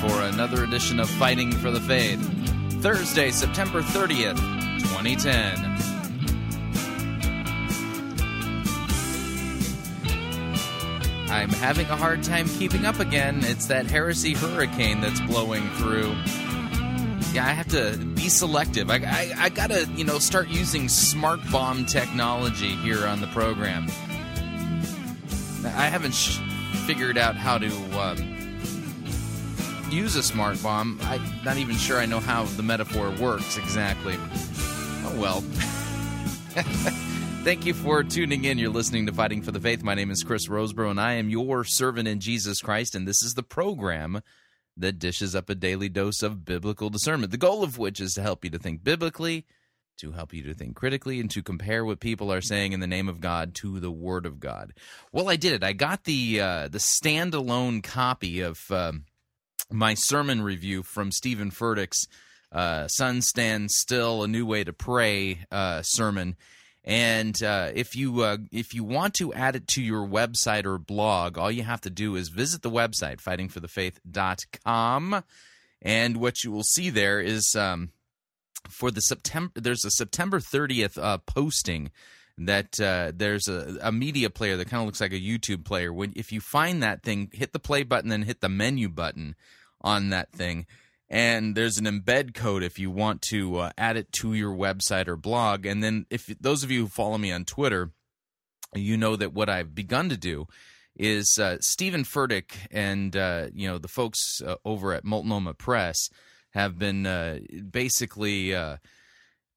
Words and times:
for 0.00 0.22
another 0.22 0.62
edition 0.62 1.00
of 1.00 1.10
Fighting 1.10 1.50
for 1.50 1.70
the 1.72 1.80
Faith. 1.80 2.20
Thursday, 2.82 3.30
September 3.32 3.82
30th, 3.82 4.38
2010. 4.80 5.78
I'm 11.30 11.50
having 11.50 11.86
a 11.86 11.96
hard 11.96 12.22
time 12.22 12.48
keeping 12.48 12.86
up 12.86 13.00
again. 13.00 13.40
It's 13.42 13.66
that 13.66 13.86
heresy 13.86 14.34
hurricane 14.34 15.00
that's 15.00 15.20
blowing 15.20 15.68
through. 15.70 16.14
Yeah, 17.32 17.44
I 17.46 17.50
have 17.50 17.68
to 17.68 17.98
be 17.98 18.28
selective. 18.28 18.90
I, 18.90 18.98
I, 18.98 19.34
I 19.36 19.48
gotta, 19.48 19.86
you 19.96 20.04
know, 20.04 20.18
start 20.20 20.48
using 20.48 20.88
smart 20.88 21.40
bomb 21.50 21.84
technology 21.86 22.76
here 22.76 23.04
on 23.04 23.20
the 23.20 23.26
program. 23.28 23.86
I 25.64 25.88
haven't 25.88 26.14
sh- 26.14 26.38
figured 26.86 27.18
out 27.18 27.34
how 27.34 27.58
to 27.58 28.00
um, 28.00 28.37
use 29.92 30.16
a 30.16 30.22
smart 30.22 30.62
bomb. 30.62 30.98
I'm 31.02 31.22
not 31.44 31.56
even 31.56 31.76
sure 31.76 31.98
I 31.98 32.06
know 32.06 32.20
how 32.20 32.44
the 32.44 32.62
metaphor 32.62 33.10
works 33.20 33.56
exactly. 33.56 34.14
Oh 34.18 35.16
well. 35.18 35.40
Thank 37.44 37.64
you 37.64 37.72
for 37.72 38.02
tuning 38.02 38.44
in. 38.44 38.58
You're 38.58 38.70
listening 38.70 39.06
to 39.06 39.12
Fighting 39.12 39.42
for 39.42 39.52
the 39.52 39.60
Faith. 39.60 39.82
My 39.82 39.94
name 39.94 40.10
is 40.10 40.22
Chris 40.22 40.48
Rosebrough, 40.48 40.90
and 40.90 41.00
I 41.00 41.14
am 41.14 41.30
your 41.30 41.64
servant 41.64 42.08
in 42.08 42.20
Jesus 42.20 42.60
Christ. 42.60 42.94
And 42.94 43.08
this 43.08 43.22
is 43.22 43.34
the 43.34 43.42
program 43.42 44.20
that 44.76 44.98
dishes 44.98 45.34
up 45.34 45.48
a 45.48 45.54
daily 45.54 45.88
dose 45.88 46.22
of 46.22 46.44
biblical 46.44 46.90
discernment, 46.90 47.30
the 47.30 47.38
goal 47.38 47.62
of 47.62 47.78
which 47.78 48.00
is 48.00 48.12
to 48.14 48.22
help 48.22 48.44
you 48.44 48.50
to 48.50 48.58
think 48.58 48.84
biblically, 48.84 49.46
to 49.98 50.12
help 50.12 50.34
you 50.34 50.42
to 50.42 50.54
think 50.54 50.76
critically, 50.76 51.20
and 51.20 51.30
to 51.30 51.42
compare 51.42 51.84
what 51.84 52.00
people 52.00 52.32
are 52.32 52.40
saying 52.40 52.72
in 52.72 52.80
the 52.80 52.86
name 52.86 53.08
of 53.08 53.20
God 53.20 53.54
to 53.56 53.80
the 53.80 53.90
Word 53.90 54.26
of 54.26 54.40
God. 54.40 54.72
Well, 55.12 55.28
I 55.28 55.36
did 55.36 55.54
it. 55.54 55.62
I 55.62 55.72
got 55.72 56.04
the 56.04 56.40
uh, 56.40 56.68
the 56.68 56.78
standalone 56.78 57.82
copy 57.82 58.40
of 58.40 58.60
uh, 58.70 58.92
my 59.70 59.94
sermon 59.94 60.42
review 60.42 60.82
from 60.82 61.12
Steven 61.12 61.50
Furtick's 61.50 62.06
uh, 62.52 62.88
"Sun 62.88 63.22
Stand 63.22 63.70
Still: 63.70 64.22
A 64.22 64.28
New 64.28 64.46
Way 64.46 64.64
to 64.64 64.72
Pray" 64.72 65.40
uh, 65.50 65.82
sermon 65.82 66.36
and 66.88 67.40
uh, 67.42 67.70
if 67.74 67.94
you 67.94 68.22
uh, 68.22 68.38
if 68.50 68.72
you 68.72 68.82
want 68.82 69.12
to 69.14 69.34
add 69.34 69.54
it 69.54 69.68
to 69.68 69.82
your 69.82 70.08
website 70.08 70.64
or 70.64 70.78
blog, 70.78 71.36
all 71.36 71.50
you 71.50 71.62
have 71.62 71.82
to 71.82 71.90
do 71.90 72.16
is 72.16 72.30
visit 72.30 72.62
the 72.62 72.70
website 72.70 73.22
fightingforthefaith.com, 73.22 75.22
and 75.82 76.16
what 76.16 76.42
you 76.42 76.50
will 76.50 76.64
see 76.64 76.88
there 76.88 77.20
is 77.20 77.54
um, 77.54 77.90
for 78.70 78.90
the 78.90 79.02
September. 79.02 79.52
There's 79.54 79.84
a 79.84 79.90
September 79.90 80.40
30th 80.40 80.96
uh, 80.96 81.18
posting 81.18 81.90
that 82.38 82.80
uh, 82.80 83.12
there's 83.14 83.48
a, 83.48 83.76
a, 83.82 83.92
media 83.92 84.30
player 84.30 84.56
that 84.56 84.70
kind 84.70 84.80
of 84.80 84.86
looks 84.86 85.02
like 85.02 85.12
a 85.12 85.20
YouTube 85.20 85.66
player. 85.66 85.92
When 85.92 86.14
if 86.16 86.32
you 86.32 86.40
find 86.40 86.82
that 86.82 87.02
thing, 87.02 87.28
hit 87.34 87.52
the 87.52 87.58
play 87.58 87.82
button, 87.82 88.08
then 88.08 88.22
hit 88.22 88.40
the 88.40 88.48
menu 88.48 88.88
button 88.88 89.34
on 89.80 90.10
that 90.10 90.30
thing 90.32 90.66
and 91.10 91.54
there's 91.54 91.78
an 91.78 91.86
embed 91.86 92.34
code 92.34 92.62
if 92.62 92.78
you 92.78 92.90
want 92.90 93.22
to 93.22 93.56
uh, 93.58 93.70
add 93.78 93.96
it 93.96 94.12
to 94.12 94.34
your 94.34 94.54
website 94.54 95.08
or 95.08 95.16
blog. 95.16 95.64
And 95.64 95.82
then, 95.82 96.06
if 96.10 96.26
those 96.40 96.62
of 96.62 96.70
you 96.70 96.82
who 96.82 96.88
follow 96.88 97.16
me 97.16 97.32
on 97.32 97.44
Twitter, 97.44 97.90
you 98.74 98.96
know 98.96 99.16
that 99.16 99.32
what 99.32 99.48
I've 99.48 99.74
begun 99.74 100.10
to 100.10 100.16
do 100.16 100.46
is 100.94 101.38
uh, 101.40 101.56
Steven 101.60 102.04
Furtick 102.04 102.52
and 102.70 103.16
uh, 103.16 103.46
you 103.54 103.68
know 103.68 103.78
the 103.78 103.88
folks 103.88 104.42
uh, 104.44 104.56
over 104.64 104.92
at 104.92 105.04
Multnomah 105.04 105.54
Press 105.54 106.10
have 106.50 106.78
been 106.78 107.06
uh, 107.06 107.38
basically 107.70 108.54
uh, 108.54 108.76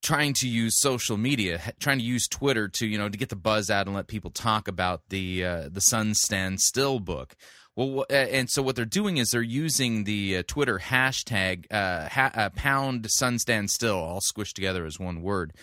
trying 0.02 0.34
to 0.36 0.48
use 0.48 0.80
social 0.80 1.18
media, 1.18 1.59
trying 1.80 1.98
to 1.98 2.06
use 2.06 2.28
Twitter 2.30 2.70
to 2.70 2.88
you 2.88 2.98
know 2.98 3.09
to 3.09 3.18
get 3.18 3.30
the 3.30 3.36
buzz 3.36 3.70
out 3.70 3.88
and 3.88 3.96
let 3.96 4.08
people 4.08 4.32
talk 4.32 4.70
about 4.70 5.02
the 5.09 5.42
the 5.42 5.82
Sun 5.82 6.14
Stand 6.14 6.62
Still 6.62 7.02
book. 7.02 7.36
Well, 7.76 8.06
and 8.09 8.50
so 8.50 8.62
what 8.62 8.76
they're 8.76 8.86
doing 8.86 9.18
is 9.18 9.30
they're 9.30 9.42
using 9.42 10.04
the 10.04 10.38
uh, 10.38 10.44
Twitter 10.46 10.80
hashtag 10.80 11.72
uh, 11.72 12.09
ha- 12.09 12.32
uh, 12.34 12.50
pound 12.50 13.09
sun 13.09 13.40
stand 13.40 13.72
still, 13.72 13.98
all 13.98 14.20
squished 14.20 14.54
together 14.54 14.86
as 14.86 15.00
one 15.00 15.22
word. 15.22 15.54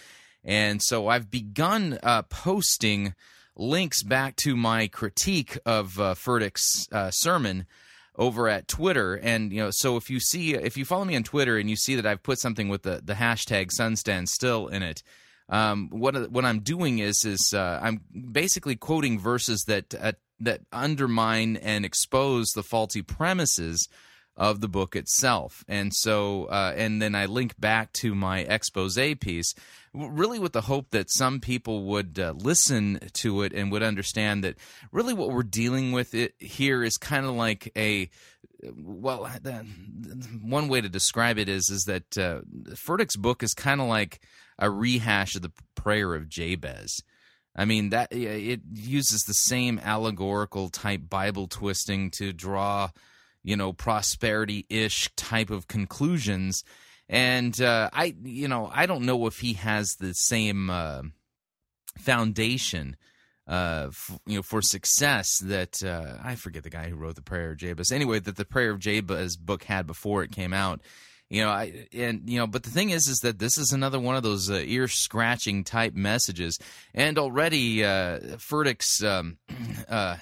And 0.43 0.83
so 0.83 1.09
I've 1.09 1.31
begun 1.31 1.99
uh, 2.03 2.23
posting 2.23 3.15
links 3.55 4.03
back 4.03 4.37
to 4.37 4.57
my 4.57 4.87
critique 4.89 5.59
of 5.67 6.01
uh, 6.01 6.15
Furtick's 6.15 6.89
uh, 6.93 7.11
sermon 7.11 7.67
over 8.17 8.49
at 8.49 8.69
Twitter. 8.69 9.15
And 9.15 9.53
you 9.53 9.61
know, 9.61 9.71
so 9.71 9.97
if 9.97 10.09
you 10.09 10.19
see, 10.19 10.55
if 10.55 10.79
you 10.79 10.87
follow 10.87 11.05
me 11.05 11.17
on 11.17 11.25
Twitter 11.25 11.59
and 11.59 11.69
you 11.69 11.77
see 11.77 11.95
that 11.97 12.07
I've 12.07 12.23
put 12.23 12.39
something 12.39 12.69
with 12.69 12.83
the 12.83 13.03
the 13.05 13.15
hashtag 13.15 13.71
sun 13.71 13.97
stand 13.97 14.29
still 14.31 14.67
in 14.69 14.83
it. 14.83 15.03
Um, 15.49 15.89
what 15.91 16.31
what 16.31 16.45
I'm 16.45 16.61
doing 16.61 16.99
is 16.99 17.25
is 17.25 17.53
uh, 17.55 17.81
I'm 17.83 18.01
basically 18.33 18.77
quoting 18.77 19.19
verses 19.19 19.65
that 19.67 19.95
uh, 19.95 20.13
that 20.41 20.61
undermine 20.73 21.57
and 21.57 21.85
expose 21.85 22.51
the 22.51 22.63
faulty 22.63 23.03
premises 23.03 23.89
of 24.39 24.61
the 24.61 24.69
book 24.69 24.95
itself. 24.95 25.65
And 25.67 25.93
so, 25.93 26.45
uh, 26.45 26.73
and 26.77 27.03
then 27.03 27.17
I 27.17 27.27
link 27.27 27.59
back 27.59 27.93
to 27.95 28.15
my 28.15 28.41
expose 28.41 28.97
piece, 29.21 29.53
really 29.93 30.39
with 30.39 30.53
the 30.53 30.61
hope 30.61 30.91
that 30.91 31.11
some 31.11 31.41
people 31.41 31.83
would 31.87 32.21
uh, 32.21 32.35
listen 32.37 33.01
to 33.15 33.43
it 33.43 33.53
and 33.53 33.73
would 33.73 33.83
understand 33.83 34.45
that 34.45 34.55
really 34.93 35.13
what 35.13 35.31
we're 35.31 35.43
dealing 35.43 35.91
with 35.91 36.15
it 36.15 36.35
here 36.39 36.85
is 36.85 36.97
kind 36.97 37.27
of 37.27 37.35
like 37.35 37.73
a 37.77 38.09
well, 38.77 39.29
one 40.43 40.69
way 40.69 40.81
to 40.81 40.89
describe 40.89 41.39
it 41.39 41.49
is 41.49 41.69
is 41.69 41.85
that 41.85 42.19
uh, 42.19 42.41
Furtick's 42.75 43.17
book 43.17 43.43
is 43.43 43.55
kind 43.55 43.81
of 43.81 43.89
like 43.89 44.21
a 44.59 44.71
rehash 44.71 45.35
of 45.35 45.43
the 45.43 45.53
prayer 45.75 46.15
of 46.15 46.29
Jabez. 46.29 47.03
I 47.57 47.65
mean 47.65 47.91
that 47.91 48.13
it 48.13 48.61
uses 48.73 49.23
the 49.23 49.35
same 49.35 49.81
allegorical 49.83 50.69
type 50.69 51.03
Bible 51.09 51.49
twisting 51.49 52.11
to 52.13 52.33
draw, 52.33 52.91
you 53.43 53.57
know, 53.57 53.73
prosperity 53.73 54.65
ish 54.69 55.09
type 55.17 55.51
of 55.51 55.67
conclusions, 55.67 56.63
and 57.09 57.59
uh, 57.61 57.91
I, 57.93 58.15
you 58.23 58.49
know, 58.49 58.71
I 58.73 58.87
don't 58.87 59.07
know 59.07 59.27
if 59.27 59.39
he 59.39 59.55
has 59.55 59.95
the 59.99 60.13
same 60.13 60.71
uh, 60.71 61.03
foundation. 61.99 62.97
Uh, 63.47 63.87
f- 63.89 64.19
you 64.27 64.37
know, 64.37 64.43
for 64.43 64.61
success 64.61 65.39
that 65.39 65.83
uh, 65.83 66.19
I 66.23 66.35
forget 66.35 66.65
the 66.65 66.69
guy 66.69 66.91
who 66.91 66.97
wrote 66.97 67.15
the 67.15 67.23
Prayer 67.23 67.53
of 67.53 67.57
Jabez. 67.57 67.91
Anyway, 67.91 68.19
that 68.19 68.37
the 68.37 68.45
Prayer 68.45 68.73
of 68.73 68.79
Jabez 68.79 69.39
book 69.39 69.65
had 69.65 69.87
before 69.87 70.23
it 70.23 70.33
came 70.33 70.53
out, 70.53 70.83
you 71.31 71.43
know 71.43 71.51
i 71.51 71.87
and 71.93 72.29
you 72.29 72.39
know 72.39 72.47
but 72.47 72.63
the 72.63 72.71
thing 72.71 72.91
is 72.91 73.07
is 73.09 73.19
that 73.19 73.39
this 73.39 73.59
is 73.59 73.73
another 73.73 74.01
one 74.01 74.17
of 74.17 74.23
those 74.23 74.51
uh, 74.51 74.63
ear 74.65 74.89
scratching 74.89 75.65
type 75.65 75.95
messages 75.95 76.59
and 76.95 77.19
already 77.19 77.85
uh 77.85 78.19
Furtick's 78.39 79.03
um 79.03 79.39
uh 79.89 80.17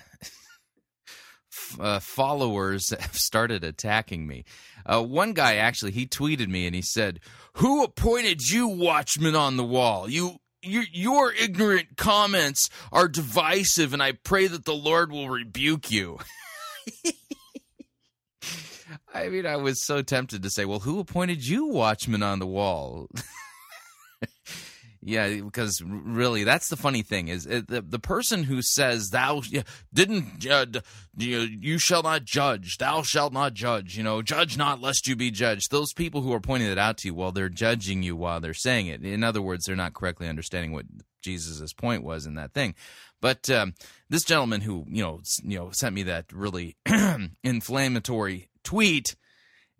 uh, 1.81 1.99
followers 1.99 2.91
have 3.01 3.17
started 3.17 3.65
attacking 3.65 4.27
me. 4.27 4.45
Uh, 4.85 5.03
one 5.03 5.33
guy 5.33 5.57
actually 5.57 5.91
he 5.91 6.07
tweeted 6.07 6.49
me 6.49 6.67
and 6.67 6.75
he 6.75 6.83
said, 6.83 7.19
"Who 7.55 7.83
appointed 7.83 8.43
you 8.49 8.69
watchman 8.69 9.35
on 9.35 9.57
the 9.57 9.65
wall? 9.65 10.09
You 10.09 10.37
your, 10.63 10.85
your 10.93 11.33
ignorant 11.33 11.97
comments 11.97 12.69
are 12.93 13.09
divisive, 13.09 13.93
and 13.93 14.03
I 14.03 14.13
pray 14.13 14.47
that 14.47 14.65
the 14.65 14.75
Lord 14.75 15.11
will 15.11 15.29
rebuke 15.29 15.91
you." 15.91 16.19
I 19.13 19.29
mean, 19.29 19.47
I 19.47 19.57
was 19.57 19.85
so 19.85 20.03
tempted 20.03 20.43
to 20.43 20.51
say, 20.51 20.65
well, 20.65 20.81
who 20.81 21.01
appointed 21.01 21.47
you 21.47 21.67
watchman 21.67 22.23
on 22.23 22.39
the 22.39 22.47
wall? 22.47 23.09
Yeah, 25.07 25.37
because 25.37 25.81
really, 25.87 26.43
that's 26.43 26.69
the 26.69 26.77
funny 26.77 27.03
thing 27.03 27.29
is 27.29 27.45
the 27.45 27.85
the 27.87 28.01
person 28.01 28.43
who 28.43 28.61
says 28.61 29.11
thou 29.11 29.41
didn't 29.95 30.45
uh, 30.45 30.67
you, 31.17 31.39
you 31.39 31.79
shall 31.79 32.03
not 32.03 32.25
judge, 32.25 32.79
thou 32.79 33.03
shalt 33.03 33.33
not 33.33 33.55
judge, 33.55 33.97
you 33.97 34.03
know, 34.03 34.21
judge 34.21 34.57
not 34.57 34.81
lest 34.81 35.07
you 35.07 35.15
be 35.15 35.31
judged. 35.31 35.71
Those 35.71 35.93
people 35.93 36.23
who 36.23 36.33
are 36.33 36.41
pointing 36.41 36.69
it 36.69 36.77
out 36.77 36.99
to 36.99 37.09
you, 37.09 37.15
well, 37.15 37.31
they're 37.31 37.49
judging 37.49 38.03
you 38.03 38.17
while 38.17 38.41
they're 38.41 38.53
saying 38.53 38.89
it. 38.89 39.05
In 39.05 39.23
other 39.23 39.41
words, 39.41 39.67
they're 39.67 39.77
not 39.77 39.95
correctly 39.95 40.27
understanding 40.29 40.73
what 40.73 40.87
Jesus' 41.23 41.73
point 41.73 42.03
was 42.03 42.27
in 42.27 42.35
that 42.35 42.53
thing. 42.53 42.75
But 43.21 43.49
um, 43.49 43.75
this 44.11 44.25
gentleman 44.25 44.61
who 44.61 44.87
you 44.89 45.05
know 45.05 45.21
you 45.45 45.57
know 45.57 45.71
sent 45.71 45.95
me 45.95 46.03
that 46.03 46.33
really 46.33 46.77
inflammatory 47.45 48.49
tweet, 48.67 49.17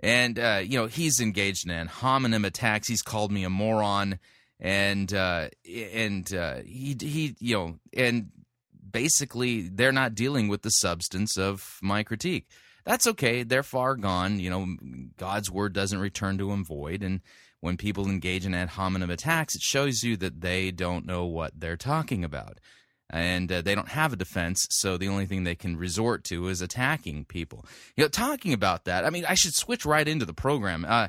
and 0.01 0.39
uh, 0.39 0.63
you 0.65 0.79
know 0.79 0.87
he's 0.87 1.21
engaged 1.21 1.67
in 1.67 1.71
ad 1.71 1.89
hominem 1.89 2.45
attacks. 2.45 2.89
He's 2.89 3.03
called 3.03 3.31
me 3.31 3.45
a 3.45 3.51
moron 3.51 4.19
and 4.59 5.13
uh, 5.13 5.49
and 5.67 6.33
uh, 6.35 6.57
he 6.65 6.97
he 6.99 7.37
you 7.41 7.55
know 7.55 7.79
and 7.95 8.31
basically 8.91 9.69
they're 9.69 9.93
not 9.93 10.15
dealing 10.15 10.49
with 10.49 10.63
the 10.63 10.71
substance 10.71 11.37
of 11.37 11.79
my 11.83 12.03
critique. 12.03 12.49
That's 12.85 13.07
okay. 13.09 13.43
They're 13.43 13.63
far 13.63 13.97
gone. 13.97 14.39
You 14.39 14.51
know, 14.51 14.77
God's 15.17 15.51
word 15.51 15.73
doesn't 15.73 15.99
return 15.99 16.39
to 16.39 16.53
him 16.53 16.65
void. 16.65 17.03
And 17.03 17.21
when 17.61 17.77
people 17.77 18.09
engage 18.09 18.47
in 18.47 18.55
ad 18.55 18.71
hominem 18.71 19.11
attacks, 19.11 19.57
it 19.57 19.63
shows 19.63 20.03
you 20.03 20.17
that 20.19 20.41
they 20.41 20.71
don't 20.71 21.05
know 21.05 21.27
what 21.27 21.53
they're 21.59 21.77
talking 21.77 22.25
about. 22.25 22.61
And 23.09 23.51
uh, 23.53 23.63
they 23.63 23.77
don't 23.77 23.89
have 23.89 24.13
a 24.13 24.17
defense, 24.17 24.67
so 24.71 24.97
the 24.97 25.09
only 25.09 25.27
thing 25.27 25.45
they 25.45 25.55
can 25.55 25.77
resort 25.77 26.25
to 26.25 26.49
is 26.49 26.61
attacking 26.61 27.27
people. 27.27 27.65
You 27.97 28.03
know, 28.03 28.09
talking 28.09 28.53
about 28.53 28.85
that, 28.87 29.05
I 29.05 29.11
mean, 29.11 29.25
I 29.25 29.35
should 29.35 29.55
switch 29.55 29.87
right 29.87 30.07
into 30.07 30.25
the 30.25 30.35
program. 30.35 30.85
Uh, 30.85 31.09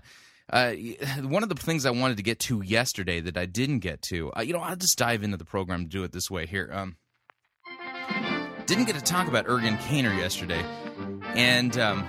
uh, 0.52 0.74
one 1.24 1.44
of 1.44 1.50
the 1.50 1.56
things 1.56 1.86
I 1.86 1.92
wanted 1.92 2.18
to 2.18 2.24
get 2.24 2.40
to 2.42 2.62
yesterday 2.62 3.20
that 3.22 3.38
I 3.38 3.46
didn't 3.46 3.80
get 3.80 4.02
to, 4.10 4.32
uh, 4.38 4.42
you 4.42 4.54
know, 4.54 4.60
I'll 4.60 4.76
just 4.76 4.98
dive 4.98 5.24
into 5.24 5.38
the 5.38 5.46
program 5.46 5.86
to 5.86 5.90
do 5.90 6.04
it 6.04 6.12
this 6.12 6.30
way 6.30 6.46
here. 6.46 6.70
Um, 6.72 6.98
didn't 8.66 8.86
get 8.86 8.96
to 8.96 9.02
talk 9.02 9.28
about 9.28 9.48
Ergun 9.48 9.78
Caner 9.80 10.16
yesterday, 10.16 10.64
and 11.36 11.78
um, 11.78 12.06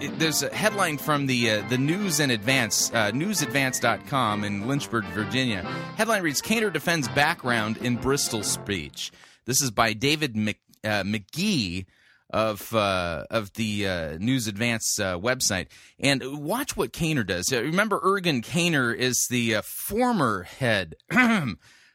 there's 0.00 0.42
a 0.42 0.54
headline 0.54 0.98
from 0.98 1.26
the 1.26 1.50
uh, 1.50 1.68
the 1.68 1.78
News 1.78 2.20
and 2.20 2.30
Advance, 2.30 2.90
uh, 2.92 3.10
newsadvance.com 3.10 4.44
in 4.44 4.66
Lynchburg, 4.66 5.04
Virginia. 5.06 5.62
Headline 5.96 6.22
reads: 6.22 6.40
Caner 6.40 6.72
defends 6.72 7.08
background 7.08 7.78
in 7.78 7.96
Bristol 7.96 8.42
speech. 8.42 9.10
This 9.44 9.60
is 9.60 9.70
by 9.70 9.92
David 9.92 10.36
Mc, 10.36 10.58
uh, 10.84 11.02
McGee 11.02 11.86
of 12.30 12.74
uh, 12.74 13.24
of 13.30 13.52
the 13.54 13.88
uh, 13.88 14.18
News 14.18 14.46
Advance 14.46 14.98
uh, 15.00 15.18
website 15.18 15.66
and 15.98 16.44
watch 16.44 16.76
what 16.76 16.92
Caner 16.92 17.26
does. 17.26 17.52
Uh, 17.52 17.62
remember, 17.62 17.98
Ergun 18.00 18.44
Caner 18.44 18.94
is 18.94 19.26
the 19.30 19.56
uh, 19.56 19.62
former 19.64 20.42
head 20.42 20.94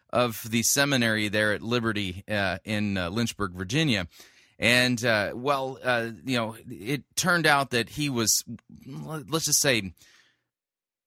of 0.09 0.49
the 0.49 0.63
seminary 0.63 1.29
there 1.29 1.53
at 1.53 1.61
Liberty 1.61 2.23
uh, 2.27 2.57
in 2.65 2.95
Lynchburg, 2.95 3.53
Virginia. 3.53 4.07
And 4.63 5.01
well, 5.35 5.77
you 6.25 6.37
know, 6.37 6.55
it 6.69 7.03
turned 7.17 7.45
out 7.45 7.71
that 7.71 7.89
he 7.89 8.09
was, 8.09 8.43
let's 8.85 9.45
just 9.45 9.61
say, 9.61 9.93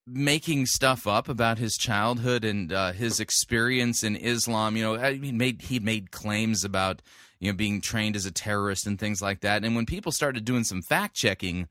making 0.06 0.66
stuff 0.66 1.06
up 1.06 1.28
about 1.28 1.56
his 1.56 1.76
childhood 1.76 2.44
and 2.44 2.70
his 2.94 3.18
experience 3.18 4.04
in 4.04 4.14
Islam. 4.14 4.76
You 4.76 4.82
know, 4.82 5.10
he 5.10 5.32
made 5.32 5.62
he 5.62 5.80
made 5.80 6.10
claims 6.10 6.64
about 6.64 7.00
you 7.38 7.50
know, 7.50 7.56
being 7.56 7.80
trained 7.80 8.16
as 8.16 8.26
a 8.26 8.30
terrorist 8.30 8.86
and 8.86 8.98
things 8.98 9.20
like 9.20 9.40
that. 9.40 9.64
And 9.64 9.76
when 9.76 9.86
people 9.86 10.12
started 10.12 10.44
doing 10.44 10.64
some 10.64 10.82
fact 10.82 11.14
checking 11.14 11.68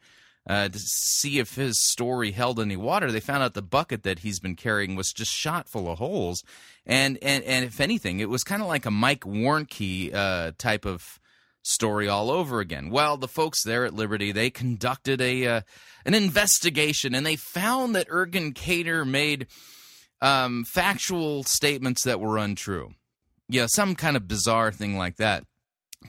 uh, 0.48 0.70
to 0.70 0.80
see 0.80 1.40
if 1.40 1.56
his 1.56 1.82
story 1.82 2.32
held 2.32 2.60
any 2.60 2.78
water, 2.78 3.12
they 3.12 3.20
found 3.20 3.42
out 3.42 3.56
the 3.56 3.62
bucket 3.62 4.04
that 4.04 4.20
he's 4.20 4.40
been 4.40 4.56
carrying 4.56 4.96
was 4.96 5.12
just 5.12 5.32
shot 5.32 5.68
full 5.68 5.90
of 5.90 5.98
holes. 5.98 6.44
And 6.86 7.18
and 7.22 7.44
and 7.44 7.66
if 7.66 7.82
anything, 7.82 8.20
it 8.20 8.30
was 8.30 8.44
kind 8.44 8.62
of 8.62 8.68
like 8.68 8.86
a 8.86 8.92
Mike 8.92 9.22
Warnke 9.22 10.14
uh, 10.14 10.52
type 10.58 10.86
of 10.86 11.20
story 11.66 12.08
all 12.08 12.30
over 12.30 12.60
again. 12.60 12.90
Well, 12.90 13.18
the 13.18 13.28
folks 13.28 13.64
there 13.64 13.86
at 13.86 13.94
Liberty 13.94 14.32
they 14.32 14.50
conducted 14.50 15.20
a 15.20 15.48
uh, 15.48 15.62
an 16.06 16.14
investigation 16.14 17.16
and 17.16 17.26
they 17.26 17.36
found 17.36 17.96
that 17.96 18.08
Ergun 18.10 18.54
Caner 18.54 19.06
made 19.06 19.48
um, 20.22 20.64
factual 20.66 21.44
statements 21.44 22.04
that 22.04 22.20
were 22.20 22.38
untrue. 22.38 22.92
Yeah, 23.50 23.66
some 23.68 23.96
kind 23.96 24.16
of 24.16 24.28
bizarre 24.28 24.72
thing 24.72 24.98
like 24.98 25.18
that. 25.18 25.44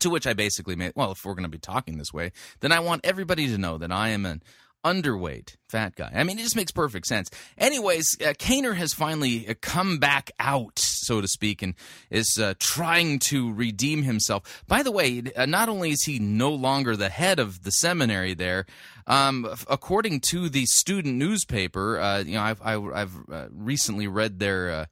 To 0.00 0.10
which 0.10 0.26
I 0.26 0.34
basically 0.34 0.76
made, 0.76 0.92
well, 0.94 1.12
if 1.12 1.24
we're 1.24 1.32
going 1.32 1.44
to 1.44 1.48
be 1.48 1.58
talking 1.58 1.96
this 1.96 2.12
way, 2.12 2.32
then 2.60 2.70
I 2.70 2.80
want 2.80 3.06
everybody 3.06 3.46
to 3.46 3.56
know 3.56 3.78
that 3.78 3.90
I 3.90 4.10
am 4.10 4.26
an 4.26 4.42
underweight 4.86 5.56
fat 5.68 5.96
guy. 5.96 6.10
I 6.14 6.22
mean, 6.22 6.38
it 6.38 6.42
just 6.42 6.56
makes 6.56 6.70
perfect 6.70 7.06
sense. 7.06 7.28
Anyways, 7.58 8.16
uh, 8.20 8.34
Caner 8.34 8.76
has 8.76 8.92
finally 8.92 9.48
uh, 9.48 9.54
come 9.60 9.98
back 9.98 10.30
out, 10.38 10.78
so 10.78 11.20
to 11.20 11.26
speak, 11.26 11.60
and 11.62 11.74
is 12.10 12.38
uh, 12.40 12.54
trying 12.58 13.18
to 13.18 13.52
redeem 13.52 14.02
himself. 14.02 14.64
By 14.68 14.82
the 14.82 14.92
way, 14.92 15.22
uh, 15.36 15.46
not 15.46 15.68
only 15.68 15.90
is 15.90 16.04
he 16.04 16.18
no 16.18 16.50
longer 16.50 16.96
the 16.96 17.08
head 17.08 17.38
of 17.38 17.64
the 17.64 17.72
seminary 17.72 18.34
there, 18.34 18.66
um, 19.06 19.48
according 19.68 20.20
to 20.30 20.48
the 20.48 20.66
student 20.66 21.16
newspaper, 21.16 21.98
uh, 21.98 22.20
you 22.20 22.34
know, 22.34 22.42
I've, 22.42 22.62
I, 22.62 23.00
have 23.00 23.12
recently 23.50 24.06
read 24.06 24.38
their 24.38 24.86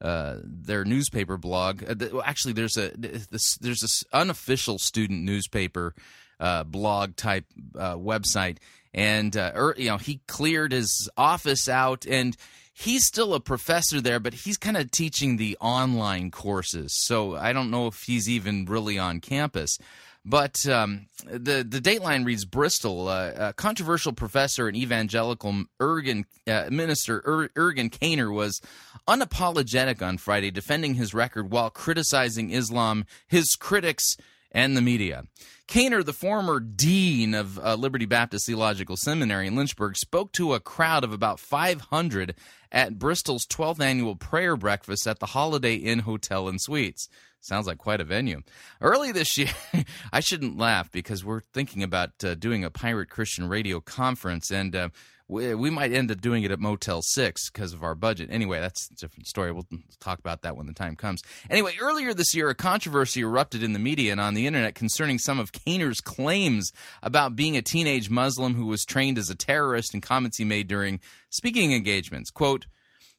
uh, 0.00 0.36
their 0.44 0.84
newspaper 0.84 1.38
blog. 1.38 1.82
Uh, 1.82 2.20
actually, 2.20 2.52
there's 2.52 2.76
a 2.76 2.90
this, 2.96 3.56
there's 3.56 3.80
this 3.80 4.04
unofficial 4.12 4.78
student 4.78 5.22
newspaper 5.22 5.94
uh, 6.40 6.64
blog 6.64 7.16
type 7.16 7.46
website, 7.74 8.58
and 8.94 9.36
uh, 9.36 9.52
er, 9.54 9.74
you 9.76 9.88
know 9.88 9.98
he 9.98 10.20
cleared 10.26 10.72
his 10.72 11.10
office 11.16 11.68
out, 11.68 12.06
and 12.06 12.36
he's 12.72 13.06
still 13.06 13.34
a 13.34 13.40
professor 13.40 14.00
there, 14.00 14.20
but 14.20 14.34
he's 14.34 14.56
kind 14.56 14.76
of 14.76 14.90
teaching 14.90 15.36
the 15.36 15.56
online 15.60 16.30
courses. 16.30 16.94
So 17.04 17.36
I 17.36 17.52
don't 17.52 17.70
know 17.70 17.88
if 17.88 18.02
he's 18.06 18.28
even 18.28 18.64
really 18.64 18.98
on 18.98 19.20
campus. 19.20 19.78
But 20.26 20.66
um, 20.66 21.08
the 21.26 21.66
the 21.68 21.80
Dateline 21.80 22.24
reads 22.24 22.46
Bristol, 22.46 23.08
uh, 23.08 23.32
a 23.36 23.52
controversial 23.52 24.14
professor 24.14 24.66
and 24.66 24.76
evangelical 24.76 25.64
Ergun 25.78 26.24
uh, 26.46 26.68
minister 26.70 27.22
er, 27.26 27.50
Ergun 27.54 27.90
Caner 27.90 28.32
was 28.32 28.62
unapologetic 29.06 30.00
on 30.00 30.16
Friday, 30.16 30.50
defending 30.50 30.94
his 30.94 31.12
record 31.12 31.50
while 31.50 31.68
criticizing 31.68 32.50
Islam, 32.52 33.04
his 33.28 33.54
critics, 33.54 34.16
and 34.54 34.76
the 34.76 34.80
media. 34.80 35.24
Caner, 35.66 36.04
the 36.04 36.12
former 36.12 36.60
dean 36.60 37.34
of 37.34 37.58
uh, 37.58 37.74
Liberty 37.74 38.06
Baptist 38.06 38.46
Theological 38.46 38.96
Seminary 38.96 39.46
in 39.46 39.56
Lynchburg, 39.56 39.96
spoke 39.96 40.32
to 40.32 40.54
a 40.54 40.60
crowd 40.60 41.04
of 41.04 41.12
about 41.12 41.40
500 41.40 42.34
at 42.70 42.98
Bristol's 42.98 43.46
12th 43.46 43.80
annual 43.80 44.14
prayer 44.14 44.56
breakfast 44.56 45.06
at 45.06 45.18
the 45.18 45.26
Holiday 45.26 45.74
Inn 45.74 46.00
Hotel 46.00 46.48
and 46.48 46.60
Suites. 46.60 47.08
Sounds 47.40 47.66
like 47.66 47.78
quite 47.78 48.00
a 48.00 48.04
venue. 48.04 48.42
Early 48.80 49.12
this 49.12 49.36
year, 49.36 49.50
I 50.12 50.20
shouldn't 50.20 50.56
laugh 50.56 50.90
because 50.90 51.24
we're 51.24 51.42
thinking 51.52 51.82
about 51.82 52.12
uh, 52.24 52.34
doing 52.34 52.64
a 52.64 52.70
pirate 52.70 53.10
Christian 53.10 53.48
radio 53.48 53.80
conference, 53.80 54.50
and 54.50 54.74
uh, 54.74 54.88
we, 55.28 55.54
we, 55.54 55.70
might 55.70 55.92
end 55.92 56.10
up 56.10 56.20
doing 56.20 56.42
it 56.42 56.50
at 56.50 56.60
Motel 56.60 57.00
6 57.02 57.50
because 57.50 57.72
of 57.72 57.82
our 57.82 57.94
budget. 57.94 58.28
Anyway, 58.30 58.60
that's 58.60 58.90
a 58.90 58.94
different 58.94 59.26
story. 59.26 59.52
We'll 59.52 59.66
talk 59.98 60.18
about 60.18 60.42
that 60.42 60.56
when 60.56 60.66
the 60.66 60.74
time 60.74 60.96
comes. 60.96 61.22
Anyway, 61.48 61.76
earlier 61.80 62.12
this 62.12 62.34
year, 62.34 62.50
a 62.50 62.54
controversy 62.54 63.22
erupted 63.22 63.62
in 63.62 63.72
the 63.72 63.78
media 63.78 64.12
and 64.12 64.20
on 64.20 64.34
the 64.34 64.46
internet 64.46 64.74
concerning 64.74 65.18
some 65.18 65.38
of 65.38 65.52
Caner's 65.52 66.00
claims 66.00 66.72
about 67.02 67.36
being 67.36 67.56
a 67.56 67.62
teenage 67.62 68.10
Muslim 68.10 68.54
who 68.54 68.66
was 68.66 68.84
trained 68.84 69.16
as 69.16 69.30
a 69.30 69.34
terrorist 69.34 69.94
and 69.94 70.02
comments 70.02 70.36
he 70.36 70.44
made 70.44 70.68
during 70.68 71.00
speaking 71.30 71.72
engagements. 71.72 72.30
Quote, 72.30 72.66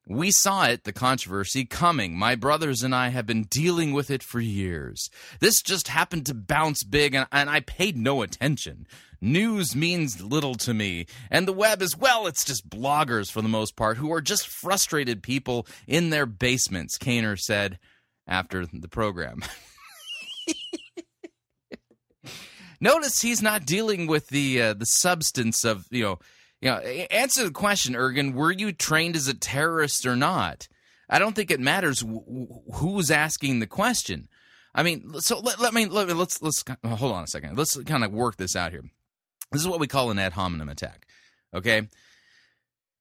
we 0.08 0.32
saw 0.32 0.66
it, 0.66 0.84
the 0.84 0.94
controversy, 0.94 1.66
coming. 1.66 2.16
My 2.16 2.36
brothers 2.36 2.84
and 2.84 2.94
I 2.94 3.10
have 3.10 3.26
been 3.26 3.44
dealing 3.44 3.92
with 3.92 4.12
it 4.12 4.22
for 4.22 4.40
years. 4.40 5.10
This 5.40 5.62
just 5.62 5.88
happened 5.88 6.28
to 6.28 6.36
bounce 6.36 6.84
big, 6.84 7.16
and, 7.16 7.28
and, 7.32 7.50
I 7.50 7.62
paid 7.62 7.98
no 7.98 8.22
attention. 8.22 8.86
News 9.20 9.76
means 9.76 10.22
little 10.22 10.56
to 10.56 10.74
me. 10.74 11.08
And 11.32 11.48
the 11.48 11.54
web 11.54 11.82
as 11.82 11.98
well, 11.98 12.28
it's 12.28 12.46
just 12.46 12.70
bloggers 12.70 13.32
for 13.32 13.42
the 13.42 13.50
most 13.50 13.76
part 13.76 13.98
who 13.98 14.14
are 14.14 14.22
just 14.22 14.48
frustrated 14.48 15.24
people 15.24 15.66
in 15.88 16.12
their 16.12 16.28
basements, 16.28 17.00
Caner 17.00 17.40
said 17.40 17.80
after 18.28 18.68
the 18.68 18.88
program. 18.88 19.42
Notice 22.80 23.22
he's 23.22 23.42
not 23.42 23.66
dealing 23.66 24.06
with 24.06 24.28
the 24.28 24.62
uh, 24.62 24.74
the 24.74 24.86
substance 24.86 25.64
of, 25.64 25.88
you 25.90 26.04
know, 26.04 26.20
know, 26.70 26.78
answer 26.78 27.44
the 27.44 27.52
question, 27.52 27.94
Ergun. 27.94 28.34
Were 28.34 28.52
you 28.52 28.72
trained 28.72 29.16
as 29.16 29.28
a 29.28 29.34
terrorist 29.34 30.06
or 30.06 30.16
not? 30.16 30.68
I 31.10 31.20
don't 31.20 31.36
think 31.36 31.52
it 31.52 31.60
matters 31.60 32.04
who's 32.74 33.12
asking 33.12 33.60
the 33.60 33.68
question. 33.68 34.28
I 34.74 34.84
mean, 34.84 35.20
so 35.20 35.40
let, 35.40 35.60
let 35.60 35.74
me 35.74 35.86
let, 35.86 36.10
let's 36.16 36.42
let's 36.42 36.64
hold 36.84 37.14
on 37.14 37.24
a 37.24 37.28
second. 37.28 37.58
Let's 37.58 37.78
kind 37.84 38.04
of 38.04 38.12
work 38.12 38.38
this 38.38 38.56
out 38.56 38.72
here. 38.72 38.84
This 39.52 39.62
is 39.62 39.68
what 39.68 39.80
we 39.80 39.88
call 39.88 40.12
an 40.12 40.20
ad 40.20 40.34
hominem 40.34 40.70
attack. 40.70 41.08
Okay, 41.54 41.88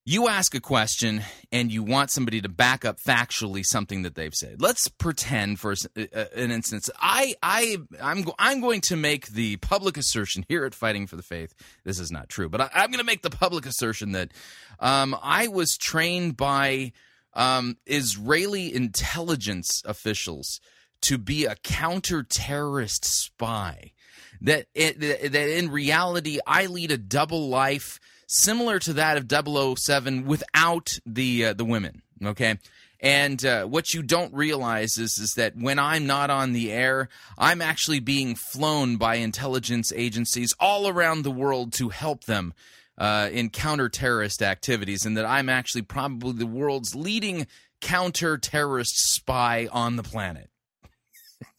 you 0.07 0.29
ask 0.29 0.55
a 0.55 0.61
question 0.61 1.23
and 1.51 1.73
you 1.73 1.83
want 1.83 2.11
somebody 2.11 2.41
to 2.43 2.49
back 2.49 2.85
up 2.85 2.99
factually 3.01 3.65
something 3.65 4.03
that 4.03 4.15
they've 4.15 4.35
said. 4.35 4.61
Let's 4.61 4.89
pretend 4.89 5.61
for 5.61 5.75
an 5.97 6.51
instance 6.51 6.91
I 7.01 7.35
I 7.43 7.79
I'm 8.03 8.25
I'm 8.39 8.61
going 8.61 8.83
to 8.83 8.97
make 8.97 9.29
the 9.29 9.57
public 9.57 9.97
assertion 9.97 10.45
here 10.47 10.65
at 10.65 10.75
Fighting 10.75 11.07
for 11.07 11.17
the 11.17 11.23
Faith. 11.23 11.55
This 11.85 11.99
is 11.99 12.11
not 12.11 12.29
true, 12.29 12.49
but 12.49 12.61
I, 12.61 12.85
am 12.85 12.91
going 12.91 12.99
to 12.99 13.05
make 13.05 13.23
the 13.23 13.31
public 13.31 13.65
assertion 13.65 14.13
that 14.13 14.33
um, 14.79 15.17
I 15.23 15.49
was 15.49 15.77
trained 15.77 16.37
by 16.37 16.93
um, 17.33 17.79
Israeli 17.87 18.75
intelligence 18.75 19.83
officials 19.87 20.61
to 21.03 21.19
be 21.19 21.47
a 21.47 21.55
counter-terrorist 21.57 23.05
spy. 23.05 23.93
That 24.41 24.67
it, 24.75 25.01
that 25.01 25.59
in 25.59 25.71
reality, 25.71 26.39
I 26.47 26.67
lead 26.67 26.91
a 26.91 26.99
double 26.99 27.49
life 27.49 27.99
similar 28.27 28.79
to 28.81 28.93
that 28.95 29.17
of 29.17 29.79
007 29.79 30.27
without 30.27 30.99
the 31.07 31.47
uh, 31.47 31.53
the 31.53 31.65
women. 31.65 32.03
Okay. 32.25 32.59
And 33.01 33.45
uh, 33.45 33.67
what 33.67 33.93
you 33.93 34.03
don't 34.03 34.33
realize 34.33 34.97
is, 34.97 35.19
is 35.19 35.35
that 35.37 35.55
when 35.57 35.79
I'm 35.79 36.07
not 36.07 36.31
on 36.31 36.53
the 36.53 36.73
air, 36.73 37.11
I'm 37.37 37.61
actually 37.61 38.01
being 38.01 38.35
flown 38.35 38.97
by 38.97 39.17
intelligence 39.17 39.93
agencies 39.95 40.55
all 40.59 40.89
around 40.89 41.23
the 41.23 41.31
world 41.31 41.75
to 41.75 41.91
help 41.91 42.25
them 42.25 42.55
uh, 42.97 43.29
in 43.31 43.51
counter 43.51 43.91
terrorist 43.91 44.41
activities, 44.41 45.05
and 45.05 45.19
that 45.19 45.27
I'm 45.27 45.51
actually 45.51 45.83
probably 45.83 46.33
the 46.33 46.47
world's 46.47 46.95
leading 46.95 47.47
counter 47.83 48.39
terrorist 48.39 48.97
spy 48.97 49.69
on 49.71 49.97
the 49.97 50.03
planet. 50.03 50.49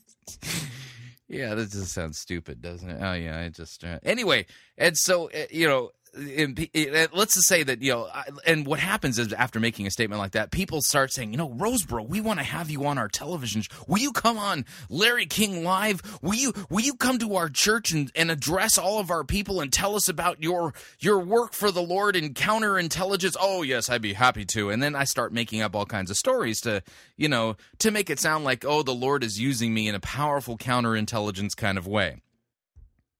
yeah, 1.28 1.54
that 1.54 1.70
just 1.70 1.94
sounds 1.94 2.18
stupid, 2.18 2.60
doesn't 2.60 2.90
it? 2.90 2.98
Oh, 3.00 3.14
yeah, 3.14 3.40
I 3.40 3.48
just. 3.48 3.84
Uh, 3.84 4.00
anyway, 4.02 4.44
and 4.76 4.98
so, 4.98 5.30
uh, 5.30 5.46
you 5.50 5.66
know, 5.66 5.92
Eh, 6.14 6.66
eh, 6.74 7.06
let's 7.14 7.34
just 7.34 7.48
say 7.48 7.62
that 7.62 7.80
you 7.80 7.90
know 7.90 8.06
and 8.44 8.66
what 8.66 8.78
happens 8.78 9.18
is 9.18 9.32
after 9.32 9.58
making 9.58 9.86
a 9.86 9.90
statement 9.90 10.20
like 10.20 10.32
that 10.32 10.50
people 10.50 10.82
start 10.82 11.10
saying 11.10 11.30
you 11.30 11.38
know 11.38 11.48
rosebrough 11.48 12.06
we 12.06 12.20
want 12.20 12.38
to 12.38 12.44
have 12.44 12.70
you 12.70 12.84
on 12.84 12.98
our 12.98 13.08
television 13.08 13.62
will 13.88 13.98
you 13.98 14.12
come 14.12 14.36
on 14.36 14.66
larry 14.90 15.24
king 15.24 15.64
live? 15.64 16.02
Will 16.20 16.34
you 16.34 16.52
will 16.68 16.82
you 16.82 16.96
come 16.96 17.18
to 17.18 17.36
our 17.36 17.48
church 17.48 17.92
and, 17.92 18.12
and 18.14 18.30
address 18.30 18.76
all 18.76 18.98
of 18.98 19.10
our 19.10 19.24
people 19.24 19.62
and 19.62 19.72
tell 19.72 19.94
us 19.94 20.06
about 20.06 20.42
your 20.42 20.74
your 20.98 21.18
work 21.18 21.54
for 21.54 21.70
the 21.70 21.82
lord 21.82 22.14
in 22.14 22.34
counterintelligence? 22.34 23.36
Oh 23.40 23.62
yes 23.62 23.88
i'd 23.88 24.02
be 24.02 24.12
happy 24.12 24.44
to. 24.46 24.68
And 24.68 24.82
then 24.82 24.94
i 24.94 25.04
start 25.04 25.32
making 25.32 25.62
up 25.62 25.74
all 25.74 25.86
kinds 25.86 26.10
of 26.10 26.18
stories 26.18 26.60
to 26.60 26.82
you 27.16 27.28
know 27.28 27.56
to 27.78 27.90
make 27.90 28.10
it 28.10 28.20
sound 28.20 28.44
like 28.44 28.66
oh 28.66 28.82
the 28.82 28.94
lord 28.94 29.24
is 29.24 29.40
using 29.40 29.72
me 29.72 29.88
in 29.88 29.94
a 29.94 30.00
powerful 30.00 30.58
counterintelligence 30.58 31.56
kind 31.56 31.78
of 31.78 31.86
way. 31.86 32.20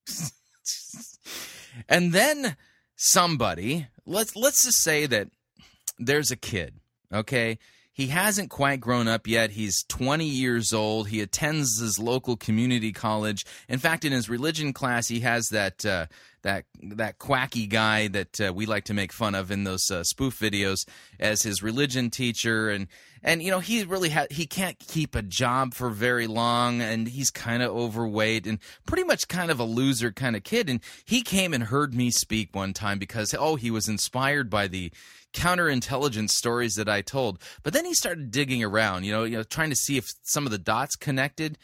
And 1.88 2.12
then 2.12 2.56
somebody 2.96 3.86
let's 4.06 4.36
let's 4.36 4.64
just 4.64 4.82
say 4.82 5.06
that 5.06 5.28
there's 5.98 6.30
a 6.30 6.36
kid 6.36 6.74
okay? 7.12 7.58
He 7.94 8.06
hasn't 8.06 8.48
quite 8.48 8.80
grown 8.80 9.06
up 9.06 9.26
yet. 9.26 9.50
He's 9.50 9.84
20 9.88 10.24
years 10.24 10.72
old. 10.72 11.08
He 11.08 11.20
attends 11.20 11.78
his 11.78 11.98
local 11.98 12.36
community 12.38 12.90
college. 12.90 13.44
In 13.68 13.78
fact 13.78 14.04
in 14.04 14.12
his 14.12 14.30
religion 14.30 14.72
class 14.72 15.08
he 15.08 15.20
has 15.20 15.48
that 15.48 15.84
uh, 15.84 16.06
that 16.42 16.64
that 16.82 17.18
quacky 17.18 17.66
guy 17.66 18.08
that 18.08 18.40
uh, 18.40 18.52
we 18.52 18.64
like 18.64 18.84
to 18.84 18.94
make 18.94 19.12
fun 19.12 19.34
of 19.34 19.50
in 19.50 19.64
those 19.64 19.90
uh, 19.90 20.02
spoof 20.04 20.38
videos 20.38 20.88
as 21.20 21.42
his 21.42 21.62
religion 21.62 22.08
teacher. 22.08 22.70
And 22.70 22.88
and 23.22 23.42
you 23.42 23.50
know 23.50 23.60
he 23.60 23.84
really 23.84 24.10
ha- 24.10 24.26
he 24.30 24.46
can't 24.46 24.78
keep 24.78 25.14
a 25.14 25.22
job 25.22 25.74
for 25.74 25.90
very 25.90 26.26
long 26.26 26.80
and 26.80 27.08
he's 27.08 27.30
kind 27.30 27.62
of 27.62 27.70
overweight 27.70 28.46
and 28.46 28.58
pretty 28.86 29.04
much 29.04 29.28
kind 29.28 29.50
of 29.50 29.60
a 29.60 29.64
loser 29.64 30.12
kind 30.12 30.36
of 30.36 30.42
kid 30.42 30.68
and 30.68 30.80
he 31.04 31.22
came 31.22 31.54
and 31.54 31.64
heard 31.64 31.94
me 31.94 32.10
speak 32.10 32.54
one 32.54 32.72
time 32.72 32.98
because 32.98 33.34
oh 33.38 33.56
he 33.56 33.70
was 33.70 33.88
inspired 33.88 34.50
by 34.50 34.66
the 34.66 34.90
counterintelligence 35.32 36.30
stories 36.30 36.74
that 36.74 36.88
I 36.88 37.00
told 37.00 37.38
but 37.62 37.72
then 37.72 37.84
he 37.84 37.94
started 37.94 38.30
digging 38.30 38.62
around 38.62 39.04
you 39.04 39.12
know 39.12 39.24
you 39.24 39.36
know 39.36 39.42
trying 39.42 39.70
to 39.70 39.76
see 39.76 39.96
if 39.96 40.06
some 40.22 40.46
of 40.46 40.52
the 40.52 40.58
dots 40.58 40.96
connected 40.96 41.58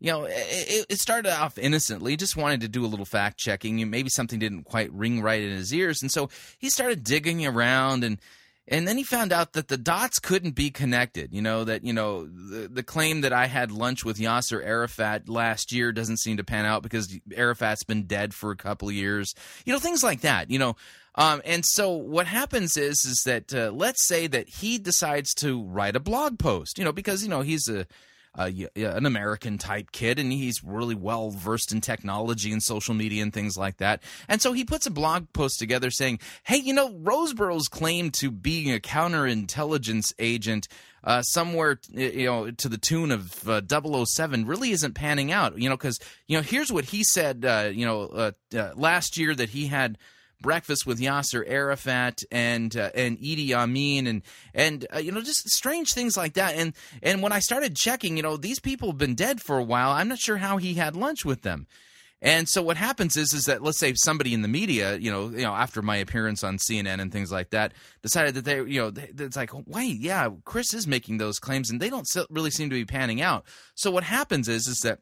you 0.00 0.10
know, 0.10 0.24
it, 0.24 0.86
it, 0.90 0.98
started 0.98 1.32
off 1.32 1.56
innocently, 1.56 2.16
just 2.16 2.36
wanted 2.36 2.60
to 2.60 2.68
do 2.68 2.84
a 2.84 2.88
little 2.88 3.06
fact 3.06 3.38
checking. 3.38 3.88
Maybe 3.88 4.10
something 4.10 4.38
didn't 4.38 4.64
quite 4.64 4.92
ring 4.92 5.22
right 5.22 5.40
in 5.40 5.50
his 5.50 5.72
ears, 5.72 6.02
and 6.02 6.10
so 6.10 6.28
he 6.58 6.68
started 6.68 7.04
digging 7.04 7.46
around 7.46 8.04
and. 8.04 8.18
And 8.66 8.88
then 8.88 8.96
he 8.96 9.04
found 9.04 9.30
out 9.30 9.52
that 9.52 9.68
the 9.68 9.76
dots 9.76 10.18
couldn't 10.18 10.54
be 10.54 10.70
connected. 10.70 11.34
You 11.34 11.42
know, 11.42 11.64
that, 11.64 11.84
you 11.84 11.92
know, 11.92 12.24
the, 12.26 12.68
the 12.68 12.82
claim 12.82 13.20
that 13.20 13.32
I 13.32 13.46
had 13.46 13.70
lunch 13.70 14.04
with 14.04 14.18
Yasser 14.18 14.64
Arafat 14.64 15.28
last 15.28 15.70
year 15.70 15.92
doesn't 15.92 16.20
seem 16.20 16.38
to 16.38 16.44
pan 16.44 16.64
out 16.64 16.82
because 16.82 17.18
Arafat's 17.36 17.84
been 17.84 18.04
dead 18.04 18.32
for 18.32 18.50
a 18.50 18.56
couple 18.56 18.88
of 18.88 18.94
years. 18.94 19.34
You 19.66 19.72
know, 19.72 19.78
things 19.78 20.02
like 20.02 20.22
that, 20.22 20.50
you 20.50 20.58
know. 20.58 20.76
Um, 21.16 21.42
and 21.44 21.64
so 21.64 21.90
what 21.90 22.26
happens 22.26 22.76
is, 22.76 23.04
is 23.04 23.22
that 23.26 23.54
uh, 23.54 23.70
let's 23.70 24.06
say 24.06 24.26
that 24.28 24.48
he 24.48 24.78
decides 24.78 25.34
to 25.34 25.62
write 25.62 25.94
a 25.94 26.00
blog 26.00 26.38
post, 26.38 26.78
you 26.78 26.84
know, 26.84 26.92
because, 26.92 27.22
you 27.22 27.28
know, 27.28 27.42
he's 27.42 27.68
a 27.68 27.86
uh, 28.36 28.50
an 28.74 29.06
American 29.06 29.58
type 29.58 29.92
kid, 29.92 30.18
and 30.18 30.32
he's 30.32 30.62
really 30.64 30.94
well 30.94 31.30
versed 31.30 31.72
in 31.72 31.80
technology 31.80 32.52
and 32.52 32.62
social 32.62 32.94
media 32.94 33.22
and 33.22 33.32
things 33.32 33.56
like 33.56 33.78
that. 33.78 34.02
And 34.28 34.42
so 34.42 34.52
he 34.52 34.64
puts 34.64 34.86
a 34.86 34.90
blog 34.90 35.32
post 35.32 35.58
together 35.58 35.90
saying, 35.90 36.20
"Hey, 36.44 36.56
you 36.56 36.72
know, 36.72 36.92
Rosebrough's 36.92 37.68
claim 37.68 38.10
to 38.12 38.30
being 38.30 38.72
a 38.74 38.80
counterintelligence 38.80 40.12
agent." 40.18 40.68
Uh, 41.02 41.20
somewhere 41.20 41.78
you 41.90 42.24
know 42.24 42.50
to 42.50 42.66
the 42.66 42.78
tune 42.78 43.12
of 43.12 43.46
uh, 43.46 43.60
007 44.06 44.46
really 44.46 44.70
isn't 44.70 44.94
panning 44.94 45.30
out 45.30 45.58
you 45.58 45.68
know 45.68 45.76
because 45.76 46.00
you 46.28 46.34
know 46.34 46.42
here's 46.42 46.72
what 46.72 46.86
he 46.86 47.04
said 47.04 47.44
uh, 47.44 47.68
you 47.70 47.84
know 47.84 48.04
uh, 48.04 48.30
uh, 48.56 48.72
last 48.74 49.18
year 49.18 49.34
that 49.34 49.50
he 49.50 49.66
had 49.66 49.98
breakfast 50.40 50.86
with 50.86 51.00
Yasser 51.00 51.44
Arafat 51.46 52.22
and 52.30 52.76
uh, 52.76 52.90
and 52.94 53.18
Idi 53.18 53.52
Amin 53.52 54.06
and 54.06 54.22
and 54.54 54.86
uh, 54.94 54.98
you 54.98 55.12
know 55.12 55.20
just 55.20 55.48
strange 55.50 55.92
things 55.92 56.16
like 56.16 56.34
that. 56.34 56.54
And 56.54 56.74
and 57.02 57.22
when 57.22 57.32
I 57.32 57.40
started 57.40 57.76
checking, 57.76 58.16
you 58.16 58.22
know 58.22 58.36
these 58.36 58.60
people 58.60 58.88
have 58.88 58.98
been 58.98 59.14
dead 59.14 59.40
for 59.40 59.58
a 59.58 59.64
while. 59.64 59.90
I'm 59.90 60.08
not 60.08 60.18
sure 60.18 60.38
how 60.38 60.56
he 60.56 60.74
had 60.74 60.96
lunch 60.96 61.24
with 61.24 61.42
them. 61.42 61.66
And 62.24 62.48
so 62.48 62.62
what 62.62 62.78
happens 62.78 63.18
is 63.18 63.34
is 63.34 63.44
that 63.44 63.62
let's 63.62 63.78
say 63.78 63.92
somebody 63.96 64.32
in 64.32 64.40
the 64.40 64.48
media, 64.48 64.96
you 64.96 65.10
know, 65.10 65.28
you 65.28 65.42
know, 65.42 65.52
after 65.52 65.82
my 65.82 65.96
appearance 65.96 66.42
on 66.42 66.56
CNN 66.56 67.00
and 67.00 67.12
things 67.12 67.30
like 67.30 67.50
that, 67.50 67.72
decided 68.02 68.34
that 68.34 68.46
they, 68.46 68.56
you 68.62 68.80
know, 68.80 68.92
it's 68.96 69.36
like, 69.36 69.50
wait, 69.66 70.00
yeah, 70.00 70.30
Chris 70.46 70.72
is 70.72 70.86
making 70.86 71.18
those 71.18 71.38
claims, 71.38 71.70
and 71.70 71.80
they 71.80 71.90
don't 71.90 72.08
really 72.30 72.50
seem 72.50 72.70
to 72.70 72.74
be 72.74 72.86
panning 72.86 73.20
out. 73.20 73.44
So 73.74 73.90
what 73.90 74.04
happens 74.04 74.48
is 74.48 74.66
is 74.66 74.78
that 74.84 75.00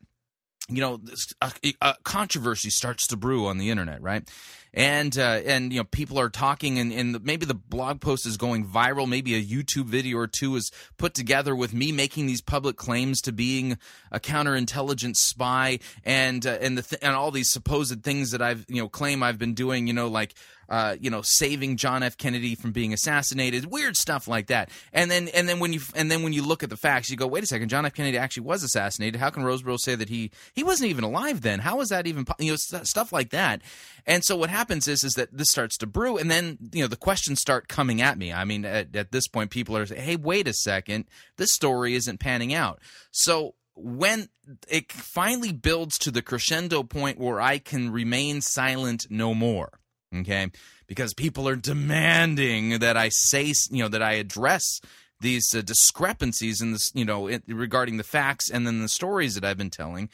you 0.68 0.80
know, 0.80 1.00
a, 1.40 1.52
a 1.80 1.94
controversy 2.04 2.70
starts 2.70 3.06
to 3.08 3.16
brew 3.16 3.46
on 3.46 3.58
the 3.58 3.70
internet, 3.70 4.02
right? 4.02 4.28
and 4.74 5.18
uh, 5.18 5.40
and 5.44 5.72
you 5.72 5.78
know 5.78 5.84
people 5.84 6.18
are 6.18 6.30
talking 6.30 6.78
and, 6.78 6.92
and 6.92 7.22
maybe 7.24 7.44
the 7.44 7.54
blog 7.54 8.00
post 8.00 8.26
is 8.26 8.36
going 8.36 8.66
viral 8.66 9.08
maybe 9.08 9.34
a 9.34 9.42
youtube 9.42 9.84
video 9.84 10.16
or 10.16 10.26
two 10.26 10.56
is 10.56 10.70
put 10.96 11.14
together 11.14 11.54
with 11.54 11.74
me 11.74 11.92
making 11.92 12.26
these 12.26 12.40
public 12.40 12.76
claims 12.76 13.20
to 13.20 13.32
being 13.32 13.76
a 14.10 14.18
counterintelligence 14.18 15.16
spy 15.16 15.78
and 16.04 16.46
uh, 16.46 16.58
and 16.60 16.78
the 16.78 16.82
th- 16.82 17.02
and 17.02 17.14
all 17.14 17.30
these 17.30 17.50
supposed 17.50 18.02
things 18.02 18.30
that 18.30 18.40
i've 18.40 18.64
you 18.68 18.80
know 18.80 18.88
claim 18.88 19.22
i've 19.22 19.38
been 19.38 19.54
doing 19.54 19.86
you 19.86 19.92
know 19.92 20.08
like 20.08 20.34
uh, 20.72 20.96
you 20.98 21.10
know, 21.10 21.20
saving 21.22 21.76
John 21.76 22.02
F. 22.02 22.16
Kennedy 22.16 22.54
from 22.54 22.72
being 22.72 22.94
assassinated, 22.94 23.66
weird 23.66 23.94
stuff 23.94 24.26
like 24.26 24.46
that. 24.46 24.70
And 24.90 25.10
then, 25.10 25.28
and 25.28 25.46
then 25.46 25.58
when 25.58 25.74
you, 25.74 25.80
and 25.94 26.10
then 26.10 26.22
when 26.22 26.32
you 26.32 26.42
look 26.42 26.62
at 26.62 26.70
the 26.70 26.78
facts, 26.78 27.10
you 27.10 27.16
go, 27.18 27.26
wait 27.26 27.44
a 27.44 27.46
second, 27.46 27.68
John 27.68 27.84
F. 27.84 27.92
Kennedy 27.92 28.16
actually 28.16 28.44
was 28.44 28.62
assassinated. 28.62 29.20
How 29.20 29.28
can 29.28 29.42
Rosebrough 29.42 29.80
say 29.80 29.96
that 29.96 30.08
he 30.08 30.30
he 30.54 30.64
wasn't 30.64 30.88
even 30.88 31.04
alive 31.04 31.42
then? 31.42 31.58
How 31.58 31.82
is 31.82 31.90
that 31.90 32.06
even, 32.06 32.24
you 32.38 32.52
know, 32.52 32.56
stuff 32.56 33.12
like 33.12 33.28
that? 33.30 33.60
And 34.06 34.24
so 34.24 34.34
what 34.34 34.48
happens 34.48 34.88
is, 34.88 35.04
is 35.04 35.12
that 35.12 35.36
this 35.36 35.48
starts 35.50 35.76
to 35.76 35.86
brew, 35.86 36.16
and 36.16 36.30
then 36.30 36.56
you 36.72 36.80
know 36.80 36.88
the 36.88 36.96
questions 36.96 37.38
start 37.38 37.68
coming 37.68 38.00
at 38.00 38.16
me. 38.16 38.32
I 38.32 38.44
mean, 38.44 38.64
at, 38.64 38.96
at 38.96 39.12
this 39.12 39.28
point, 39.28 39.50
people 39.50 39.76
are 39.76 39.84
saying, 39.84 40.00
"Hey, 40.00 40.16
wait 40.16 40.48
a 40.48 40.54
second, 40.54 41.04
this 41.36 41.52
story 41.52 41.94
isn't 41.96 42.18
panning 42.18 42.54
out." 42.54 42.80
So 43.10 43.56
when 43.74 44.30
it 44.68 44.90
finally 44.90 45.52
builds 45.52 45.98
to 45.98 46.10
the 46.10 46.22
crescendo 46.22 46.82
point 46.82 47.20
where 47.20 47.42
I 47.42 47.58
can 47.58 47.90
remain 47.90 48.40
silent 48.40 49.06
no 49.10 49.34
more 49.34 49.81
okay? 50.14 50.50
Because 50.86 51.14
people 51.14 51.48
are 51.48 51.56
demanding 51.56 52.78
that 52.80 52.96
I 52.96 53.08
say, 53.10 53.52
you 53.70 53.82
know, 53.82 53.88
that 53.88 54.02
I 54.02 54.14
address 54.14 54.80
these 55.20 55.54
uh, 55.54 55.62
discrepancies 55.62 56.60
in 56.60 56.72
this, 56.72 56.90
you 56.94 57.04
know, 57.04 57.28
it, 57.28 57.42
regarding 57.46 57.96
the 57.96 58.04
facts 58.04 58.50
and 58.50 58.66
then 58.66 58.82
the 58.82 58.88
stories 58.88 59.34
that 59.34 59.44
I've 59.44 59.58
been 59.58 59.70
telling. 59.70 60.08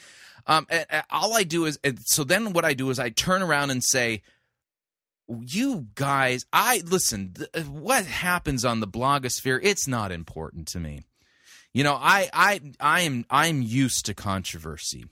Um, 0.46 0.66
and 0.70 0.86
all 1.10 1.34
I 1.34 1.42
do 1.42 1.64
is, 1.64 1.78
so 2.04 2.24
then 2.24 2.52
what 2.52 2.64
I 2.64 2.74
do 2.74 2.90
is 2.90 2.98
I 2.98 3.10
turn 3.10 3.42
around 3.42 3.70
and 3.70 3.82
say, 3.82 4.22
you 5.28 5.88
guys, 5.94 6.46
I 6.52 6.82
listen. 6.86 7.34
Th- 7.34 7.66
what 7.66 8.06
happens 8.06 8.64
on 8.64 8.80
the 8.80 8.88
blogosphere? 8.88 9.60
It's 9.62 9.86
not 9.86 10.10
important 10.10 10.68
to 10.68 10.80
me. 10.80 11.02
You 11.74 11.84
know, 11.84 11.94
I, 11.94 12.28
I, 12.32 12.60
I 12.80 13.00
am, 13.02 13.24
I'm 13.30 13.62
used 13.62 14.06
to 14.06 14.14
controversy. 14.14 15.04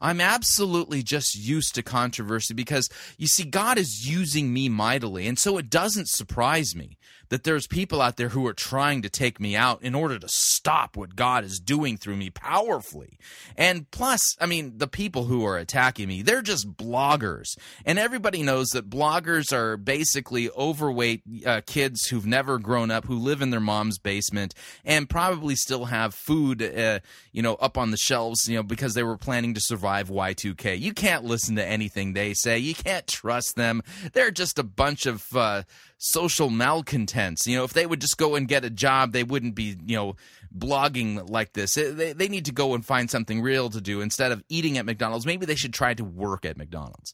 I'm 0.00 0.20
absolutely 0.20 1.02
just 1.02 1.34
used 1.34 1.74
to 1.74 1.82
controversy 1.82 2.54
because 2.54 2.88
you 3.16 3.26
see, 3.26 3.44
God 3.44 3.78
is 3.78 4.08
using 4.08 4.52
me 4.52 4.68
mightily. 4.68 5.26
And 5.26 5.38
so 5.38 5.58
it 5.58 5.68
doesn't 5.68 6.08
surprise 6.08 6.74
me 6.74 6.98
that 7.28 7.44
there's 7.44 7.66
people 7.66 8.00
out 8.00 8.16
there 8.16 8.30
who 8.30 8.46
are 8.46 8.54
trying 8.54 9.02
to 9.02 9.08
take 9.08 9.38
me 9.40 9.54
out 9.54 9.82
in 9.82 9.94
order 9.94 10.18
to 10.18 10.28
stop 10.28 10.96
what 10.96 11.16
God 11.16 11.44
is 11.44 11.60
doing 11.60 11.96
through 11.96 12.16
me 12.16 12.30
powerfully. 12.30 13.18
And 13.56 13.90
plus, 13.90 14.36
I 14.40 14.46
mean, 14.46 14.78
the 14.78 14.86
people 14.86 15.24
who 15.24 15.44
are 15.44 15.58
attacking 15.58 16.08
me, 16.08 16.22
they're 16.22 16.42
just 16.42 16.76
bloggers. 16.76 17.56
And 17.84 17.98
everybody 17.98 18.42
knows 18.42 18.68
that 18.68 18.88
bloggers 18.88 19.52
are 19.52 19.76
basically 19.76 20.50
overweight 20.50 21.22
uh, 21.44 21.60
kids 21.66 22.06
who've 22.06 22.26
never 22.26 22.58
grown 22.58 22.90
up, 22.90 23.04
who 23.04 23.18
live 23.18 23.42
in 23.42 23.50
their 23.50 23.60
mom's 23.60 23.98
basement, 23.98 24.54
and 24.84 25.08
probably 25.08 25.54
still 25.54 25.86
have 25.86 26.14
food, 26.14 26.62
uh, 26.62 27.00
you 27.32 27.42
know, 27.42 27.54
up 27.56 27.76
on 27.76 27.90
the 27.90 27.96
shelves, 27.96 28.48
you 28.48 28.56
know, 28.56 28.62
because 28.62 28.94
they 28.94 29.02
were 29.02 29.18
planning 29.18 29.54
to 29.54 29.60
survive 29.60 30.08
Y2K. 30.08 30.80
You 30.80 30.94
can't 30.94 31.24
listen 31.24 31.56
to 31.56 31.64
anything 31.64 32.12
they 32.12 32.34
say. 32.34 32.58
You 32.58 32.74
can't 32.74 33.06
trust 33.06 33.56
them. 33.56 33.82
They're 34.12 34.30
just 34.30 34.58
a 34.58 34.62
bunch 34.62 35.06
of 35.06 35.24
uh, 35.36 35.62
social 35.98 36.48
malcontents. 36.48 37.17
You 37.18 37.58
know, 37.58 37.64
if 37.64 37.72
they 37.72 37.86
would 37.86 38.00
just 38.00 38.16
go 38.16 38.34
and 38.34 38.46
get 38.46 38.64
a 38.64 38.70
job, 38.70 39.12
they 39.12 39.24
wouldn't 39.24 39.54
be, 39.54 39.76
you 39.84 39.96
know, 39.96 40.16
blogging 40.56 41.28
like 41.28 41.52
this. 41.52 41.74
They, 41.74 42.12
they 42.12 42.28
need 42.28 42.44
to 42.46 42.52
go 42.52 42.74
and 42.74 42.84
find 42.84 43.10
something 43.10 43.42
real 43.42 43.70
to 43.70 43.80
do 43.80 44.00
instead 44.00 44.32
of 44.32 44.42
eating 44.48 44.78
at 44.78 44.86
McDonald's. 44.86 45.26
Maybe 45.26 45.46
they 45.46 45.54
should 45.54 45.74
try 45.74 45.94
to 45.94 46.04
work 46.04 46.44
at 46.44 46.56
McDonald's. 46.56 47.12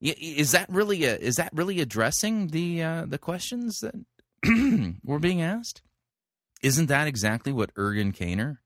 Is 0.00 0.52
that 0.52 0.68
really 0.68 1.04
a, 1.04 1.16
is 1.16 1.36
that 1.36 1.50
really 1.52 1.80
addressing 1.80 2.48
the 2.48 2.82
uh, 2.82 3.04
the 3.06 3.18
questions 3.18 3.80
that 3.80 3.94
were 5.04 5.18
being 5.18 5.42
asked? 5.42 5.82
Isn't 6.62 6.86
that 6.86 7.08
exactly 7.08 7.52
what 7.52 7.74
Ergun 7.74 8.16
Caner 8.16 8.58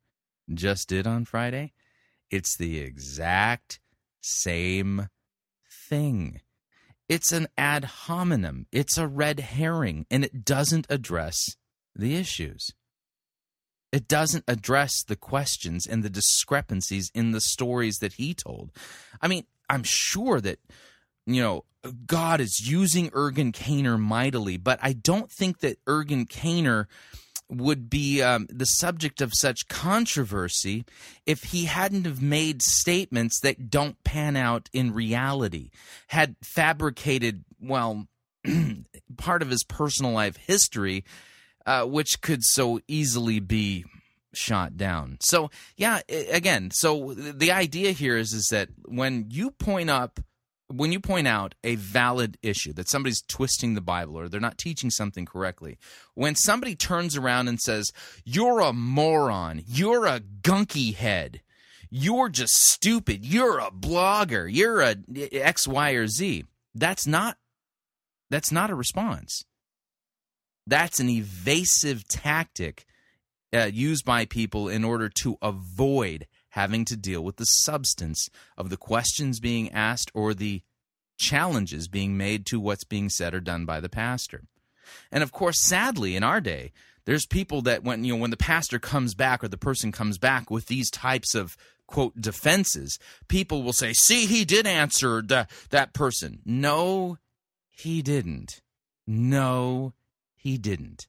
just 0.52 0.88
did 0.88 1.07
on 1.07 1.25
Friday? 1.25 1.73
It's 2.31 2.57
the 2.57 2.81
exact 2.81 3.81
same 4.21 5.09
thing. 5.71 6.41
It's 7.12 7.31
an 7.31 7.49
ad 7.59 7.85
hominem. 7.85 8.69
It's 8.73 8.97
a 8.97 9.07
red 9.07 9.38
herring, 9.38 10.07
and 10.11 10.25
it 10.25 10.47
doesn't 10.47 10.87
address 10.88 11.57
the 11.95 12.16
issues. 12.16 12.71
It 13.92 14.09
doesn't 14.09 14.45
address 14.49 15.04
the 15.07 15.14
questions 15.14 15.87
and 15.87 16.02
the 16.02 16.09
discrepancies 16.09 17.11
in 17.14 17.33
the 17.33 17.42
stories 17.42 17.99
that 17.99 18.14
he 18.14 18.33
told. 18.33 18.71
I 19.21 19.28
mean, 19.28 19.45
I'm 19.69 19.83
sure 19.85 20.40
that, 20.40 20.59
you 21.26 21.42
know, 21.42 21.66
God 22.07 22.40
is 22.40 22.66
using 22.66 23.11
Ergun 23.11 23.52
Caner 23.52 24.00
mightily, 24.00 24.57
but 24.57 24.78
I 24.83 24.95
don't 24.95 25.31
think 25.31 25.59
that 25.59 25.85
Ergun 25.85 26.26
Caner 26.26 26.87
would 27.52 27.90
be 27.90 28.23
um, 28.23 28.47
the 28.50 28.64
subject 28.64 29.21
of 29.21 29.32
such 29.35 29.68
controversy 29.68 30.85
if 31.26 31.42
he 31.44 31.66
hadn't 31.66 32.06
have 32.06 32.23
made 32.23 32.62
statements 32.62 33.40
that 33.40 33.71
don't 33.71 34.02
pan 34.04 34.37
out 34.37 34.68
in 34.73 34.94
reality, 34.94 35.71
had 36.09 36.37
fabricated, 36.42 37.44
well, 37.61 38.06
part 39.16 39.42
of 39.42 39.50
his 39.50 39.64
personal 39.64 40.12
life 40.12 40.37
history, 40.37 41.04
uh, 41.66 41.85
which 41.85 42.21
could 42.23 42.42
so 42.42 42.80
easily 42.88 43.38
be 43.38 43.85
shot 44.35 44.76
down. 44.76 45.18
So, 45.21 45.50
yeah, 45.76 46.00
again, 46.09 46.71
so 46.73 47.12
the 47.14 47.52
idea 47.52 47.92
here 47.92 48.16
is 48.16 48.32
is 48.32 48.49
that 48.50 48.68
when 48.87 49.26
you 49.28 49.50
point 49.50 49.90
up 49.90 50.21
when 50.75 50.93
you 50.93 51.00
point 51.00 51.29
out 51.29 51.55
a 51.62 51.76
valid 51.76 52.38
issue 52.43 52.73
that 52.75 52.88
somebody's 52.88 53.23
twisting 53.23 53.75
the 53.75 53.81
Bible 53.81 54.19
or 54.19 54.29
they're 54.29 54.41
not 54.41 54.59
teaching 54.59 54.91
something 54.91 55.25
correctly, 55.25 55.79
when 56.14 56.35
somebody 56.35 56.75
turns 56.75 57.17
around 57.17 57.49
and 57.49 57.61
says, 57.61 57.93
You're 58.25 58.61
a 58.61 58.73
moron, 58.73 59.62
you're 59.67 60.07
a 60.07 60.21
gunky 60.21 60.95
head, 60.95 61.41
you're 61.91 62.29
just 62.29 62.55
stupid, 62.55 63.25
you're 63.25 63.59
a 63.59 63.71
blogger, 63.71 64.49
you're 64.50 64.81
a 64.81 64.97
X, 65.33 65.69
Y, 65.69 65.91
or 65.93 66.07
Z, 66.07 66.45
that's 66.75 67.07
not 67.07 67.37
that's 68.31 68.50
not 68.50 68.71
a 68.71 68.75
response. 68.75 69.45
That's 70.67 71.00
an 71.00 71.11
evasive 71.11 72.09
tactic 72.09 72.87
uh, 73.52 73.69
used 73.73 74.05
by 74.05 74.25
people 74.25 74.69
in 74.69 74.85
order 74.85 75.11
to 75.23 75.37
avoid 75.43 76.26
having 76.52 76.85
to 76.85 76.97
deal 76.97 77.23
with 77.23 77.37
the 77.37 77.44
substance 77.44 78.28
of 78.56 78.71
the 78.71 78.76
questions 78.76 79.40
being 79.40 79.71
asked 79.71 80.11
or 80.14 80.35
the 80.35 80.62
challenges 81.18 81.88
being 81.88 82.16
made 82.16 82.44
to 82.47 82.61
what's 82.61 82.85
being 82.85 83.09
said 83.09 83.35
or 83.35 83.40
done 83.40 83.64
by 83.64 83.80
the 83.80 83.88
pastor. 83.88 84.42
And 85.11 85.23
of 85.23 85.32
course, 85.32 85.66
sadly, 85.66 86.14
in 86.14 86.23
our 86.23 86.40
day, 86.40 86.73
there's 87.04 87.26
people 87.26 87.62
that 87.62 87.82
when 87.82 88.04
you 88.04 88.14
know 88.14 88.21
when 88.21 88.30
the 88.30 88.37
pastor 88.37 88.78
comes 88.78 89.14
back 89.14 89.42
or 89.42 89.49
the 89.49 89.56
person 89.56 89.92
comes 89.92 90.18
back 90.18 90.50
with 90.50 90.66
these 90.66 90.90
types 90.90 91.35
of 91.35 91.56
quote 91.87 92.21
defenses, 92.21 92.99
people 93.28 93.62
will 93.62 93.73
say, 93.73 93.92
"See, 93.92 94.26
he 94.26 94.44
did 94.44 94.66
answer 94.66 95.23
that 95.23 95.50
that 95.71 95.94
person." 95.94 96.40
No, 96.44 97.18
he 97.71 98.02
didn't. 98.02 98.61
No, 99.06 99.94
he 100.35 100.59
didn't. 100.59 101.06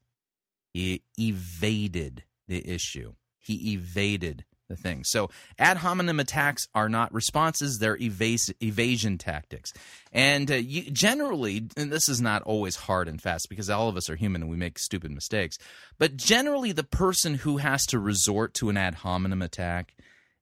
He 0.74 1.04
evaded 1.20 2.24
the 2.48 2.68
issue. 2.68 3.14
He 3.40 3.74
evaded 3.74 4.46
the 4.70 4.76
thing. 4.76 5.04
So 5.04 5.30
ad 5.60 5.78
hominem 5.78 6.20
attacks 6.20 6.68
are 6.74 6.90
not 6.90 7.14
responses; 7.14 7.80
they're 7.80 7.98
evas- 7.98 8.54
evasion 8.62 9.18
tactics. 9.18 9.74
And 10.12 10.50
uh, 10.52 10.56
you, 10.56 10.84
generally, 10.92 11.68
and 11.76 11.92
this 11.92 12.08
is 12.10 12.22
not 12.22 12.42
always 12.44 12.76
hard 12.76 13.08
and 13.08 13.22
fast 13.22 13.48
because 13.50 13.70
all 13.70 13.90
of 13.90 13.98
us 13.98 14.10
are 14.10 14.16
human 14.16 14.42
and 14.42 14.52
we 14.52 14.58
make 14.58 14.80
stupid 14.80 15.12
mistakes. 15.12 15.58
But 15.98 16.18
generally, 16.18 16.72
the 16.72 16.84
person 16.84 17.36
who 17.36 17.58
has 17.58 17.86
to 17.88 18.00
resort 18.00 18.54
to 18.56 18.70
an 18.70 18.78
ad 18.78 18.96
hominem 18.96 19.42
attack 19.42 19.96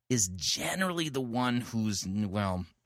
is 0.09 0.29
generally 0.35 1.09
the 1.09 1.21
one 1.21 1.61
who's 1.61 2.05
well. 2.07 2.65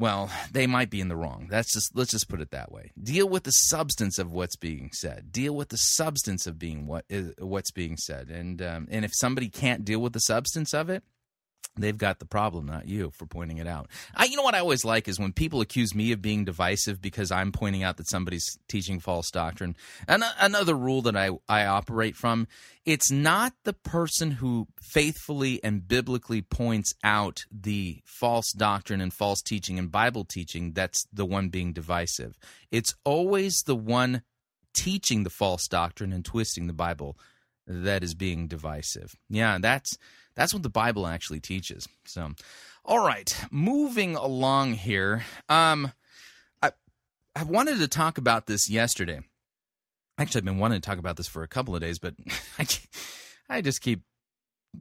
well, 0.00 0.30
they 0.50 0.66
might 0.66 0.88
be 0.88 1.02
in 1.02 1.08
the 1.08 1.14
wrong. 1.14 1.46
That's 1.50 1.74
just 1.74 1.94
let's 1.94 2.10
just 2.10 2.28
put 2.28 2.40
it 2.40 2.50
that 2.52 2.72
way. 2.72 2.90
Deal 3.00 3.28
with 3.28 3.44
the 3.44 3.50
substance 3.50 4.18
of 4.18 4.32
what's 4.32 4.56
being 4.56 4.90
said. 4.94 5.30
Deal 5.30 5.54
with 5.54 5.68
the 5.68 5.76
substance 5.76 6.46
of 6.46 6.58
being 6.58 6.86
what 6.86 7.04
is 7.10 7.34
what's 7.38 7.70
being 7.70 7.98
said. 7.98 8.30
And 8.30 8.62
um, 8.62 8.88
and 8.90 9.04
if 9.04 9.12
somebody 9.14 9.50
can't 9.50 9.84
deal 9.84 10.00
with 10.00 10.14
the 10.14 10.20
substance 10.20 10.72
of 10.72 10.88
it, 10.88 11.04
They've 11.76 11.96
got 11.96 12.18
the 12.18 12.26
problem, 12.26 12.66
not 12.66 12.88
you, 12.88 13.10
for 13.10 13.26
pointing 13.26 13.58
it 13.58 13.66
out. 13.66 13.88
I, 14.14 14.24
you 14.24 14.36
know 14.36 14.42
what 14.42 14.54
I 14.54 14.58
always 14.58 14.84
like 14.84 15.06
is 15.06 15.20
when 15.20 15.32
people 15.32 15.60
accuse 15.60 15.94
me 15.94 16.12
of 16.12 16.20
being 16.20 16.44
divisive 16.44 17.00
because 17.00 17.30
I'm 17.30 17.52
pointing 17.52 17.82
out 17.82 17.96
that 17.98 18.08
somebody's 18.08 18.58
teaching 18.68 18.98
false 18.98 19.30
doctrine. 19.30 19.76
And 20.08 20.24
another 20.38 20.74
rule 20.74 21.02
that 21.02 21.16
I, 21.16 21.30
I 21.48 21.66
operate 21.66 22.16
from 22.16 22.48
it's 22.84 23.10
not 23.10 23.52
the 23.64 23.72
person 23.72 24.32
who 24.32 24.66
faithfully 24.80 25.62
and 25.62 25.86
biblically 25.86 26.42
points 26.42 26.92
out 27.04 27.44
the 27.50 28.02
false 28.04 28.52
doctrine 28.52 29.00
and 29.00 29.12
false 29.12 29.40
teaching 29.40 29.78
and 29.78 29.92
Bible 29.92 30.24
teaching 30.24 30.72
that's 30.72 31.06
the 31.12 31.26
one 31.26 31.50
being 31.50 31.72
divisive. 31.72 32.36
It's 32.70 32.94
always 33.04 33.62
the 33.62 33.76
one 33.76 34.22
teaching 34.74 35.24
the 35.24 35.30
false 35.30 35.68
doctrine 35.68 36.12
and 36.12 36.24
twisting 36.24 36.66
the 36.66 36.72
Bible 36.72 37.16
that 37.66 38.02
is 38.02 38.14
being 38.14 38.48
divisive. 38.48 39.14
Yeah, 39.28 39.58
that's 39.60 39.96
that's 40.40 40.54
what 40.54 40.62
the 40.62 40.70
Bible 40.70 41.06
actually 41.06 41.38
teaches. 41.38 41.86
So, 42.06 42.30
all 42.82 43.04
right, 43.04 43.30
moving 43.50 44.16
along 44.16 44.72
here. 44.72 45.22
Um, 45.50 45.92
I 46.62 46.72
I 47.36 47.42
wanted 47.42 47.78
to 47.80 47.88
talk 47.88 48.16
about 48.16 48.46
this 48.46 48.70
yesterday. 48.70 49.20
Actually, 50.16 50.38
I've 50.38 50.44
been 50.46 50.58
wanting 50.58 50.80
to 50.80 50.86
talk 50.88 50.96
about 50.96 51.18
this 51.18 51.28
for 51.28 51.42
a 51.42 51.48
couple 51.48 51.74
of 51.74 51.82
days, 51.82 51.98
but 51.98 52.14
I 52.58 52.66
I 53.50 53.60
just 53.60 53.82
keep 53.82 54.00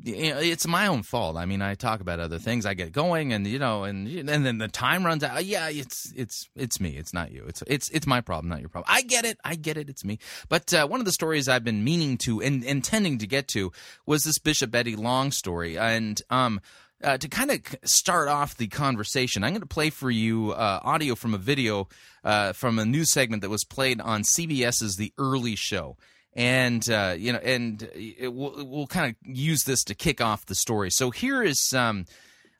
it's 0.05 0.67
my 0.67 0.87
own 0.87 1.03
fault. 1.03 1.35
I 1.35 1.45
mean, 1.45 1.61
I 1.61 1.75
talk 1.75 1.99
about 1.99 2.19
other 2.19 2.39
things, 2.39 2.65
I 2.65 2.73
get 2.73 2.91
going, 2.91 3.33
and 3.33 3.45
you 3.45 3.59
know, 3.59 3.83
and 3.83 4.07
and 4.07 4.45
then 4.45 4.57
the 4.57 4.67
time 4.67 5.05
runs 5.05 5.23
out. 5.23 5.43
Yeah, 5.43 5.69
it's 5.69 6.11
it's 6.15 6.49
it's 6.55 6.79
me. 6.79 6.91
It's 6.91 7.13
not 7.13 7.31
you. 7.31 7.45
It's 7.47 7.63
it's 7.67 7.89
it's 7.89 8.07
my 8.07 8.21
problem, 8.21 8.49
not 8.49 8.59
your 8.59 8.69
problem. 8.69 8.93
I 8.93 9.01
get 9.01 9.25
it. 9.25 9.37
I 9.43 9.55
get 9.55 9.77
it. 9.77 9.89
It's 9.89 10.05
me. 10.05 10.19
But 10.47 10.73
uh, 10.73 10.87
one 10.87 10.99
of 10.99 11.05
the 11.05 11.11
stories 11.11 11.47
I've 11.47 11.63
been 11.63 11.83
meaning 11.83 12.17
to 12.19 12.41
and 12.41 12.63
intending 12.63 13.17
to 13.19 13.27
get 13.27 13.47
to 13.49 13.71
was 14.05 14.23
this 14.23 14.37
Bishop 14.37 14.73
Eddie 14.73 14.95
Long 14.95 15.31
story, 15.31 15.77
and 15.77 16.21
um. 16.29 16.61
Uh, 17.01 17.17
to 17.17 17.29
kind 17.29 17.49
of 17.49 17.61
start 17.85 18.27
off 18.27 18.57
the 18.57 18.67
conversation, 18.67 19.41
I'm 19.41 19.51
going 19.51 19.61
to 19.61 19.67
play 19.67 19.89
for 19.89 20.11
you 20.11 20.51
uh, 20.51 20.81
audio 20.83 21.15
from 21.15 21.33
a 21.33 21.37
video 21.37 21.87
uh, 22.25 22.51
from 22.51 22.77
a 22.77 22.83
news 22.83 23.13
segment 23.13 23.41
that 23.41 23.49
was 23.49 23.63
played 23.63 24.01
on 24.01 24.23
CBS's 24.23 24.97
The 24.97 25.13
Early 25.17 25.55
Show 25.55 25.95
and 26.39 26.89
uh, 26.89 27.15
you 27.17 27.33
know, 27.33 27.39
and 27.39 27.83
it, 27.93 28.33
we'll, 28.33 28.65
we'll 28.65 28.87
kind 28.87 29.13
of 29.13 29.35
use 29.37 29.65
this 29.65 29.83
to 29.83 29.93
kick 29.93 30.21
off 30.21 30.45
the 30.45 30.55
story. 30.55 30.89
So 30.89 31.11
here 31.11 31.43
is 31.43 31.73
um, 31.73 32.05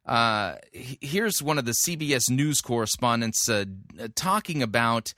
uh, 0.06 0.56
here's 0.74 1.42
one 1.42 1.58
of 1.58 1.64
the 1.64 1.72
CBS 1.72 2.30
News 2.30 2.60
correspondents 2.60 3.48
uh, 3.48 3.64
talking 4.16 4.62
about 4.62 5.14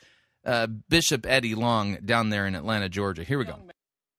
uh, 0.45 0.67
Bishop 0.67 1.25
Eddie 1.25 1.55
Long 1.55 1.95
down 2.05 2.29
there 2.29 2.45
in 2.45 2.53
Atlanta, 2.53 2.87
Georgia. 2.87 3.23
Here 3.23 3.39
we 3.39 3.45
go. 3.45 3.55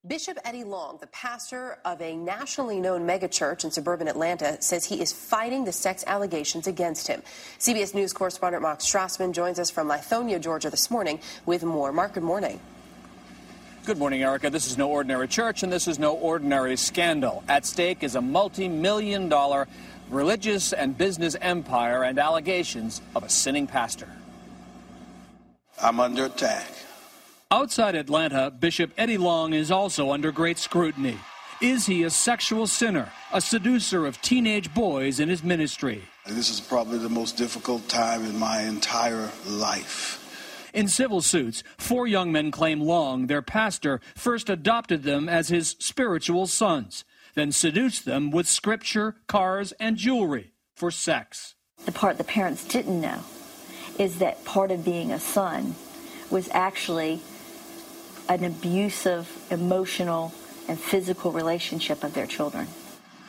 Bishop 0.04 0.36
Eddie 0.44 0.64
Long, 0.64 0.98
the 1.00 1.06
pastor 1.06 1.78
of 1.84 2.02
a 2.02 2.16
nationally 2.16 2.80
known 2.80 3.06
megachurch 3.06 3.62
in 3.62 3.70
suburban 3.70 4.08
Atlanta, 4.08 4.60
says 4.60 4.84
he 4.84 5.00
is 5.00 5.12
fighting 5.12 5.64
the 5.64 5.70
sex 5.70 6.02
allegations 6.08 6.66
against 6.66 7.06
him. 7.06 7.22
CBS 7.60 7.94
News 7.94 8.12
correspondent 8.12 8.62
Mark 8.62 8.80
Strassman 8.80 9.32
joins 9.32 9.60
us 9.60 9.70
from 9.70 9.86
Lithonia, 9.86 10.40
Georgia 10.40 10.70
this 10.70 10.90
morning 10.90 11.20
with 11.46 11.62
more. 11.62 11.92
Mark, 11.92 12.14
good 12.14 12.24
morning. 12.24 12.58
Good 13.84 13.98
morning, 13.98 14.22
Erica. 14.22 14.48
This 14.48 14.68
is 14.68 14.78
no 14.78 14.90
ordinary 14.90 15.26
church, 15.26 15.64
and 15.64 15.72
this 15.72 15.88
is 15.88 15.98
no 15.98 16.14
ordinary 16.14 16.76
scandal. 16.76 17.42
At 17.48 17.66
stake 17.66 18.04
is 18.04 18.14
a 18.14 18.20
multi 18.20 18.68
million 18.68 19.28
dollar 19.28 19.66
religious 20.08 20.72
and 20.72 20.96
business 20.96 21.34
empire 21.40 22.04
and 22.04 22.16
allegations 22.16 23.02
of 23.16 23.24
a 23.24 23.28
sinning 23.28 23.66
pastor. 23.66 24.06
I'm 25.82 25.98
under 25.98 26.26
attack. 26.26 26.68
Outside 27.50 27.96
Atlanta, 27.96 28.52
Bishop 28.52 28.92
Eddie 28.96 29.18
Long 29.18 29.52
is 29.52 29.72
also 29.72 30.12
under 30.12 30.30
great 30.30 30.58
scrutiny. 30.58 31.18
Is 31.60 31.84
he 31.84 32.04
a 32.04 32.10
sexual 32.10 32.68
sinner, 32.68 33.10
a 33.32 33.40
seducer 33.40 34.06
of 34.06 34.22
teenage 34.22 34.72
boys 34.72 35.18
in 35.18 35.28
his 35.28 35.42
ministry? 35.42 36.02
This 36.28 36.50
is 36.50 36.60
probably 36.60 36.98
the 36.98 37.08
most 37.08 37.36
difficult 37.36 37.88
time 37.88 38.24
in 38.24 38.38
my 38.38 38.62
entire 38.62 39.28
life. 39.44 40.21
In 40.72 40.88
civil 40.88 41.20
suits, 41.20 41.62
four 41.76 42.06
young 42.06 42.32
men 42.32 42.50
claim 42.50 42.80
Long, 42.80 43.26
their 43.26 43.42
pastor, 43.42 44.00
first 44.14 44.48
adopted 44.48 45.02
them 45.02 45.28
as 45.28 45.48
his 45.48 45.76
spiritual 45.78 46.46
sons. 46.46 47.04
then 47.34 47.50
seduced 47.50 48.04
them 48.04 48.30
with 48.30 48.46
scripture, 48.46 49.16
cars, 49.26 49.72
and 49.80 49.96
jewelry 49.96 50.52
for 50.74 50.90
sex. 50.90 51.54
The 51.86 51.92
part 51.92 52.18
the 52.18 52.24
parents 52.24 52.62
didn't 52.64 53.00
know 53.00 53.20
is 53.98 54.18
that 54.18 54.44
part 54.44 54.70
of 54.70 54.84
being 54.84 55.10
a 55.10 55.18
son 55.18 55.74
was 56.30 56.50
actually 56.52 57.20
an 58.28 58.44
abusive, 58.44 59.28
emotional, 59.50 60.32
and 60.68 60.78
physical 60.78 61.32
relationship 61.32 62.04
of 62.04 62.12
their 62.12 62.26
children. 62.26 62.68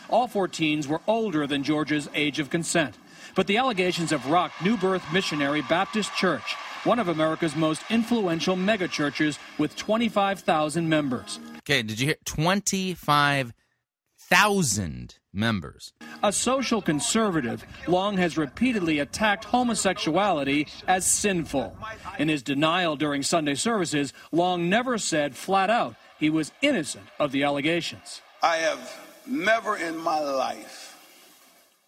All 0.09 0.27
four 0.27 0.47
teens 0.49 0.87
were 0.87 1.01
older 1.07 1.47
than 1.47 1.63
George's 1.63 2.09
age 2.13 2.39
of 2.39 2.49
consent. 2.49 2.95
But 3.35 3.47
the 3.47 3.57
allegations 3.57 4.11
have 4.11 4.27
rocked 4.27 4.61
New 4.61 4.77
Birth 4.77 5.03
Missionary 5.11 5.61
Baptist 5.61 6.13
Church, 6.15 6.55
one 6.83 6.99
of 6.99 7.07
America's 7.07 7.55
most 7.55 7.81
influential 7.89 8.55
megachurches 8.55 9.39
with 9.57 9.75
25,000 9.75 10.87
members. 10.87 11.39
Okay, 11.59 11.81
did 11.81 11.99
you 11.99 12.07
hear 12.07 12.17
25,000 12.25 15.15
members? 15.33 15.93
A 16.21 16.31
social 16.31 16.81
conservative, 16.81 17.65
Long 17.87 18.17
has 18.17 18.37
repeatedly 18.37 18.99
attacked 18.99 19.45
homosexuality 19.45 20.67
as 20.87 21.05
sinful. 21.05 21.75
In 22.19 22.29
his 22.29 22.43
denial 22.43 22.95
during 22.95 23.23
Sunday 23.23 23.55
services, 23.55 24.13
Long 24.31 24.69
never 24.69 24.97
said 24.97 25.35
flat 25.35 25.69
out 25.69 25.95
he 26.19 26.29
was 26.29 26.51
innocent 26.61 27.05
of 27.19 27.31
the 27.31 27.43
allegations. 27.43 28.21
I 28.41 28.57
have 28.57 28.99
never 29.25 29.77
in 29.77 29.97
my 29.97 30.19
life 30.19 30.97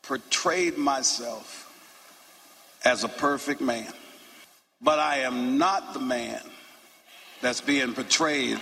portrayed 0.04 0.78
myself 0.78 1.62
as 2.84 3.04
a 3.04 3.10
perfect 3.10 3.62
man, 3.62 3.92
but 4.82 5.00
I 5.00 5.18
am 5.20 5.58
not 5.58 5.94
the 5.94 6.00
man 6.00 6.42
that's 7.42 7.62
being 7.62 7.94
portrayed 7.94 8.60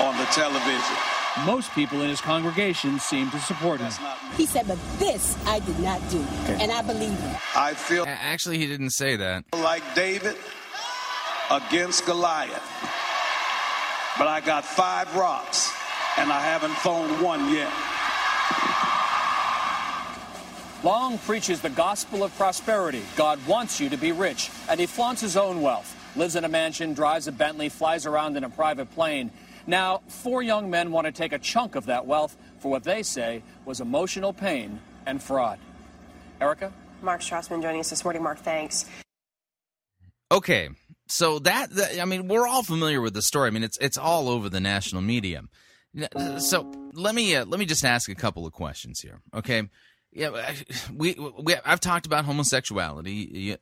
on 0.00 0.16
the 0.16 0.24
television. 0.26 0.96
Most 1.44 1.70
people 1.72 2.02
in 2.02 2.08
his 2.08 2.20
congregation 2.20 2.98
seem 2.98 3.30
to 3.30 3.38
support 3.40 3.80
him. 3.80 3.92
He 4.36 4.46
said, 4.46 4.66
but 4.66 4.78
this 4.98 5.36
I 5.46 5.60
did 5.60 5.78
not 5.80 6.00
do, 6.10 6.20
and 6.48 6.72
I 6.72 6.82
believe 6.82 7.10
him. 7.18 7.36
I 7.54 7.74
feel 7.74 8.04
Actually, 8.06 8.58
he 8.58 8.66
didn't 8.66 8.90
say 8.90 9.16
that. 9.16 9.44
like 9.52 9.82
David 9.94 10.36
against 11.50 12.06
Goliath, 12.06 12.62
but 14.18 14.26
I 14.26 14.40
got 14.44 14.64
five 14.64 15.14
rocks 15.14 15.72
and 16.16 16.32
I 16.32 16.40
haven't 16.40 16.74
thrown 16.78 17.22
one 17.22 17.52
yet. 17.52 17.72
Long 20.84 21.18
preaches 21.18 21.60
the 21.60 21.70
gospel 21.70 22.22
of 22.22 22.32
prosperity. 22.36 23.02
God 23.16 23.44
wants 23.48 23.80
you 23.80 23.88
to 23.88 23.96
be 23.96 24.12
rich, 24.12 24.48
and 24.68 24.78
he 24.78 24.86
flaunts 24.86 25.20
his 25.20 25.36
own 25.36 25.60
wealth. 25.60 25.96
Lives 26.14 26.36
in 26.36 26.44
a 26.44 26.48
mansion, 26.48 26.94
drives 26.94 27.26
a 27.26 27.32
Bentley, 27.32 27.68
flies 27.68 28.06
around 28.06 28.36
in 28.36 28.44
a 28.44 28.48
private 28.48 28.88
plane. 28.92 29.32
Now, 29.66 30.02
four 30.06 30.40
young 30.40 30.70
men 30.70 30.92
want 30.92 31.06
to 31.06 31.12
take 31.12 31.32
a 31.32 31.38
chunk 31.38 31.74
of 31.74 31.86
that 31.86 32.06
wealth 32.06 32.36
for 32.60 32.70
what 32.70 32.84
they 32.84 33.02
say 33.02 33.42
was 33.64 33.80
emotional 33.80 34.32
pain 34.32 34.80
and 35.04 35.20
fraud. 35.20 35.58
Erica? 36.40 36.72
Mark 37.02 37.22
Strassman 37.22 37.60
joining 37.60 37.80
us 37.80 37.90
this 37.90 38.04
morning. 38.04 38.22
Mark, 38.22 38.38
thanks. 38.38 38.86
Okay, 40.30 40.68
so 41.08 41.40
that, 41.40 41.70
that 41.70 42.00
I 42.00 42.04
mean, 42.04 42.28
we're 42.28 42.46
all 42.46 42.62
familiar 42.62 43.00
with 43.00 43.14
the 43.14 43.22
story. 43.22 43.48
I 43.48 43.50
mean, 43.50 43.64
it's 43.64 43.78
it's 43.78 43.98
all 43.98 44.28
over 44.28 44.48
the 44.48 44.60
national 44.60 45.02
media. 45.02 45.42
So 46.38 46.70
let 46.92 47.14
me 47.14 47.34
uh, 47.34 47.46
let 47.46 47.58
me 47.58 47.66
just 47.66 47.84
ask 47.84 48.08
a 48.08 48.14
couple 48.14 48.46
of 48.46 48.52
questions 48.52 49.00
here. 49.00 49.20
Okay, 49.34 49.68
yeah, 50.12 50.54
we, 50.94 51.14
we 51.14 51.54
I've 51.64 51.80
talked 51.80 52.06
about 52.06 52.24
homosexuality. 52.24 53.56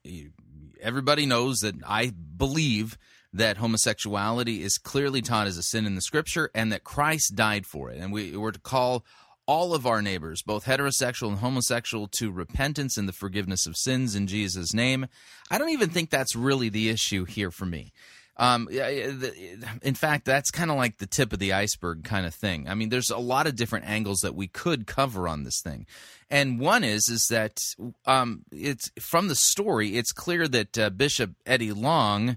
Everybody 0.81 1.27
knows 1.27 1.61
that 1.61 1.75
I 1.87 2.13
believe 2.37 2.99
that 3.33 3.59
homosexuality 3.59 4.63
is 4.63 4.79
clearly 4.79 5.21
taught 5.21 5.47
as 5.47 5.59
a 5.59 5.63
sin 5.63 5.87
in 5.87 5.95
the 5.95 6.01
scripture 6.01 6.51
and 6.55 6.73
that 6.73 6.85
Christ 6.85 7.35
died 7.35 7.67
for 7.67 7.91
it. 7.91 7.99
And 7.99 8.13
we 8.13 8.37
were 8.37 8.53
to 8.53 8.59
call 8.59 9.05
all 9.47 9.75
of 9.75 9.87
our 9.87 10.03
neighbors, 10.03 10.43
both 10.43 10.65
heterosexual 10.65 11.29
and 11.29 11.39
homosexual, 11.39 12.09
to 12.09 12.33
repentance 12.33 12.97
and 12.97 13.09
the 13.09 13.13
forgiveness 13.13 13.67
of 13.67 13.77
sins 13.77 14.15
in 14.17 14.27
Jesus' 14.27 14.75
name. 14.75 15.07
I 15.51 15.59
don't 15.59 15.69
even 15.69 15.91
think 15.91 16.11
that's 16.11 16.35
really 16.35 16.69
the 16.69 16.89
issue 16.89 17.25
here 17.25 17.51
for 17.51 17.67
me. 17.67 17.93
Um, 18.39 18.69
in 18.69 19.95
fact, 19.95 20.27
that's 20.27 20.51
kind 20.51 20.71
of 20.71 20.77
like 20.77 20.99
the 20.99 21.07
tip 21.07 21.33
of 21.33 21.39
the 21.39 21.55
iceberg 21.55 22.05
kind 22.05 22.27
of 22.27 22.35
thing. 22.35 22.69
I 22.69 22.75
mean, 22.75 22.91
there's 22.91 23.11
a 23.11 23.17
lot 23.17 23.47
of 23.47 23.57
different 23.57 23.87
angles 23.87 24.19
that 24.21 24.35
we 24.35 24.47
could 24.47 24.87
cover 24.87 25.27
on 25.27 25.45
this 25.45 25.63
thing, 25.63 25.87
and 26.29 26.61
one 26.61 26.85
is 26.85 27.09
is 27.09 27.29
that 27.31 27.59
um, 28.05 28.43
it's 28.53 28.91
from 29.01 29.29
the 29.29 29.35
story. 29.35 29.97
It's 29.97 30.13
clear 30.13 30.47
that 30.49 30.79
uh, 30.79 30.91
Bishop 30.91 31.33
Eddie 31.47 31.73
Long 31.73 32.37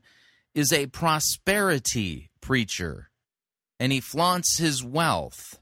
is 0.55 0.71
a 0.71 0.88
prosperity 0.88 2.29
preacher, 2.39 3.09
and 3.77 3.91
he 3.91 3.99
flaunts 3.99 4.57
his 4.57 4.81
wealth, 4.81 5.59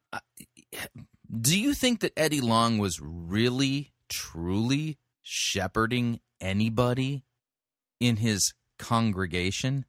do 1.39 1.57
you 1.57 1.75
think 1.75 1.99
that 1.99 2.17
Eddie 2.17 2.41
Long 2.41 2.79
was 2.79 2.99
really, 2.99 3.93
truly 4.09 4.97
shepherding 5.21 6.19
anybody 6.41 7.23
in 7.99 8.17
his 8.17 8.53
congregation? 8.79 9.85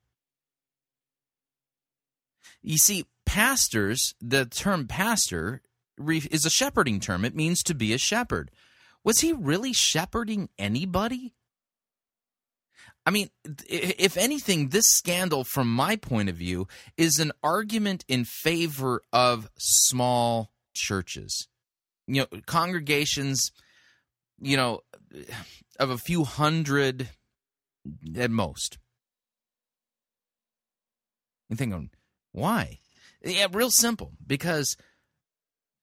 You 2.61 2.77
see, 2.77 3.07
pastors, 3.25 4.15
the 4.21 4.45
term 4.45 4.89
pastor 4.89 5.63
is 6.07 6.45
a 6.45 6.51
shepherding 6.51 7.01
term. 7.01 7.25
It 7.25 7.35
means 7.35 7.63
to 7.63 7.75
be 7.75 7.95
a 7.95 7.99
shepherd. 7.99 8.51
Was 9.05 9.21
he 9.21 9.33
really 9.33 9.73
shepherding 9.73 10.51
anybody? 10.59 11.35
I 13.09 13.11
mean, 13.11 13.31
if 13.67 14.19
anything, 14.19 14.69
this 14.69 14.85
scandal, 14.85 15.43
from 15.43 15.73
my 15.73 15.97
point 15.97 16.29
of 16.29 16.37
view, 16.37 16.69
is 16.99 17.19
an 17.19 17.33
argument 17.43 18.05
in 18.07 18.27
favor 18.27 19.01
of 19.15 19.49
small 19.57 20.51
churches. 20.75 21.49
You 22.07 22.27
know, 22.31 22.41
congregations, 22.45 23.51
you 24.39 24.59
know, 24.59 24.81
of 25.81 25.89
a 25.89 25.97
few 25.97 26.25
hundred 26.25 27.09
at 28.15 28.31
most. 28.31 28.77
You 31.49 31.57
thinking, 31.57 31.89
why? 32.33 32.81
Yeah, 33.25 33.47
real 33.51 33.71
simple. 33.71 34.13
Because 34.27 34.77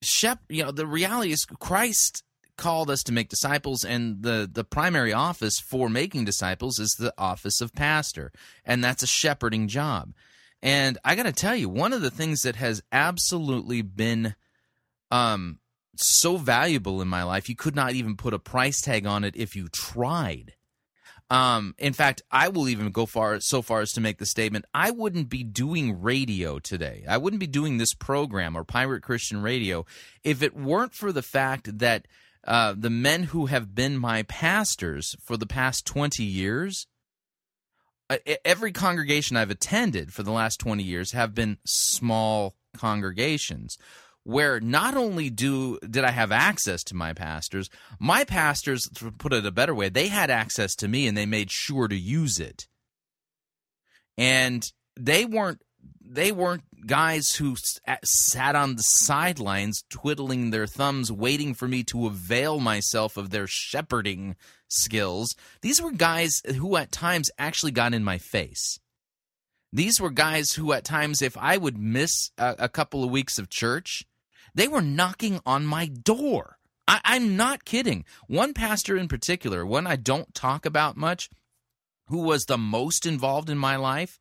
Shep, 0.03 0.41
you 0.47 0.63
know, 0.63 0.71
the 0.71 0.85
reality 0.85 1.31
is 1.31 1.43
Christ 1.59 2.21
called 2.57 2.89
us 2.89 3.03
to 3.03 3.11
make 3.11 3.29
disciples 3.29 3.83
and 3.83 4.21
the 4.21 4.49
the 4.51 4.63
primary 4.63 5.13
office 5.13 5.59
for 5.59 5.89
making 5.89 6.25
disciples 6.25 6.79
is 6.79 6.95
the 6.97 7.13
office 7.17 7.61
of 7.61 7.73
pastor 7.73 8.31
and 8.63 8.83
that's 8.83 9.03
a 9.03 9.07
shepherding 9.07 9.67
job 9.67 10.13
and 10.61 10.97
i 11.03 11.15
got 11.15 11.23
to 11.23 11.31
tell 11.31 11.55
you 11.55 11.69
one 11.69 11.93
of 11.93 12.01
the 12.01 12.11
things 12.11 12.41
that 12.41 12.55
has 12.55 12.81
absolutely 12.91 13.81
been 13.81 14.35
um 15.11 15.59
so 15.97 16.37
valuable 16.37 17.01
in 17.01 17.07
my 17.07 17.23
life 17.23 17.49
you 17.49 17.55
could 17.55 17.75
not 17.75 17.93
even 17.93 18.15
put 18.15 18.33
a 18.33 18.39
price 18.39 18.81
tag 18.81 19.05
on 19.05 19.23
it 19.23 19.35
if 19.35 19.55
you 19.55 19.67
tried 19.69 20.53
um, 21.29 21.73
in 21.79 21.93
fact, 21.93 22.21
I 22.29 22.49
will 22.49 22.69
even 22.69 22.91
go 22.91 23.07
far 23.07 23.39
so 23.39 23.61
far 23.63 23.81
as 23.81 23.93
to 23.93 24.01
make 24.01 24.19
the 24.19 24.27
statement: 24.27 24.65
I 24.73 24.91
wouldn't 24.91 25.27
be 25.27 25.43
doing 25.43 26.01
radio 26.01 26.59
today. 26.59 27.03
I 27.07 27.17
wouldn't 27.17 27.39
be 27.39 27.47
doing 27.47 27.77
this 27.77 27.95
program 27.95 28.55
or 28.55 28.63
Pirate 28.63 29.01
Christian 29.01 29.41
Radio 29.41 29.85
if 30.23 30.43
it 30.43 30.55
weren't 30.55 30.93
for 30.93 31.11
the 31.11 31.23
fact 31.23 31.79
that 31.79 32.07
uh, 32.45 32.73
the 32.77 32.89
men 32.89 33.23
who 33.23 33.47
have 33.47 33.73
been 33.73 33.97
my 33.97 34.23
pastors 34.23 35.15
for 35.21 35.35
the 35.37 35.47
past 35.47 35.85
20 35.85 36.23
years, 36.23 36.87
uh, 38.09 38.17
every 38.43 38.71
congregation 38.71 39.35
I've 39.35 39.49
attended 39.49 40.13
for 40.13 40.23
the 40.23 40.31
last 40.31 40.59
20 40.59 40.83
years 40.83 41.11
have 41.13 41.33
been 41.33 41.57
small 41.65 42.55
congregations 42.77 43.77
where 44.23 44.59
not 44.59 44.97
only 44.97 45.29
do 45.29 45.77
did 45.79 46.03
I 46.03 46.11
have 46.11 46.31
access 46.31 46.83
to 46.85 46.95
my 46.95 47.13
pastors, 47.13 47.69
my 47.99 48.23
pastors, 48.23 48.89
to 48.95 49.11
put 49.11 49.33
it 49.33 49.45
a 49.45 49.51
better 49.51 49.73
way, 49.73 49.87
they 49.89 50.07
had 50.07 50.31
access 50.31 50.75
to 50.77 50.87
me 50.87 51.07
and 51.07 51.15
they 51.15 51.27
made 51.27 51.51
sure 51.51 51.87
to 51.87 51.95
use 51.95 52.39
it. 52.39 52.67
And 54.17 54.65
they 54.99 55.25
weren't 55.25 55.61
they 56.03 56.31
weren't 56.31 56.63
guys 56.85 57.35
who 57.35 57.55
sat 58.03 58.55
on 58.55 58.75
the 58.75 58.81
sidelines 58.81 59.83
twiddling 59.89 60.49
their 60.49 60.67
thumbs 60.67 61.11
waiting 61.11 61.53
for 61.53 61.67
me 61.67 61.83
to 61.83 62.07
avail 62.07 62.59
myself 62.59 63.17
of 63.17 63.29
their 63.29 63.47
shepherding 63.47 64.35
skills. 64.67 65.35
These 65.61 65.81
were 65.81 65.91
guys 65.91 66.41
who 66.57 66.75
at 66.77 66.91
times 66.91 67.31
actually 67.37 67.71
got 67.71 67.93
in 67.93 68.03
my 68.03 68.17
face. 68.17 68.79
These 69.73 69.99
were 69.99 70.09
guys 70.09 70.53
who 70.53 70.71
at 70.73 70.85
times 70.85 71.21
if 71.21 71.37
I 71.37 71.57
would 71.57 71.77
miss 71.77 72.31
a, 72.37 72.55
a 72.59 72.69
couple 72.69 73.03
of 73.03 73.11
weeks 73.11 73.37
of 73.37 73.49
church, 73.49 74.05
they 74.53 74.67
were 74.67 74.81
knocking 74.81 75.41
on 75.45 75.65
my 75.65 75.87
door. 75.87 76.57
I, 76.87 77.01
I'm 77.03 77.35
not 77.35 77.65
kidding. 77.65 78.05
One 78.27 78.53
pastor 78.53 78.95
in 78.95 79.07
particular, 79.07 79.65
one 79.65 79.85
I 79.87 79.95
don't 79.95 80.33
talk 80.33 80.65
about 80.65 80.95
much, 80.95 81.29
who 82.07 82.19
was 82.19 82.45
the 82.45 82.57
most 82.57 83.05
involved 83.05 83.49
in 83.49 83.57
my 83.57 83.75
life, 83.75 84.19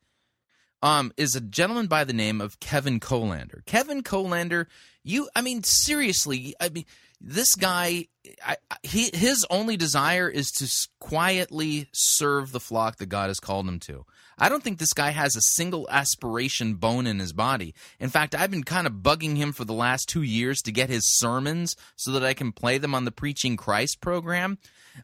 um, 0.85 1.13
is 1.17 1.35
a 1.35 1.41
gentleman 1.41 1.87
by 1.87 2.05
the 2.05 2.13
name 2.13 2.43
of 2.43 2.61
Kevin 2.61 3.01
Colander. 3.01 3.63
Kevin 3.65 4.03
Colander, 4.03 4.69
you, 5.03 5.31
I 5.35 5.41
mean, 5.41 5.63
seriously, 5.63 6.55
I 6.61 6.69
mean, 6.69 6.85
this 7.23 7.55
guy, 7.55 8.09
I, 8.47 8.57
he, 8.83 9.09
his 9.15 9.47
only 9.49 9.79
desire 9.79 10.29
is 10.29 10.51
to 10.53 10.89
quietly 11.01 11.89
serve 11.93 12.53
the 12.53 12.61
flock 12.61 12.99
that 12.99 13.07
God 13.07 13.29
has 13.29 13.41
called 13.41 13.67
him 13.67 13.81
to. 13.81 14.05
I 14.37 14.51
don't 14.51 14.63
think 14.63 14.79
this 14.79 14.93
guy 14.93 15.11
has 15.11 15.37
a 15.37 15.41
single 15.41 15.89
aspiration 15.91 16.75
bone 16.75 17.07
in 17.07 17.19
his 17.19 17.33
body. 17.33 17.75
In 17.99 18.11
fact, 18.11 18.35
I've 18.35 18.51
been 18.51 18.65
kind 18.65 18.87
of 18.87 18.95
bugging 18.95 19.37
him 19.37 19.53
for 19.53 19.65
the 19.65 19.73
last 19.73 20.07
two 20.11 20.23
years 20.23 20.61
to 20.63 20.73
get 20.73 20.91
his 20.91 21.19
sermons 21.19 21.77
so 21.97 22.11
that 22.13 22.25
I 22.25 22.35
can 22.35 22.53
play 22.53 22.77
them 22.77 22.95
on 22.95 23.07
the 23.07 23.13
Preaching 23.13 23.57
Christ 23.57 24.03
program 24.03 24.59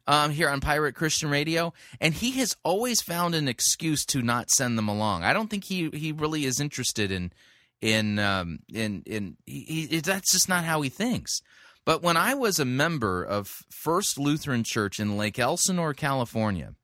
um, 0.07 0.31
here 0.31 0.49
on 0.49 0.61
Pirate 0.61 0.95
Christian 0.95 1.31
Radio, 1.31 1.73
and 2.01 2.15
he 2.15 2.33
has 2.33 2.57
always 2.63 3.01
found 3.01 3.35
an 3.35 3.49
excuse 3.49 4.05
to 4.07 4.23
not 4.23 4.51
send 4.51 4.77
them 4.79 4.89
along. 4.89 5.25
I 5.25 5.33
don't 5.33 5.49
think 5.49 5.65
he 5.65 5.91
he 5.91 6.13
really 6.13 6.45
is 6.45 6.61
interested 6.61 7.11
in 7.11 7.33
in 7.81 8.19
um, 8.19 8.61
in 8.73 9.03
in 9.07 9.37
he, 9.47 9.87
he, 9.91 10.01
that's 10.01 10.33
just 10.33 10.49
not 10.49 10.65
how 10.65 10.83
he 10.83 10.89
thinks. 10.89 11.41
But 11.85 12.03
when 12.03 12.17
I 12.17 12.35
was 12.35 12.59
a 12.59 12.65
member 12.65 13.23
of 13.25 13.65
First 13.71 14.19
Lutheran 14.19 14.65
Church 14.65 15.01
in 15.01 15.17
Lake 15.17 15.39
Elsinore, 15.39 15.95
California, 15.95 16.75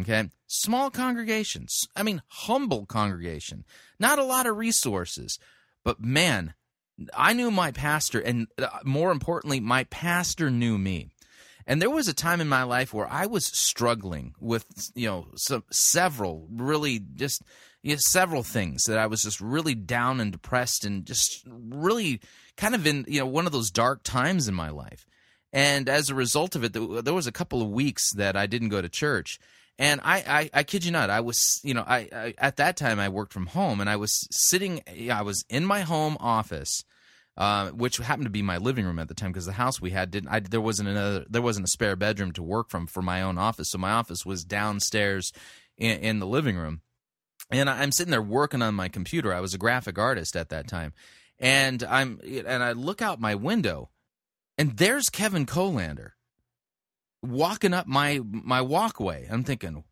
okay, 0.00 0.30
small 0.46 0.90
congregations, 0.90 1.86
I 1.94 2.02
mean 2.02 2.22
humble 2.28 2.86
congregation, 2.86 3.64
not 3.98 4.18
a 4.18 4.24
lot 4.24 4.46
of 4.46 4.56
resources, 4.56 5.38
but 5.84 6.00
man, 6.00 6.54
I 7.14 7.32
knew 7.32 7.50
my 7.50 7.70
pastor, 7.70 8.20
and 8.20 8.48
uh, 8.58 8.68
more 8.84 9.12
importantly, 9.12 9.60
my 9.60 9.84
pastor 9.84 10.50
knew 10.50 10.78
me. 10.78 11.08
And 11.70 11.80
there 11.80 11.88
was 11.88 12.08
a 12.08 12.12
time 12.12 12.40
in 12.40 12.48
my 12.48 12.64
life 12.64 12.92
where 12.92 13.06
I 13.08 13.26
was 13.26 13.46
struggling 13.46 14.34
with, 14.40 14.66
you 14.96 15.06
know, 15.06 15.28
some 15.36 15.62
several 15.70 16.48
really 16.50 16.98
just 16.98 17.44
you 17.84 17.92
know, 17.92 17.98
several 18.00 18.42
things 18.42 18.82
that 18.88 18.98
I 18.98 19.06
was 19.06 19.22
just 19.22 19.40
really 19.40 19.76
down 19.76 20.18
and 20.18 20.32
depressed 20.32 20.84
and 20.84 21.06
just 21.06 21.46
really 21.46 22.20
kind 22.56 22.74
of 22.74 22.88
in, 22.88 23.04
you 23.06 23.20
know, 23.20 23.26
one 23.26 23.46
of 23.46 23.52
those 23.52 23.70
dark 23.70 24.02
times 24.02 24.48
in 24.48 24.54
my 24.54 24.70
life. 24.70 25.06
And 25.52 25.88
as 25.88 26.10
a 26.10 26.14
result 26.16 26.56
of 26.56 26.64
it, 26.64 26.72
there 26.72 27.14
was 27.14 27.28
a 27.28 27.32
couple 27.32 27.62
of 27.62 27.70
weeks 27.70 28.14
that 28.14 28.36
I 28.36 28.46
didn't 28.46 28.70
go 28.70 28.82
to 28.82 28.88
church. 28.88 29.38
And 29.78 30.00
I, 30.02 30.24
I, 30.26 30.50
I 30.52 30.62
kid 30.64 30.84
you 30.84 30.90
not, 30.90 31.08
I 31.08 31.20
was, 31.20 31.60
you 31.62 31.74
know, 31.74 31.84
I, 31.86 32.08
I 32.12 32.34
at 32.38 32.56
that 32.56 32.76
time 32.78 32.98
I 32.98 33.10
worked 33.10 33.32
from 33.32 33.46
home, 33.46 33.80
and 33.80 33.88
I 33.88 33.94
was 33.94 34.26
sitting, 34.32 34.82
I 35.08 35.22
was 35.22 35.44
in 35.48 35.64
my 35.64 35.82
home 35.82 36.16
office, 36.18 36.84
uh, 37.40 37.70
which 37.70 37.96
happened 37.96 38.26
to 38.26 38.30
be 38.30 38.42
my 38.42 38.58
living 38.58 38.84
room 38.84 38.98
at 38.98 39.08
the 39.08 39.14
time 39.14 39.32
because 39.32 39.46
the 39.46 39.52
house 39.52 39.80
we 39.80 39.92
had 39.92 40.10
didn't. 40.10 40.28
I, 40.28 40.40
there 40.40 40.60
wasn't 40.60 40.90
another. 40.90 41.24
There 41.26 41.40
wasn't 41.40 41.64
a 41.64 41.70
spare 41.70 41.96
bedroom 41.96 42.32
to 42.32 42.42
work 42.42 42.68
from 42.68 42.86
for 42.86 43.00
my 43.00 43.22
own 43.22 43.38
office, 43.38 43.70
so 43.70 43.78
my 43.78 43.92
office 43.92 44.26
was 44.26 44.44
downstairs 44.44 45.32
in, 45.78 46.00
in 46.00 46.18
the 46.18 46.26
living 46.26 46.58
room. 46.58 46.82
And 47.50 47.70
I'm 47.70 47.92
sitting 47.92 48.10
there 48.10 48.20
working 48.20 48.60
on 48.60 48.74
my 48.74 48.88
computer. 48.88 49.32
I 49.32 49.40
was 49.40 49.54
a 49.54 49.58
graphic 49.58 49.98
artist 49.98 50.36
at 50.36 50.50
that 50.50 50.68
time, 50.68 50.92
and 51.38 51.82
I'm 51.82 52.20
and 52.22 52.62
I 52.62 52.72
look 52.72 53.00
out 53.00 53.22
my 53.22 53.34
window, 53.34 53.88
and 54.58 54.76
there's 54.76 55.08
Kevin 55.08 55.46
Colander 55.46 56.16
walking 57.22 57.72
up 57.72 57.86
my 57.86 58.20
my 58.30 58.60
walkway. 58.60 59.26
I'm 59.30 59.44
thinking, 59.44 59.84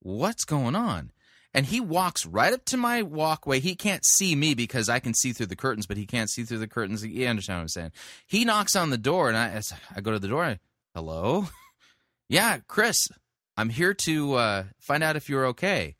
what's 0.00 0.46
going 0.46 0.74
on? 0.74 1.12
And 1.54 1.66
he 1.66 1.80
walks 1.80 2.26
right 2.26 2.52
up 2.52 2.64
to 2.66 2.76
my 2.76 3.02
walkway. 3.02 3.60
He 3.60 3.76
can't 3.76 4.04
see 4.04 4.34
me 4.34 4.54
because 4.54 4.88
I 4.88 4.98
can 4.98 5.14
see 5.14 5.32
through 5.32 5.46
the 5.46 5.56
curtains, 5.56 5.86
but 5.86 5.96
he 5.96 6.04
can't 6.04 6.28
see 6.28 6.42
through 6.42 6.58
the 6.58 6.66
curtains. 6.66 7.04
You 7.04 7.26
understand 7.28 7.58
what 7.58 7.62
I'm 7.62 7.68
saying? 7.68 7.92
He 8.26 8.44
knocks 8.44 8.74
on 8.74 8.90
the 8.90 8.98
door, 8.98 9.28
and 9.28 9.36
I, 9.38 9.60
I 9.94 10.00
go 10.00 10.10
to 10.12 10.18
the 10.18 10.28
door. 10.28 10.58
Hello, 10.94 11.48
yeah, 12.28 12.58
Chris, 12.66 13.08
I'm 13.56 13.68
here 13.70 13.94
to 13.94 14.34
uh, 14.34 14.64
find 14.78 15.02
out 15.02 15.16
if 15.16 15.28
you're 15.28 15.46
okay. 15.46 15.96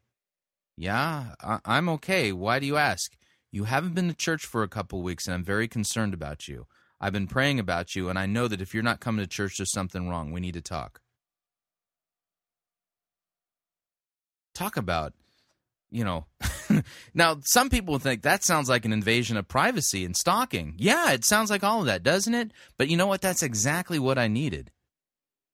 Yeah, 0.76 1.34
I- 1.40 1.60
I'm 1.64 1.88
okay. 1.90 2.32
Why 2.32 2.58
do 2.58 2.66
you 2.66 2.76
ask? 2.76 3.16
You 3.52 3.64
haven't 3.64 3.94
been 3.94 4.08
to 4.08 4.14
church 4.14 4.44
for 4.44 4.64
a 4.64 4.68
couple 4.68 5.02
weeks, 5.02 5.26
and 5.26 5.34
I'm 5.34 5.44
very 5.44 5.68
concerned 5.68 6.12
about 6.14 6.48
you. 6.48 6.66
I've 7.00 7.12
been 7.12 7.28
praying 7.28 7.60
about 7.60 7.94
you, 7.94 8.08
and 8.08 8.18
I 8.18 8.26
know 8.26 8.48
that 8.48 8.60
if 8.60 8.74
you're 8.74 8.82
not 8.82 8.98
coming 9.00 9.22
to 9.24 9.28
church, 9.28 9.58
there's 9.58 9.70
something 9.72 10.08
wrong. 10.08 10.32
We 10.32 10.40
need 10.40 10.54
to 10.54 10.60
talk. 10.62 11.00
Talk 14.54 14.76
about 14.76 15.12
you 15.94 16.04
know, 16.04 16.26
now 17.14 17.38
some 17.44 17.70
people 17.70 17.98
think 17.98 18.22
that 18.22 18.44
sounds 18.44 18.68
like 18.68 18.85
an 18.85 18.92
invasion 18.92 19.37
of 19.37 19.46
privacy 19.46 20.04
and 20.04 20.16
stalking. 20.16 20.74
Yeah, 20.76 21.12
it 21.12 21.24
sounds 21.24 21.50
like 21.50 21.62
all 21.62 21.80
of 21.80 21.87
that, 21.87 22.02
doesn't 22.02 22.35
it? 22.35 22.50
But 22.76 22.88
you 22.88 22.96
know 22.96 23.07
what? 23.07 23.20
That's 23.20 23.42
exactly 23.42 23.98
what 23.98 24.18
I 24.18 24.26
needed. 24.26 24.72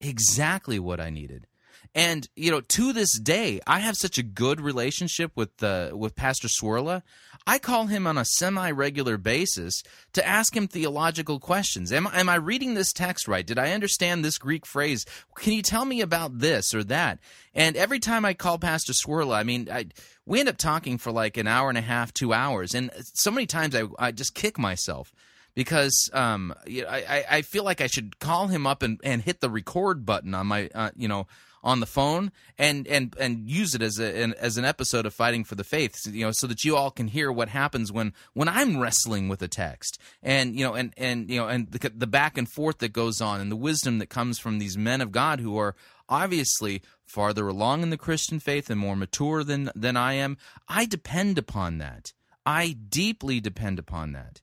Exactly 0.01 0.79
what 0.79 0.99
I 0.99 1.11
needed. 1.11 1.45
And 1.93 2.27
you 2.35 2.51
know, 2.51 2.61
to 2.61 2.93
this 2.93 3.19
day, 3.19 3.59
I 3.67 3.79
have 3.79 3.97
such 3.97 4.17
a 4.17 4.23
good 4.23 4.61
relationship 4.61 5.31
with 5.35 5.61
uh, 5.61 5.91
with 5.93 6.15
Pastor 6.15 6.47
Swirla. 6.47 7.01
I 7.45 7.57
call 7.57 7.87
him 7.87 8.05
on 8.07 8.17
a 8.17 8.25
semi-regular 8.25 9.17
basis 9.17 9.81
to 10.13 10.25
ask 10.25 10.55
him 10.55 10.67
theological 10.67 11.39
questions. 11.39 11.91
Am, 11.91 12.07
am 12.13 12.29
I 12.29 12.35
reading 12.35 12.75
this 12.75 12.93
text 12.93 13.27
right? 13.27 13.45
Did 13.45 13.57
I 13.57 13.73
understand 13.73 14.23
this 14.23 14.37
Greek 14.37 14.65
phrase? 14.65 15.05
Can 15.35 15.53
you 15.53 15.63
tell 15.63 15.83
me 15.83 16.01
about 16.01 16.39
this 16.39 16.73
or 16.73 16.83
that? 16.85 17.19
And 17.53 17.75
every 17.75 17.99
time 17.99 18.25
I 18.25 18.35
call 18.35 18.59
Pastor 18.59 18.93
Swirla, 18.93 19.35
I 19.35 19.43
mean, 19.43 19.67
I, 19.71 19.87
we 20.31 20.39
end 20.39 20.47
up 20.47 20.57
talking 20.57 20.97
for 20.97 21.11
like 21.11 21.35
an 21.35 21.45
hour 21.45 21.67
and 21.67 21.77
a 21.77 21.81
half, 21.81 22.13
two 22.13 22.31
hours, 22.31 22.73
and 22.73 22.89
so 23.13 23.31
many 23.31 23.45
times 23.45 23.75
I, 23.75 23.83
I 23.99 24.11
just 24.13 24.33
kick 24.33 24.57
myself 24.57 25.13
because 25.55 26.09
um, 26.13 26.53
I, 26.65 27.25
I 27.29 27.41
feel 27.41 27.65
like 27.65 27.81
I 27.81 27.87
should 27.87 28.17
call 28.19 28.47
him 28.47 28.65
up 28.65 28.81
and, 28.81 28.97
and 29.03 29.21
hit 29.21 29.41
the 29.41 29.49
record 29.49 30.05
button 30.05 30.33
on 30.33 30.47
my 30.47 30.69
uh, 30.73 30.91
you 30.95 31.09
know 31.09 31.27
on 31.65 31.81
the 31.81 31.85
phone 31.85 32.31
and 32.57 32.87
and 32.87 33.13
and 33.19 33.49
use 33.49 33.75
it 33.75 33.81
as 33.81 33.99
a 33.99 34.23
an, 34.23 34.33
as 34.39 34.55
an 34.57 34.63
episode 34.63 35.05
of 35.05 35.13
fighting 35.13 35.43
for 35.43 35.55
the 35.55 35.65
faith 35.65 35.95
you 36.07 36.25
know 36.25 36.31
so 36.31 36.47
that 36.47 36.63
you 36.63 36.77
all 36.77 36.91
can 36.91 37.07
hear 37.07 37.29
what 37.29 37.49
happens 37.49 37.91
when 37.91 38.13
when 38.33 38.47
I'm 38.47 38.79
wrestling 38.79 39.27
with 39.27 39.41
a 39.41 39.49
text 39.49 39.99
and 40.23 40.55
you 40.55 40.65
know 40.65 40.73
and 40.73 40.93
and 40.95 41.29
you 41.29 41.39
know 41.39 41.49
and 41.49 41.69
the, 41.69 41.91
the 41.93 42.07
back 42.07 42.37
and 42.37 42.49
forth 42.49 42.79
that 42.79 42.93
goes 42.93 43.19
on 43.19 43.41
and 43.41 43.51
the 43.51 43.57
wisdom 43.57 43.99
that 43.99 44.07
comes 44.07 44.39
from 44.39 44.59
these 44.59 44.77
men 44.77 45.01
of 45.01 45.11
God 45.11 45.41
who 45.41 45.57
are 45.57 45.75
obviously 46.09 46.81
farther 47.11 47.47
along 47.47 47.83
in 47.83 47.89
the 47.89 47.97
Christian 47.97 48.39
faith 48.39 48.69
and 48.69 48.79
more 48.79 48.95
mature 48.95 49.43
than 49.43 49.69
than 49.75 49.97
I 49.97 50.13
am. 50.13 50.37
I 50.67 50.85
depend 50.85 51.37
upon 51.37 51.77
that. 51.79 52.13
I 52.45 52.75
deeply 52.89 53.39
depend 53.39 53.79
upon 53.79 54.13
that. 54.13 54.41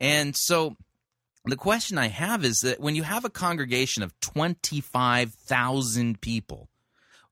And 0.00 0.36
so 0.36 0.76
the 1.44 1.56
question 1.56 1.98
I 1.98 2.08
have 2.08 2.44
is 2.44 2.60
that 2.60 2.80
when 2.80 2.94
you 2.94 3.04
have 3.04 3.24
a 3.24 3.30
congregation 3.30 4.02
of 4.02 4.18
25,000 4.20 6.20
people, 6.20 6.68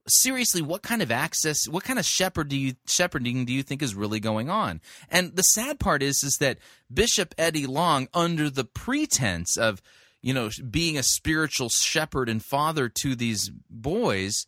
seriously, 0.08 0.62
what 0.62 0.82
kind 0.82 1.02
of 1.02 1.10
access, 1.10 1.68
what 1.68 1.84
kind 1.84 1.98
of 1.98 2.04
shepherd 2.04 2.48
do 2.48 2.56
you, 2.56 2.74
shepherding 2.86 3.44
do 3.44 3.52
you 3.52 3.62
think 3.62 3.82
is 3.82 3.94
really 3.94 4.20
going 4.20 4.48
on? 4.48 4.80
And 5.10 5.36
the 5.36 5.42
sad 5.42 5.78
part 5.78 6.02
is, 6.02 6.22
is 6.22 6.38
that 6.40 6.58
Bishop 6.92 7.34
Eddie 7.36 7.66
Long, 7.66 8.08
under 8.14 8.48
the 8.48 8.64
pretense 8.64 9.56
of, 9.56 9.82
you 10.22 10.32
know, 10.32 10.48
being 10.70 10.96
a 10.96 11.02
spiritual 11.02 11.68
shepherd 11.68 12.28
and 12.28 12.44
father 12.44 12.88
to 12.88 13.14
these 13.14 13.50
boys, 13.68 14.46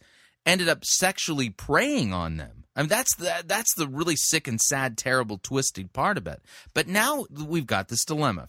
ended 0.49 0.69
up 0.69 0.85
sexually 0.85 1.51
preying 1.51 2.13
on 2.13 2.37
them. 2.37 2.65
I 2.75 2.83
mean, 2.83 2.89
that's 2.89 3.15
the, 3.17 3.43
that's 3.45 3.75
the 3.75 3.89
really 3.89 4.17
sick 4.17 4.47
and 4.47 4.61
sad, 4.61 4.97
terrible, 4.97 5.39
twisted 5.39 5.93
part 5.93 6.17
of 6.17 6.27
it. 6.27 6.41
But 6.75 6.87
now 6.87 7.27
we've 7.31 7.67
got 7.67 7.89
this 7.89 8.05
dilemma 8.05 8.49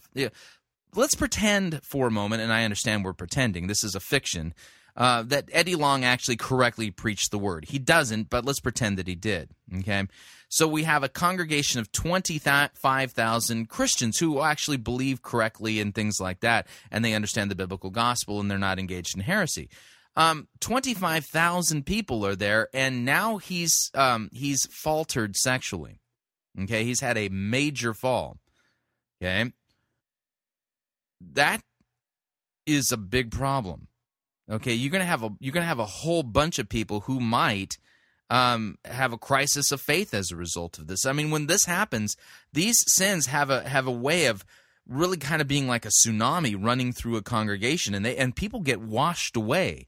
let's 0.94 1.14
pretend 1.14 1.80
for 1.84 2.08
a 2.08 2.10
moment, 2.10 2.42
and 2.42 2.52
I 2.52 2.64
understand 2.64 3.04
we're 3.04 3.12
pretending. 3.12 3.66
This 3.66 3.84
is 3.84 3.94
a 3.94 4.00
fiction. 4.00 4.54
Uh, 4.96 5.22
that 5.22 5.48
Eddie 5.52 5.76
Long 5.76 6.04
actually 6.04 6.36
correctly 6.36 6.90
preached 6.90 7.30
the 7.30 7.38
word. 7.38 7.66
He 7.66 7.78
doesn't, 7.78 8.28
but 8.28 8.44
let's 8.44 8.60
pretend 8.60 8.98
that 8.98 9.06
he 9.06 9.14
did. 9.14 9.50
Okay. 9.78 10.06
So 10.48 10.66
we 10.66 10.82
have 10.82 11.04
a 11.04 11.08
congregation 11.08 11.78
of 11.78 11.92
25,000 11.92 13.68
Christians 13.68 14.18
who 14.18 14.42
actually 14.42 14.78
believe 14.78 15.22
correctly 15.22 15.78
in 15.78 15.92
things 15.92 16.18
like 16.20 16.40
that, 16.40 16.66
and 16.90 17.04
they 17.04 17.14
understand 17.14 17.52
the 17.52 17.54
biblical 17.54 17.90
gospel 17.90 18.40
and 18.40 18.50
they're 18.50 18.58
not 18.58 18.80
engaged 18.80 19.14
in 19.14 19.22
heresy. 19.22 19.70
Um, 20.16 20.48
25,000 20.60 21.86
people 21.86 22.26
are 22.26 22.36
there, 22.36 22.68
and 22.74 23.04
now 23.04 23.38
he's, 23.38 23.90
um, 23.94 24.28
he's 24.32 24.66
faltered 24.66 25.36
sexually. 25.36 26.00
Okay. 26.60 26.84
He's 26.84 27.00
had 27.00 27.16
a 27.16 27.28
major 27.28 27.94
fall. 27.94 28.38
Okay 29.22 29.52
that 31.20 31.62
is 32.66 32.90
a 32.92 32.96
big 32.96 33.30
problem. 33.30 33.88
Okay, 34.50 34.74
you're 34.74 34.90
gonna 34.90 35.04
have 35.04 35.22
a 35.22 35.30
you're 35.38 35.52
gonna 35.52 35.66
have 35.66 35.78
a 35.78 35.86
whole 35.86 36.22
bunch 36.22 36.58
of 36.58 36.68
people 36.68 37.00
who 37.00 37.20
might 37.20 37.78
um, 38.30 38.78
have 38.84 39.12
a 39.12 39.18
crisis 39.18 39.70
of 39.70 39.80
faith 39.80 40.12
as 40.12 40.30
a 40.30 40.36
result 40.36 40.78
of 40.78 40.86
this. 40.86 41.06
I 41.06 41.12
mean, 41.12 41.30
when 41.30 41.46
this 41.46 41.66
happens, 41.66 42.16
these 42.52 42.82
sins 42.88 43.26
have 43.26 43.50
a 43.50 43.68
have 43.68 43.86
a 43.86 43.92
way 43.92 44.26
of 44.26 44.44
really 44.88 45.18
kind 45.18 45.40
of 45.40 45.46
being 45.46 45.68
like 45.68 45.84
a 45.84 45.90
tsunami 45.90 46.56
running 46.58 46.92
through 46.92 47.16
a 47.16 47.22
congregation, 47.22 47.94
and 47.94 48.04
they 48.04 48.16
and 48.16 48.34
people 48.34 48.60
get 48.60 48.80
washed 48.80 49.36
away. 49.36 49.86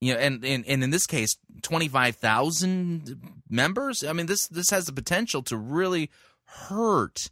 You 0.00 0.14
know, 0.14 0.20
and 0.20 0.44
and, 0.44 0.64
and 0.66 0.84
in 0.84 0.90
this 0.90 1.06
case, 1.06 1.36
twenty 1.62 1.88
five 1.88 2.16
thousand 2.16 3.20
members. 3.48 4.04
I 4.04 4.12
mean, 4.12 4.26
this 4.26 4.46
this 4.48 4.70
has 4.70 4.86
the 4.86 4.92
potential 4.92 5.42
to 5.44 5.56
really 5.56 6.10
hurt 6.44 7.30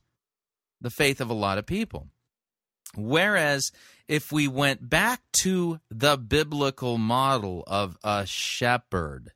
the 0.80 0.90
faith 0.90 1.20
of 1.20 1.30
a 1.30 1.34
lot 1.34 1.58
of 1.58 1.66
people. 1.66 2.08
Whereas 2.96 3.70
if 4.08 4.32
we 4.32 4.48
went 4.48 4.88
back 4.88 5.20
to 5.40 5.80
the 5.90 6.16
biblical 6.16 6.98
model 6.98 7.62
of 7.66 7.96
a 8.02 8.24
shepherd, 8.26 9.32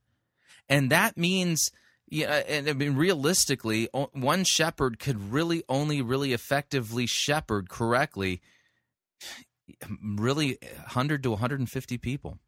and 0.68 0.90
that 0.90 1.16
means 1.16 1.70
yeah, 2.10 2.42
and 2.48 2.68
I 2.68 2.72
mean 2.72 2.96
realistically, 2.96 3.88
one 3.92 4.44
shepherd 4.44 4.98
could 4.98 5.32
really 5.32 5.62
only 5.68 6.02
really 6.02 6.32
effectively 6.32 7.06
shepherd 7.06 7.68
correctly, 7.68 8.40
really 10.02 10.58
100 10.60 11.22
to 11.22 11.30
150 11.30 11.98
people. 11.98 12.38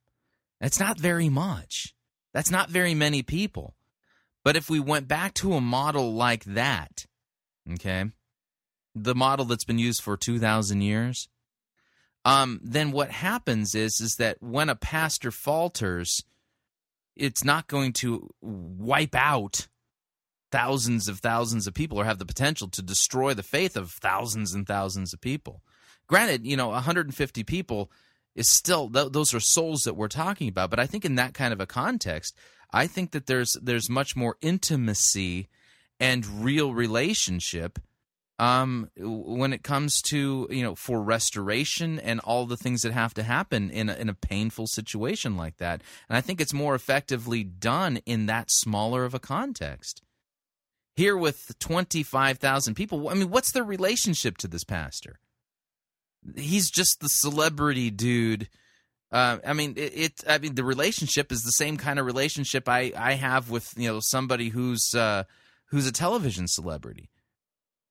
That's 0.62 0.79
not 0.79 0.96
very 0.98 1.29
much. 1.29 1.92
That's 2.33 2.51
not 2.51 2.70
very 2.70 2.94
many 2.94 3.25
people. 3.25 3.75
But 4.44 4.57
if 4.57 4.70
we 4.70 4.79
went 4.79 5.09
back 5.09 5.35
to 5.35 5.55
a 5.55 5.61
model 5.61 6.14
like 6.14 6.44
that, 6.44 7.07
okay, 7.72 8.05
the 8.94 9.14
model 9.14 9.44
that's 9.44 9.64
been 9.64 9.81
used 9.81 10.03
for 10.03 10.16
2,000 10.16 10.81
years, 10.81 11.29
um, 12.25 12.61
then 12.62 12.92
what 12.92 13.11
happens 13.11 13.75
is 13.75 14.01
is 14.01 14.14
that 14.16 14.40
when 14.40 14.68
a 14.68 14.77
pastor 14.77 15.33
falters, 15.33 16.22
it's 17.16 17.42
not 17.42 17.66
going 17.66 17.92
to 17.94 18.31
wipe 18.40 19.16
out 19.16 19.66
thousands 20.53 21.09
of 21.09 21.18
thousands 21.18 21.66
of 21.66 21.75
people 21.75 21.98
or 21.98 22.05
have 22.05 22.18
the 22.18 22.25
potential 22.25 22.68
to 22.68 22.83
destroy 22.83 23.35
the 23.35 23.42
faith 23.42 23.77
of 23.77 23.90
thousands 23.90 24.55
and 24.55 24.68
thousands 24.68 25.12
of 25.12 25.20
people. 25.20 25.62
Granted, 26.07 26.46
you 26.46 26.57
know, 26.57 26.68
150 26.68 27.42
people 27.42 27.90
is 28.35 28.51
still 28.51 28.88
th- 28.90 29.12
those 29.12 29.35
are 29.35 29.40
souls 29.40 29.83
that 29.83 29.95
we're 29.95 30.09
talking 30.09 30.49
about, 30.49 30.71
but 30.71 30.81
I 30.81 30.87
think 30.87 31.05
in 31.05 31.16
that 31.16 31.35
kind 31.35 31.53
of 31.53 31.61
a 31.61 31.66
context, 31.66 32.35
I 32.73 32.87
think 32.87 33.11
that 33.12 33.27
there's 33.27 33.57
there's 33.62 33.90
much 33.90 34.16
more 34.16 34.37
intimacy 34.40 35.49
and 36.01 36.45
real 36.45 36.75
relationship 36.75 37.79
um, 38.38 38.88
when 38.97 39.53
it 39.53 39.62
comes 39.62 40.01
to 40.03 40.49
you 40.51 40.62
know 40.62 40.75
for 40.75 41.03
restoration 41.03 41.99
and 42.01 42.21
all 42.21 42.47
the 42.47 42.57
things 42.57 42.83
that 42.83 42.92
have 42.92 43.14
to 43.14 43.23
happen 43.23 43.71
in 43.71 43.88
a, 43.88 43.95
in 43.95 44.09
a 44.09 44.14
painful 44.14 44.66
situation 44.66 45.37
like 45.37 45.59
that. 45.59 45.83
And 46.09 46.16
I 46.16 46.21
think 46.21 46.40
it's 46.40 46.55
more 46.55 46.75
effectively 46.75 47.45
done 47.45 47.99
in 48.07 48.27
that 48.27 48.51
smaller 48.51 49.05
of 49.05 49.14
a 49.14 49.21
context. 49.21 50.03
Here 50.97 51.16
with 51.16 51.59
twenty 51.59 52.03
five 52.03 52.38
thousand 52.38 52.75
people, 52.75 53.09
I 53.09 53.14
mean, 53.14 53.31
what's 53.31 53.53
their 53.53 53.64
relationship 53.64 54.38
to 54.38 54.49
this 54.49 54.64
pastor? 54.64 55.18
He's 56.37 56.70
just 56.70 57.00
the 57.00 57.08
celebrity 57.08 57.90
dude. 57.90 58.48
Uh, 59.11 59.38
I 59.46 59.52
mean, 59.52 59.74
it, 59.76 59.92
it, 59.94 60.12
I 60.28 60.38
mean, 60.38 60.54
the 60.54 60.64
relationship 60.64 61.32
is 61.32 61.42
the 61.42 61.52
same 61.52 61.76
kind 61.76 61.98
of 61.98 62.06
relationship 62.06 62.68
I, 62.68 62.92
I 62.96 63.14
have 63.14 63.50
with 63.50 63.72
you 63.76 63.88
know 63.88 64.00
somebody 64.00 64.48
who's 64.48 64.94
uh, 64.94 65.24
who's 65.66 65.87
a 65.87 65.92
television 65.92 66.48
celebrity 66.48 67.11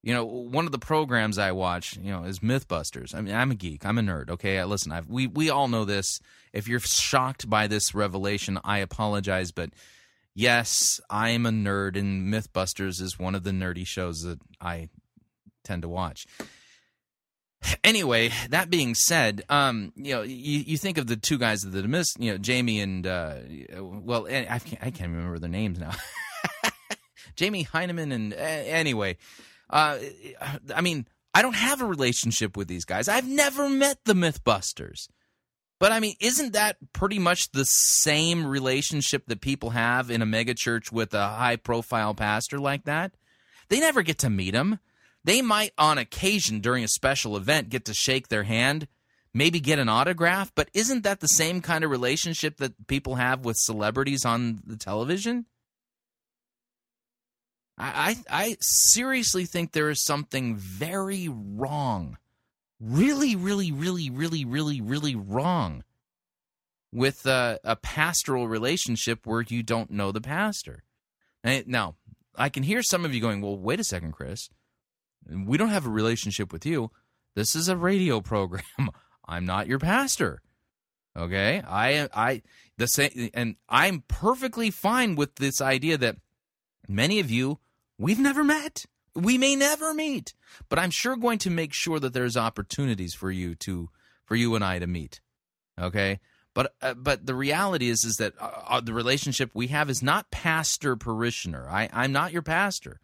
you 0.03 0.13
know, 0.13 0.25
one 0.25 0.65
of 0.65 0.71
the 0.71 0.79
programs 0.79 1.37
I 1.37 1.51
watch, 1.51 1.95
you 1.97 2.11
know, 2.11 2.23
is 2.23 2.39
MythBusters. 2.39 3.13
I 3.13 3.21
mean, 3.21 3.35
I'm 3.35 3.51
a 3.51 3.55
geek. 3.55 3.85
I'm 3.85 3.99
a 3.99 4.01
nerd. 4.01 4.31
Okay, 4.31 4.63
listen, 4.63 4.91
I've, 4.91 5.07
we 5.07 5.27
we 5.27 5.49
all 5.49 5.67
know 5.67 5.85
this. 5.85 6.19
If 6.53 6.67
you're 6.67 6.79
shocked 6.79 7.49
by 7.49 7.67
this 7.67 7.93
revelation, 7.93 8.59
I 8.63 8.79
apologize, 8.79 9.51
but 9.51 9.69
yes, 10.33 10.99
I 11.09 11.29
am 11.29 11.45
a 11.45 11.51
nerd, 11.51 11.97
and 11.97 12.33
MythBusters 12.33 12.99
is 12.99 13.19
one 13.19 13.35
of 13.35 13.43
the 13.43 13.51
nerdy 13.51 13.85
shows 13.85 14.23
that 14.23 14.39
I 14.59 14.89
tend 15.63 15.83
to 15.83 15.89
watch. 15.89 16.25
Anyway, 17.83 18.31
that 18.49 18.69
being 18.69 18.95
said, 18.95 19.43
um, 19.49 19.93
you 19.95 20.13
know, 20.13 20.21
you, 20.23 20.59
you 20.59 20.77
think 20.77 20.97
of 20.97 21.07
the 21.07 21.15
two 21.15 21.37
guys 21.37 21.61
that 21.61 21.85
missed, 21.87 22.19
you 22.19 22.31
know, 22.31 22.37
Jamie 22.37 22.79
and 22.79 23.05
uh, 23.05 23.35
well, 23.79 24.25
I 24.27 24.59
can't, 24.59 24.81
I 24.81 24.91
can't 24.91 25.11
remember 25.11 25.39
their 25.39 25.49
names 25.49 25.79
now. 25.79 25.91
Jamie 27.35 27.65
Hyneman 27.65 28.11
and 28.13 28.33
uh, 28.33 28.37
anyway, 28.37 29.17
uh, 29.69 29.97
I 30.75 30.81
mean, 30.81 31.07
I 31.33 31.41
don't 31.41 31.55
have 31.55 31.81
a 31.81 31.85
relationship 31.85 32.57
with 32.57 32.67
these 32.67 32.85
guys. 32.85 33.07
I've 33.07 33.27
never 33.27 33.69
met 33.69 33.99
the 34.05 34.13
Mythbusters. 34.13 35.07
But 35.79 35.91
I 35.91 35.99
mean, 35.99 36.15
isn't 36.19 36.53
that 36.53 36.77
pretty 36.93 37.17
much 37.17 37.51
the 37.51 37.65
same 37.65 38.45
relationship 38.45 39.25
that 39.27 39.41
people 39.41 39.71
have 39.71 40.11
in 40.11 40.21
a 40.21 40.27
megachurch 40.27 40.91
with 40.91 41.13
a 41.15 41.27
high 41.27 41.55
profile 41.55 42.13
pastor 42.13 42.59
like 42.59 42.83
that? 42.83 43.13
They 43.69 43.79
never 43.79 44.03
get 44.03 44.19
to 44.19 44.29
meet 44.29 44.53
him. 44.53 44.79
They 45.23 45.41
might, 45.41 45.71
on 45.77 45.97
occasion 45.97 46.59
during 46.59 46.83
a 46.83 46.89
special 46.89 47.37
event, 47.37 47.69
get 47.69 47.85
to 47.85 47.93
shake 47.93 48.27
their 48.29 48.43
hand, 48.43 48.87
maybe 49.33 49.59
get 49.59 49.79
an 49.79 49.89
autograph, 49.89 50.51
but 50.55 50.69
isn't 50.73 51.03
that 51.03 51.19
the 51.19 51.27
same 51.27 51.61
kind 51.61 51.83
of 51.83 51.91
relationship 51.91 52.57
that 52.57 52.87
people 52.87 53.15
have 53.15 53.45
with 53.45 53.57
celebrities 53.57 54.25
on 54.25 54.61
the 54.65 54.77
television? 54.77 55.45
I, 57.77 58.17
I, 58.29 58.57
seriously 58.59 59.45
think 59.45 59.71
there 59.71 59.89
is 59.89 60.03
something 60.03 60.55
very 60.55 61.27
wrong, 61.27 62.17
really, 62.79 63.35
really, 63.35 63.71
really, 63.71 64.09
really, 64.09 64.45
really, 64.45 64.81
really 64.81 65.15
wrong 65.15 65.83
with 66.91 67.25
a, 67.25 67.59
a 67.63 67.75
pastoral 67.75 68.47
relationship 68.47 69.25
where 69.25 69.43
you 69.47 69.63
don't 69.63 69.89
know 69.89 70.11
the 70.11 70.21
pastor. 70.21 70.83
Now, 71.43 71.95
I 72.35 72.49
can 72.49 72.63
hear 72.63 72.83
some 72.83 73.03
of 73.03 73.15
you 73.15 73.21
going, 73.21 73.41
"Well, 73.41 73.57
wait 73.57 73.79
a 73.79 73.83
second, 73.83 74.11
Chris. 74.11 74.49
We 75.29 75.57
don't 75.57 75.69
have 75.69 75.85
a 75.85 75.89
relationship 75.89 76.51
with 76.51 76.65
you. 76.65 76.91
This 77.35 77.55
is 77.55 77.67
a 77.67 77.77
radio 77.77 78.21
program. 78.21 78.63
I'm 79.25 79.45
not 79.45 79.67
your 79.67 79.79
pastor." 79.79 80.41
Okay? 81.15 81.61
I 81.67 81.91
am 81.91 82.09
I 82.13 82.41
the 82.77 82.87
same 82.87 83.29
and 83.33 83.55
I'm 83.67 84.03
perfectly 84.07 84.71
fine 84.71 85.15
with 85.15 85.35
this 85.35 85.61
idea 85.61 85.97
that 85.97 86.17
many 86.87 87.19
of 87.19 87.29
you 87.29 87.59
We've 88.01 88.19
never 88.19 88.43
met. 88.43 88.87
We 89.13 89.37
may 89.37 89.55
never 89.55 89.93
meet, 89.93 90.33
but 90.69 90.79
I'm 90.79 90.89
sure 90.89 91.15
going 91.15 91.37
to 91.39 91.51
make 91.51 91.71
sure 91.71 91.99
that 91.99 92.13
there's 92.13 92.35
opportunities 92.35 93.13
for 93.13 93.29
you 93.29 93.53
to 93.55 93.89
for 94.25 94.35
you 94.35 94.55
and 94.55 94.65
I 94.65 94.79
to 94.79 94.87
meet. 94.87 95.21
Okay? 95.79 96.19
But 96.55 96.73
uh, 96.81 96.95
but 96.95 97.27
the 97.27 97.35
reality 97.35 97.89
is 97.89 98.03
is 98.03 98.15
that 98.15 98.33
uh, 98.41 98.49
uh 98.67 98.81
the 98.81 98.93
relationship 98.93 99.51
we 99.53 99.67
have 99.67 99.87
is 99.87 100.01
not 100.01 100.31
pastor 100.31 100.95
parishioner. 100.95 101.69
I 101.69 101.89
I'm 101.93 102.11
not 102.11 102.31
your 102.31 102.41
pastor. 102.41 102.99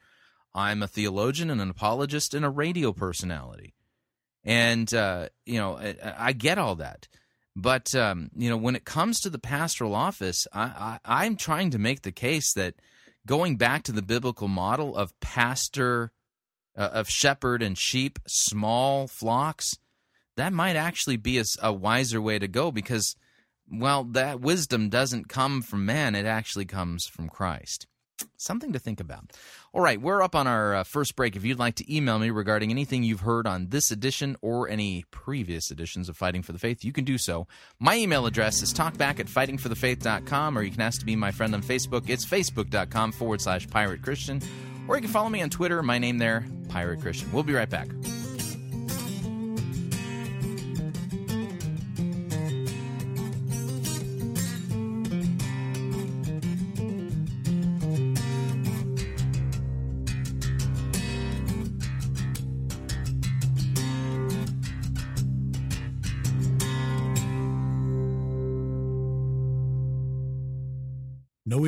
I'm 0.57 0.81
a 0.81 0.87
theologian 0.87 1.51
and 1.51 1.61
an 1.61 1.69
apologist 1.69 2.33
and 2.33 2.43
a 2.43 2.49
radio 2.49 2.91
personality. 2.91 3.75
And 4.43 4.91
uh, 4.91 5.29
you 5.45 5.59
know, 5.59 5.77
I, 5.77 5.95
I, 6.17 6.33
get 6.33 6.57
all 6.57 6.75
that. 6.77 7.07
But 7.55 7.93
um, 7.93 8.31
you 8.35 8.49
know, 8.49 8.57
when 8.57 8.75
it 8.75 8.83
comes 8.83 9.19
to 9.19 9.29
the 9.29 9.39
pastoral 9.39 9.93
office, 9.93 10.47
I, 10.51 10.99
I 11.05 11.25
I'm 11.25 11.35
trying 11.35 11.69
to 11.71 11.77
make 11.77 12.01
the 12.01 12.11
case 12.11 12.53
that 12.53 12.73
going 13.27 13.57
back 13.57 13.83
to 13.83 13.91
the 13.91 14.01
biblical 14.01 14.47
model 14.47 14.95
of 14.95 15.17
pastor, 15.19 16.11
uh, 16.75 16.89
of 16.91 17.07
shepherd 17.07 17.61
and 17.61 17.77
sheep, 17.77 18.17
small 18.25 19.07
flocks, 19.07 19.75
that 20.37 20.53
might 20.53 20.75
actually 20.75 21.17
be 21.17 21.37
a, 21.37 21.43
a 21.61 21.71
wiser 21.71 22.19
way 22.21 22.39
to 22.39 22.47
go 22.47 22.71
because, 22.71 23.15
well, 23.69 24.03
that 24.05 24.39
wisdom 24.39 24.89
doesn't 24.89 25.29
come 25.29 25.61
from 25.61 25.85
man, 25.85 26.15
it 26.15 26.25
actually 26.25 26.65
comes 26.65 27.05
from 27.05 27.29
Christ. 27.29 27.85
Something 28.37 28.73
to 28.73 28.79
think 28.79 28.99
about. 28.99 29.31
All 29.73 29.81
right, 29.81 29.99
we're 29.99 30.21
up 30.21 30.35
on 30.35 30.47
our 30.47 30.75
uh, 30.75 30.83
first 30.83 31.15
break. 31.15 31.35
If 31.35 31.43
you'd 31.43 31.59
like 31.59 31.75
to 31.75 31.95
email 31.95 32.19
me 32.19 32.29
regarding 32.29 32.71
anything 32.71 33.03
you've 33.03 33.21
heard 33.21 33.47
on 33.47 33.69
this 33.69 33.91
edition 33.91 34.37
or 34.41 34.69
any 34.69 35.05
previous 35.11 35.71
editions 35.71 36.09
of 36.09 36.17
Fighting 36.17 36.43
for 36.43 36.53
the 36.53 36.59
Faith, 36.59 36.83
you 36.83 36.93
can 36.93 37.03
do 37.03 37.17
so. 37.17 37.47
My 37.79 37.95
email 37.95 38.25
address 38.25 38.61
is 38.61 38.73
talkback 38.73 39.19
at 39.19 39.27
fightingforthefaith.com, 39.27 40.57
or 40.57 40.61
you 40.61 40.71
can 40.71 40.81
ask 40.81 40.99
to 40.99 41.05
be 41.05 41.15
my 41.15 41.31
friend 41.31 41.53
on 41.53 41.61
Facebook. 41.61 42.09
It's 42.09 42.25
facebook.com 42.25 43.11
forward 43.11 43.41
slash 43.41 43.67
pirate 43.69 44.01
Christian, 44.01 44.41
or 44.87 44.95
you 44.95 45.01
can 45.01 45.11
follow 45.11 45.29
me 45.29 45.41
on 45.41 45.49
Twitter. 45.49 45.81
My 45.83 45.97
name 45.97 46.17
there, 46.17 46.45
Pirate 46.69 47.01
Christian. 47.01 47.31
We'll 47.31 47.43
be 47.43 47.53
right 47.53 47.69
back. 47.69 47.87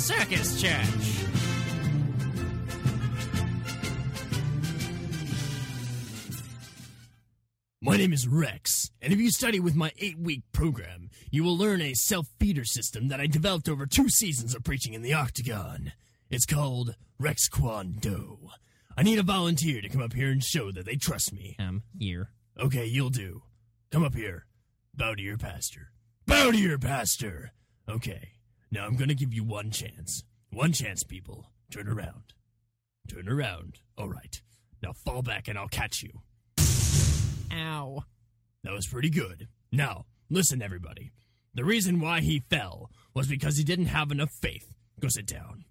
Circus 0.00 0.58
Church. 0.58 1.26
My 7.82 7.98
name 7.98 8.14
is 8.14 8.26
Rex, 8.26 8.90
and 9.02 9.12
if 9.12 9.18
you 9.18 9.30
study 9.30 9.60
with 9.60 9.76
my 9.76 9.92
eight 9.98 10.18
week 10.18 10.40
program, 10.52 11.10
you 11.30 11.44
will 11.44 11.56
learn 11.56 11.82
a 11.82 11.92
self 11.92 12.28
feeder 12.38 12.64
system 12.64 13.08
that 13.08 13.20
I 13.20 13.26
developed 13.26 13.68
over 13.68 13.84
two 13.84 14.08
seasons 14.08 14.54
of 14.54 14.64
preaching 14.64 14.94
in 14.94 15.02
the 15.02 15.12
Octagon. 15.12 15.92
It's 16.30 16.46
called 16.46 16.96
Rex 17.18 17.46
Kwon 17.50 18.00
Do. 18.00 18.38
I 18.96 19.02
need 19.02 19.18
a 19.18 19.22
volunteer 19.22 19.82
to 19.82 19.88
come 19.90 20.00
up 20.00 20.14
here 20.14 20.30
and 20.30 20.42
show 20.42 20.72
that 20.72 20.86
they 20.86 20.96
trust 20.96 21.30
me. 21.34 21.56
Um, 21.58 21.82
here. 21.98 22.30
Okay, 22.58 22.86
you'll 22.86 23.10
do. 23.10 23.42
Come 23.90 24.04
up 24.04 24.14
here. 24.14 24.46
Bow 24.94 25.14
to 25.14 25.22
your 25.22 25.36
pastor. 25.36 25.92
Bow 26.26 26.52
to 26.52 26.58
your 26.58 26.78
pastor! 26.78 27.52
Okay, 27.88 28.30
now 28.70 28.84
I'm 28.84 28.96
gonna 28.96 29.14
give 29.14 29.32
you 29.32 29.44
one 29.44 29.70
chance. 29.70 30.24
One 30.50 30.72
chance, 30.72 31.04
people. 31.04 31.46
Turn 31.70 31.88
around. 31.88 32.34
Turn 33.08 33.28
around. 33.28 33.80
Alright. 33.98 34.42
Now 34.82 34.92
fall 34.92 35.22
back 35.22 35.48
and 35.48 35.58
I'll 35.58 35.68
catch 35.68 36.02
you. 36.02 36.10
Ow. 37.52 38.04
That 38.64 38.72
was 38.72 38.86
pretty 38.86 39.10
good. 39.10 39.48
Now, 39.72 40.06
listen, 40.28 40.62
everybody. 40.62 41.12
The 41.54 41.64
reason 41.64 42.00
why 42.00 42.20
he 42.20 42.44
fell 42.50 42.90
was 43.14 43.26
because 43.26 43.56
he 43.56 43.64
didn't 43.64 43.86
have 43.86 44.10
enough 44.10 44.30
faith. 44.30 44.74
Go 45.00 45.08
sit 45.08 45.26
down. 45.26 45.64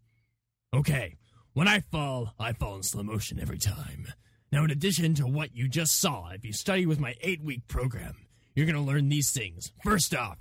Okay, 0.73 1.15
when 1.53 1.67
I 1.67 1.79
fall, 1.79 2.33
I 2.39 2.53
fall 2.53 2.75
in 2.75 2.83
slow 2.83 3.03
motion 3.03 3.39
every 3.39 3.57
time. 3.57 4.07
Now, 4.51 4.63
in 4.63 4.71
addition 4.71 5.13
to 5.15 5.27
what 5.27 5.55
you 5.55 5.67
just 5.67 5.99
saw, 5.99 6.29
if 6.29 6.43
you 6.43 6.53
study 6.53 6.85
with 6.85 6.99
my 6.99 7.15
eight 7.21 7.41
week 7.43 7.67
program, 7.67 8.15
you're 8.55 8.65
going 8.65 8.75
to 8.75 8.81
learn 8.81 9.09
these 9.09 9.31
things. 9.31 9.71
First 9.83 10.13
off, 10.15 10.37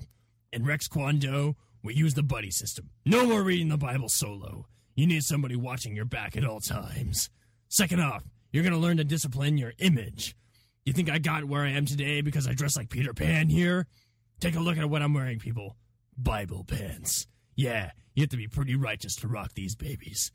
in 0.52 0.64
Rex 0.64 0.88
Kwon 0.88 1.20
Do, 1.20 1.56
we 1.82 1.94
use 1.94 2.14
the 2.14 2.22
buddy 2.22 2.50
system. 2.50 2.90
No 3.04 3.26
more 3.26 3.42
reading 3.42 3.68
the 3.68 3.78
Bible 3.78 4.08
solo. 4.08 4.66
You 4.94 5.06
need 5.06 5.22
somebody 5.22 5.56
watching 5.56 5.94
your 5.94 6.04
back 6.04 6.36
at 6.36 6.44
all 6.44 6.60
times. 6.60 7.30
Second 7.68 8.00
off, 8.00 8.24
you're 8.52 8.64
going 8.64 8.72
to 8.72 8.78
learn 8.78 8.96
to 8.96 9.04
discipline 9.04 9.58
your 9.58 9.72
image. 9.78 10.34
You 10.84 10.92
think 10.92 11.10
I 11.10 11.18
got 11.18 11.44
where 11.44 11.62
I 11.62 11.70
am 11.70 11.86
today 11.86 12.20
because 12.20 12.48
I 12.48 12.54
dress 12.54 12.76
like 12.76 12.88
Peter 12.88 13.12
Pan 13.12 13.48
here? 13.48 13.86
Take 14.40 14.56
a 14.56 14.60
look 14.60 14.78
at 14.78 14.88
what 14.88 15.02
I'm 15.02 15.14
wearing, 15.14 15.38
people. 15.38 15.76
Bible 16.16 16.64
pants. 16.64 17.26
Yeah, 17.54 17.90
you 18.14 18.22
have 18.22 18.30
to 18.30 18.36
be 18.36 18.48
pretty 18.48 18.74
righteous 18.74 19.14
to 19.16 19.28
rock 19.28 19.52
these 19.54 19.76
babies. 19.76 20.32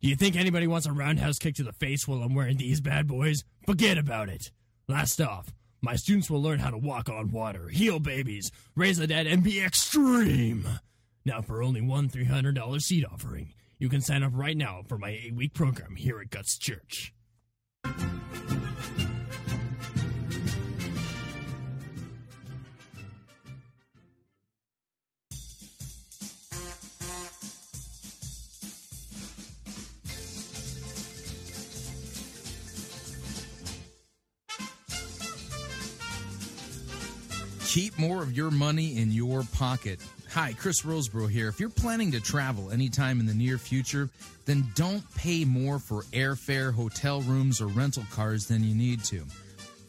Do 0.00 0.08
you 0.08 0.16
think 0.16 0.34
anybody 0.34 0.66
wants 0.66 0.86
a 0.86 0.92
roundhouse 0.92 1.38
kick 1.38 1.54
to 1.54 1.62
the 1.62 1.72
face 1.72 2.08
while 2.08 2.22
I'm 2.22 2.34
wearing 2.34 2.56
these 2.56 2.80
bad 2.80 3.06
boys? 3.06 3.44
Forget 3.64 3.96
about 3.96 4.28
it. 4.28 4.50
Last 4.88 5.20
off, 5.20 5.54
my 5.82 5.96
students 5.96 6.30
will 6.30 6.40
learn 6.40 6.60
how 6.60 6.70
to 6.70 6.78
walk 6.78 7.08
on 7.08 7.32
water, 7.32 7.68
heal 7.68 7.98
babies, 7.98 8.52
raise 8.76 8.98
the 8.98 9.06
dead, 9.08 9.26
and 9.26 9.42
be 9.42 9.60
extreme. 9.60 10.66
Now, 11.24 11.42
for 11.42 11.62
only 11.62 11.80
one 11.80 12.08
$300 12.08 12.80
seed 12.80 13.04
offering, 13.04 13.52
you 13.78 13.88
can 13.88 14.00
sign 14.00 14.22
up 14.22 14.32
right 14.34 14.56
now 14.56 14.82
for 14.88 14.96
my 14.96 15.10
eight 15.10 15.34
week 15.34 15.54
program 15.54 15.96
here 15.96 16.20
at 16.20 16.30
Guts 16.30 16.56
Church. 16.56 17.12
Keep 37.72 37.98
more 37.98 38.22
of 38.22 38.36
your 38.36 38.50
money 38.50 38.98
in 38.98 39.10
your 39.10 39.44
pocket. 39.54 39.98
Hi, 40.32 40.52
Chris 40.58 40.82
Rosebrough 40.82 41.30
here. 41.30 41.48
If 41.48 41.58
you're 41.58 41.70
planning 41.70 42.12
to 42.12 42.20
travel 42.20 42.70
anytime 42.70 43.18
in 43.18 43.24
the 43.24 43.32
near 43.32 43.56
future, 43.56 44.10
then 44.44 44.66
don't 44.74 45.02
pay 45.14 45.46
more 45.46 45.78
for 45.78 46.02
airfare, 46.12 46.74
hotel 46.74 47.22
rooms, 47.22 47.62
or 47.62 47.68
rental 47.68 48.04
cars 48.12 48.46
than 48.46 48.62
you 48.62 48.74
need 48.74 49.02
to. 49.04 49.24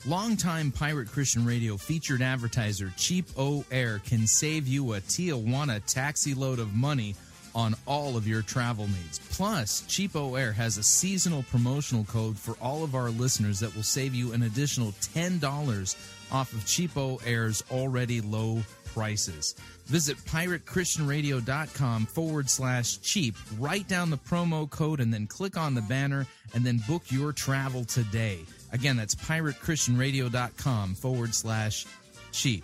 Longtime 0.05 0.71
Pirate 0.71 1.11
Christian 1.11 1.45
Radio 1.45 1.75
featured 1.75 2.21
advertiser 2.21 2.93
Cheap 2.95 3.25
O 3.37 3.65
Air 3.69 3.99
can 4.05 4.27
save 4.27 4.65
you 4.65 4.93
a 4.93 5.01
Tijuana 5.01 5.85
taxi 5.85 6.33
load 6.33 6.59
of 6.59 6.73
money 6.73 7.15
on 7.53 7.75
all 7.85 8.15
of 8.17 8.27
your 8.27 8.41
travel 8.43 8.87
needs. 8.87 9.19
Plus, 9.29 9.81
CheapOair 9.83 10.53
has 10.53 10.77
a 10.77 10.83
seasonal 10.83 11.43
promotional 11.43 12.05
code 12.05 12.37
for 12.37 12.55
all 12.61 12.83
of 12.83 12.95
our 12.95 13.09
listeners 13.09 13.59
that 13.59 13.75
will 13.75 13.83
save 13.83 14.15
you 14.15 14.31
an 14.33 14.43
additional 14.43 14.93
$10 14.93 15.95
off 16.33 16.51
of 16.53 16.59
CheapOair's 16.61 17.63
already 17.71 18.19
low 18.21 18.61
prices. 18.93 19.55
Visit 19.85 20.17
piratechristianradio.com 20.17 22.05
forward 22.05 22.49
slash 22.49 22.97
cheap. 23.01 23.35
Write 23.59 23.87
down 23.87 24.09
the 24.09 24.17
promo 24.17 24.69
code 24.69 24.99
and 24.99 25.13
then 25.13 25.27
click 25.27 25.57
on 25.57 25.73
the 25.73 25.81
banner 25.81 26.25
and 26.53 26.65
then 26.65 26.81
book 26.87 27.03
your 27.09 27.31
travel 27.31 27.85
today. 27.85 28.39
Again, 28.71 28.97
that's 28.97 29.15
piratechristianradio.com 29.15 30.95
forward 30.95 31.35
slash 31.35 31.85
cheap. 32.31 32.63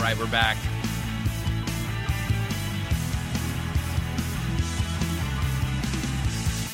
All 0.00 0.06
right, 0.06 0.18
we're 0.18 0.26
back. 0.30 0.56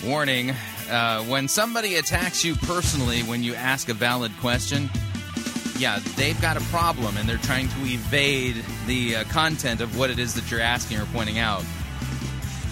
Warning 0.06 0.54
uh, 0.88 1.24
when 1.24 1.48
somebody 1.48 1.96
attacks 1.96 2.44
you 2.44 2.54
personally 2.54 3.22
when 3.22 3.42
you 3.42 3.56
ask 3.56 3.88
a 3.88 3.94
valid 3.94 4.30
question, 4.38 4.88
yeah, 5.78 5.98
they've 6.14 6.40
got 6.40 6.56
a 6.56 6.60
problem 6.66 7.16
and 7.16 7.28
they're 7.28 7.38
trying 7.38 7.68
to 7.68 7.80
evade 7.80 8.64
the 8.86 9.16
uh, 9.16 9.24
content 9.24 9.80
of 9.80 9.98
what 9.98 10.10
it 10.10 10.20
is 10.20 10.34
that 10.34 10.48
you're 10.48 10.60
asking 10.60 10.98
or 10.98 11.06
pointing 11.06 11.40
out. 11.40 11.64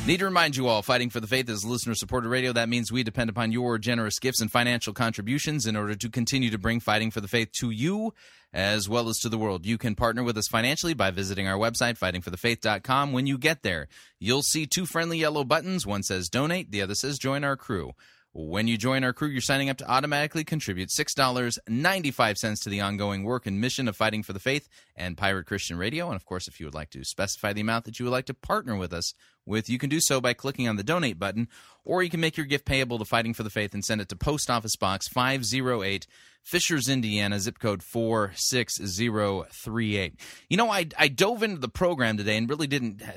Need 0.07 0.19
to 0.19 0.27
remind 0.27 0.55
you 0.55 0.67
all, 0.67 0.83
Fighting 0.83 1.09
for 1.09 1.21
the 1.21 1.27
Faith 1.27 1.49
is 1.49 1.65
listener 1.65 1.95
supported 1.95 2.29
radio. 2.29 2.53
That 2.53 2.69
means 2.69 2.93
we 2.93 3.03
depend 3.03 3.31
upon 3.31 3.53
your 3.53 3.79
generous 3.79 4.19
gifts 4.19 4.43
and 4.43 4.53
financial 4.53 4.93
contributions 4.93 5.65
in 5.65 5.77
order 5.77 5.95
to 5.95 6.11
continue 6.11 6.51
to 6.51 6.59
bring 6.59 6.79
Fighting 6.79 7.11
for 7.11 7.23
the 7.23 7.29
Faith 7.29 7.53
to 7.61 7.71
you 7.71 8.13
as 8.53 8.87
well 8.87 9.09
as 9.09 9.19
to 9.21 9.31
the 9.31 9.39
world. 9.39 9.65
You 9.65 9.79
can 9.79 9.95
partner 9.95 10.23
with 10.23 10.37
us 10.37 10.47
financially 10.47 10.93
by 10.93 11.11
visiting 11.11 11.49
our 11.49 11.57
website, 11.57 11.99
fightingforthefaith.com. 11.99 13.13
When 13.15 13.27
you 13.27 13.39
get 13.39 13.63
there, 13.63 13.89
you'll 14.21 14.43
see 14.43 14.67
two 14.67 14.85
friendly 14.85 15.17
yellow 15.17 15.43
buttons. 15.43 15.87
One 15.87 16.03
says 16.03 16.29
donate, 16.29 16.71
the 16.71 16.83
other 16.83 16.95
says 16.95 17.19
join 17.19 17.43
our 17.43 17.57
crew. 17.57 17.93
When 18.37 18.67
you 18.67 18.77
join 18.77 19.05
our 19.05 19.13
crew, 19.13 19.29
you're 19.29 19.41
signing 19.41 19.71
up 19.71 19.79
to 19.79 19.89
automatically 19.89 20.43
contribute 20.43 20.89
$6.95 20.89 22.63
to 22.63 22.69
the 22.69 22.81
ongoing 22.81 23.23
work 23.23 23.47
and 23.47 23.61
mission 23.61 23.87
of 23.87 23.97
Fighting 23.97 24.25
for 24.25 24.33
the 24.33 24.41
Faith 24.41 24.69
and 24.97 25.17
Pirate 25.17 25.47
Christian 25.47 25.77
Radio. 25.77 26.07
And 26.07 26.17
of 26.17 26.25
course, 26.25 26.49
if 26.49 26.61
you 26.61 26.67
would 26.67 26.75
like 26.75 26.91
to 26.91 27.05
specify 27.05 27.53
the 27.53 27.61
amount 27.61 27.85
that 27.85 27.99
you 27.99 28.05
would 28.05 28.13
like 28.13 28.27
to 28.27 28.35
partner 28.35 28.77
with 28.77 28.93
us 28.93 29.15
with, 29.47 29.69
you 29.69 29.79
can 29.79 29.91
do 29.91 30.01
so 30.01 30.21
by 30.21 30.33
clicking 30.33 30.69
on 30.69 30.77
the 30.77 30.83
donate 30.83 31.19
button, 31.19 31.49
or 31.85 32.03
you 32.03 32.11
can 32.11 32.21
make 32.21 32.37
your 32.37 32.47
gift 32.47 32.65
payable 32.65 32.99
to 32.99 33.05
Fighting 33.05 33.35
for 33.35 33.43
the 33.43 33.51
Faith 33.51 33.75
and 33.75 33.85
send 33.85 34.01
it 34.01 34.09
to 34.09 34.17
Post 34.17 34.49
Office 34.49 34.77
Box 34.77 35.09
508, 35.09 36.07
Fishers, 36.45 36.89
Indiana, 36.89 37.41
zip 37.41 37.59
code 37.59 37.83
46038. 37.83 40.15
You 40.51 40.57
know, 40.59 40.71
I, 40.71 40.87
I 40.99 41.09
dove 41.09 41.43
into 41.43 41.59
the 41.59 41.69
program 41.69 42.19
today 42.19 42.37
and 42.37 42.51
really 42.51 42.67
didn't 42.67 43.03
uh, 43.03 43.13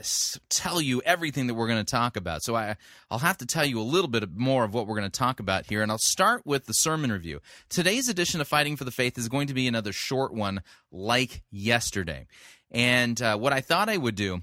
tell 0.49 0.79
you 0.79 1.01
everything 1.05 1.47
that 1.47 1.53
we're 1.53 1.67
going 1.67 1.83
to 1.83 1.91
talk 1.91 2.15
about. 2.15 2.41
So 2.43 2.55
I, 2.55 2.77
I'll 3.11 3.19
have 3.19 3.37
to 3.39 3.45
tell 3.45 3.65
you 3.65 3.81
a 3.81 3.83
little 3.83 4.09
bit 4.09 4.23
more 4.33 4.63
of 4.63 4.73
what 4.73 4.87
we're 4.87 4.97
going 4.97 5.11
to 5.11 5.19
talk 5.19 5.41
about 5.41 5.65
here. 5.65 5.81
And 5.81 5.91
I'll 5.91 5.97
start 5.97 6.45
with 6.45 6.67
the 6.67 6.73
sermon 6.73 7.11
review. 7.11 7.41
Today's 7.67 8.07
edition 8.07 8.39
of 8.39 8.47
Fighting 8.47 8.77
for 8.77 8.85
the 8.85 8.91
Faith 8.91 9.17
is 9.17 9.27
going 9.27 9.47
to 9.47 9.53
be 9.53 9.67
another 9.67 9.91
short 9.91 10.33
one 10.33 10.61
like 10.91 11.43
yesterday. 11.51 12.27
And 12.71 13.21
uh, 13.21 13.37
what 13.37 13.53
I 13.53 13.61
thought 13.61 13.89
I 13.89 13.97
would 13.97 14.15
do 14.15 14.41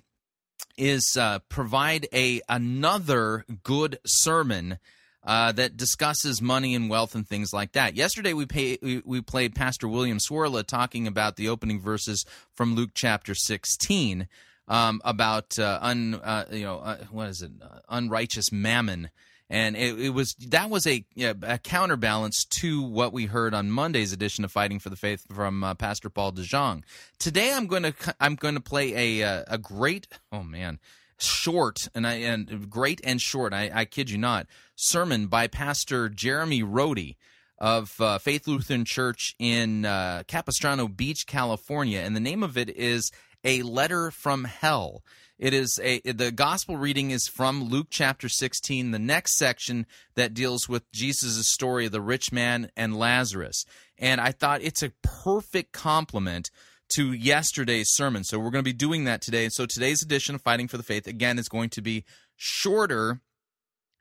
is 0.77 1.17
uh, 1.19 1.39
provide 1.49 2.09
a 2.13 2.41
another 2.49 3.45
good 3.63 3.99
sermon 4.07 4.79
uh, 5.25 5.53
that 5.53 5.77
discusses 5.77 6.43
money 6.43 6.75
and 6.75 6.91
wealth 6.91 7.15
and 7.15 7.27
things 7.27 7.53
like 7.53 7.73
that. 7.73 7.97
Yesterday 7.97 8.35
we, 8.35 8.45
pay, 8.45 8.79
we, 8.83 9.03
we 9.05 9.21
played 9.23 9.55
Pastor 9.55 9.89
William 9.89 10.19
Cwirla 10.19 10.67
talking 10.67 11.07
about 11.07 11.37
the 11.37 11.49
opening 11.49 11.81
verses 11.81 12.25
from 12.53 12.75
Luke 12.75 12.91
chapter 12.95 13.35
16 13.35 14.29
um, 14.69 15.01
about 15.05 15.59
uh, 15.59 15.79
un 15.83 16.15
uh, 16.15 16.47
you 16.51 16.63
know 16.63 16.79
uh, 16.79 16.97
what 17.11 17.29
is 17.29 17.43
it 17.43 17.53
unrighteous 17.89 18.51
mammon 18.53 19.11
and 19.55 19.77
it, 19.77 20.01
it 20.01 20.09
was 20.11 20.35
that 20.49 20.69
was 20.69 20.85
a, 20.85 21.05
a 21.17 21.59
counterbalance 21.59 22.45
to 22.45 22.83
what 22.83 23.13
we 23.13 23.27
heard 23.27 23.55
on 23.55 23.71
Monday's 23.71 24.13
edition 24.13 24.45
of 24.45 24.51
Fighting 24.51 24.81
for 24.81 24.91
the 24.91 24.97
Faith 24.97 25.25
from 25.33 25.63
uh, 25.63 25.75
Pastor 25.75 26.11
Paul 26.11 26.33
DeJong. 26.33 26.83
Today, 27.21 27.53
I'm 27.55 27.69
going 27.69 27.85
to 27.85 27.95
I'm 28.19 28.35
going 28.35 28.57
to 28.57 28.61
play 28.61 29.21
a 29.21 29.27
uh, 29.27 29.45
a 29.47 29.57
great 29.57 30.09
oh 30.33 30.43
man 30.43 30.81
short 31.19 31.89
and 31.95 32.05
I 32.05 32.15
and 32.15 32.69
great 32.69 33.01
and 33.05 33.21
short 33.21 33.55
I, 33.55 33.71
I 33.73 33.85
kid 33.85 34.11
you 34.11 34.19
not 34.19 34.49
sermon 34.75 35.29
by 35.29 35.47
Pastor 35.47 36.09
Jeremy 36.09 36.65
Rhode 36.65 37.15
of 37.57 37.95
uh, 38.01 38.19
Faith 38.19 38.49
Lutheran 38.49 38.85
Church 38.85 39.37
in 39.39 39.85
uh, 39.85 40.25
Capistrano 40.27 40.89
Beach, 40.89 41.29
California, 41.29 42.01
and 42.01 42.17
the 42.17 42.21
name 42.21 42.43
of 42.43 42.59
it 42.59 42.71
is 42.71 43.13
"A 43.45 43.63
Letter 43.63 44.11
from 44.11 44.43
Hell." 44.43 45.05
It 45.39 45.53
is 45.53 45.81
a 45.83 46.01
the 46.01 46.31
gospel 46.31 46.77
reading 46.77 47.11
is 47.11 47.27
from 47.27 47.65
Luke 47.65 47.89
chapter 47.91 48.29
16, 48.29 48.93
the 48.93 48.99
next 48.99 49.37
section 49.37 49.87
that 50.15 50.33
deals 50.33 50.69
with 50.69 50.91
Jesus' 50.93 51.49
story 51.49 51.87
of 51.87 51.93
the 51.93 52.01
rich 52.01 52.31
man 52.31 52.71
and 52.77 52.97
Lazarus. 52.97 53.65
And 53.99 54.21
I 54.21 54.31
thought 54.31 54.63
it's 54.63 54.83
a 54.83 54.93
perfect 55.03 55.73
complement 55.73 56.51
to 56.91 57.13
yesterday's 57.13 57.91
sermon. 57.91 58.23
So 58.23 58.39
we're 58.39 58.51
going 58.51 58.65
to 58.65 58.71
be 58.71 58.73
doing 58.73 59.05
that 59.05 59.23
today. 59.23 59.49
So 59.49 59.67
today's 59.67 60.03
edition 60.03 60.37
of 60.37 60.43
Fighting 60.43 60.69
for 60.69 60.77
the 60.77 60.83
Faith 60.83 61.07
again 61.09 61.39
is 61.39 61.49
going 61.49 61.71
to 61.71 61.83
be 61.83 62.05
shorter 62.37 63.21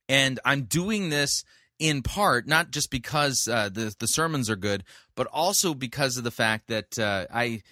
and 0.09 0.39
I'm 0.45 0.63
doing 0.63 1.09
this 1.09 1.43
in 1.79 2.01
part 2.01 2.47
not 2.47 2.71
just 2.71 2.91
because 2.91 3.47
uh, 3.47 3.69
the 3.69 3.95
the 3.97 4.07
sermons 4.07 4.49
are 4.49 4.55
good, 4.55 4.83
but 5.15 5.27
also 5.27 5.73
because 5.73 6.17
of 6.17 6.23
the 6.23 6.31
fact 6.31 6.67
that 6.67 6.99
uh, 6.99 7.25
I 7.33 7.63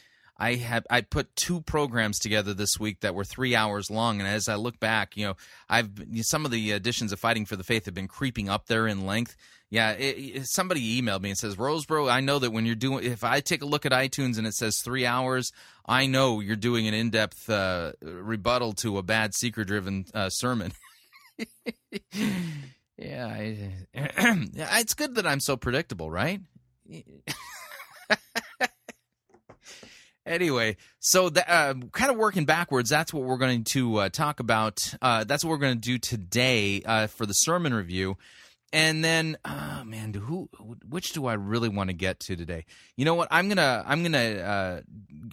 I 0.41 0.55
have 0.55 0.87
I 0.89 1.01
put 1.01 1.35
two 1.35 1.61
programs 1.61 2.17
together 2.17 2.55
this 2.55 2.79
week 2.79 3.01
that 3.01 3.13
were 3.13 3.23
three 3.23 3.55
hours 3.55 3.91
long, 3.91 4.19
and 4.19 4.27
as 4.27 4.49
I 4.49 4.55
look 4.55 4.79
back, 4.79 5.15
you 5.15 5.27
know, 5.27 5.37
I've 5.69 5.91
some 6.23 6.45
of 6.45 6.51
the 6.51 6.71
editions 6.71 7.11
of 7.11 7.19
Fighting 7.19 7.45
for 7.45 7.55
the 7.55 7.63
Faith 7.63 7.85
have 7.85 7.93
been 7.93 8.07
creeping 8.07 8.49
up 8.49 8.65
there 8.65 8.87
in 8.87 9.05
length. 9.05 9.37
Yeah, 9.69 9.91
it, 9.91 10.17
it, 10.17 10.45
somebody 10.47 10.99
emailed 10.99 11.21
me 11.21 11.29
and 11.29 11.37
says, 11.37 11.57
Rosebrough, 11.57 12.11
I 12.11 12.21
know 12.21 12.39
that 12.39 12.49
when 12.49 12.65
you're 12.65 12.73
doing, 12.73 13.03
if 13.05 13.23
I 13.23 13.39
take 13.39 13.61
a 13.61 13.67
look 13.67 13.85
at 13.85 13.91
iTunes 13.91 14.39
and 14.39 14.47
it 14.47 14.55
says 14.55 14.79
three 14.79 15.05
hours, 15.05 15.51
I 15.85 16.07
know 16.07 16.39
you're 16.39 16.55
doing 16.55 16.87
an 16.87 16.95
in 16.95 17.11
depth 17.11 17.47
uh, 17.47 17.91
rebuttal 18.01 18.73
to 18.73 18.97
a 18.97 19.03
bad 19.03 19.35
seeker 19.35 19.63
driven 19.63 20.07
uh, 20.15 20.29
sermon. 20.29 20.73
yeah, 22.97 23.27
I, 23.27 23.73
it's 23.93 24.95
good 24.95 25.15
that 25.15 25.27
I'm 25.27 25.39
so 25.39 25.55
predictable, 25.55 26.09
right? 26.09 26.41
anyway, 30.31 30.77
so 30.99 31.29
the, 31.29 31.47
uh, 31.51 31.73
kind 31.91 32.09
of 32.09 32.17
working 32.17 32.45
backwards, 32.45 32.89
that's 32.89 33.13
what 33.13 33.23
we're 33.23 33.37
going 33.37 33.63
to 33.65 33.97
uh, 33.97 34.09
talk 34.09 34.39
about. 34.39 34.93
Uh, 35.01 35.23
that's 35.25 35.43
what 35.43 35.51
we're 35.51 35.57
going 35.57 35.75
to 35.75 35.81
do 35.81 35.97
today 35.97 36.81
uh, 36.85 37.07
for 37.07 37.25
the 37.25 37.33
sermon 37.33 37.73
review. 37.73 38.17
And 38.73 39.03
then, 39.03 39.37
oh 39.43 39.83
man, 39.85 40.13
who, 40.13 40.47
which 40.87 41.11
do 41.11 41.25
I 41.25 41.33
really 41.33 41.67
want 41.67 41.89
to 41.89 41.93
get 41.93 42.21
to 42.21 42.37
today? 42.37 42.63
You 42.95 43.03
know 43.03 43.15
what? 43.15 43.27
I'm 43.29 43.49
gonna, 43.49 43.83
I'm 43.85 44.01
gonna, 44.01 44.17
uh, 44.17 44.81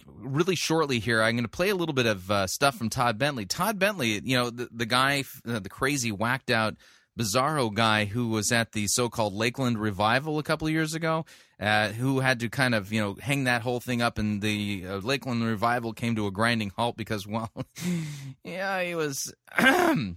really 0.05 0.55
shortly 0.55 0.99
here. 0.99 1.21
I'm 1.21 1.37
gonna 1.37 1.47
play 1.47 1.69
a 1.69 1.75
little 1.75 1.93
bit 1.93 2.05
of 2.05 2.29
uh, 2.29 2.47
stuff 2.47 2.75
from 2.75 2.89
Todd 2.89 3.17
Bentley. 3.17 3.45
Todd 3.45 3.79
Bentley, 3.79 4.19
you 4.25 4.35
know, 4.35 4.49
the, 4.49 4.67
the 4.73 4.85
guy, 4.85 5.23
the 5.45 5.69
crazy, 5.69 6.11
whacked 6.11 6.51
out 6.51 6.75
bizarro 7.19 7.73
guy 7.73 8.05
who 8.05 8.29
was 8.29 8.51
at 8.51 8.71
the 8.71 8.87
so-called 8.87 9.33
Lakeland 9.33 9.77
revival 9.77 10.39
a 10.39 10.43
couple 10.43 10.67
of 10.67 10.73
years 10.73 10.93
ago, 10.93 11.25
uh, 11.59 11.89
who 11.89 12.21
had 12.21 12.39
to 12.39 12.49
kind 12.49 12.73
of 12.73 12.93
you 12.93 13.01
know 13.01 13.17
hang 13.19 13.43
that 13.43 13.61
whole 13.61 13.79
thing 13.79 14.01
up, 14.01 14.17
and 14.17 14.41
the 14.41 14.85
uh, 14.87 14.97
Lakeland 14.97 15.43
revival 15.43 15.91
came 15.93 16.15
to 16.15 16.27
a 16.27 16.31
grinding 16.31 16.71
halt 16.75 16.95
because 16.95 17.27
well, 17.27 17.51
yeah, 18.43 18.81
he 18.81 18.95
was 18.95 19.33
he, 19.59 20.15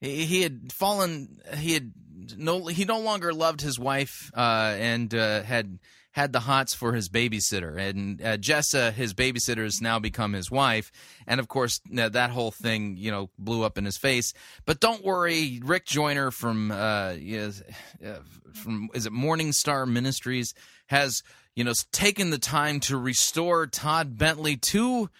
he 0.00 0.42
had 0.42 0.72
fallen, 0.72 1.38
he 1.56 1.72
had 1.72 1.92
no, 2.36 2.66
he 2.66 2.84
no 2.84 3.00
longer 3.00 3.32
loved 3.32 3.62
his 3.62 3.78
wife, 3.78 4.30
uh, 4.36 4.74
and 4.78 5.14
uh, 5.14 5.42
had 5.42 5.78
had 6.16 6.32
the 6.32 6.40
hots 6.40 6.72
for 6.72 6.94
his 6.94 7.10
babysitter, 7.10 7.78
and 7.78 8.22
uh, 8.22 8.38
Jessa, 8.38 8.90
his 8.90 9.12
babysitter, 9.12 9.64
has 9.64 9.82
now 9.82 9.98
become 9.98 10.32
his 10.32 10.50
wife, 10.50 10.90
and 11.26 11.38
of 11.38 11.46
course 11.46 11.78
that 11.90 12.30
whole 12.30 12.50
thing, 12.50 12.96
you 12.96 13.10
know, 13.10 13.28
blew 13.38 13.62
up 13.62 13.76
in 13.76 13.84
his 13.84 13.98
face. 13.98 14.32
But 14.64 14.80
don't 14.80 15.04
worry, 15.04 15.60
Rick 15.62 15.84
Joyner 15.84 16.30
from 16.30 16.70
uh, 16.70 16.74
uh, 16.74 18.20
from 18.54 18.88
is 18.94 19.04
it 19.04 19.12
Morning 19.12 19.52
Star 19.52 19.84
Ministries 19.84 20.54
has 20.86 21.22
you 21.54 21.64
know 21.64 21.74
taken 21.92 22.30
the 22.30 22.38
time 22.38 22.80
to 22.80 22.96
restore 22.96 23.66
Todd 23.66 24.16
Bentley 24.16 24.56
to 24.56 25.10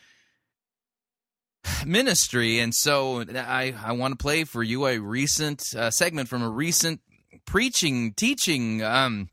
ministry. 1.84 2.58
And 2.58 2.74
so 2.74 3.22
i 3.34 3.74
i 3.84 3.92
want 3.92 4.12
to 4.12 4.22
play 4.22 4.44
for 4.44 4.62
you 4.62 4.86
a 4.86 4.98
recent 4.98 5.74
uh, 5.76 5.90
segment 5.90 6.30
from 6.30 6.42
a 6.42 6.48
recent 6.48 7.02
preaching 7.44 8.14
teaching 8.14 8.82
um 8.82 9.28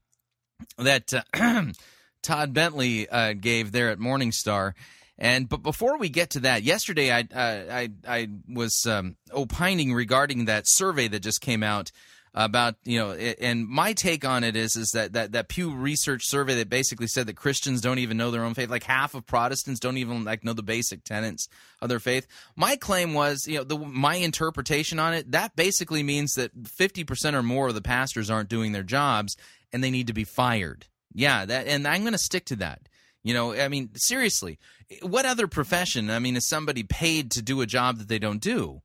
that 0.78 1.14
uh, 1.14 1.64
Todd 2.22 2.54
Bentley 2.54 3.08
uh, 3.10 3.34
gave 3.34 3.72
there 3.72 3.90
at 3.90 4.00
Morningstar. 4.00 4.74
And 5.18 5.48
but 5.48 5.62
before 5.62 5.98
we 5.98 6.10
get 6.10 6.32
to 6.32 6.40
that, 6.42 6.64
yesterday 6.64 7.12
I 7.12 7.20
uh, 7.20 7.64
I 7.72 7.90
I 8.08 8.30
was 8.48 8.86
um, 8.88 9.16
opining 9.32 9.94
regarding 9.94 10.46
that 10.46 10.64
survey 10.66 11.08
that 11.08 11.20
just 11.20 11.42
came 11.42 11.64
out 11.64 11.92
about 12.36 12.76
you 12.84 12.98
know 12.98 13.12
and 13.12 13.68
my 13.68 13.94
take 13.94 14.26
on 14.26 14.44
it 14.44 14.56
is 14.56 14.76
is 14.76 14.90
that 14.96 15.14
that 15.14 15.34
that 15.34 15.50
Pew 15.50 15.72
Research 15.72 16.24
survey 16.26 16.56
that 16.56 16.68
basically 16.68 17.06
said 17.06 17.28
that 17.28 17.36
Christians 17.36 17.80
don't 17.80 18.00
even 18.00 18.18
know 18.18 18.32
their 18.32 18.44
own 18.44 18.56
faith 18.56 18.70
like 18.70 18.84
half 18.84 19.14
of 19.14 19.26
Protestants 19.28 19.80
don't 19.80 19.98
even 19.98 20.24
like 20.24 20.44
know 20.44 20.54
the 20.54 20.64
basic 20.64 21.04
tenets 21.04 21.48
of 21.80 21.90
their 21.90 22.00
faith 22.00 22.26
my 22.56 22.76
claim 22.76 23.14
was 23.14 23.46
you 23.46 23.58
know 23.58 23.64
the 23.64 23.78
my 23.78 24.16
interpretation 24.16 24.98
on 24.98 25.14
it 25.14 25.32
that 25.32 25.56
basically 25.56 26.02
means 26.02 26.34
that 26.34 26.56
50% 26.64 27.36
or 27.36 27.44
more 27.44 27.68
of 27.68 27.76
the 27.76 27.82
pastors 27.82 28.32
aren't 28.32 28.50
doing 28.50 28.72
their 28.72 28.82
jobs 28.82 29.38
and 29.74 29.84
they 29.84 29.92
need 29.92 30.08
to 30.08 30.14
be 30.14 30.24
fired. 30.24 30.88
Yeah, 31.14 31.46
that 31.46 31.68
and 31.68 31.88
I'm 31.88 32.02
going 32.02 32.14
to 32.14 32.18
stick 32.20 32.46
to 32.46 32.56
that. 32.58 32.88
You 33.24 33.34
know, 33.34 33.54
I 33.54 33.70
mean, 33.70 33.90
seriously, 33.96 34.60
what 35.02 35.26
other 35.26 35.48
profession? 35.48 36.10
I 36.10 36.20
mean, 36.20 36.36
is 36.36 36.48
somebody 36.48 36.84
paid 36.84 37.32
to 37.32 37.42
do 37.42 37.62
a 37.62 37.66
job 37.66 37.98
that 37.98 38.08
they 38.08 38.20
don't 38.20 38.42
do? 38.42 38.82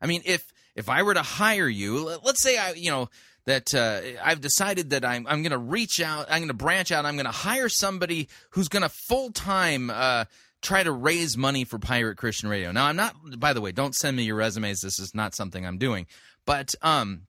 I 0.00 0.06
mean, 0.06 0.22
if 0.24 0.52
if 0.74 0.88
I 0.88 1.02
were 1.02 1.14
to 1.14 1.22
hire 1.22 1.68
you, 1.68 2.18
let's 2.24 2.42
say 2.42 2.56
I, 2.56 2.72
you 2.72 2.90
know, 2.90 3.08
that 3.44 3.74
uh, 3.74 4.00
I've 4.22 4.40
decided 4.40 4.90
that 4.90 5.04
I'm 5.04 5.26
I'm 5.26 5.42
going 5.42 5.52
to 5.52 5.58
reach 5.58 6.00
out, 6.00 6.26
I'm 6.30 6.40
going 6.40 6.48
to 6.48 6.54
branch 6.54 6.92
out, 6.92 7.04
I'm 7.04 7.16
going 7.16 7.26
to 7.26 7.32
hire 7.32 7.68
somebody 7.68 8.28
who's 8.50 8.68
going 8.68 8.82
to 8.82 8.88
full 8.88 9.30
time 9.32 9.90
uh, 9.90 10.24
try 10.60 10.82
to 10.82 10.92
raise 10.92 11.36
money 11.36 11.64
for 11.64 11.78
Pirate 11.78 12.16
Christian 12.16 12.48
Radio. 12.48 12.72
Now, 12.72 12.86
I'm 12.86 12.96
not. 12.96 13.14
By 13.38 13.52
the 13.52 13.60
way, 13.60 13.72
don't 13.72 13.94
send 13.94 14.16
me 14.16 14.22
your 14.22 14.36
resumes. 14.36 14.80
This 14.80 14.98
is 14.98 15.14
not 15.14 15.34
something 15.34 15.66
I'm 15.66 15.78
doing. 15.78 16.06
But 16.46 16.74
um, 16.82 17.22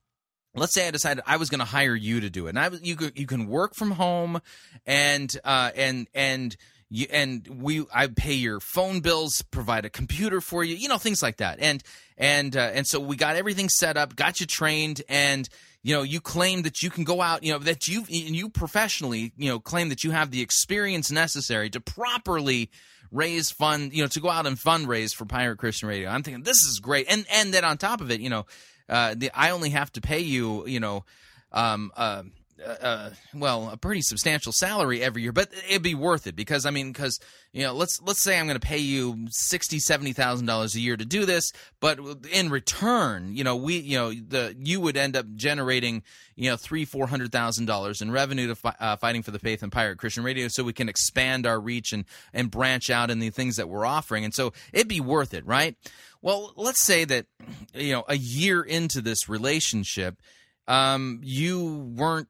let's 0.54 0.74
say 0.74 0.86
I 0.86 0.90
decided 0.90 1.24
I 1.26 1.36
was 1.36 1.50
going 1.50 1.60
to 1.60 1.64
hire 1.64 1.94
you 1.94 2.20
to 2.20 2.30
do 2.30 2.46
it, 2.46 2.50
and 2.50 2.58
I 2.58 2.70
you 2.82 2.96
you 3.14 3.26
can 3.26 3.46
work 3.46 3.74
from 3.74 3.92
home, 3.92 4.40
and 4.86 5.34
uh, 5.44 5.70
and 5.74 6.08
and 6.14 6.56
you 6.88 7.06
and 7.10 7.46
we 7.60 7.84
I 7.92 8.06
pay 8.06 8.34
your 8.34 8.60
phone 8.60 9.00
bills, 9.00 9.42
provide 9.50 9.84
a 9.84 9.90
computer 9.90 10.40
for 10.40 10.64
you, 10.64 10.76
you 10.76 10.88
know 10.88 10.98
things 10.98 11.22
like 11.22 11.38
that, 11.38 11.58
and 11.60 11.82
and 12.16 12.56
uh, 12.56 12.70
and 12.72 12.86
so 12.86 13.00
we 13.00 13.16
got 13.16 13.36
everything 13.36 13.68
set 13.68 13.96
up, 13.96 14.16
got 14.16 14.40
you 14.40 14.46
trained, 14.46 15.02
and 15.08 15.48
you 15.82 15.94
know 15.94 16.02
you 16.02 16.20
claim 16.20 16.62
that 16.62 16.82
you 16.82 16.90
can 16.90 17.04
go 17.04 17.20
out, 17.20 17.42
you 17.42 17.52
know 17.52 17.58
that 17.58 17.88
you 17.88 18.04
you 18.08 18.48
professionally 18.48 19.32
you 19.36 19.48
know 19.48 19.58
claim 19.58 19.88
that 19.88 20.04
you 20.04 20.12
have 20.12 20.30
the 20.30 20.40
experience 20.40 21.10
necessary 21.10 21.70
to 21.70 21.80
properly 21.80 22.70
raise 23.10 23.50
fund, 23.50 23.92
you 23.92 24.02
know, 24.02 24.08
to 24.08 24.20
go 24.20 24.28
out 24.28 24.44
and 24.44 24.56
fundraise 24.56 25.14
for 25.14 25.24
Pirate 25.24 25.56
Christian 25.56 25.88
Radio. 25.88 26.08
I'm 26.08 26.22
thinking 26.22 26.42
this 26.42 26.64
is 26.64 26.80
great, 26.80 27.06
and 27.08 27.24
and 27.32 27.54
then 27.54 27.64
on 27.64 27.78
top 27.78 28.00
of 28.00 28.10
it, 28.10 28.20
you 28.20 28.30
know 28.30 28.46
uh, 28.88 29.14
the, 29.16 29.30
I 29.34 29.50
only 29.50 29.70
have 29.70 29.92
to 29.92 30.00
pay 30.00 30.20
you, 30.20 30.66
you 30.66 30.80
know, 30.80 31.04
um, 31.52 31.92
uh, 31.96 32.24
uh, 32.64 32.68
uh, 32.68 33.10
well, 33.34 33.68
a 33.70 33.76
pretty 33.76 34.00
substantial 34.00 34.52
salary 34.52 35.02
every 35.02 35.22
year, 35.22 35.32
but 35.32 35.52
it'd 35.68 35.82
be 35.82 35.94
worth 35.94 36.26
it 36.26 36.36
because 36.36 36.66
I 36.66 36.70
mean, 36.70 36.92
because 36.92 37.18
you 37.52 37.62
know, 37.62 37.72
let's 37.72 38.00
let's 38.02 38.22
say 38.22 38.38
I'm 38.38 38.46
going 38.46 38.58
to 38.58 38.66
pay 38.66 38.78
you 38.78 39.26
sixty, 39.30 39.78
seventy 39.78 40.12
thousand 40.12 40.46
dollars 40.46 40.74
a 40.74 40.80
year 40.80 40.96
to 40.96 41.04
do 41.04 41.26
this, 41.26 41.52
but 41.80 41.98
in 42.32 42.50
return, 42.50 43.34
you 43.34 43.44
know, 43.44 43.56
we, 43.56 43.78
you 43.78 43.96
know, 43.98 44.10
the 44.12 44.54
you 44.58 44.80
would 44.80 44.96
end 44.96 45.16
up 45.16 45.26
generating, 45.34 46.02
you 46.36 46.50
know, 46.50 46.56
three, 46.56 46.84
four 46.84 47.06
hundred 47.06 47.32
thousand 47.32 47.66
dollars 47.66 48.00
in 48.00 48.10
revenue 48.10 48.46
to 48.48 48.54
fi- 48.54 48.76
uh, 48.78 48.96
fighting 48.96 49.22
for 49.22 49.30
the 49.30 49.38
faith 49.38 49.62
and 49.62 49.72
pirate 49.72 49.98
Christian 49.98 50.22
radio, 50.22 50.46
so 50.48 50.62
we 50.62 50.72
can 50.72 50.88
expand 50.88 51.46
our 51.46 51.58
reach 51.58 51.92
and 51.92 52.04
and 52.32 52.50
branch 52.50 52.88
out 52.90 53.10
in 53.10 53.18
the 53.18 53.30
things 53.30 53.56
that 53.56 53.68
we're 53.68 53.86
offering, 53.86 54.24
and 54.24 54.34
so 54.34 54.52
it'd 54.72 54.88
be 54.88 55.00
worth 55.00 55.34
it, 55.34 55.44
right? 55.46 55.76
Well, 56.22 56.52
let's 56.56 56.84
say 56.84 57.04
that 57.04 57.26
you 57.74 57.92
know 57.92 58.04
a 58.08 58.16
year 58.16 58.62
into 58.62 59.00
this 59.00 59.28
relationship, 59.28 60.20
um, 60.68 61.20
you 61.22 61.92
weren't 61.96 62.28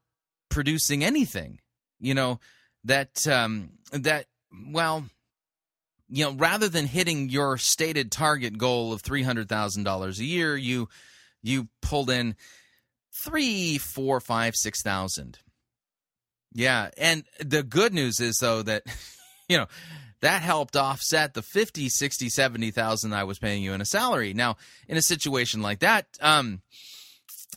producing 0.55 1.05
anything. 1.05 1.59
You 1.98 2.14
know 2.14 2.40
that 2.84 3.26
um, 3.26 3.70
that 3.92 4.26
well, 4.72 5.05
you 6.09 6.24
know, 6.24 6.32
rather 6.32 6.68
than 6.68 6.86
hitting 6.86 7.28
your 7.28 7.59
stated 7.59 8.12
target 8.12 8.57
goal 8.57 8.92
of 8.92 9.02
three 9.02 9.22
hundred 9.22 9.48
thousand 9.48 9.82
dollars 9.82 10.20
a 10.20 10.24
year, 10.24 10.57
you 10.57 10.88
you 11.42 11.68
pulled 11.82 12.09
in 12.09 12.36
three, 13.12 13.78
four, 13.78 14.20
five, 14.20 14.55
six 14.55 14.80
thousand. 14.80 15.38
Yeah, 16.52 16.90
and 16.96 17.24
the 17.40 17.64
good 17.64 17.92
news 17.92 18.20
is 18.20 18.38
though 18.38 18.62
that 18.62 18.84
you 19.48 19.57
know 19.57 19.66
that 20.20 20.40
helped 20.40 20.76
offset 20.76 21.34
the 21.34 21.42
50 21.42 21.90
60 21.90 22.30
70,000 22.30 23.12
I 23.12 23.24
was 23.24 23.38
paying 23.38 23.62
you 23.62 23.74
in 23.74 23.82
a 23.82 23.84
salary. 23.84 24.32
Now, 24.32 24.57
in 24.88 24.96
a 24.96 25.02
situation 25.02 25.61
like 25.61 25.80
that, 25.80 26.07
um 26.20 26.62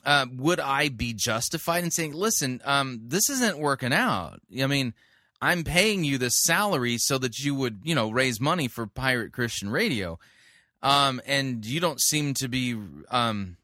uh, 0.06 0.26
would 0.36 0.60
I 0.60 0.90
be 0.90 1.14
justified 1.14 1.84
in 1.84 1.92
saying, 1.92 2.14
"Listen, 2.14 2.62
um, 2.66 3.02
this 3.04 3.30
isn't 3.30 3.60
working 3.60 3.94
out"? 3.94 4.42
I 4.62 4.68
mean, 4.68 4.94
I'm 5.42 5.64
paying 5.64 6.04
you 6.04 6.18
this 6.18 6.42
salary 6.42 6.98
so 6.98 7.18
that 7.18 7.40
you 7.40 7.54
would, 7.56 7.82
you 7.84 7.96
know, 7.96 8.10
raise 8.10 8.40
money 8.40 8.68
for 8.68 8.88
Pirate 8.88 9.34
Christian 9.34 9.70
Radio, 9.70 10.20
um, 10.82 11.22
and 11.26 11.66
you 11.66 11.80
don't 11.80 12.02
seem 12.02 12.34
to 12.36 12.48
be 12.48 12.78
um, 13.10 13.58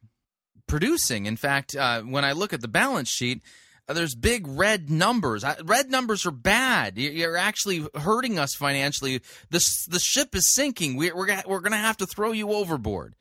producing. 0.67 1.25
In 1.25 1.37
fact, 1.37 1.75
uh, 1.75 2.01
when 2.01 2.25
I 2.25 2.33
look 2.33 2.53
at 2.53 2.61
the 2.61 2.67
balance 2.67 3.09
sheet, 3.09 3.41
uh, 3.87 3.93
there's 3.93 4.15
big 4.15 4.47
red 4.47 4.89
numbers. 4.89 5.43
Red 5.63 5.89
numbers 5.89 6.25
are 6.25 6.31
bad. 6.31 6.97
You're 6.97 7.37
actually 7.37 7.87
hurting 7.95 8.37
us 8.39 8.53
financially. 8.53 9.21
This 9.49 9.85
the 9.85 9.99
ship 9.99 10.35
is 10.35 10.53
sinking. 10.53 10.95
We, 10.95 11.11
we're 11.11 11.27
we're 11.45 11.59
going 11.59 11.71
to 11.71 11.77
have 11.77 11.97
to 11.97 12.05
throw 12.05 12.31
you 12.31 12.51
overboard 12.51 13.15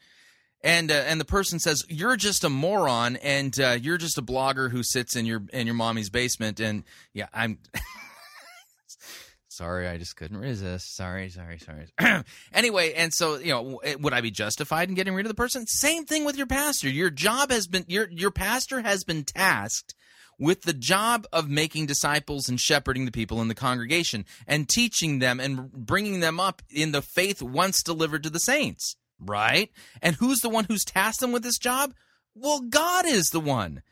and 0.63 0.91
uh, 0.91 0.95
and 0.95 1.21
the 1.21 1.25
person 1.25 1.59
says 1.59 1.85
you're 1.89 2.17
just 2.17 2.45
a 2.45 2.49
moron 2.49 3.17
and 3.17 3.59
uh, 3.61 3.77
you're 3.81 3.99
just 3.99 4.19
a 4.19 4.23
blogger 4.23 4.71
who 4.71 4.83
sits 4.83 5.17
in 5.17 5.27
your 5.27 5.43
in 5.53 5.67
your 5.67 5.75
mommy's 5.75 6.11
basement. 6.11 6.61
And 6.61 6.85
yeah 7.13 7.27
i'm 7.33 7.59
sorry 9.49 9.89
i 9.89 9.99
just 9.99 10.17
couldn't 10.17 10.39
resist. 10.39 10.97
Sorry 10.97 11.29
sorry 11.29 11.59
sorry. 11.59 12.23
Anyway 12.53 12.93
and 12.93 13.13
so 13.13 13.39
you 13.39 13.51
know 13.51 13.81
would 14.01 14.13
i 14.13 14.21
be 14.21 14.31
justified 14.31 14.89
in 14.89 14.95
getting 14.95 15.15
rid 15.15 15.27
of 15.27 15.31
the 15.31 15.35
person? 15.35 15.67
Same 15.67 16.05
thing 16.05 16.25
with 16.25 16.37
your 16.37 16.47
pastor. 16.47 16.89
Your 16.89 17.11
job 17.11 17.51
has 17.51 17.67
been 17.67 17.85
your 17.89 18.09
your 18.11 18.31
pastor 18.31 18.83
has 18.83 19.05
been 19.05 19.25
tasked 19.25 19.95
with 20.39 20.63
the 20.63 20.73
job 20.73 21.27
of 21.33 21.49
making 21.49 21.87
disciples 21.87 22.49
and 22.49 22.59
shepherding 22.59 23.05
the 23.05 23.13
people 23.13 23.41
in 23.41 23.49
the 23.49 23.55
congregation 23.55 24.25
and 24.47 24.69
teaching 24.69 25.19
them 25.19 25.39
and 25.39 25.71
bringing 25.71 26.21
them 26.21 26.41
up 26.41 26.63
in 26.71 26.93
the 26.93 27.03
faith 27.03 27.43
once 27.43 27.83
delivered 27.83 28.23
to 28.23 28.31
the 28.31 28.41
saints 28.41 28.97
right? 29.25 29.71
And 30.01 30.17
who's 30.17 30.41
the 30.41 30.49
one 30.49 30.65
who's 30.65 30.85
tasked 30.85 31.21
them 31.21 31.33
with 31.33 31.43
this 31.43 31.59
job? 31.59 31.95
Well, 32.35 32.61
God 32.61 33.07
is 33.07 33.31
the 33.31 33.41
one. 33.41 33.83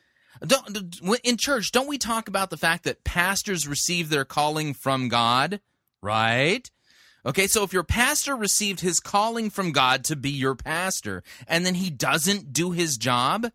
Don't, 0.46 1.00
in 1.22 1.36
church, 1.36 1.70
don't 1.70 1.88
we 1.88 1.98
talk 1.98 2.28
about 2.28 2.50
the 2.50 2.56
fact 2.56 2.84
that 2.84 3.04
pastors 3.04 3.68
receive 3.68 4.08
their 4.08 4.24
calling 4.24 4.72
from 4.72 5.08
God, 5.08 5.60
right? 6.02 6.70
Okay, 7.26 7.46
so 7.46 7.62
if 7.62 7.72
your 7.74 7.82
pastor 7.82 8.34
received 8.34 8.80
his 8.80 9.00
calling 9.00 9.50
from 9.50 9.72
God 9.72 10.04
to 10.04 10.16
be 10.16 10.30
your 10.30 10.54
pastor, 10.54 11.22
and 11.46 11.66
then 11.66 11.74
he 11.74 11.90
doesn't 11.90 12.52
do 12.54 12.70
his 12.70 12.96
job, 12.96 13.50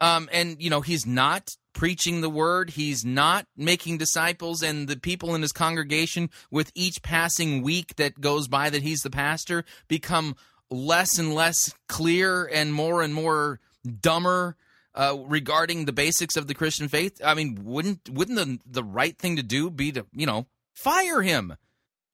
um, 0.00 0.28
and 0.32 0.60
you 0.60 0.68
know 0.68 0.80
he's 0.80 1.06
not 1.06 1.56
preaching 1.72 2.20
the 2.20 2.30
word, 2.30 2.70
he's 2.70 3.04
not 3.04 3.46
making 3.56 3.98
disciples, 3.98 4.62
and 4.62 4.88
the 4.88 4.96
people 4.96 5.34
in 5.36 5.42
his 5.42 5.52
congregation, 5.52 6.28
with 6.50 6.72
each 6.74 7.02
passing 7.02 7.62
week 7.62 7.94
that 7.96 8.20
goes 8.20 8.48
by 8.48 8.68
that 8.68 8.82
he's 8.82 9.02
the 9.02 9.10
pastor, 9.10 9.64
become 9.86 10.34
less 10.70 11.18
and 11.18 11.34
less 11.34 11.72
clear 11.88 12.44
and 12.46 12.72
more 12.72 13.02
and 13.02 13.14
more 13.14 13.60
dumber 14.00 14.56
uh, 14.94 15.16
regarding 15.26 15.84
the 15.84 15.92
basics 15.92 16.36
of 16.36 16.46
the 16.46 16.54
Christian 16.54 16.88
faith? 16.88 17.20
I 17.24 17.34
mean, 17.34 17.60
wouldn't 17.64 18.08
wouldn't 18.08 18.36
the 18.38 18.58
the 18.66 18.84
right 18.84 19.16
thing 19.16 19.36
to 19.36 19.42
do 19.42 19.70
be 19.70 19.92
to 19.92 20.06
you 20.12 20.26
know 20.26 20.46
fire 20.74 21.22
him, 21.22 21.56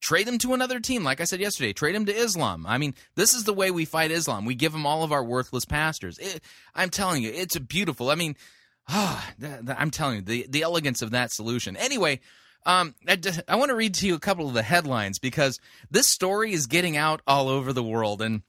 trade 0.01 0.29
him 0.29 0.39
to 0.39 0.55
another 0.55 0.81
team? 0.81 1.05
Like 1.05 1.21
I 1.21 1.25
said 1.25 1.41
yesterday, 1.41 1.73
trade 1.73 1.95
him 1.95 2.07
to 2.07 2.15
Islam. 2.15 2.67
I 2.67 2.79
mean, 2.79 2.95
this 3.15 3.35
is 3.35 3.45
the 3.45 3.55
way 3.55 3.71
we 3.71 3.85
fight 3.85 4.11
Islam. 4.11 4.45
We 4.45 4.55
give 4.55 4.75
him 4.75 4.87
all 4.87 5.05
of 5.05 5.13
our 5.13 5.25
worthless 5.25 5.65
pastors. 5.65 6.19
It, 6.19 6.41
I'm 6.75 6.91
telling 6.91 7.23
you, 7.23 7.31
it's 7.31 7.59
beautiful. 7.59 8.11
I 8.11 8.15
mean, 8.15 8.37
ah, 8.89 9.33
I'm 9.69 9.91
telling 9.91 10.17
you, 10.17 10.23
the 10.23 10.47
the 10.49 10.63
elegance 10.63 11.03
of 11.03 11.11
that 11.13 11.33
solution. 11.33 11.77
Anyway. 11.77 12.21
Um, 12.65 12.95
I, 13.09 13.19
I 13.49 13.57
want 13.57 13.71
to 13.71 13.75
read 13.75 13.95
to 13.95 14.07
you 14.07 14.15
a 14.15 14.21
couple 14.21 14.47
of 14.49 14.55
the 14.55 14.63
headlines 14.63 15.19
because 15.19 15.59
this 15.91 16.09
story 16.09 16.53
is 16.53 16.67
getting 16.67 16.97
out 16.97 17.21
all 17.27 17.49
over 17.49 17.73
the 17.73 17.83
world, 17.83 18.23
and 18.23 18.43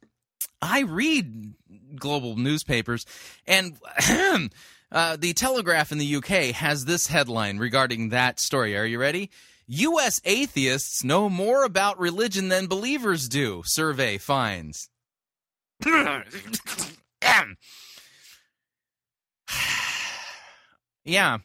I 0.61 0.81
read 0.81 1.53
global 1.95 2.35
newspapers, 2.35 3.05
and 3.47 3.77
uh, 4.91 5.17
the 5.17 5.33
Telegraph 5.33 5.91
in 5.91 5.97
the 5.97 6.15
UK 6.17 6.53
has 6.55 6.85
this 6.85 7.07
headline 7.07 7.57
regarding 7.57 8.09
that 8.09 8.39
story. 8.39 8.77
Are 8.77 8.85
you 8.85 8.99
ready? 8.99 9.29
U.S. 9.67 10.21
atheists 10.25 11.03
know 11.03 11.29
more 11.29 11.63
about 11.63 11.99
religion 11.99 12.49
than 12.49 12.67
believers 12.67 13.27
do. 13.29 13.63
Survey 13.65 14.17
finds. 14.17 14.89
yeah. 21.05 21.37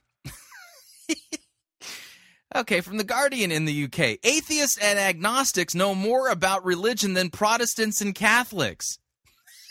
Okay, 2.54 2.80
from 2.80 2.96
The 2.96 3.04
Guardian 3.04 3.52
in 3.52 3.66
the 3.66 3.84
UK. 3.84 4.18
Atheists 4.24 4.78
and 4.78 4.98
agnostics 4.98 5.74
know 5.74 5.94
more 5.94 6.28
about 6.28 6.64
religion 6.64 7.12
than 7.12 7.28
Protestants 7.28 8.00
and 8.00 8.14
Catholics. 8.14 8.98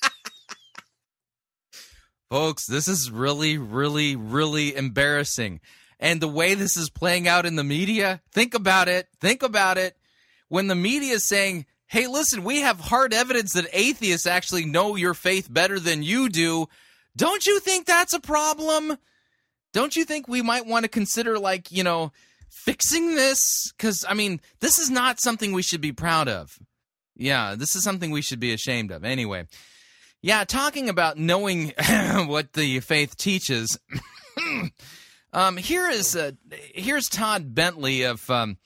Folks, 2.30 2.68
this 2.68 2.88
is 2.88 3.10
really, 3.10 3.58
really, 3.58 4.16
really 4.16 4.76
embarrassing. 4.76 5.60
And 6.00 6.22
the 6.22 6.28
way 6.28 6.54
this 6.54 6.78
is 6.78 6.92
playing 6.92 7.28
out 7.28 7.48
in 7.48 7.56
the 7.56 7.64
media, 7.64 8.22
think 8.32 8.54
about 8.54 8.88
it. 8.88 9.08
Think 9.20 9.42
about 9.42 9.80
it. 9.80 9.98
When 10.48 10.68
the 10.68 10.76
media 10.76 11.16
is 11.16 11.28
saying, 11.28 11.66
hey, 11.88 12.06
listen, 12.06 12.44
we 12.44 12.62
have 12.62 12.80
hard 12.80 13.12
evidence 13.12 13.54
that 13.54 13.68
atheists 13.74 14.28
actually 14.28 14.66
know 14.66 14.96
your 14.96 15.16
faith 15.16 15.52
better 15.52 15.80
than 15.80 16.04
you 16.04 16.30
do, 16.30 16.68
don't 17.16 17.48
you 17.48 17.60
think 17.60 17.88
that's 17.88 18.14
a 18.14 18.20
problem? 18.20 18.98
Don't 19.74 19.96
you 19.96 20.06
think 20.06 20.28
we 20.28 20.44
might 20.44 20.68
want 20.68 20.84
to 20.84 20.90
consider, 20.90 21.40
like, 21.40 21.72
you 21.72 21.84
know, 21.84 22.12
fixing 22.50 23.16
this? 23.16 23.72
Because, 23.78 24.06
I 24.08 24.14
mean, 24.14 24.42
this 24.60 24.78
is 24.78 24.90
not 24.90 25.20
something 25.20 25.52
we 25.52 25.62
should 25.62 25.82
be 25.82 25.92
proud 25.92 26.28
of. 26.28 26.58
Yeah, 27.16 27.56
this 27.56 27.76
is 27.76 27.84
something 27.84 28.12
we 28.12 28.22
should 28.22 28.40
be 28.40 28.54
ashamed 28.54 28.92
of. 28.92 29.04
Anyway, 29.04 29.48
yeah, 30.22 30.44
talking 30.44 30.90
about 30.90 31.18
knowing 31.18 31.74
what 32.28 32.54
the 32.54 32.80
faith 32.80 33.18
teaches. 33.18 33.80
um, 35.34 35.58
here 35.58 35.90
is 35.90 36.16
uh, 36.16 36.32
here's 36.52 37.10
Todd 37.10 37.56
Bentley 37.56 38.04
of 38.04 38.30
um, 38.30 38.58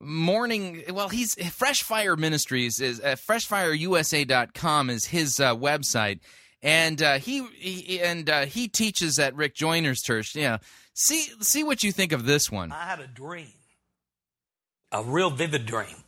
Morning. 0.00 0.82
Well, 0.90 1.08
he's 1.08 1.34
Fresh 1.52 1.84
Fire 1.84 2.16
Ministries 2.16 2.80
is 2.80 3.00
uh, 3.00 3.14
FreshFireUSA.com 3.14 4.90
is 4.90 5.06
his 5.06 5.38
uh, 5.38 5.54
website, 5.54 6.18
and 6.60 7.00
uh, 7.00 7.18
he, 7.18 7.46
he 7.56 8.00
and 8.00 8.28
uh, 8.28 8.46
he 8.46 8.66
teaches 8.66 9.20
at 9.20 9.36
Rick 9.36 9.54
Joyner's 9.54 10.02
church. 10.02 10.34
Yeah, 10.34 10.58
See, 10.94 11.28
see 11.40 11.64
what 11.64 11.82
you 11.82 11.92
think 11.92 12.12
of 12.12 12.26
this 12.26 12.50
one. 12.50 12.70
I 12.72 12.84
had 12.84 13.00
a 13.00 13.06
dream, 13.06 13.52
a 14.90 15.02
real 15.02 15.30
vivid 15.30 15.66
dream, 15.66 16.04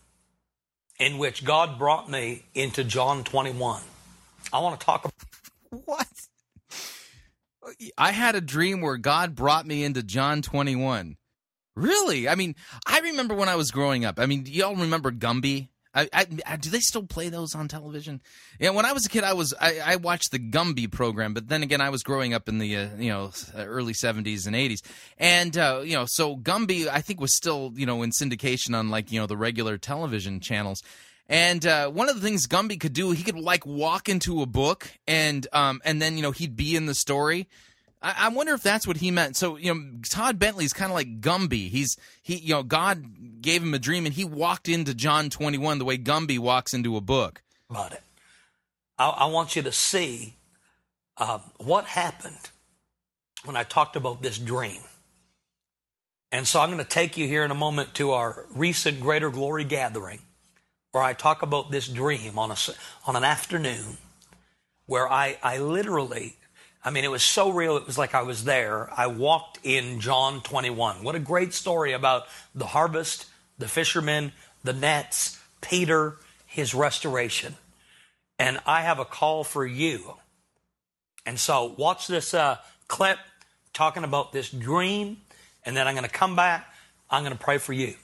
in 0.98 1.18
which 1.18 1.44
God 1.44 1.78
brought 1.78 2.10
me 2.10 2.44
into 2.54 2.84
John 2.84 3.24
21. 3.24 3.80
I 4.52 4.60
want 4.60 4.78
to 4.78 4.84
talk 4.84 5.04
about. 5.04 5.14
What? 5.86 6.06
I 7.96 8.12
had 8.12 8.34
a 8.34 8.40
dream 8.40 8.80
where 8.82 8.98
God 8.98 9.34
brought 9.34 9.66
me 9.66 9.84
into 9.84 10.02
John 10.02 10.42
21. 10.42 11.16
Really? 11.74 12.28
I 12.28 12.34
mean, 12.34 12.54
I 12.86 13.00
remember 13.00 13.34
when 13.34 13.48
I 13.48 13.56
was 13.56 13.70
growing 13.70 14.04
up. 14.04 14.20
I 14.20 14.26
mean, 14.26 14.44
y'all 14.46 14.76
remember 14.76 15.10
Gumby? 15.10 15.68
I, 15.94 16.26
I, 16.46 16.56
do 16.56 16.70
they 16.70 16.80
still 16.80 17.04
play 17.04 17.28
those 17.28 17.54
on 17.54 17.68
television? 17.68 18.20
Yeah, 18.58 18.70
when 18.70 18.84
I 18.84 18.92
was 18.92 19.06
a 19.06 19.08
kid, 19.08 19.22
I 19.22 19.32
was 19.32 19.54
I, 19.60 19.78
I 19.84 19.96
watched 19.96 20.32
the 20.32 20.38
Gumby 20.38 20.90
program, 20.90 21.34
but 21.34 21.48
then 21.48 21.62
again, 21.62 21.80
I 21.80 21.90
was 21.90 22.02
growing 22.02 22.34
up 22.34 22.48
in 22.48 22.58
the 22.58 22.76
uh, 22.76 22.88
you 22.98 23.10
know 23.10 23.30
early 23.56 23.94
seventies 23.94 24.46
and 24.46 24.56
eighties, 24.56 24.82
and 25.18 25.56
uh, 25.56 25.82
you 25.84 25.94
know, 25.94 26.04
so 26.06 26.36
Gumby 26.36 26.88
I 26.88 27.00
think 27.00 27.20
was 27.20 27.36
still 27.36 27.72
you 27.76 27.86
know 27.86 28.02
in 28.02 28.10
syndication 28.10 28.76
on 28.76 28.90
like 28.90 29.12
you 29.12 29.20
know 29.20 29.26
the 29.26 29.36
regular 29.36 29.78
television 29.78 30.40
channels. 30.40 30.82
And 31.26 31.64
uh, 31.64 31.88
one 31.88 32.10
of 32.10 32.16
the 32.16 32.20
things 32.20 32.46
Gumby 32.46 32.78
could 32.78 32.92
do, 32.92 33.12
he 33.12 33.22
could 33.22 33.38
like 33.38 33.64
walk 33.64 34.08
into 34.08 34.42
a 34.42 34.46
book 34.46 34.90
and 35.06 35.46
um, 35.52 35.80
and 35.84 36.02
then 36.02 36.16
you 36.16 36.22
know 36.22 36.32
he'd 36.32 36.56
be 36.56 36.76
in 36.76 36.86
the 36.86 36.94
story. 36.94 37.48
I, 38.04 38.14
I 38.18 38.28
wonder 38.28 38.52
if 38.52 38.62
that's 38.62 38.86
what 38.86 38.98
he 38.98 39.10
meant. 39.10 39.34
So 39.36 39.56
you 39.56 39.74
know, 39.74 39.80
Todd 40.08 40.38
Bentley's 40.38 40.74
kind 40.74 40.92
of 40.92 40.94
like 40.94 41.20
Gumby. 41.20 41.70
He's 41.70 41.96
he 42.22 42.36
you 42.36 42.54
know 42.54 42.62
God 42.62 43.40
gave 43.40 43.62
him 43.62 43.72
a 43.72 43.78
dream 43.78 44.04
and 44.04 44.14
he 44.14 44.24
walked 44.24 44.68
into 44.68 44.94
John 44.94 45.30
twenty 45.30 45.58
one 45.58 45.78
the 45.78 45.84
way 45.84 45.96
Gumby 45.96 46.38
walks 46.38 46.74
into 46.74 46.96
a 46.96 47.00
book. 47.00 47.42
About 47.70 47.92
it, 47.92 48.02
I, 48.98 49.08
I 49.08 49.24
want 49.26 49.56
you 49.56 49.62
to 49.62 49.72
see 49.72 50.36
uh, 51.16 51.38
what 51.56 51.86
happened 51.86 52.50
when 53.44 53.56
I 53.56 53.64
talked 53.64 53.96
about 53.96 54.22
this 54.22 54.38
dream. 54.38 54.80
And 56.30 56.46
so 56.46 56.60
I'm 56.60 56.68
going 56.68 56.78
to 56.78 56.84
take 56.84 57.16
you 57.16 57.28
here 57.28 57.44
in 57.44 57.50
a 57.50 57.56
moment 57.56 57.94
to 57.94 58.10
our 58.10 58.44
recent 58.54 59.00
Greater 59.00 59.30
Glory 59.30 59.64
gathering, 59.64 60.18
where 60.90 61.02
I 61.02 61.12
talk 61.12 61.42
about 61.42 61.70
this 61.70 61.86
dream 61.88 62.38
on 62.38 62.50
a 62.50 62.56
on 63.06 63.16
an 63.16 63.24
afternoon, 63.24 63.98
where 64.86 65.10
I 65.10 65.38
I 65.42 65.58
literally 65.58 66.36
I 66.84 66.90
mean, 66.90 67.04
it 67.04 67.10
was 67.10 67.22
so 67.22 67.50
real, 67.50 67.78
it 67.78 67.86
was 67.86 67.96
like 67.96 68.14
I 68.14 68.22
was 68.22 68.44
there. 68.44 68.90
I 68.94 69.06
walked 69.06 69.58
in 69.62 70.00
John 70.00 70.42
21. 70.42 71.02
What 71.02 71.14
a 71.14 71.18
great 71.18 71.54
story 71.54 71.92
about 71.92 72.24
the 72.54 72.66
harvest, 72.66 73.26
the 73.58 73.68
fishermen, 73.68 74.32
the 74.62 74.74
nets, 74.74 75.40
Peter, 75.62 76.18
his 76.44 76.74
restoration. 76.74 77.54
And 78.38 78.60
I 78.66 78.82
have 78.82 78.98
a 78.98 79.06
call 79.06 79.44
for 79.44 79.64
you. 79.64 80.16
And 81.24 81.38
so, 81.38 81.74
watch 81.78 82.06
this 82.06 82.34
uh, 82.34 82.58
clip 82.86 83.18
talking 83.72 84.04
about 84.04 84.32
this 84.32 84.50
dream, 84.50 85.16
and 85.64 85.74
then 85.74 85.88
I'm 85.88 85.94
going 85.94 86.04
to 86.04 86.10
come 86.10 86.36
back. 86.36 86.66
I'm 87.08 87.22
going 87.22 87.32
to 87.32 87.42
pray 87.42 87.56
for 87.56 87.72
you. 87.72 87.94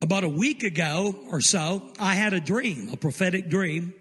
About 0.00 0.24
a 0.24 0.28
week 0.28 0.62
ago 0.62 1.14
or 1.30 1.42
so, 1.42 1.92
I 1.98 2.14
had 2.14 2.32
a 2.32 2.40
dream, 2.40 2.88
a 2.90 2.96
prophetic 2.96 3.50
dream 3.50 3.92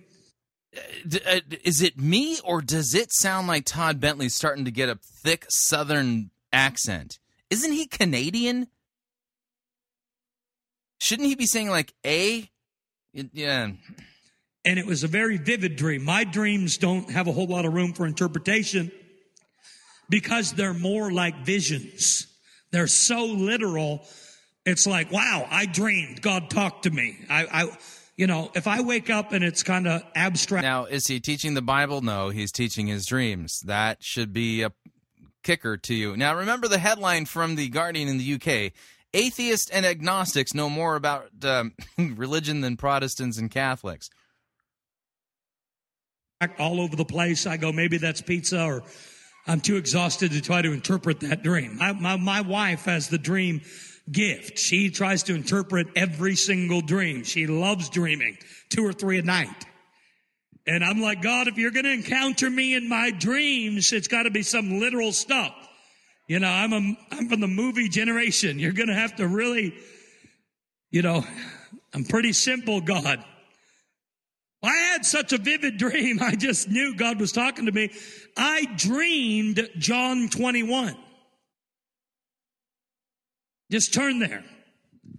Uh, 0.76 1.40
is 1.64 1.82
it 1.82 1.98
me 1.98 2.40
or 2.44 2.62
does 2.62 2.94
it 2.94 3.14
sound 3.14 3.48
like 3.48 3.66
Todd 3.66 4.00
Bentley's 4.00 4.36
starting 4.36 4.66
to 4.66 4.72
get 4.72 4.90
a 4.90 5.00
thick 5.24 5.46
Southern 5.50 6.32
accent? 6.52 7.20
Isn't 7.50 7.72
he 7.72 7.88
Canadian? 7.88 8.68
Shouldn't 11.00 11.28
he 11.28 11.36
be 11.36 11.46
saying 11.46 11.70
like 11.70 11.94
a? 12.06 12.50
Yeah. 13.14 13.72
And 14.66 14.80
it 14.80 14.86
was 14.86 15.04
a 15.04 15.08
very 15.08 15.38
vivid 15.38 15.76
dream. 15.76 16.04
My 16.04 16.24
dreams 16.24 16.78
don't 16.78 17.12
have 17.12 17.28
a 17.28 17.32
whole 17.32 17.48
lot 17.48 17.66
of 17.66 17.74
room 17.74 17.94
for 17.94 18.08
interpretation 18.08 18.92
because 20.10 20.54
they're 20.54 20.74
more 20.74 21.12
like 21.12 21.46
visions. 21.46 22.28
They're 22.72 22.88
so 22.88 23.26
literal. 23.26 24.02
It's 24.66 24.88
like, 24.88 25.12
wow, 25.12 25.48
I 25.50 25.68
dreamed. 25.68 26.22
God 26.22 26.50
talked 26.50 26.84
to 26.84 26.90
me. 26.90 27.18
I, 27.30 27.46
I 27.64 27.78
you 28.18 28.28
know, 28.28 28.52
if 28.56 28.68
I 28.68 28.82
wake 28.82 29.10
up 29.10 29.32
and 29.32 29.44
it's 29.44 29.64
kind 29.64 29.88
of 29.88 30.02
abstract. 30.16 30.64
Now, 30.64 30.86
is 30.86 31.08
he 31.08 31.20
teaching 31.20 31.54
the 31.54 31.62
Bible? 31.62 32.02
No, 32.02 32.30
he's 32.30 32.52
teaching 32.52 32.88
his 32.88 33.06
dreams. 33.06 33.62
That 33.62 34.04
should 34.04 34.32
be 34.32 34.64
a 34.64 34.72
kicker 35.44 35.78
to 35.78 35.94
you. 35.94 36.16
Now, 36.18 36.36
remember 36.36 36.68
the 36.68 36.78
headline 36.78 37.26
from 37.26 37.56
The 37.56 37.70
Guardian 37.70 38.08
in 38.08 38.18
the 38.18 38.34
UK 38.34 38.74
Atheists 39.16 39.72
and 39.72 39.86
agnostics 39.86 40.54
know 40.54 40.70
more 40.70 40.98
about 40.98 41.30
um, 41.46 41.74
religion 41.98 42.60
than 42.60 42.76
Protestants 42.76 43.38
and 43.38 43.50
Catholics. 43.50 44.10
All 46.60 46.82
over 46.82 46.98
the 46.98 47.06
place. 47.06 47.48
I 47.48 47.56
go, 47.56 47.72
maybe 47.72 47.98
that's 47.98 48.22
pizza, 48.22 48.62
or 48.62 48.84
I'm 49.48 49.62
too 49.62 49.78
exhausted 49.78 50.32
to 50.32 50.42
try 50.42 50.62
to 50.62 50.74
interpret 50.74 51.22
that 51.22 51.44
dream. 51.44 51.78
My, 51.78 51.94
my, 51.94 52.18
my 52.18 52.42
wife 52.42 52.86
has 52.86 53.08
the 53.08 53.18
dream 53.18 53.62
gift. 54.12 54.60
She 54.60 54.90
tries 54.90 55.24
to 55.24 55.36
interpret 55.36 55.88
every 55.96 56.36
single 56.36 56.82
dream. 56.82 57.24
She 57.24 57.48
loves 57.48 57.90
dreaming 57.90 58.38
two 58.70 58.86
or 58.86 58.94
three 58.94 59.20
a 59.20 59.24
night. 59.24 59.66
And 60.68 60.84
I'm 60.84 61.00
like, 61.00 61.22
God, 61.22 61.48
if 61.48 61.58
you're 61.58 61.72
going 61.72 61.86
to 61.86 61.92
encounter 61.92 62.50
me 62.50 62.74
in 62.74 62.90
my 62.90 63.12
dreams, 63.12 63.94
it's 63.94 64.08
got 64.08 64.24
to 64.24 64.32
be 64.32 64.42
some 64.42 64.80
literal 64.80 65.12
stuff. 65.12 65.54
You 66.28 66.40
know, 66.40 66.48
I'm 66.48 66.74
a, 66.74 66.98
I'm 67.12 67.30
from 67.30 67.40
the 67.40 67.48
movie 67.48 67.88
generation. 67.88 68.58
You're 68.58 68.72
going 68.72 68.88
to 68.88 68.96
have 68.96 69.16
to 69.18 69.28
really, 69.28 69.76
you 70.90 71.04
know, 71.04 71.24
I'm 71.94 72.04
pretty 72.04 72.34
simple, 72.34 72.82
God. 72.82 73.24
I 74.64 74.76
had 74.76 75.06
such 75.06 75.34
a 75.34 75.38
vivid 75.38 75.78
dream. 75.78 76.20
I 76.22 76.36
just 76.36 76.68
knew 76.68 76.96
God 76.96 77.20
was 77.20 77.32
talking 77.32 77.68
to 77.68 77.72
me. 77.72 77.92
I 78.36 78.66
dreamed 78.76 79.70
John 79.78 80.30
21. 80.30 80.96
Just 83.72 83.94
turn 83.94 84.20
there. 84.20 84.44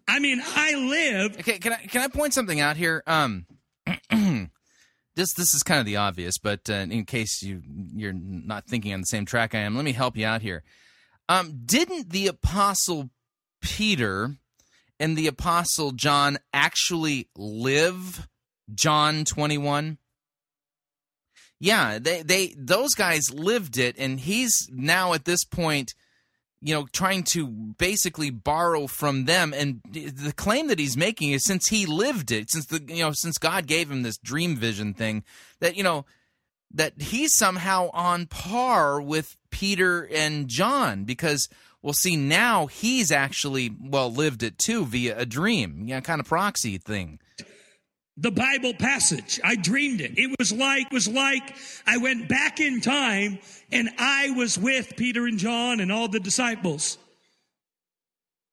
I 0.08 0.18
mean, 0.18 0.40
I 0.44 0.74
live. 0.74 1.38
Okay, 1.40 1.58
can 1.58 1.72
I 1.72 1.76
can 1.76 2.02
I 2.02 2.08
point 2.08 2.34
something 2.34 2.60
out 2.60 2.76
here? 2.76 3.02
Um, 3.06 3.46
this 5.16 5.32
this 5.34 5.54
is 5.54 5.62
kind 5.64 5.80
of 5.80 5.86
the 5.86 5.96
obvious, 5.96 6.38
but 6.38 6.68
uh, 6.70 6.74
in 6.74 7.04
case 7.04 7.42
you 7.42 7.62
you're 7.94 8.12
not 8.12 8.66
thinking 8.66 8.92
on 8.92 9.00
the 9.00 9.06
same 9.06 9.24
track 9.26 9.54
I 9.54 9.60
am, 9.60 9.74
let 9.74 9.84
me 9.84 9.92
help 9.92 10.16
you 10.16 10.26
out 10.26 10.42
here. 10.42 10.62
Um, 11.28 11.62
didn't 11.64 12.10
the 12.10 12.28
apostle 12.28 13.10
Peter 13.60 14.36
and 15.00 15.16
the 15.16 15.26
apostle 15.26 15.90
John 15.90 16.38
actually 16.52 17.28
live 17.36 18.28
John 18.72 19.24
twenty 19.24 19.58
one? 19.58 19.98
Yeah, 21.58 21.98
they 21.98 22.22
they 22.22 22.54
those 22.56 22.94
guys 22.94 23.32
lived 23.32 23.76
it, 23.78 23.96
and 23.98 24.20
he's 24.20 24.68
now 24.70 25.14
at 25.14 25.24
this 25.24 25.44
point 25.44 25.94
you 26.66 26.74
know, 26.74 26.88
trying 26.90 27.22
to 27.22 27.46
basically 27.46 28.28
borrow 28.28 28.88
from 28.88 29.26
them. 29.26 29.54
And 29.54 29.80
the 29.88 30.32
claim 30.34 30.66
that 30.66 30.80
he's 30.80 30.96
making 30.96 31.30
is 31.30 31.44
since 31.44 31.68
he 31.68 31.86
lived 31.86 32.32
it, 32.32 32.50
since 32.50 32.66
the 32.66 32.82
you 32.88 33.04
know, 33.04 33.12
since 33.12 33.38
God 33.38 33.68
gave 33.68 33.88
him 33.88 34.02
this 34.02 34.18
dream 34.18 34.56
vision 34.56 34.92
thing, 34.92 35.22
that 35.60 35.76
you 35.76 35.84
know, 35.84 36.06
that 36.74 37.00
he's 37.00 37.36
somehow 37.36 37.90
on 37.92 38.26
par 38.26 39.00
with 39.00 39.36
Peter 39.50 40.08
and 40.12 40.48
John 40.48 41.04
because 41.04 41.48
well, 41.82 41.92
see 41.92 42.16
now 42.16 42.66
he's 42.66 43.12
actually 43.12 43.72
well 43.80 44.12
lived 44.12 44.42
it 44.42 44.58
too 44.58 44.84
via 44.84 45.16
a 45.16 45.24
dream, 45.24 45.84
yeah, 45.86 46.00
kind 46.00 46.18
of 46.18 46.26
proxy 46.26 46.78
thing 46.78 47.20
the 48.16 48.30
Bible 48.30 48.74
passage. 48.74 49.40
I 49.44 49.56
dreamed 49.56 50.00
it. 50.00 50.18
It 50.18 50.34
was 50.38 50.52
like, 50.52 50.90
was 50.90 51.08
like 51.08 51.54
I 51.86 51.98
went 51.98 52.28
back 52.28 52.60
in 52.60 52.80
time 52.80 53.38
and 53.70 53.90
I 53.98 54.30
was 54.30 54.58
with 54.58 54.96
Peter 54.96 55.26
and 55.26 55.38
John 55.38 55.80
and 55.80 55.92
all 55.92 56.08
the 56.08 56.20
disciples. 56.20 56.98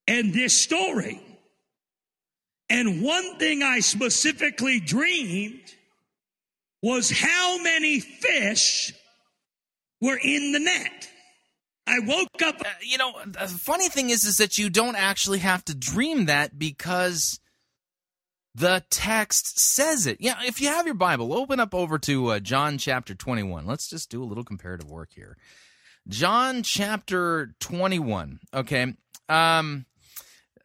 And 0.08 0.34
this 0.34 0.60
story. 0.62 1.22
And 2.70 3.04
one 3.04 3.38
thing 3.38 3.64
I 3.64 3.80
specifically 3.80 4.80
dreamed 4.80 5.74
was 6.82 7.10
how 7.10 7.62
many 7.62 8.02
fish 8.02 8.94
were 10.02 10.20
in 10.22 10.52
the 10.52 10.60
net. 10.60 11.10
I 11.88 12.00
woke 12.00 12.42
up. 12.42 12.60
Uh, 12.60 12.70
you 12.82 12.98
know, 12.98 13.14
the 13.26 13.48
funny 13.48 13.90
thing 13.90 14.10
is, 14.10 14.26
is 14.26 14.38
that 14.38 14.58
you 14.58 14.70
don't 14.70 14.96
actually 14.96 15.40
have 15.40 15.64
to 15.66 15.76
dream 15.76 16.26
that 16.26 16.58
because 16.58 17.40
the 18.56 18.84
text 18.90 19.60
says 19.60 20.06
it. 20.06 20.18
Yeah, 20.20 20.36
if 20.46 20.62
you 20.62 20.68
have 20.68 20.86
your 20.86 20.96
Bible, 20.96 21.34
open 21.34 21.60
up 21.60 21.74
over 21.74 21.98
to 22.00 22.28
uh, 22.34 22.40
John 22.40 22.78
chapter 22.78 23.16
21. 23.16 23.66
Let's 23.66 23.90
just 23.90 24.10
do 24.10 24.24
a 24.24 24.26
little 24.26 24.44
comparative 24.44 24.90
work 24.90 25.10
here. 25.14 25.38
John 26.08 26.64
chapter 26.64 27.54
21. 27.60 28.40
Okay. 28.54 28.94
Um 29.30 29.86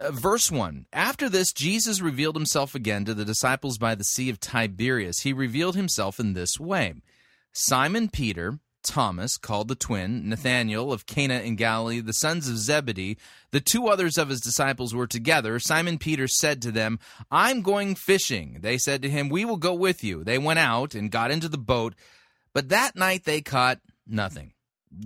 uh, 0.00 0.12
verse 0.12 0.50
1 0.50 0.86
After 0.92 1.28
this, 1.28 1.52
Jesus 1.52 2.00
revealed 2.00 2.36
himself 2.36 2.74
again 2.74 3.04
to 3.04 3.14
the 3.14 3.24
disciples 3.24 3.78
by 3.78 3.94
the 3.94 4.04
Sea 4.04 4.30
of 4.30 4.40
Tiberias. 4.40 5.20
He 5.20 5.32
revealed 5.32 5.76
himself 5.76 6.20
in 6.20 6.34
this 6.34 6.58
way 6.60 6.94
Simon 7.52 8.08
Peter 8.08 8.58
Thomas, 8.82 9.36
called 9.36 9.68
the 9.68 9.74
twin, 9.74 10.28
Nathanael 10.28 10.92
of 10.92 11.06
Cana 11.06 11.40
in 11.40 11.56
Galilee, 11.56 12.00
the 12.00 12.12
sons 12.12 12.48
of 12.48 12.58
Zebedee, 12.58 13.18
the 13.50 13.60
two 13.60 13.88
others 13.88 14.16
of 14.16 14.28
his 14.28 14.40
disciples 14.40 14.94
were 14.94 15.06
together. 15.06 15.58
Simon 15.58 15.98
Peter 15.98 16.28
said 16.28 16.62
to 16.62 16.70
them, 16.70 16.98
I'm 17.30 17.62
going 17.62 17.94
fishing. 17.94 18.58
They 18.60 18.78
said 18.78 19.02
to 19.02 19.10
him, 19.10 19.28
We 19.28 19.44
will 19.44 19.56
go 19.56 19.74
with 19.74 20.02
you. 20.04 20.24
They 20.24 20.38
went 20.38 20.58
out 20.58 20.94
and 20.94 21.10
got 21.10 21.30
into 21.30 21.48
the 21.48 21.58
boat, 21.58 21.94
but 22.52 22.68
that 22.70 22.96
night 22.96 23.24
they 23.24 23.40
caught 23.40 23.80
nothing. 24.06 24.52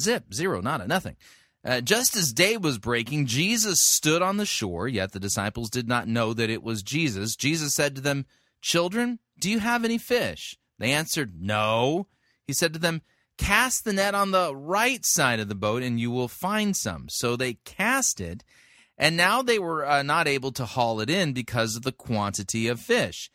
Zip, 0.01 0.33
zero, 0.33 0.61
nada, 0.61 0.87
nothing. 0.87 1.17
Uh, 1.65 1.81
just 1.81 2.17
as 2.17 2.33
day 2.33 2.57
was 2.57 2.79
breaking, 2.79 3.27
Jesus 3.27 3.79
stood 3.81 4.21
on 4.21 4.37
the 4.37 4.47
shore, 4.47 4.89
yet 4.89 5.13
the 5.13 5.21
disciples 5.21 5.71
did 5.71 5.87
not 5.87 6.09
know 6.09 6.35
that 6.35 6.51
it 6.51 6.63
was 6.63 6.83
Jesus. 6.83 7.37
Jesus 7.37 7.75
said 7.75 7.95
to 7.95 8.01
them, 8.01 8.27
Children, 8.61 9.21
do 9.39 9.51
you 9.51 9.61
have 9.61 9.85
any 9.85 9.99
fish? 9.99 10.57
They 10.79 10.93
answered, 10.93 11.41
No. 11.41 12.09
He 12.47 12.53
said 12.53 12.73
to 12.73 12.79
them, 12.81 13.03
Cast 13.43 13.85
the 13.85 13.93
net 13.93 14.15
on 14.15 14.31
the 14.31 14.55
right 14.55 15.05
side 15.05 15.41
of 15.41 15.49
the 15.49 15.57
boat 15.57 15.83
and 15.83 15.99
you 15.99 16.11
will 16.11 16.29
find 16.29 16.77
some. 16.77 17.07
So 17.09 17.35
they 17.35 17.55
cast 17.65 18.21
it, 18.21 18.45
and 18.97 19.17
now 19.17 19.43
they 19.43 19.59
were 19.59 19.85
uh, 19.85 20.03
not 20.03 20.29
able 20.29 20.53
to 20.53 20.65
haul 20.65 21.01
it 21.01 21.11
in 21.11 21.33
because 21.33 21.75
of 21.75 21.83
the 21.83 21.91
quantity 21.91 22.69
of 22.69 22.79
fish. 22.79 23.31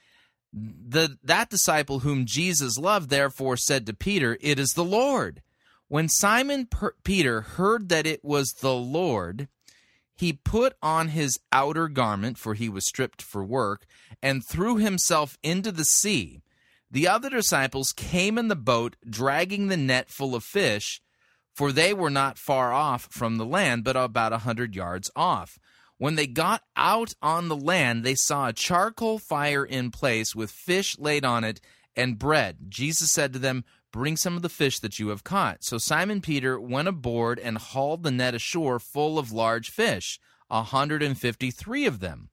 The, 0.54 1.18
that 1.24 1.50
disciple 1.50 2.00
whom 2.00 2.26
Jesus 2.26 2.78
loved 2.78 3.10
therefore 3.10 3.58
said 3.58 3.86
to 3.86 3.94
Peter, 3.94 4.38
It 4.40 4.58
is 4.60 4.70
the 4.70 4.86
Lord. 4.86 5.42
When 5.90 6.08
Simon 6.08 6.68
per- 6.68 6.96
Peter 7.04 7.42
heard 7.42 7.90
that 7.90 8.08
it 8.08 8.24
was 8.24 8.54
the 8.62 8.74
Lord, 8.74 9.50
he 10.16 10.34
put 10.34 10.76
on 10.82 11.10
his 11.10 11.38
outer 11.52 11.90
garment, 11.90 12.38
for 12.38 12.54
he 12.54 12.70
was 12.70 12.88
stripped 12.88 13.22
for 13.22 13.44
work, 13.44 13.86
and 14.22 14.42
threw 14.44 14.78
himself 14.78 15.38
into 15.44 15.72
the 15.72 15.86
sea. 15.86 16.42
The 16.90 17.08
other 17.08 17.30
disciples 17.30 17.92
came 17.92 18.38
in 18.38 18.48
the 18.48 18.56
boat, 18.56 18.96
dragging 19.08 19.68
the 19.68 19.78
net 19.78 20.10
full 20.10 20.36
of 20.36 20.44
fish, 20.44 21.02
for 21.54 21.72
they 21.72 21.94
were 21.94 22.10
not 22.10 22.38
far 22.38 22.72
off 22.72 23.08
from 23.12 23.38
the 23.38 23.46
land, 23.46 23.84
but 23.84 23.98
about 23.98 24.34
a 24.34 24.40
hundred 24.40 24.76
yards 24.76 25.12
off. 25.16 25.58
When 25.98 26.16
they 26.16 26.28
got 26.28 26.62
out 26.76 27.14
on 27.22 27.48
the 27.48 27.56
land, 27.56 28.04
they 28.04 28.16
saw 28.16 28.48
a 28.48 28.54
charcoal 28.54 29.18
fire 29.18 29.66
in 29.66 29.92
place 29.92 30.36
with 30.36 30.52
fish 30.52 30.98
laid 31.00 31.26
on 31.26 31.44
it 31.44 31.60
and 31.96 32.20
bread. 32.20 32.58
Jesus 32.70 33.12
said 33.12 33.34
to 33.34 33.40
them, 33.40 33.66
Bring 33.92 34.16
some 34.16 34.36
of 34.36 34.44
the 34.44 34.50
fish 34.50 34.80
that 34.80 35.00
you 35.00 35.08
have 35.08 35.24
caught. 35.24 35.64
So 35.64 35.78
Simon 35.78 36.22
Peter 36.22 36.60
went 36.60 36.88
aboard 36.88 37.40
and 37.40 37.58
hauled 37.58 38.04
the 38.04 38.12
net 38.12 38.36
ashore 38.36 38.80
full 38.80 39.18
of 39.18 39.32
large 39.32 39.72
fish, 39.72 40.20
a 40.52 40.62
hundred 40.62 41.02
and 41.02 41.18
fifty 41.18 41.50
three 41.50 41.86
of 41.86 42.00
them. 42.00 42.30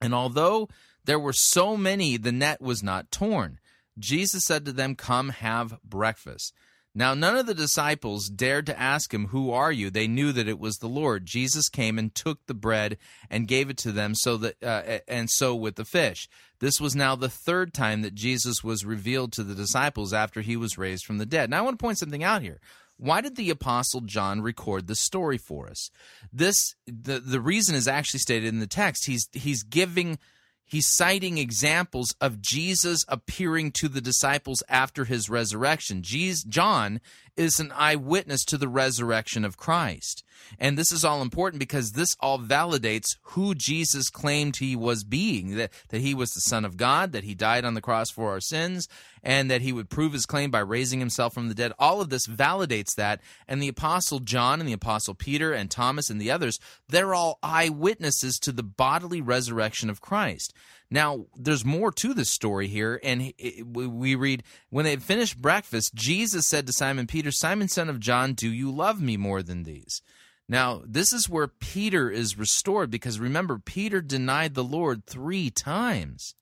And 0.00 0.14
although 0.14 0.68
there 1.04 1.18
were 1.18 1.34
so 1.34 1.76
many, 1.76 2.16
the 2.16 2.32
net 2.32 2.62
was 2.62 2.82
not 2.82 3.10
torn. 3.10 3.58
Jesus 3.98 4.44
said 4.44 4.64
to 4.64 4.72
them, 4.72 4.94
Come 4.94 5.30
have 5.30 5.78
breakfast. 5.82 6.52
Now, 6.96 7.12
none 7.12 7.36
of 7.36 7.46
the 7.46 7.54
disciples 7.54 8.28
dared 8.28 8.66
to 8.66 8.80
ask 8.80 9.12
him, 9.12 9.28
Who 9.28 9.50
are 9.50 9.72
you? 9.72 9.90
They 9.90 10.06
knew 10.06 10.30
that 10.32 10.46
it 10.46 10.60
was 10.60 10.76
the 10.76 10.88
Lord. 10.88 11.26
Jesus 11.26 11.68
came 11.68 11.98
and 11.98 12.14
took 12.14 12.46
the 12.46 12.54
bread 12.54 12.98
and 13.28 13.48
gave 13.48 13.68
it 13.68 13.76
to 13.78 13.90
them, 13.90 14.14
so 14.14 14.36
that, 14.36 14.62
uh, 14.62 15.00
and 15.08 15.28
so 15.28 15.56
with 15.56 15.74
the 15.74 15.84
fish. 15.84 16.28
This 16.60 16.80
was 16.80 16.94
now 16.94 17.16
the 17.16 17.28
third 17.28 17.74
time 17.74 18.02
that 18.02 18.14
Jesus 18.14 18.62
was 18.62 18.84
revealed 18.84 19.32
to 19.32 19.42
the 19.42 19.56
disciples 19.56 20.12
after 20.12 20.40
he 20.40 20.56
was 20.56 20.78
raised 20.78 21.04
from 21.04 21.18
the 21.18 21.26
dead. 21.26 21.50
Now, 21.50 21.58
I 21.58 21.62
want 21.62 21.78
to 21.78 21.82
point 21.82 21.98
something 21.98 22.22
out 22.22 22.42
here. 22.42 22.60
Why 22.96 23.20
did 23.20 23.34
the 23.34 23.50
apostle 23.50 24.02
John 24.02 24.40
record 24.40 24.86
this 24.86 25.00
story 25.00 25.36
for 25.36 25.68
us? 25.68 25.90
This 26.32 26.76
the 26.86 27.18
the 27.18 27.40
reason 27.40 27.74
is 27.74 27.88
actually 27.88 28.20
stated 28.20 28.46
in 28.46 28.60
the 28.60 28.68
text. 28.68 29.06
He's 29.06 29.28
he's 29.32 29.64
giving 29.64 30.18
he's 30.64 30.88
citing 30.88 31.38
examples 31.38 32.14
of 32.20 32.40
Jesus 32.40 33.04
appearing 33.08 33.72
to 33.72 33.88
the 33.88 34.00
disciples 34.00 34.62
after 34.68 35.04
his 35.04 35.30
resurrection. 35.30 36.02
Jesus, 36.02 36.44
John 36.44 37.00
is 37.36 37.60
an 37.60 37.72
eyewitness 37.74 38.44
to 38.46 38.58
the 38.58 38.68
resurrection 38.68 39.44
of 39.44 39.56
Christ. 39.56 40.22
And 40.58 40.78
this 40.78 40.92
is 40.92 41.04
all 41.04 41.22
important 41.22 41.60
because 41.60 41.92
this 41.92 42.16
all 42.20 42.38
validates 42.38 43.16
who 43.22 43.54
Jesus 43.54 44.10
claimed 44.10 44.56
he 44.56 44.76
was 44.76 45.04
being 45.04 45.56
that, 45.56 45.72
that 45.88 46.00
he 46.00 46.14
was 46.14 46.30
the 46.30 46.40
Son 46.40 46.64
of 46.64 46.76
God, 46.76 47.12
that 47.12 47.24
he 47.24 47.34
died 47.34 47.64
on 47.64 47.74
the 47.74 47.80
cross 47.80 48.10
for 48.10 48.30
our 48.30 48.40
sins, 48.40 48.88
and 49.22 49.50
that 49.50 49.62
he 49.62 49.72
would 49.72 49.88
prove 49.88 50.12
his 50.12 50.26
claim 50.26 50.50
by 50.50 50.60
raising 50.60 51.00
himself 51.00 51.34
from 51.34 51.48
the 51.48 51.54
dead. 51.54 51.72
All 51.78 52.00
of 52.00 52.10
this 52.10 52.26
validates 52.26 52.94
that. 52.96 53.20
And 53.48 53.62
the 53.62 53.68
Apostle 53.68 54.20
John 54.20 54.60
and 54.60 54.68
the 54.68 54.74
Apostle 54.74 55.14
Peter 55.14 55.52
and 55.52 55.70
Thomas 55.70 56.10
and 56.10 56.20
the 56.20 56.30
others, 56.30 56.58
they're 56.88 57.14
all 57.14 57.38
eyewitnesses 57.42 58.38
to 58.40 58.52
the 58.52 58.62
bodily 58.62 59.20
resurrection 59.20 59.88
of 59.90 60.00
Christ. 60.00 60.52
Now, 60.90 61.26
there's 61.34 61.64
more 61.64 61.90
to 61.92 62.14
this 62.14 62.30
story 62.30 62.68
here, 62.68 63.00
and 63.02 63.32
we 63.64 64.14
read 64.14 64.44
when 64.70 64.84
they 64.84 64.90
had 64.90 65.02
finished 65.02 65.40
breakfast, 65.40 65.94
Jesus 65.94 66.46
said 66.46 66.66
to 66.66 66.72
Simon 66.72 67.06
Peter, 67.06 67.32
Simon, 67.32 67.68
son 67.68 67.88
of 67.88 67.98
John, 67.98 68.34
do 68.34 68.52
you 68.52 68.70
love 68.70 69.00
me 69.00 69.16
more 69.16 69.42
than 69.42 69.64
these? 69.64 70.02
Now, 70.48 70.82
this 70.84 71.12
is 71.12 71.28
where 71.28 71.48
Peter 71.48 72.10
is 72.10 72.38
restored 72.38 72.90
because 72.90 73.18
remember, 73.18 73.58
Peter 73.58 74.00
denied 74.00 74.54
the 74.54 74.64
Lord 74.64 75.06
three 75.06 75.50
times. 75.50 76.34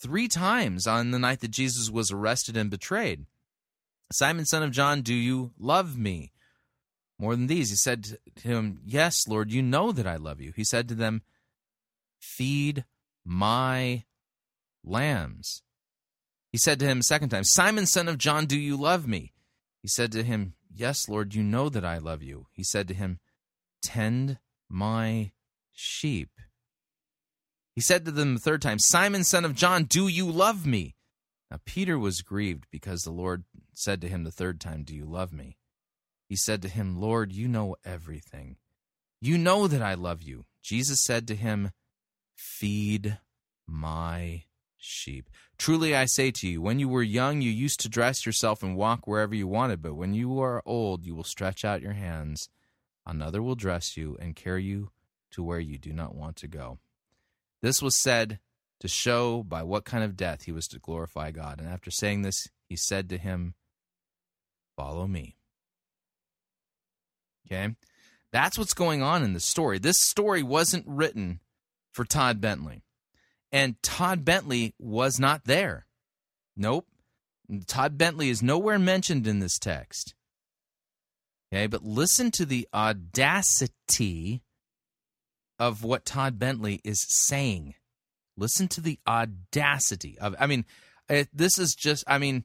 Three 0.00 0.28
times 0.28 0.86
on 0.86 1.10
the 1.10 1.18
night 1.18 1.40
that 1.40 1.50
Jesus 1.50 1.90
was 1.90 2.10
arrested 2.10 2.56
and 2.56 2.70
betrayed. 2.70 3.26
Simon, 4.12 4.46
son 4.46 4.62
of 4.62 4.70
John, 4.70 5.02
do 5.02 5.14
you 5.14 5.52
love 5.58 5.98
me? 5.98 6.32
More 7.18 7.34
than 7.34 7.48
these, 7.48 7.70
he 7.70 7.76
said 7.76 8.18
to 8.36 8.48
him, 8.48 8.80
Yes, 8.84 9.26
Lord, 9.26 9.52
you 9.52 9.60
know 9.60 9.92
that 9.92 10.06
I 10.06 10.16
love 10.16 10.40
you. 10.40 10.52
He 10.54 10.64
said 10.64 10.88
to 10.88 10.94
them, 10.94 11.22
Feed 12.20 12.84
my 13.24 14.04
lambs. 14.84 15.62
He 16.50 16.58
said 16.58 16.78
to 16.80 16.86
him 16.86 17.00
a 17.00 17.02
second 17.02 17.28
time, 17.28 17.44
Simon, 17.44 17.86
son 17.86 18.08
of 18.08 18.18
John, 18.18 18.46
do 18.46 18.58
you 18.58 18.76
love 18.76 19.06
me? 19.06 19.32
He 19.82 19.88
said 19.88 20.12
to 20.12 20.22
him, 20.22 20.54
Yes, 20.72 21.08
Lord, 21.08 21.34
you 21.34 21.42
know 21.42 21.68
that 21.68 21.84
I 21.84 21.98
love 21.98 22.22
you. 22.22 22.46
He 22.52 22.62
said 22.62 22.88
to 22.88 22.94
him, 22.94 23.18
Tend 23.82 24.38
my 24.68 25.32
sheep. 25.72 26.30
He 27.74 27.80
said 27.80 28.04
to 28.04 28.10
them 28.10 28.34
the 28.34 28.40
third 28.40 28.60
time, 28.60 28.78
Simon, 28.80 29.24
son 29.24 29.44
of 29.44 29.54
John, 29.54 29.84
do 29.84 30.08
you 30.08 30.30
love 30.30 30.66
me? 30.66 30.96
Now 31.50 31.60
Peter 31.64 31.98
was 31.98 32.22
grieved 32.22 32.66
because 32.70 33.02
the 33.02 33.12
Lord 33.12 33.44
said 33.72 34.00
to 34.00 34.08
him 34.08 34.24
the 34.24 34.32
third 34.32 34.60
time, 34.60 34.82
Do 34.82 34.94
you 34.94 35.04
love 35.04 35.32
me? 35.32 35.56
He 36.28 36.36
said 36.36 36.60
to 36.62 36.68
him, 36.68 37.00
Lord, 37.00 37.32
you 37.32 37.48
know 37.48 37.76
everything. 37.84 38.56
You 39.20 39.38
know 39.38 39.66
that 39.66 39.82
I 39.82 39.94
love 39.94 40.22
you. 40.22 40.44
Jesus 40.62 41.02
said 41.04 41.26
to 41.28 41.34
him, 41.34 41.70
Feed 42.36 43.18
my 43.66 44.44
sheep. 44.78 45.28
Truly 45.58 45.94
I 45.94 46.06
say 46.06 46.30
to 46.30 46.48
you, 46.48 46.62
when 46.62 46.78
you 46.78 46.88
were 46.88 47.02
young, 47.02 47.40
you 47.40 47.50
used 47.50 47.80
to 47.80 47.88
dress 47.88 48.24
yourself 48.24 48.62
and 48.62 48.76
walk 48.76 49.06
wherever 49.06 49.34
you 49.34 49.46
wanted, 49.46 49.82
but 49.82 49.94
when 49.94 50.14
you 50.14 50.40
are 50.40 50.62
old, 50.64 51.04
you 51.04 51.14
will 51.14 51.24
stretch 51.24 51.64
out 51.64 51.82
your 51.82 51.92
hands. 51.92 52.48
Another 53.06 53.42
will 53.42 53.54
dress 53.54 53.96
you 53.96 54.16
and 54.20 54.36
carry 54.36 54.64
you 54.64 54.90
to 55.32 55.42
where 55.42 55.60
you 55.60 55.78
do 55.78 55.92
not 55.92 56.14
want 56.14 56.36
to 56.36 56.48
go. 56.48 56.78
This 57.60 57.82
was 57.82 58.00
said 58.02 58.38
to 58.80 58.88
show 58.88 59.42
by 59.42 59.62
what 59.62 59.84
kind 59.84 60.04
of 60.04 60.16
death 60.16 60.44
he 60.44 60.52
was 60.52 60.68
to 60.68 60.78
glorify 60.78 61.30
God. 61.30 61.58
And 61.58 61.68
after 61.68 61.90
saying 61.90 62.22
this, 62.22 62.48
he 62.68 62.76
said 62.76 63.08
to 63.08 63.18
him, 63.18 63.54
Follow 64.76 65.08
me. 65.08 65.36
Okay? 67.46 67.74
That's 68.30 68.56
what's 68.56 68.74
going 68.74 69.02
on 69.02 69.24
in 69.24 69.32
the 69.32 69.40
story. 69.40 69.78
This 69.78 69.96
story 69.98 70.42
wasn't 70.42 70.84
written 70.86 71.40
for 71.90 72.04
Todd 72.04 72.40
Bentley. 72.40 72.82
And 73.50 73.82
Todd 73.82 74.24
Bentley 74.24 74.74
was 74.78 75.18
not 75.18 75.44
there. 75.44 75.86
Nope. 76.56 76.86
Todd 77.66 77.96
Bentley 77.96 78.28
is 78.28 78.42
nowhere 78.42 78.78
mentioned 78.78 79.26
in 79.26 79.38
this 79.38 79.58
text. 79.58 80.14
Okay, 81.50 81.66
but 81.66 81.82
listen 81.82 82.30
to 82.32 82.44
the 82.44 82.68
audacity 82.74 84.42
of 85.58 85.82
what 85.82 86.04
Todd 86.04 86.38
Bentley 86.38 86.80
is 86.84 87.04
saying. 87.08 87.74
Listen 88.36 88.68
to 88.68 88.82
the 88.82 88.98
audacity 89.08 90.18
of 90.18 90.36
I 90.38 90.46
mean, 90.46 90.66
this 91.32 91.58
is 91.58 91.74
just 91.74 92.04
I 92.06 92.18
mean, 92.18 92.44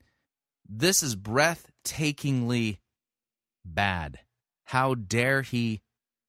this 0.68 1.04
is 1.04 1.18
breathtakingly 1.18 2.78
bad. 3.66 4.20
How 4.66 4.96
dare 4.96 5.42
he 5.42 5.82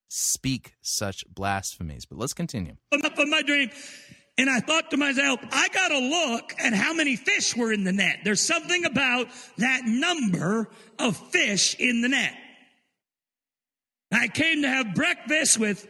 speak 0.09 0.75
such 0.83 1.25
blasphemies? 1.33 2.07
But 2.07 2.19
let's 2.19 2.35
continue. 2.35 2.77
On 2.93 3.31
my 3.31 3.43
dream 3.43 3.71
and 4.37 4.51
I 4.51 4.61
thought 4.61 4.91
to 4.91 4.97
myself, 4.97 5.41
I 5.53 5.69
got 5.69 5.89
to 5.89 5.99
look 5.99 6.55
at 6.59 6.73
how 6.73 6.93
many 6.93 7.15
fish 7.15 7.57
were 7.57 7.73
in 7.73 7.85
the 7.85 7.93
net. 7.93 8.21
There's 8.25 8.41
something 8.41 8.85
about 8.85 9.29
that 9.59 9.83
number 9.85 10.69
of 10.99 11.17
fish 11.17 11.77
in 11.79 12.01
the 12.01 12.09
net. 12.09 12.35
I 14.13 14.29
came 14.29 14.63
to 14.63 14.69
have 14.69 14.95
breakfast 14.95 15.59
with 15.59 15.87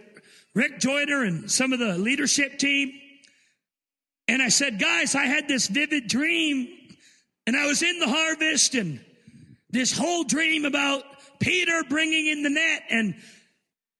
Rick 0.54 0.78
Joyner 0.78 1.24
and 1.24 1.50
some 1.50 1.72
of 1.72 1.78
the 1.78 1.96
leadership 1.96 2.58
team. 2.58 2.92
And 4.28 4.42
I 4.42 4.48
said, 4.48 4.78
guys, 4.78 5.14
I 5.14 5.24
had 5.24 5.48
this 5.48 5.66
vivid 5.66 6.06
dream 6.08 6.68
and 7.46 7.56
I 7.56 7.66
was 7.66 7.82
in 7.82 7.98
the 7.98 8.08
harvest 8.08 8.74
and 8.74 9.04
this 9.70 9.96
whole 9.96 10.24
dream 10.24 10.64
about 10.64 11.02
Peter 11.40 11.82
bringing 11.88 12.26
in 12.26 12.42
the 12.42 12.50
net. 12.50 12.82
And 12.90 13.14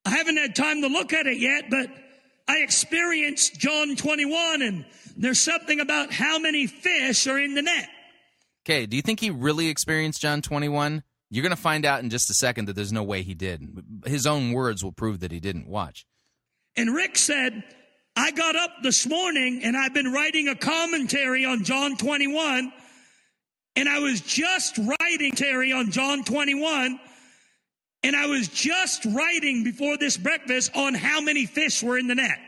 I 0.05 0.11
haven't 0.11 0.37
had 0.37 0.55
time 0.55 0.83
to 0.83 0.89
look 0.89 1.13
at 1.13 1.27
it 1.27 1.39
yet, 1.39 1.65
but 1.71 1.89
I 2.47 2.59
experienced 2.59 3.59
John 3.59 3.97
21 3.97 4.63
and 4.63 4.85
there's 5.17 5.41
something 5.41 5.81
about 5.81 6.13
how 6.13 6.39
many 6.39 6.67
fish 6.67 7.27
are 7.27 7.39
in 7.39 7.55
the 7.55 7.63
net. 7.63 7.89
Okay, 8.67 8.87
do 8.87 8.97
you 8.97 9.03
think 9.03 9.21
he 9.21 9.31
really 9.31 9.69
experienced 9.69 10.21
John 10.21 10.43
21? 10.43 11.03
You're 11.31 11.43
going 11.43 11.51
to 11.51 11.61
find 11.61 11.85
out 11.85 12.03
in 12.03 12.11
just 12.11 12.31
a 12.31 12.35
second 12.35 12.67
that 12.67 12.77
there's 12.77 12.93
no 12.93 13.03
way 13.03 13.23
he 13.23 13.35
did. 13.35 13.63
His 14.07 14.27
own 14.27 14.53
words 14.53 14.85
will 14.85 14.93
prove 14.93 15.21
that 15.21 15.33
he 15.33 15.41
didn't. 15.41 15.67
Watch. 15.67 16.07
And 16.77 16.95
Rick 16.95 17.17
said, 17.17 17.65
I 18.17 18.31
got 18.31 18.57
up 18.57 18.71
this 18.83 19.07
morning 19.07 19.61
and 19.65 19.77
I've 19.77 19.95
been 19.95 20.13
writing 20.13 20.49
a 20.49 20.55
commentary 20.55 21.45
on 21.45 21.65
John 21.65 21.97
21. 21.97 22.73
And 23.77 23.89
I 23.89 23.99
was 23.99 24.21
just 24.21 24.79
writing 24.79 25.33
Terry 25.33 25.73
on 25.73 25.91
John 25.91 26.25
21 26.25 27.01
and 28.05 28.15
I 28.15 28.27
was 28.27 28.49
just 28.49 29.07
writing 29.07 29.65
before 29.65 29.97
this 29.97 30.19
breakfast 30.19 30.71
on 30.77 30.95
how 30.95 31.23
many 31.23 31.47
fish 31.47 31.83
were 31.83 31.99
in 31.99 32.07
the 32.07 32.15
net 32.15 32.39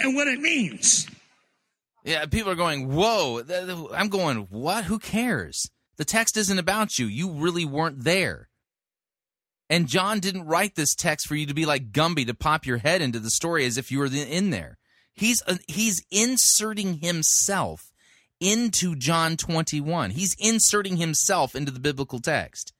and 0.00 0.16
what 0.16 0.26
it 0.28 0.40
means. 0.40 1.06
Yeah, 2.04 2.24
people 2.26 2.50
are 2.50 2.56
going, 2.56 2.92
whoa. 2.92 3.42
I'm 3.94 4.08
going, 4.08 4.48
what? 4.50 4.84
Who 4.84 4.98
cares? 4.98 5.70
The 5.96 6.04
text 6.04 6.36
isn't 6.36 6.58
about 6.58 6.98
you. 6.98 7.06
You 7.06 7.30
really 7.30 7.64
weren't 7.64 8.04
there. 8.04 8.48
And 9.70 9.88
John 9.88 10.20
didn't 10.20 10.46
write 10.46 10.74
this 10.74 10.94
text 10.94 11.26
for 11.26 11.34
you 11.34 11.46
to 11.46 11.54
be 11.54 11.66
like 11.66 11.92
Gumby 11.92 12.26
to 12.26 12.34
pop 12.34 12.66
your 12.66 12.78
head 12.78 13.02
into 13.02 13.18
the 13.18 13.30
story 13.30 13.64
as 13.64 13.78
if 13.78 13.90
you 13.90 13.98
were 13.98 14.06
in 14.06 14.50
there. 14.50 14.78
He's 15.14 15.42
uh, 15.46 15.56
he's 15.68 16.04
inserting 16.10 16.98
himself 17.00 17.92
into 18.40 18.96
John 18.96 19.36
21. 19.36 20.10
He's 20.10 20.36
inserting 20.38 20.96
himself 20.96 21.54
into 21.54 21.70
the 21.70 21.80
biblical 21.80 22.20
text. 22.20 22.73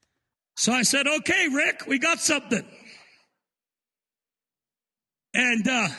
So 0.55 0.71
I 0.71 0.83
said, 0.83 1.05
okay, 1.07 1.47
Rick, 1.49 1.85
we 1.87 1.99
got 1.99 2.19
something. 2.19 2.65
And 5.33 5.67
uh, 5.67 5.89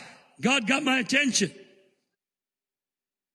God 0.40 0.66
got 0.66 0.82
my 0.82 0.98
attention. 0.98 1.52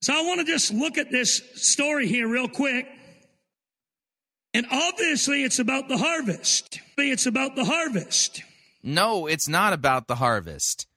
So 0.02 0.14
I 0.14 0.24
want 0.24 0.40
to 0.40 0.46
just 0.46 0.74
look 0.74 0.98
at 0.98 1.12
this 1.12 1.42
story 1.54 2.08
here 2.08 2.28
real 2.28 2.48
quick. 2.48 2.88
And 4.54 4.66
obviously, 4.72 5.44
it's 5.44 5.60
about 5.60 5.88
the 5.88 5.98
harvest. 5.98 6.80
It's 6.98 7.28
about 7.28 7.56
the 7.56 7.66
harvest. 7.66 8.42
No, 8.84 9.28
it's 9.28 9.48
not 9.48 9.74
about 9.74 10.08
the 10.08 10.16
harvest. 10.16 10.88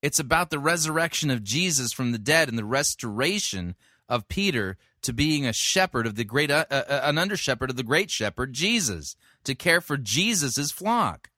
It's 0.00 0.20
about 0.20 0.50
the 0.50 0.58
resurrection 0.60 1.30
of 1.30 1.42
Jesus 1.42 1.92
from 1.92 2.12
the 2.12 2.18
dead 2.18 2.48
and 2.48 2.56
the 2.56 2.64
restoration 2.64 3.74
of 4.08 4.28
Peter 4.28 4.76
to 5.02 5.12
being 5.12 5.44
a 5.44 5.52
shepherd 5.52 6.06
of 6.06 6.14
the 6.14 6.24
great, 6.24 6.50
uh, 6.50 6.64
uh, 6.70 7.00
an 7.02 7.18
under 7.18 7.36
shepherd 7.36 7.70
of 7.70 7.76
the 7.76 7.82
great 7.82 8.10
shepherd, 8.10 8.52
Jesus 8.52 9.16
to 9.44 9.54
care 9.54 9.80
for 9.80 9.96
Jesus' 9.96 10.70
flock. 10.70 11.30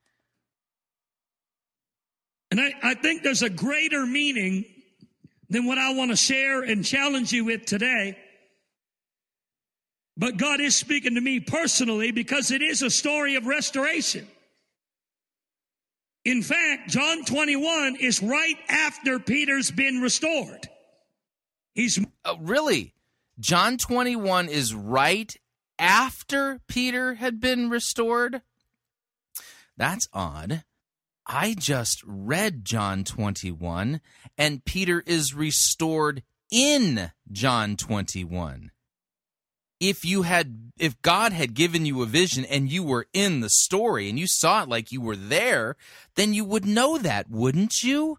And 2.50 2.60
I, 2.60 2.72
I 2.82 2.94
think 2.94 3.22
there's 3.22 3.42
a 3.42 3.50
greater 3.50 4.06
meaning 4.06 4.64
than 5.48 5.66
what 5.66 5.78
I 5.78 5.94
want 5.94 6.10
to 6.10 6.16
share 6.16 6.62
and 6.62 6.84
challenge 6.84 7.32
you 7.32 7.44
with 7.44 7.66
today. 7.66 8.16
But 10.16 10.38
God 10.38 10.60
is 10.60 10.74
speaking 10.74 11.14
to 11.16 11.20
me 11.20 11.40
personally 11.40 12.10
because 12.10 12.50
it 12.50 12.62
is 12.62 12.82
a 12.82 12.90
story 12.90 13.34
of 13.34 13.46
restoration. 13.46 14.26
In 16.24 16.42
fact, 16.42 16.88
John 16.88 17.24
21 17.24 17.96
is 18.00 18.22
right 18.22 18.56
after 18.68 19.18
Peter's 19.18 19.70
been 19.70 20.00
restored. 20.00 20.68
He's 21.74 22.00
uh, 22.24 22.34
really 22.40 22.94
John 23.38 23.76
21 23.76 24.48
is 24.48 24.74
right 24.74 25.36
after 25.78 26.60
Peter 26.66 27.14
had 27.14 27.40
been 27.40 27.70
restored? 27.70 28.42
That's 29.76 30.08
odd. 30.12 30.64
I 31.26 31.54
just 31.58 32.02
read 32.06 32.64
John 32.64 33.02
21, 33.02 34.00
and 34.38 34.64
Peter 34.64 35.02
is 35.06 35.34
restored 35.34 36.22
in 36.52 37.10
John 37.30 37.76
21. 37.76 38.70
If 39.78 40.04
you 40.04 40.22
had, 40.22 40.72
if 40.78 41.02
God 41.02 41.32
had 41.32 41.52
given 41.52 41.84
you 41.84 42.00
a 42.00 42.06
vision 42.06 42.44
and 42.44 42.70
you 42.70 42.82
were 42.82 43.06
in 43.12 43.40
the 43.40 43.50
story 43.50 44.08
and 44.08 44.18
you 44.18 44.26
saw 44.26 44.62
it 44.62 44.68
like 44.68 44.92
you 44.92 45.00
were 45.00 45.16
there, 45.16 45.76
then 46.14 46.32
you 46.32 46.44
would 46.44 46.64
know 46.64 46.96
that, 46.96 47.28
wouldn't 47.28 47.82
you? 47.82 48.18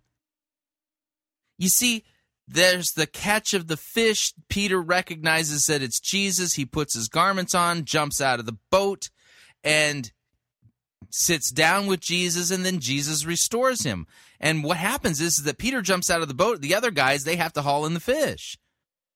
You 1.58 1.70
see, 1.70 2.04
there's 2.48 2.92
the 2.92 3.08
catch 3.08 3.54
of 3.54 3.68
the 3.68 3.78
fish. 3.78 4.34
Peter 4.50 4.82
recognizes 4.82 5.66
that 5.66 5.82
it's 5.82 6.00
Jesus. 6.00 6.54
He 6.54 6.66
puts 6.66 6.96
his 6.96 7.10
garments 7.10 7.54
on, 7.54 7.86
jumps 7.86 8.22
out 8.22 8.40
of 8.40 8.46
the 8.46 8.58
boat, 8.72 9.10
and 9.64 10.12
sits 11.12 11.52
down 11.52 11.88
with 11.88 12.00
Jesus, 12.00 12.50
and 12.50 12.66
then 12.66 12.80
Jesus 12.80 13.26
restores 13.26 13.84
him. 13.84 14.08
And 14.40 14.64
what 14.64 14.78
happens 14.78 15.20
is, 15.20 15.44
that 15.44 15.58
Peter 15.58 15.82
jumps 15.82 16.10
out 16.10 16.22
of 16.22 16.28
the 16.28 16.34
boat. 16.34 16.62
The 16.62 16.76
other 16.76 16.92
guys, 16.92 17.24
they 17.24 17.36
have 17.36 17.54
to 17.54 17.62
haul 17.62 17.86
in 17.86 17.94
the 17.94 18.00
fish. 18.00 18.58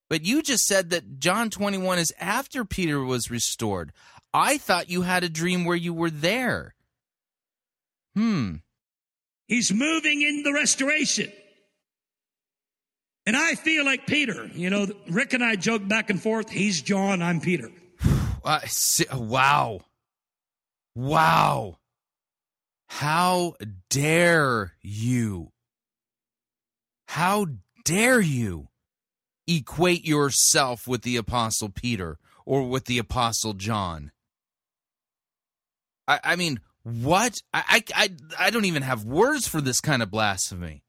But 0.09 0.25
you 0.25 0.41
just 0.41 0.65
said 0.65 0.89
that 0.89 1.19
John 1.19 1.49
21 1.49 1.99
is 1.99 2.13
after 2.19 2.65
Peter 2.65 3.01
was 3.01 3.31
restored. 3.31 3.93
I 4.33 4.57
thought 4.57 4.89
you 4.89 5.03
had 5.03 5.23
a 5.23 5.29
dream 5.29 5.63
where 5.63 5.77
you 5.77 5.93
were 5.93 6.09
there. 6.09 6.75
Hmm. 8.13 8.55
He's 9.47 9.71
moving 9.71 10.21
in 10.21 10.43
the 10.43 10.53
restoration. 10.53 11.31
And 13.25 13.37
I 13.37 13.55
feel 13.55 13.85
like 13.85 14.07
Peter. 14.07 14.49
You 14.53 14.69
know, 14.69 14.87
Rick 15.09 15.33
and 15.33 15.43
I 15.43 15.55
joke 15.55 15.87
back 15.87 16.09
and 16.09 16.21
forth. 16.21 16.49
He's 16.49 16.81
John, 16.81 17.21
I'm 17.21 17.39
Peter. 17.39 17.69
Wow. 19.13 19.81
Wow. 20.95 21.77
How 22.87 23.55
dare 23.89 24.73
you? 24.81 25.51
How 27.07 27.45
dare 27.85 28.19
you 28.19 28.69
equate 29.47 30.05
yourself 30.05 30.87
with 30.87 31.03
the 31.03 31.17
Apostle 31.17 31.69
Peter 31.69 32.17
or 32.45 32.67
with 32.67 32.85
the 32.85 32.97
Apostle 32.97 33.53
John? 33.53 34.11
I, 36.07 36.19
I 36.23 36.35
mean, 36.35 36.59
what? 36.83 37.41
I, 37.53 37.83
I, 37.95 38.09
I 38.39 38.49
don't 38.49 38.65
even 38.65 38.81
have 38.81 39.05
words 39.05 39.47
for 39.47 39.61
this 39.61 39.79
kind 39.79 40.01
of 40.01 40.09
blasphemy. 40.09 40.83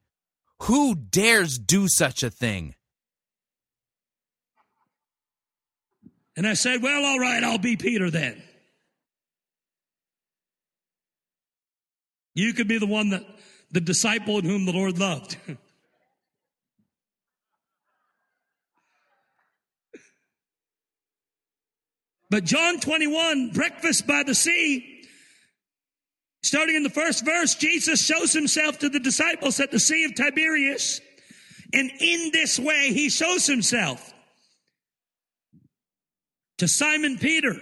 Who 0.62 0.94
dares 0.94 1.58
do 1.58 1.88
such 1.88 2.22
a 2.22 2.30
thing? 2.30 2.76
And 6.36 6.46
I 6.46 6.54
said, 6.54 6.80
Well, 6.82 7.04
all 7.04 7.18
right, 7.18 7.42
I'll 7.42 7.58
be 7.58 7.76
Peter 7.76 8.10
then. 8.10 8.40
You 12.34 12.52
could 12.54 12.68
be 12.68 12.78
the 12.78 12.86
one 12.86 13.10
that, 13.10 13.26
the 13.72 13.80
disciple 13.80 14.38
in 14.38 14.44
whom 14.44 14.64
the 14.64 14.72
Lord 14.72 15.00
loved. 15.00 15.36
but 22.30 22.44
John 22.44 22.78
21, 22.78 23.50
breakfast 23.50 24.06
by 24.06 24.22
the 24.24 24.36
sea, 24.36 24.91
starting 26.42 26.76
in 26.76 26.82
the 26.82 26.90
first 26.90 27.24
verse, 27.24 27.54
Jesus 27.54 28.04
shows 28.04 28.32
himself 28.32 28.78
to 28.80 28.88
the 28.88 29.00
disciples 29.00 29.60
at 29.60 29.70
the 29.70 29.80
Sea 29.80 30.04
of 30.04 30.14
Tiberias. 30.14 31.00
And 31.72 31.90
in 32.00 32.30
this 32.32 32.58
way, 32.58 32.92
he 32.92 33.08
shows 33.08 33.46
himself 33.46 34.12
to 36.58 36.68
Simon 36.68 37.18
Peter 37.18 37.56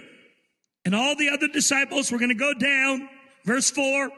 and 0.83 0.93
all 0.93 1.15
the 1.15 1.29
other 1.29 1.47
disciples. 1.47 2.11
We're 2.11 2.19
going 2.19 2.29
to 2.29 2.35
go 2.35 2.53
down. 2.53 3.09
Verse 3.45 3.71
4 3.71 4.11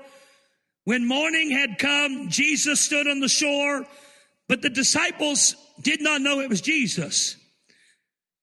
when 0.85 1.07
morning 1.07 1.51
had 1.51 1.77
come, 1.77 2.29
Jesus 2.29 2.81
stood 2.81 3.07
on 3.07 3.19
the 3.19 3.29
shore, 3.29 3.85
but 4.47 4.61
the 4.61 4.69
disciples 4.69 5.55
did 5.81 6.01
not 6.01 6.21
know 6.21 6.41
it 6.41 6.49
was 6.49 6.61
Jesus. 6.61 7.37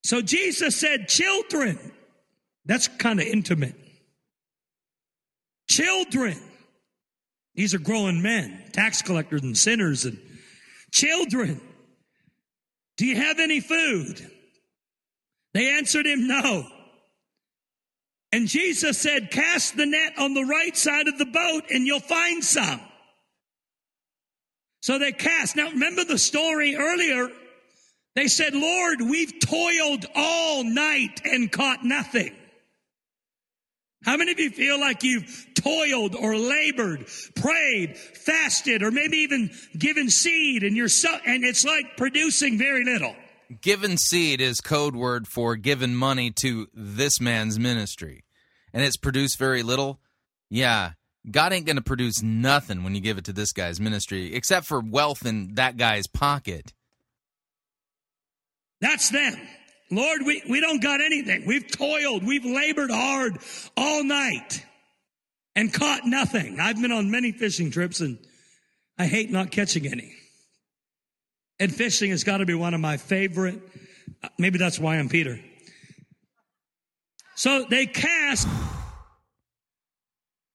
So 0.04 0.22
Jesus 0.22 0.76
said, 0.76 1.08
Children, 1.08 1.78
that's 2.64 2.88
kind 2.88 3.20
of 3.20 3.26
intimate. 3.26 3.74
Children, 5.70 6.36
these 7.54 7.74
are 7.74 7.78
growing 7.78 8.20
men, 8.22 8.60
tax 8.72 9.02
collectors 9.02 9.42
and 9.42 9.56
sinners 9.56 10.04
and 10.04 10.18
children. 10.90 11.60
Do 12.96 13.06
you 13.06 13.14
have 13.14 13.38
any 13.38 13.60
food? 13.60 14.20
They 15.54 15.68
answered 15.78 16.06
him, 16.06 16.26
No. 16.26 16.66
And 18.32 18.48
Jesus 18.48 18.98
said, 18.98 19.30
cast 19.30 19.76
the 19.76 19.86
net 19.86 20.14
on 20.18 20.34
the 20.34 20.44
right 20.44 20.76
side 20.76 21.06
of 21.06 21.18
the 21.18 21.26
boat 21.26 21.64
and 21.70 21.86
you'll 21.86 22.00
find 22.00 22.42
some. 22.42 22.80
So 24.82 24.98
they 24.98 25.12
cast. 25.12 25.54
Now 25.54 25.70
remember 25.70 26.04
the 26.04 26.18
story 26.18 26.74
earlier. 26.74 27.28
They 28.16 28.26
said, 28.26 28.54
Lord, 28.54 29.02
we've 29.02 29.38
toiled 29.40 30.06
all 30.16 30.64
night 30.64 31.20
and 31.24 31.50
caught 31.50 31.84
nothing. 31.84 32.34
How 34.03 34.16
many 34.16 34.32
of 34.32 34.40
you 34.40 34.51
feel 34.51 34.80
like 34.80 35.03
you've 35.03 35.46
toiled 35.55 36.14
or 36.14 36.36
labored, 36.36 37.07
prayed, 37.36 37.96
fasted, 37.96 38.82
or 38.82 38.90
maybe 38.90 39.18
even 39.18 39.51
given 39.78 40.09
seed 40.09 40.62
and 40.62 40.76
you're 40.76 40.88
so, 40.88 41.14
and 41.26 41.44
it's 41.44 41.64
like 41.64 41.96
producing 41.96 42.59
very 42.59 42.84
little? 42.84 43.14
given 43.61 43.96
seed 43.96 44.40
is 44.40 44.61
code 44.61 44.94
word 44.94 45.26
for 45.26 45.57
given 45.57 45.94
money 45.94 46.30
to 46.30 46.68
this 46.72 47.20
man's 47.20 47.59
ministry 47.59 48.24
and 48.72 48.84
it's 48.84 48.96
produced 48.96 49.38
very 49.38 49.62
little, 49.62 50.01
yeah, 50.48 50.92
God 51.28 51.53
ain't 51.53 51.66
going 51.66 51.76
to 51.76 51.82
produce 51.82 52.22
nothing 52.22 52.84
when 52.84 52.94
you 52.94 53.01
give 53.01 53.18
it 53.18 53.24
to 53.24 53.32
this 53.32 53.53
guy's 53.53 53.80
ministry 53.80 54.34
except 54.34 54.66
for 54.66 54.80
wealth 54.80 55.26
in 55.26 55.55
that 55.55 55.76
guy's 55.76 56.07
pocket. 56.07 56.72
That's 58.80 59.11
them. 59.11 59.36
Lord, 59.91 60.22
we, 60.24 60.43
we 60.49 60.61
don't 60.61 60.82
got 60.82 61.01
anything. 61.01 61.47
We've 61.47 61.68
toiled, 61.70 62.24
we've 62.24 62.45
labored 62.45 62.91
hard 62.91 63.38
all 63.76 64.05
night 64.05 64.64
and 65.57 65.72
caught 65.72 66.07
nothing. 66.07 66.61
I've 66.61 66.80
been 66.80 66.93
on 66.93 67.11
many 67.11 67.32
fishing 67.32 67.70
trips 67.70 68.01
and 68.01 68.18
I 68.99 69.07
hate 69.07 69.30
not 69.30 69.51
catching 69.51 69.86
any. 69.86 70.14
And 71.59 71.74
fishing 71.74 72.11
has 72.11 72.24
got 72.24 72.38
to 72.38 72.47
be 72.47 72.55
one 72.55 72.72
of 72.72 72.80
my 72.80 72.97
favorite. 72.97 73.61
Maybe 74.38 74.59
that's 74.59 74.78
why 74.78 74.97
I'm 74.97 75.09
Peter. 75.09 75.41
So 77.34 77.64
they 77.68 77.86
cast. 77.86 78.47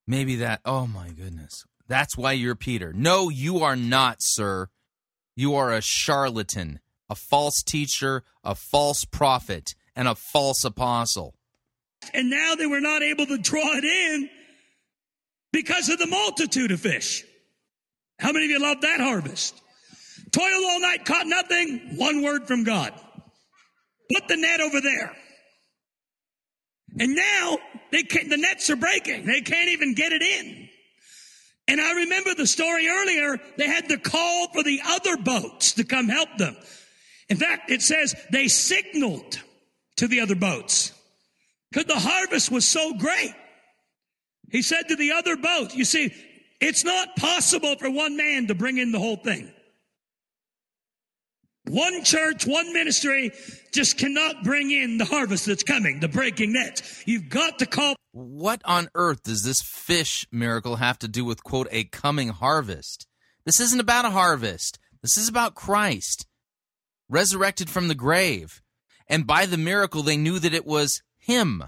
Maybe 0.07 0.37
that. 0.37 0.61
Oh 0.65 0.87
my 0.87 1.09
goodness. 1.09 1.65
That's 1.87 2.17
why 2.17 2.33
you're 2.33 2.55
Peter. 2.55 2.93
No, 2.93 3.29
you 3.29 3.59
are 3.59 3.75
not, 3.75 4.17
sir. 4.19 4.67
You 5.35 5.55
are 5.55 5.71
a 5.71 5.81
charlatan, 5.81 6.79
a 7.09 7.15
false 7.15 7.61
teacher, 7.63 8.23
a 8.43 8.55
false 8.55 9.05
prophet, 9.05 9.75
and 9.95 10.07
a 10.07 10.15
false 10.15 10.63
apostle. 10.63 11.35
And 12.13 12.29
now 12.29 12.55
they 12.55 12.67
were 12.67 12.81
not 12.81 13.01
able 13.01 13.25
to 13.27 13.37
draw 13.37 13.75
it 13.75 13.83
in 13.83 14.29
because 15.51 15.89
of 15.89 15.99
the 15.99 16.07
multitude 16.07 16.71
of 16.71 16.81
fish. 16.81 17.23
How 18.19 18.31
many 18.31 18.45
of 18.45 18.51
you 18.51 18.59
love 18.59 18.81
that 18.81 18.99
harvest? 18.99 19.59
Toil 20.31 20.65
all 20.65 20.79
night, 20.79 21.05
caught 21.05 21.27
nothing. 21.27 21.95
One 21.97 22.21
word 22.21 22.47
from 22.47 22.63
God. 22.63 22.93
Put 24.13 24.27
the 24.27 24.37
net 24.37 24.61
over 24.61 24.81
there. 24.81 25.15
And 26.99 27.15
now 27.15 27.57
they 27.91 28.03
can't, 28.03 28.29
the 28.29 28.37
nets 28.37 28.69
are 28.69 28.75
breaking. 28.75 29.25
They 29.25 29.41
can't 29.41 29.69
even 29.69 29.95
get 29.95 30.11
it 30.11 30.21
in. 30.21 30.69
And 31.67 31.81
I 31.81 31.93
remember 31.93 32.35
the 32.35 32.47
story 32.47 32.87
earlier. 32.87 33.37
They 33.57 33.67
had 33.67 33.89
to 33.89 33.97
call 33.97 34.49
for 34.53 34.63
the 34.63 34.81
other 34.85 35.17
boats 35.17 35.73
to 35.73 35.83
come 35.83 36.07
help 36.07 36.29
them. 36.37 36.55
In 37.29 37.37
fact, 37.37 37.71
it 37.71 37.81
says 37.81 38.15
they 38.31 38.47
signaled 38.47 39.39
to 39.97 40.07
the 40.07 40.19
other 40.19 40.35
boats 40.35 40.93
because 41.71 41.85
the 41.85 41.99
harvest 41.99 42.51
was 42.51 42.65
so 42.65 42.93
great. 42.93 43.33
He 44.51 44.61
said 44.61 44.87
to 44.89 44.95
the 44.95 45.13
other 45.13 45.35
boat, 45.35 45.73
you 45.73 45.85
see, 45.85 46.13
it's 46.61 46.83
not 46.83 47.15
possible 47.15 47.75
for 47.77 47.89
one 47.89 48.15
man 48.15 48.47
to 48.47 48.55
bring 48.55 48.77
in 48.77 48.91
the 48.91 48.99
whole 48.99 49.17
thing. 49.17 49.51
One 51.67 52.03
church, 52.03 52.45
one 52.45 52.73
ministry 52.73 53.31
just 53.73 53.97
cannot 53.97 54.43
bring 54.43 54.69
in 54.69 54.99
the 54.99 55.05
harvest 55.05 55.47
that's 55.47 55.63
coming, 55.63 55.99
the 55.99 56.07
breaking 56.07 56.53
nets. 56.53 57.03
You've 57.07 57.29
got 57.29 57.57
to 57.59 57.65
call. 57.65 57.95
What 58.11 58.61
on 58.65 58.87
earth 58.93 59.23
does 59.23 59.43
this 59.43 59.61
fish 59.61 60.27
miracle 60.31 60.75
have 60.75 60.99
to 60.99 61.07
do 61.07 61.25
with, 61.25 61.43
quote, 61.43 61.67
a 61.71 61.85
coming 61.85 62.29
harvest? 62.29 63.07
This 63.45 63.59
isn't 63.59 63.79
about 63.79 64.05
a 64.05 64.11
harvest. 64.11 64.77
This 65.01 65.17
is 65.17 65.27
about 65.27 65.55
Christ, 65.55 66.27
resurrected 67.09 67.69
from 67.69 67.87
the 67.87 67.95
grave. 67.95 68.61
And 69.07 69.27
by 69.27 69.45
the 69.45 69.57
miracle, 69.57 70.03
they 70.03 70.17
knew 70.17 70.39
that 70.39 70.53
it 70.53 70.65
was 70.65 71.01
Him. 71.17 71.63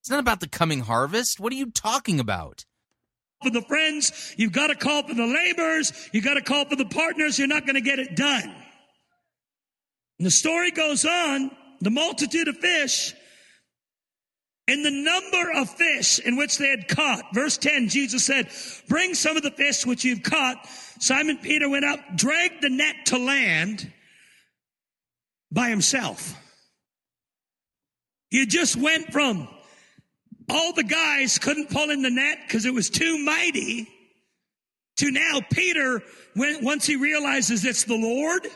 It's 0.00 0.10
not 0.10 0.20
about 0.20 0.40
the 0.40 0.48
coming 0.48 0.80
harvest. 0.80 1.40
What 1.40 1.52
are 1.52 1.56
you 1.56 1.70
talking 1.70 2.20
about? 2.20 2.64
For 3.42 3.50
the 3.50 3.62
friends, 3.62 4.34
you've 4.36 4.52
got 4.52 4.68
to 4.68 4.74
call 4.74 5.02
for 5.02 5.14
the 5.14 5.26
laborers, 5.26 5.92
you've 6.12 6.24
got 6.24 6.34
to 6.34 6.42
call 6.42 6.64
for 6.64 6.76
the 6.76 6.84
partners, 6.84 7.38
you're 7.38 7.46
not 7.46 7.66
going 7.66 7.76
to 7.76 7.80
get 7.80 7.98
it 7.98 8.16
done. 8.16 8.54
And 10.18 10.26
the 10.26 10.30
story 10.30 10.72
goes 10.72 11.04
on, 11.04 11.50
the 11.80 11.90
multitude 11.90 12.48
of 12.48 12.56
fish. 12.58 13.14
in 14.68 14.82
the 14.82 14.90
number 14.90 15.50
of 15.56 15.70
fish 15.70 16.18
in 16.20 16.36
which 16.36 16.58
they 16.58 16.68
had 16.68 16.86
caught. 16.88 17.24
Verse 17.32 17.56
10, 17.56 17.88
Jesus 17.88 18.24
said, 18.24 18.48
bring 18.86 19.14
some 19.14 19.36
of 19.36 19.42
the 19.42 19.50
fish 19.50 19.84
which 19.86 20.04
you've 20.04 20.22
caught. 20.22 20.56
Simon 21.00 21.38
Peter 21.38 21.68
went 21.68 21.86
up, 21.86 22.00
dragged 22.14 22.62
the 22.62 22.68
net 22.68 22.94
to 23.06 23.18
land 23.18 23.90
by 25.50 25.70
himself. 25.70 26.34
He 28.30 28.46
just 28.46 28.76
went 28.76 29.12
from 29.12 29.48
all 30.50 30.72
the 30.72 30.84
guys 30.84 31.38
couldn't 31.38 31.70
pull 31.70 31.90
in 31.90 32.02
the 32.02 32.10
net 32.10 32.38
because 32.46 32.64
it 32.64 32.74
was 32.74 32.90
too 32.90 33.18
mighty 33.18 33.88
to 34.98 35.10
now 35.10 35.40
Peter, 35.50 36.02
when, 36.34 36.64
once 36.64 36.86
he 36.86 36.96
realizes 36.96 37.64
it's 37.64 37.84
the 37.84 37.96
Lord, 37.96 38.46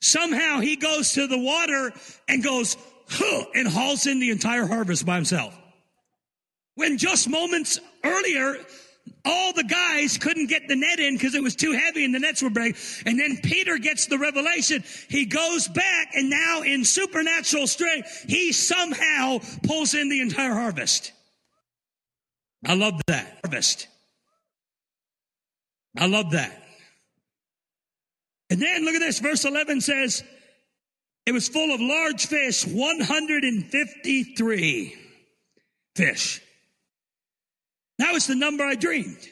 somehow 0.00 0.60
he 0.60 0.76
goes 0.76 1.12
to 1.12 1.26
the 1.26 1.38
water 1.38 1.92
and 2.26 2.42
goes, 2.42 2.76
huh, 3.08 3.44
and 3.54 3.68
hauls 3.68 4.06
in 4.06 4.18
the 4.18 4.30
entire 4.30 4.66
harvest 4.66 5.04
by 5.04 5.16
himself. 5.16 5.56
When 6.74 6.96
just 6.96 7.28
moments 7.28 7.80
earlier, 8.04 8.56
all 9.24 9.52
the 9.52 9.64
guys 9.64 10.18
couldn't 10.18 10.48
get 10.48 10.68
the 10.68 10.76
net 10.76 11.00
in 11.00 11.14
because 11.14 11.34
it 11.34 11.42
was 11.42 11.56
too 11.56 11.72
heavy 11.72 12.04
and 12.04 12.14
the 12.14 12.18
nets 12.18 12.42
were 12.42 12.50
breaking. 12.50 12.76
And 13.06 13.18
then 13.18 13.38
Peter 13.42 13.78
gets 13.78 14.06
the 14.06 14.18
revelation. 14.18 14.84
He 15.08 15.24
goes 15.26 15.68
back 15.68 16.08
and 16.14 16.28
now 16.30 16.62
in 16.62 16.84
supernatural 16.84 17.66
strength, 17.66 18.26
he 18.28 18.52
somehow 18.52 19.38
pulls 19.64 19.94
in 19.94 20.08
the 20.08 20.20
entire 20.20 20.54
harvest. 20.54 21.12
I 22.66 22.74
love 22.74 23.00
that. 23.06 23.38
Harvest. 23.44 23.86
I 25.96 26.06
love 26.06 26.32
that. 26.32 26.62
And 28.50 28.60
then 28.60 28.84
look 28.84 28.94
at 28.94 29.00
this. 29.00 29.18
Verse 29.18 29.44
11 29.44 29.80
says, 29.80 30.22
it 31.26 31.32
was 31.32 31.48
full 31.48 31.74
of 31.74 31.80
large 31.80 32.26
fish, 32.26 32.64
153 32.66 34.94
fish. 35.94 36.40
That 37.98 38.12
was 38.12 38.26
the 38.26 38.34
number 38.34 38.64
I 38.64 38.74
dreamed. 38.74 39.28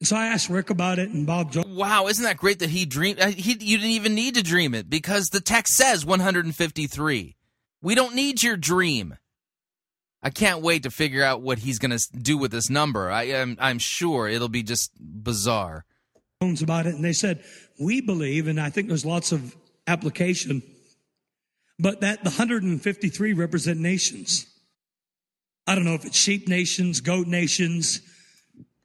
And 0.00 0.08
so 0.08 0.16
I 0.16 0.26
asked 0.26 0.50
Rick 0.50 0.70
about 0.70 0.98
it 0.98 1.10
and 1.10 1.26
Bob 1.26 1.52
Jones. 1.52 1.66
Wow, 1.68 2.08
isn't 2.08 2.24
that 2.24 2.36
great 2.36 2.58
that 2.58 2.70
he 2.70 2.84
dreamed? 2.84 3.20
Uh, 3.20 3.28
he, 3.28 3.52
you 3.52 3.78
didn't 3.78 3.92
even 3.92 4.14
need 4.14 4.34
to 4.34 4.42
dream 4.42 4.74
it 4.74 4.90
because 4.90 5.28
the 5.28 5.40
text 5.40 5.74
says 5.74 6.04
153. 6.04 7.36
We 7.82 7.94
don't 7.94 8.14
need 8.14 8.42
your 8.42 8.56
dream. 8.56 9.16
I 10.22 10.30
can't 10.30 10.60
wait 10.60 10.82
to 10.82 10.90
figure 10.90 11.22
out 11.22 11.40
what 11.40 11.60
he's 11.60 11.78
going 11.78 11.96
to 11.96 12.04
do 12.12 12.36
with 12.36 12.50
this 12.50 12.68
number. 12.68 13.10
I 13.10 13.24
am 13.24 13.56
I'm 13.60 13.78
sure 13.78 14.28
it'll 14.28 14.48
be 14.48 14.62
just 14.62 14.90
bizarre. 14.98 15.84
About 16.40 16.86
it, 16.86 16.94
and 16.94 17.04
they 17.04 17.14
said 17.14 17.42
we 17.80 18.00
believe, 18.00 18.46
and 18.46 18.60
I 18.60 18.68
think 18.68 18.88
there's 18.88 19.06
lots 19.06 19.32
of 19.32 19.56
application, 19.86 20.62
but 21.78 22.00
that 22.02 22.24
the 22.24 22.30
153 22.30 23.32
represent 23.32 23.80
nations. 23.80 24.46
I 25.66 25.74
don't 25.74 25.84
know 25.84 25.94
if 25.94 26.04
it's 26.04 26.16
sheep 26.16 26.48
nations, 26.48 27.00
goat 27.00 27.26
nations. 27.26 28.00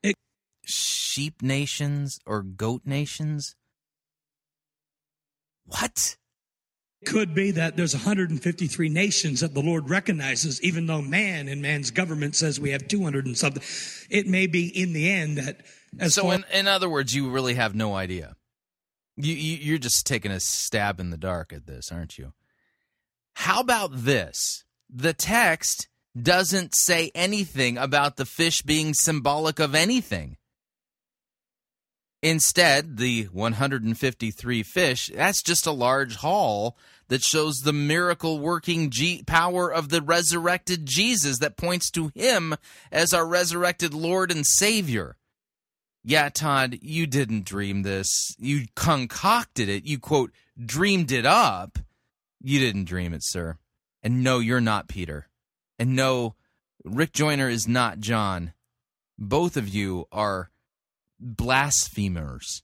It- 0.02 0.16
sheep 0.66 1.42
nations 1.42 2.20
or 2.26 2.42
goat 2.42 2.82
nations? 2.86 3.56
What? 5.66 6.18
It 7.02 7.06
could 7.08 7.34
be 7.34 7.52
that 7.52 7.78
there's 7.78 7.94
153 7.94 8.90
nations 8.90 9.40
that 9.40 9.54
the 9.54 9.62
Lord 9.62 9.90
recognizes, 9.90 10.62
even 10.62 10.86
though 10.86 11.02
man 11.02 11.48
and 11.48 11.62
man's 11.62 11.92
government 11.92 12.36
says 12.36 12.60
we 12.60 12.72
have 12.72 12.88
200 12.88 13.26
and 13.26 13.38
something. 13.38 13.64
It 14.10 14.28
may 14.28 14.48
be 14.48 14.68
in 14.68 14.94
the 14.94 15.10
end 15.10 15.38
that. 15.38 15.66
As 16.00 16.16
so, 16.16 16.24
far- 16.24 16.36
in, 16.36 16.46
in 16.54 16.68
other 16.68 16.90
words, 16.90 17.16
you 17.16 17.30
really 17.30 17.56
have 17.56 17.76
no 17.76 17.96
idea. 17.96 18.36
You, 19.18 19.34
you, 19.34 19.58
you're 19.58 19.78
just 19.78 20.06
taking 20.08 20.32
a 20.32 20.40
stab 20.40 21.00
in 21.00 21.10
the 21.10 21.18
dark 21.18 21.54
at 21.54 21.68
this, 21.68 21.92
aren't 21.92 22.18
you? 22.18 22.34
How 23.36 23.60
about 23.60 23.92
this? 23.94 24.64
The 24.90 25.14
text 25.14 25.88
doesn't 26.20 26.74
say 26.76 27.12
anything 27.16 27.78
about 27.78 28.18
the 28.18 28.26
fish 28.26 28.62
being 28.62 28.94
symbolic 28.94 29.60
of 29.60 29.76
anything. 29.76 30.38
Instead, 32.24 32.98
the 32.98 33.24
153 33.32 34.64
fish, 34.64 35.12
that's 35.14 35.42
just 35.42 35.66
a 35.66 35.72
large 35.72 36.18
haul 36.18 36.78
that 37.08 37.24
shows 37.24 37.58
the 37.58 37.74
miracle 37.74 38.40
working 38.40 38.92
G- 38.92 39.24
power 39.26 39.74
of 39.74 39.90
the 39.90 40.02
resurrected 40.02 40.86
Jesus 40.86 41.40
that 41.40 41.58
points 41.58 41.90
to 41.92 42.12
him 42.14 42.56
as 42.92 43.14
our 43.14 43.26
resurrected 43.26 43.94
Lord 43.94 44.32
and 44.32 44.46
Savior. 44.46 45.18
Yeah, 46.04 46.30
Todd, 46.30 46.80
you 46.82 47.08
didn't 47.08 47.46
dream 47.46 47.82
this. 47.84 48.36
You 48.38 48.66
concocted 48.76 49.68
it. 49.68 49.86
You, 49.86 50.00
quote, 50.00 50.32
dreamed 50.64 51.12
it 51.12 51.26
up. 51.26 51.80
You 52.40 52.60
didn't 52.60 52.86
dream 52.86 53.14
it, 53.14 53.24
sir. 53.24 53.58
And 54.02 54.24
no, 54.24 54.40
you're 54.40 54.62
not 54.62 54.88
Peter. 54.88 55.28
And 55.82 55.96
no, 55.96 56.36
Rick 56.86 57.12
Joyner 57.12 57.50
is 57.50 57.68
not 57.68 58.00
John. 58.00 58.54
Both 59.18 59.58
of 59.58 59.68
you 59.68 60.06
are 60.12 60.52
blasphemers, 61.20 62.62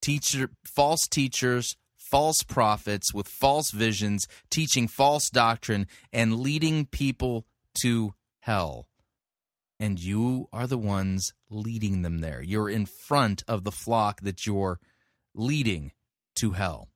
teacher, 0.00 0.48
false 0.64 1.08
teachers, 1.08 1.74
false 1.96 2.44
prophets 2.44 3.12
with 3.12 3.26
false 3.26 3.72
visions, 3.72 4.28
teaching 4.48 4.86
false 4.86 5.28
doctrine, 5.28 5.88
and 6.12 6.38
leading 6.38 6.86
people 6.86 7.46
to 7.80 8.14
hell. 8.42 8.86
And 9.80 9.98
you 9.98 10.46
are 10.52 10.68
the 10.68 10.78
ones 10.78 11.32
leading 11.50 12.02
them 12.02 12.18
there. 12.18 12.40
You're 12.40 12.70
in 12.70 12.86
front 12.86 13.42
of 13.48 13.64
the 13.64 13.72
flock 13.72 14.20
that 14.20 14.46
you're 14.46 14.78
leading 15.34 15.90
to 16.36 16.52
hell. 16.52 16.91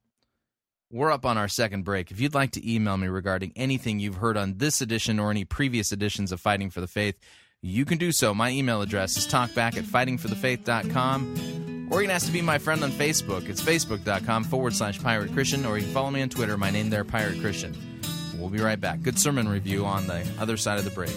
We're 0.93 1.11
up 1.11 1.27
on 1.27 1.37
our 1.37 1.49
second 1.49 1.85
break. 1.85 2.13
If 2.13 2.21
you'd 2.21 2.35
like 2.35 2.53
to 2.53 2.73
email 2.73 2.97
me 2.97 3.09
regarding 3.09 3.53
anything 3.57 3.99
you've 3.99 4.15
heard 4.17 4.37
on 4.37 4.59
this 4.59 4.81
edition 4.81 5.19
or 5.19 5.33
any 5.33 5.45
previous 5.45 5.91
editions 5.91 6.31
of 6.31 6.41
Fighting 6.41 6.71
for 6.71 6.81
the 6.81 6.87
Faith, 6.87 7.19
you 7.61 7.85
can 7.85 7.99
do 7.99 8.13
so. 8.13 8.33
My 8.33 8.51
email 8.51 8.83
address 8.83 9.17
is 9.17 9.27
talkback 9.27 9.77
at 9.77 9.83
fightingforthefaith.com. 9.83 11.89
Or 11.91 12.03
you 12.03 12.07
can 12.07 12.15
ask 12.15 12.27
to 12.27 12.33
be 12.33 12.41
my 12.41 12.59
friend 12.59 12.85
on 12.85 12.93
Facebook. 12.93 13.49
It's 13.49 13.61
facebook.com 13.61 14.45
forward 14.45 14.75
slash 14.75 15.03
pirate 15.03 15.33
Christian, 15.33 15.67
or 15.67 15.77
you 15.77 15.83
can 15.85 15.93
follow 15.93 16.13
me 16.13 16.23
on 16.23 16.29
Twitter. 16.29 16.57
My 16.57 16.71
name 16.71 16.91
there, 16.91 17.05
Pirate 17.05 17.41
Christian. 17.41 17.77
We'll 18.39 18.51
be 18.51 18.61
right 18.61 18.81
back. 18.81 19.03
Good 19.03 19.19
sermon 19.19 19.49
review 19.49 19.85
on 19.85 20.07
the 20.07 20.25
other 20.39 20.57
side 20.57 20.79
of 20.79 20.85
the 20.85 20.93
break. 20.93 21.17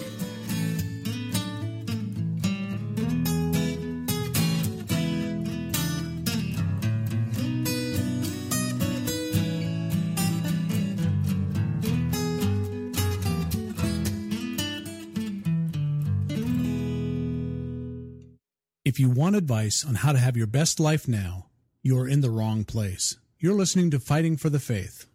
You 19.00 19.08
want 19.08 19.34
advice 19.34 19.82
on 19.84 19.94
how 19.94 20.12
to 20.12 20.18
have 20.18 20.36
your 20.36 20.46
best 20.46 20.78
life 20.78 21.08
now, 21.08 21.46
you 21.82 21.98
are 21.98 22.06
in 22.06 22.20
the 22.20 22.28
wrong 22.30 22.64
place. 22.64 23.16
You're 23.38 23.54
listening 23.54 23.90
to 23.92 23.98
Fighting 23.98 24.36
for 24.36 24.50
the 24.50 24.58
Faith. 24.58 25.06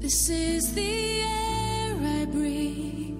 This 0.00 0.28
is 0.28 0.74
the 0.74 1.20
air 1.22 1.96
I 2.20 2.24
breathe. 2.26 3.16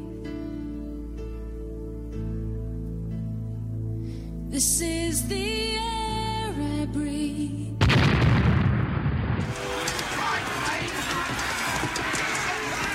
This 4.50 4.80
is 4.82 5.26
the 5.28 5.76
air 5.76 6.80
I 6.80 6.86
breathe. 6.92 7.59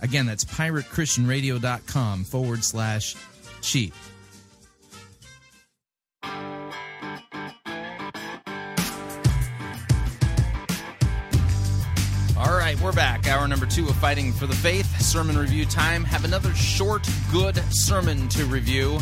Again, 0.00 0.26
that's 0.26 0.44
piratechristianradio.com 0.44 2.24
forward 2.24 2.64
slash 2.64 3.16
cheap. 3.60 3.94
All 12.38 12.56
right, 12.56 12.80
we're 12.80 12.92
back. 12.92 13.26
Hour 13.26 13.48
number 13.48 13.66
two 13.66 13.88
of 13.88 13.96
Fighting 13.96 14.32
for 14.32 14.46
the 14.46 14.54
Faith. 14.54 15.00
Sermon 15.00 15.36
review 15.36 15.64
time. 15.64 16.04
Have 16.04 16.24
another 16.24 16.54
short, 16.54 17.08
good 17.32 17.56
sermon 17.72 18.28
to 18.28 18.44
review. 18.44 19.00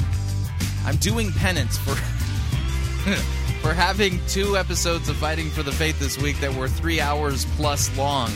I'm 0.86 0.96
doing 0.96 1.30
penance 1.32 1.76
for 1.76 1.94
for 3.60 3.74
having 3.74 4.20
two 4.26 4.56
episodes 4.56 5.10
of 5.10 5.16
Fighting 5.16 5.50
for 5.50 5.62
the 5.62 5.72
Faith 5.72 6.00
this 6.00 6.16
week 6.16 6.40
that 6.40 6.54
were 6.54 6.66
three 6.68 6.98
hours 6.98 7.44
plus 7.56 7.94
long. 7.98 8.30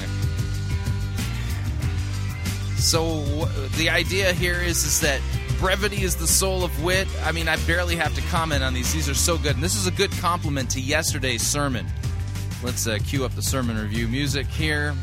So 2.81 3.21
the 3.77 3.91
idea 3.91 4.33
here 4.33 4.61
is 4.61 4.85
is 4.85 5.01
that 5.01 5.21
brevity 5.59 6.03
is 6.03 6.17
the 6.17 6.27
soul 6.27 6.65
of 6.65 6.83
wit. 6.83 7.07
I 7.25 7.31
mean, 7.31 7.47
I 7.47 7.57
barely 7.67 7.95
have 7.97 8.15
to 8.15 8.23
comment 8.23 8.65
on 8.65 8.73
these. 8.73 8.93
These 8.93 9.09
are 9.09 9.15
so 9.15 9.37
good, 9.37 9.55
and 9.55 9.63
this 9.63 9.77
is 9.77 9.87
a 9.87 9.91
good 9.91 10.11
compliment 10.13 10.71
to 10.71 10.81
yesterday's 10.81 11.43
sermon. 11.43 11.87
Let's 12.63 12.87
uh, 12.87 12.99
cue 13.07 13.25
up 13.25 13.35
the 13.35 13.43
sermon 13.43 13.79
review 13.79 14.09
music 14.09 14.47
here. 14.47 14.95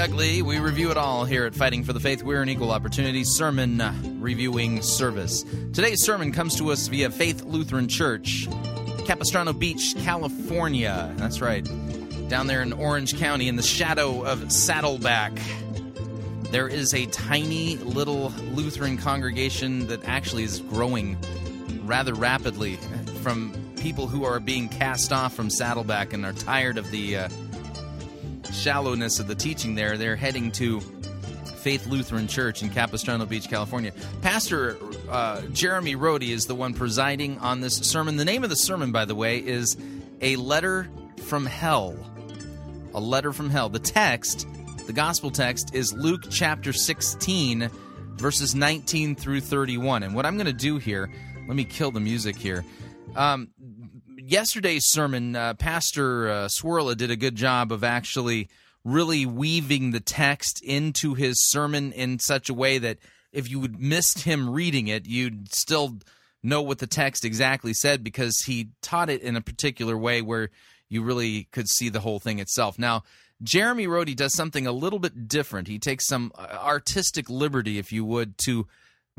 Ugly. 0.00 0.40
We 0.40 0.58
review 0.58 0.90
it 0.90 0.96
all 0.96 1.26
here 1.26 1.44
at 1.44 1.54
Fighting 1.54 1.84
for 1.84 1.92
the 1.92 2.00
Faith. 2.00 2.22
We're 2.22 2.40
an 2.40 2.48
equal 2.48 2.72
opportunity 2.72 3.22
sermon 3.22 3.82
reviewing 4.18 4.80
service. 4.80 5.42
Today's 5.74 6.02
sermon 6.02 6.32
comes 6.32 6.56
to 6.56 6.72
us 6.72 6.88
via 6.88 7.10
Faith 7.10 7.44
Lutheran 7.44 7.86
Church, 7.86 8.48
Capistrano 9.04 9.52
Beach, 9.52 9.94
California. 9.98 11.12
That's 11.18 11.42
right. 11.42 11.68
Down 12.30 12.46
there 12.46 12.62
in 12.62 12.72
Orange 12.72 13.18
County, 13.18 13.46
in 13.46 13.56
the 13.56 13.62
shadow 13.62 14.24
of 14.24 14.50
Saddleback, 14.50 15.38
there 16.44 16.66
is 16.66 16.94
a 16.94 17.04
tiny 17.06 17.76
little 17.76 18.32
Lutheran 18.54 18.96
congregation 18.96 19.86
that 19.88 20.02
actually 20.06 20.44
is 20.44 20.60
growing 20.60 21.18
rather 21.82 22.14
rapidly 22.14 22.76
from 23.22 23.52
people 23.76 24.06
who 24.06 24.24
are 24.24 24.40
being 24.40 24.66
cast 24.70 25.12
off 25.12 25.34
from 25.34 25.50
Saddleback 25.50 26.14
and 26.14 26.24
are 26.24 26.32
tired 26.32 26.78
of 26.78 26.90
the. 26.90 27.18
Uh, 27.18 27.28
shallowness 28.52 29.20
of 29.20 29.26
the 29.26 29.34
teaching 29.34 29.74
there, 29.74 29.96
they're 29.96 30.16
heading 30.16 30.50
to 30.52 30.80
Faith 31.60 31.86
Lutheran 31.86 32.26
Church 32.26 32.62
in 32.62 32.70
Capistrano 32.70 33.26
Beach, 33.26 33.48
California. 33.48 33.92
Pastor 34.22 34.78
uh, 35.10 35.42
Jeremy 35.52 35.94
Rhode 35.94 36.22
is 36.22 36.46
the 36.46 36.54
one 36.54 36.72
presiding 36.72 37.38
on 37.38 37.60
this 37.60 37.76
sermon. 37.76 38.16
The 38.16 38.24
name 38.24 38.44
of 38.44 38.50
the 38.50 38.56
sermon, 38.56 38.92
by 38.92 39.04
the 39.04 39.14
way, 39.14 39.38
is 39.38 39.76
A 40.22 40.36
Letter 40.36 40.88
from 41.24 41.44
Hell. 41.46 41.96
A 42.94 43.00
Letter 43.00 43.32
from 43.32 43.50
Hell. 43.50 43.68
The 43.68 43.78
text, 43.78 44.46
the 44.86 44.92
gospel 44.92 45.30
text, 45.30 45.74
is 45.74 45.92
Luke 45.92 46.22
chapter 46.30 46.72
16, 46.72 47.68
verses 48.16 48.54
19 48.54 49.14
through 49.14 49.42
31. 49.42 50.02
And 50.02 50.14
what 50.14 50.24
I'm 50.24 50.36
going 50.36 50.46
to 50.46 50.52
do 50.52 50.78
here, 50.78 51.10
let 51.46 51.56
me 51.56 51.64
kill 51.64 51.90
the 51.90 52.00
music 52.00 52.36
here. 52.36 52.64
Um, 53.16 53.48
yesterday's 54.30 54.86
sermon, 54.86 55.34
uh, 55.34 55.54
Pastor 55.54 56.28
uh, 56.28 56.48
Cwirla 56.48 56.96
did 56.96 57.10
a 57.10 57.16
good 57.16 57.34
job 57.34 57.72
of 57.72 57.82
actually 57.82 58.48
really 58.84 59.26
weaving 59.26 59.90
the 59.90 60.00
text 60.00 60.62
into 60.62 61.14
his 61.14 61.42
sermon 61.42 61.92
in 61.92 62.18
such 62.18 62.48
a 62.48 62.54
way 62.54 62.78
that 62.78 62.98
if 63.32 63.50
you 63.50 63.68
missed 63.78 64.20
him 64.20 64.50
reading 64.50 64.88
it, 64.88 65.06
you'd 65.06 65.52
still 65.52 65.98
know 66.42 66.62
what 66.62 66.78
the 66.78 66.86
text 66.86 67.24
exactly 67.24 67.74
said 67.74 68.02
because 68.02 68.40
he 68.40 68.70
taught 68.80 69.10
it 69.10 69.20
in 69.22 69.36
a 69.36 69.40
particular 69.42 69.98
way 69.98 70.22
where 70.22 70.48
you 70.88 71.02
really 71.02 71.44
could 71.52 71.68
see 71.68 71.88
the 71.88 72.00
whole 72.00 72.18
thing 72.18 72.38
itself. 72.38 72.78
Now, 72.78 73.02
Jeremy 73.42 73.86
Rhode 73.86 74.16
does 74.16 74.34
something 74.34 74.66
a 74.66 74.72
little 74.72 74.98
bit 74.98 75.28
different. 75.28 75.68
He 75.68 75.78
takes 75.78 76.06
some 76.06 76.32
uh, 76.36 76.58
artistic 76.62 77.28
liberty, 77.28 77.78
if 77.78 77.92
you 77.92 78.04
would, 78.04 78.38
to 78.38 78.66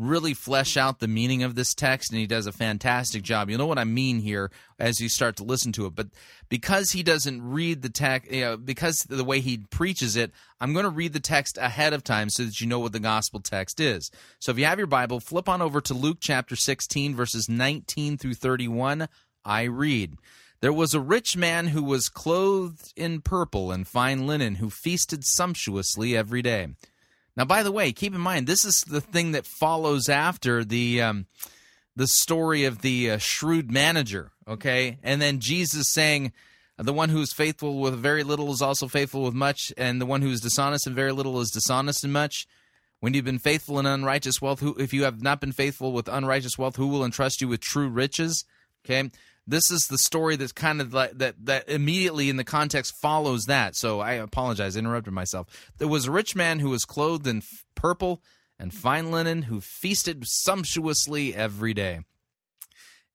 really 0.02 0.34
flesh 0.34 0.78
out 0.78 1.00
the 1.00 1.08
meaning 1.08 1.44
of 1.44 1.56
this 1.56 1.74
text 1.74 2.12
and 2.12 2.20
he 2.20 2.26
does 2.26 2.48
a 2.48 2.52
fantastic 2.52 3.22
job. 3.24 3.50
You 3.50 3.58
know 3.58 3.68
what 3.68 3.78
I 3.78 3.84
mean 3.84 4.20
here 4.20 4.52
as 4.80 5.00
you 5.00 5.10
start 5.10 5.36
to 5.38 5.44
listen 5.44 5.72
to 5.74 5.86
it. 5.86 5.96
But 5.96 6.08
because 6.50 6.92
he 6.92 7.04
doesn't 7.04 7.42
read 7.42 7.82
the 7.82 7.90
text, 7.90 8.32
you 8.32 8.42
know, 8.42 8.58
because 8.58 9.04
the 9.04 9.24
way 9.24 9.40
he 9.40 9.60
preaches 9.70 10.16
it, 10.16 10.32
I'm 10.60 10.74
going 10.74 10.86
to 10.86 10.90
read 10.90 11.14
the 11.14 11.20
text 11.20 11.58
ahead 11.58 11.94
of 11.94 12.04
time 12.04 12.30
so 12.30 12.44
that 12.44 12.60
you 12.60 12.68
know 12.68 12.80
what 12.80 12.94
the 12.94 13.00
gospel 13.00 13.40
text 13.40 13.80
is. 13.80 14.10
So 14.40 14.52
if 14.52 14.58
you 14.58 14.66
have 14.66 14.80
your 14.80 14.88
Bible, 14.88 15.20
flip 15.20 15.48
on 15.48 15.62
over 15.62 15.80
to 15.82 15.94
Luke 15.94 16.18
chapter 16.20 16.56
16 16.56 17.16
verses 17.16 17.48
19 17.48 18.18
through 18.18 18.34
31. 18.34 19.08
I 19.46 19.64
read. 19.64 20.18
There 20.62 20.74
was 20.74 20.94
a 20.94 21.00
rich 21.00 21.36
man 21.36 21.68
who 21.68 21.82
was 21.82 22.08
clothed 22.08 22.94
in 22.96 23.22
purple 23.22 23.72
and 23.72 23.88
fine 23.88 24.28
linen, 24.28 24.56
who 24.56 24.70
feasted 24.70 25.26
sumptuously 25.26 26.16
every 26.16 26.44
day. 26.44 26.68
Now, 27.38 27.46
by 27.46 27.64
the 27.64 27.72
way, 27.72 27.92
keep 27.92 28.14
in 28.14 28.22
mind 28.22 28.48
this 28.48 28.66
is 28.66 28.84
the 28.88 29.02
thing 29.02 29.32
that 29.32 29.46
follows 29.46 30.10
after 30.10 30.64
the 30.64 31.02
um, 31.02 31.28
the 31.96 32.08
story 32.08 32.66
of 32.66 32.82
the 32.82 33.12
uh, 33.12 33.18
shrewd 33.18 33.72
manager. 33.72 34.32
Okay, 34.48 35.00
and 35.04 35.22
then 35.22 35.40
Jesus 35.40 35.92
saying, 35.92 36.34
"The 36.78 36.94
one 36.94 37.10
who 37.10 37.22
is 37.22 37.34
faithful 37.34 37.80
with 37.80 37.96
very 37.96 38.24
little 38.24 38.52
is 38.52 38.62
also 38.62 38.88
faithful 38.88 39.24
with 39.24 39.34
much, 39.34 39.72
and 39.78 40.02
the 40.02 40.06
one 40.06 40.22
who 40.22 40.30
is 40.30 40.42
dishonest 40.42 40.88
in 40.88 40.96
very 40.96 41.12
little 41.12 41.40
is 41.40 41.52
dishonest 41.52 42.04
in 42.04 42.12
much." 42.12 42.48
When 43.00 43.16
you've 43.16 43.26
been 43.26 43.40
faithful 43.40 43.80
in 43.80 43.88
unrighteous 43.88 44.44
wealth, 44.44 44.60
who, 44.60 44.76
if 44.76 44.94
you 44.94 45.06
have 45.06 45.24
not 45.24 45.42
been 45.42 45.54
faithful 45.54 45.92
with 45.92 46.08
unrighteous 46.08 46.60
wealth, 46.60 46.76
who 46.76 46.88
will 46.88 47.04
entrust 47.04 47.42
you 47.42 47.48
with 47.48 47.60
true 47.60 47.90
riches? 47.90 48.46
Okay, 48.86 49.10
this 49.48 49.72
is 49.72 49.88
the 49.88 49.98
story 49.98 50.36
that's 50.36 50.52
kind 50.52 50.82
of 50.82 50.94
like 50.94 51.18
that 51.18 51.36
that 51.46 51.70
immediately 51.70 52.30
in 52.30 52.38
the 52.38 52.44
context 52.44 52.96
follows 53.02 53.46
that. 53.46 53.76
So 53.76 54.00
I 54.00 54.14
apologize, 54.14 54.76
interrupted 54.76 55.14
myself. 55.14 55.48
There 55.78 55.88
was 55.88 56.06
a 56.06 56.12
rich 56.12 56.36
man 56.36 56.60
who 56.60 56.70
was 56.70 56.86
clothed 56.86 57.28
in 57.28 57.42
purple 57.76 58.22
and 58.60 58.74
fine 58.74 59.12
linen, 59.12 59.44
who 59.44 59.60
feasted 59.60 60.24
sumptuously 60.26 61.34
every 61.34 61.74
day. 61.74 62.02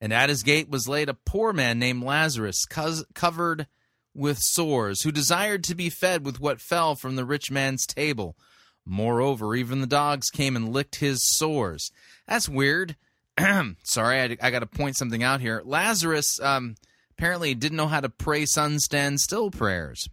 And 0.01 0.13
at 0.13 0.29
his 0.29 0.43
gate 0.43 0.69
was 0.69 0.89
laid 0.89 1.09
a 1.09 1.15
poor 1.15 1.53
man 1.53 1.79
named 1.79 2.03
Lazarus, 2.03 2.67
covered 2.67 3.67
with 4.13 4.39
sores, 4.39 5.03
who 5.03 5.13
desired 5.13 5.63
to 5.65 5.75
be 5.75 5.89
fed 5.89 6.27
with 6.27 6.41
what 6.41 6.61
fell 6.61 6.97
from 6.97 7.17
the 7.17 7.25
rich 7.25 7.51
man's 7.51 7.87
table. 7.87 8.37
Moreover, 8.85 9.55
even 9.55 9.81
the 9.81 9.87
dogs 9.87 10.31
came 10.31 10.57
and 10.57 10.69
licked 10.69 10.97
his 10.97 11.21
sores. 11.37 11.91
That's 12.27 12.49
weird. 12.49 12.97
Sorry, 13.83 14.21
I, 14.21 14.37
I 14.41 14.51
got 14.51 14.61
to 14.61 14.67
point 14.67 14.97
something 14.97 15.23
out 15.23 15.41
here. 15.41 15.63
Lazarus 15.65 16.41
um, 16.41 16.77
apparently 17.17 17.55
didn't 17.55 17.77
know 17.77 17.89
how 17.89 18.01
to 18.01 18.09
pray 18.09 18.47
sun 18.47 18.79
stand 18.79 19.21
still 19.21 19.51
prayers. 19.51 20.09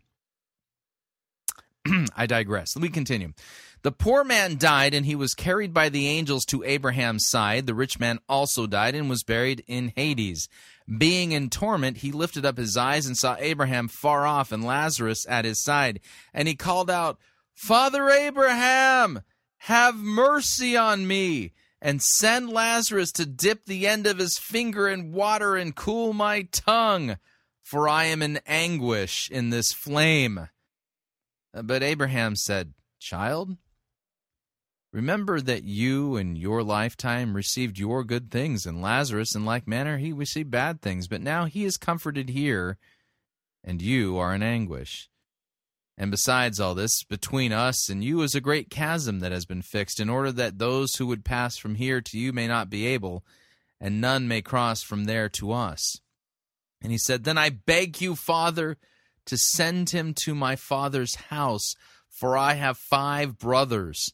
I 2.15 2.25
digress. 2.25 2.75
Let 2.75 2.83
me 2.83 2.89
continue. 2.89 3.33
The 3.83 3.91
poor 3.91 4.23
man 4.23 4.57
died, 4.57 4.93
and 4.93 5.05
he 5.05 5.15
was 5.15 5.35
carried 5.35 5.73
by 5.73 5.89
the 5.89 6.07
angels 6.07 6.45
to 6.45 6.63
Abraham's 6.63 7.27
side. 7.27 7.67
The 7.67 7.73
rich 7.73 7.99
man 7.99 8.19
also 8.29 8.65
died 8.65 8.95
and 8.95 9.09
was 9.09 9.23
buried 9.23 9.63
in 9.67 9.91
Hades. 9.93 10.47
Being 10.97 11.33
in 11.33 11.49
torment, 11.49 11.97
he 11.97 12.13
lifted 12.13 12.45
up 12.45 12.57
his 12.57 12.77
eyes 12.77 13.05
and 13.05 13.17
saw 13.17 13.35
Abraham 13.39 13.89
far 13.89 14.25
off 14.25 14.53
and 14.53 14.63
Lazarus 14.63 15.25
at 15.27 15.43
his 15.43 15.61
side. 15.61 15.99
And 16.33 16.47
he 16.47 16.55
called 16.55 16.89
out, 16.89 17.19
Father 17.53 18.09
Abraham, 18.09 19.21
have 19.59 19.95
mercy 19.95 20.77
on 20.77 21.05
me 21.05 21.51
and 21.83 22.01
send 22.01 22.49
Lazarus 22.49 23.11
to 23.11 23.25
dip 23.25 23.65
the 23.65 23.85
end 23.85 24.07
of 24.07 24.17
his 24.17 24.39
finger 24.39 24.87
in 24.87 25.11
water 25.11 25.57
and 25.57 25.75
cool 25.75 26.13
my 26.13 26.43
tongue, 26.43 27.17
for 27.61 27.89
I 27.89 28.05
am 28.05 28.21
in 28.21 28.39
anguish 28.47 29.29
in 29.29 29.49
this 29.49 29.73
flame. 29.73 30.47
Uh, 31.53 31.61
but 31.61 31.83
Abraham 31.83 32.37
said, 32.37 32.73
Child, 32.99 33.57
remember 34.93 35.41
that 35.41 35.65
you 35.65 36.15
in 36.15 36.37
your 36.37 36.63
lifetime 36.63 37.35
received 37.35 37.77
your 37.77 38.05
good 38.05 38.31
things, 38.31 38.65
and 38.65 38.81
Lazarus 38.81 39.35
in 39.35 39.43
like 39.43 39.67
manner 39.67 39.97
he 39.97 40.13
received 40.13 40.49
bad 40.49 40.81
things, 40.81 41.09
but 41.09 41.21
now 41.21 41.43
he 41.43 41.65
is 41.65 41.75
comforted 41.75 42.29
here, 42.29 42.77
and 43.61 43.81
you 43.81 44.17
are 44.17 44.33
in 44.33 44.41
anguish. 44.41 45.09
And 45.97 46.09
besides 46.09 46.59
all 46.59 46.73
this, 46.73 47.03
between 47.03 47.51
us 47.51 47.87
and 47.87 48.03
you 48.03 48.21
is 48.23 48.33
a 48.33 48.41
great 48.41 48.69
chasm 48.69 49.19
that 49.19 49.31
has 49.31 49.45
been 49.45 49.61
fixed, 49.61 49.99
in 49.99 50.09
order 50.09 50.31
that 50.31 50.57
those 50.57 50.95
who 50.95 51.05
would 51.07 51.23
pass 51.23 51.57
from 51.57 51.75
here 51.75 52.01
to 52.01 52.17
you 52.17 52.33
may 52.33 52.47
not 52.47 52.69
be 52.69 52.87
able, 52.87 53.23
and 53.79 54.01
none 54.01 54.27
may 54.27 54.41
cross 54.41 54.81
from 54.81 55.05
there 55.05 55.29
to 55.29 55.51
us. 55.51 55.99
And 56.81 56.91
he 56.91 56.97
said, 56.97 57.23
Then 57.23 57.37
I 57.37 57.49
beg 57.49 58.01
you, 58.01 58.15
Father, 58.15 58.77
to 59.25 59.37
send 59.37 59.91
him 59.91 60.13
to 60.15 60.33
my 60.33 60.55
father's 60.55 61.15
house, 61.15 61.75
for 62.09 62.37
I 62.37 62.53
have 62.53 62.77
five 62.77 63.37
brothers, 63.37 64.13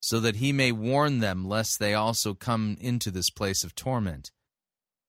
so 0.00 0.18
that 0.20 0.36
he 0.36 0.52
may 0.52 0.72
warn 0.72 1.20
them, 1.20 1.48
lest 1.48 1.78
they 1.78 1.94
also 1.94 2.34
come 2.34 2.76
into 2.80 3.10
this 3.10 3.30
place 3.30 3.62
of 3.62 3.74
torment. 3.74 4.32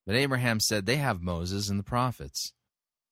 But 0.05 0.15
Abraham 0.15 0.59
said, 0.59 0.85
They 0.85 0.97
have 0.97 1.21
Moses 1.21 1.69
and 1.69 1.79
the 1.79 1.83
prophets. 1.83 2.53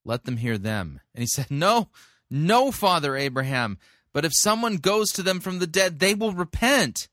Let 0.05 0.25
them 0.25 0.37
hear 0.37 0.57
them. 0.57 1.01
And 1.13 1.21
he 1.21 1.27
said, 1.27 1.49
No, 1.49 1.89
no, 2.31 2.71
Father 2.71 3.17
Abraham, 3.17 3.77
but 4.13 4.23
if 4.23 4.31
someone 4.33 4.77
goes 4.77 5.11
to 5.11 5.21
them 5.21 5.41
from 5.41 5.59
the 5.59 5.67
dead, 5.67 5.99
they 5.99 6.15
will 6.15 6.31
repent. 6.31 7.09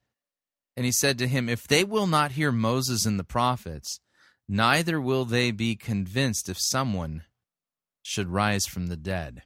And 0.77 0.87
he 0.87 0.93
said 0.93 1.19
to 1.19 1.27
him, 1.27 1.49
If 1.49 1.67
they 1.67 1.83
will 1.83 2.07
not 2.07 2.33
hear 2.33 2.53
Moses 2.53 3.05
and 3.05 3.19
the 3.19 3.25
prophets, 3.25 3.99
neither 4.49 5.01
will 5.01 5.25
they 5.25 5.51
be 5.51 5.75
convinced 5.75 6.49
if 6.49 6.57
someone 6.61 7.25
should 8.01 8.29
rise 8.29 8.65
from 8.65 8.87
the 8.87 8.97
dead. 8.97 9.43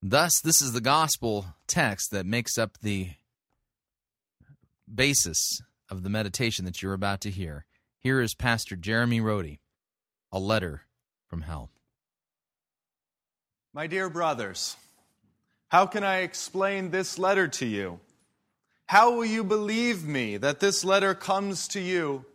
Thus, 0.00 0.40
this 0.40 0.62
is 0.62 0.72
the 0.72 0.80
gospel 0.80 1.46
text 1.66 2.12
that 2.12 2.24
makes 2.24 2.56
up 2.56 2.78
the 2.78 3.10
basis 4.92 5.60
of 5.90 6.04
the 6.04 6.10
meditation 6.10 6.64
that 6.64 6.82
you're 6.82 6.94
about 6.94 7.20
to 7.22 7.30
hear. 7.30 7.66
Here 7.98 8.20
is 8.20 8.34
Pastor 8.34 8.76
Jeremy 8.76 9.20
Rhode, 9.20 9.58
a 10.30 10.38
letter 10.38 10.82
from 11.28 11.42
hell. 11.42 11.70
My 13.74 13.86
dear 13.86 14.10
brothers, 14.10 14.76
how 15.68 15.86
can 15.86 16.04
I 16.04 16.18
explain 16.18 16.90
this 16.90 17.18
letter 17.18 17.48
to 17.48 17.64
you? 17.64 18.00
How 18.84 19.14
will 19.14 19.24
you 19.24 19.42
believe 19.42 20.04
me 20.06 20.36
that 20.36 20.60
this 20.60 20.84
letter 20.84 21.14
comes 21.14 21.66
to 21.68 21.80
you 21.80 22.26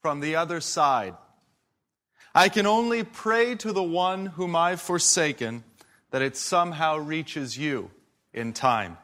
from 0.00 0.18
the 0.18 0.34
other 0.34 0.60
side? 0.60 1.14
I 2.34 2.48
can 2.48 2.66
only 2.66 3.04
pray 3.04 3.54
to 3.56 3.72
the 3.72 3.82
one 3.82 4.26
whom 4.26 4.56
I've 4.56 4.80
forsaken 4.80 5.62
that 6.10 6.20
it 6.20 6.36
somehow 6.36 6.96
reaches 6.96 7.56
you 7.56 7.92
in 8.34 8.52
time. 8.52 8.98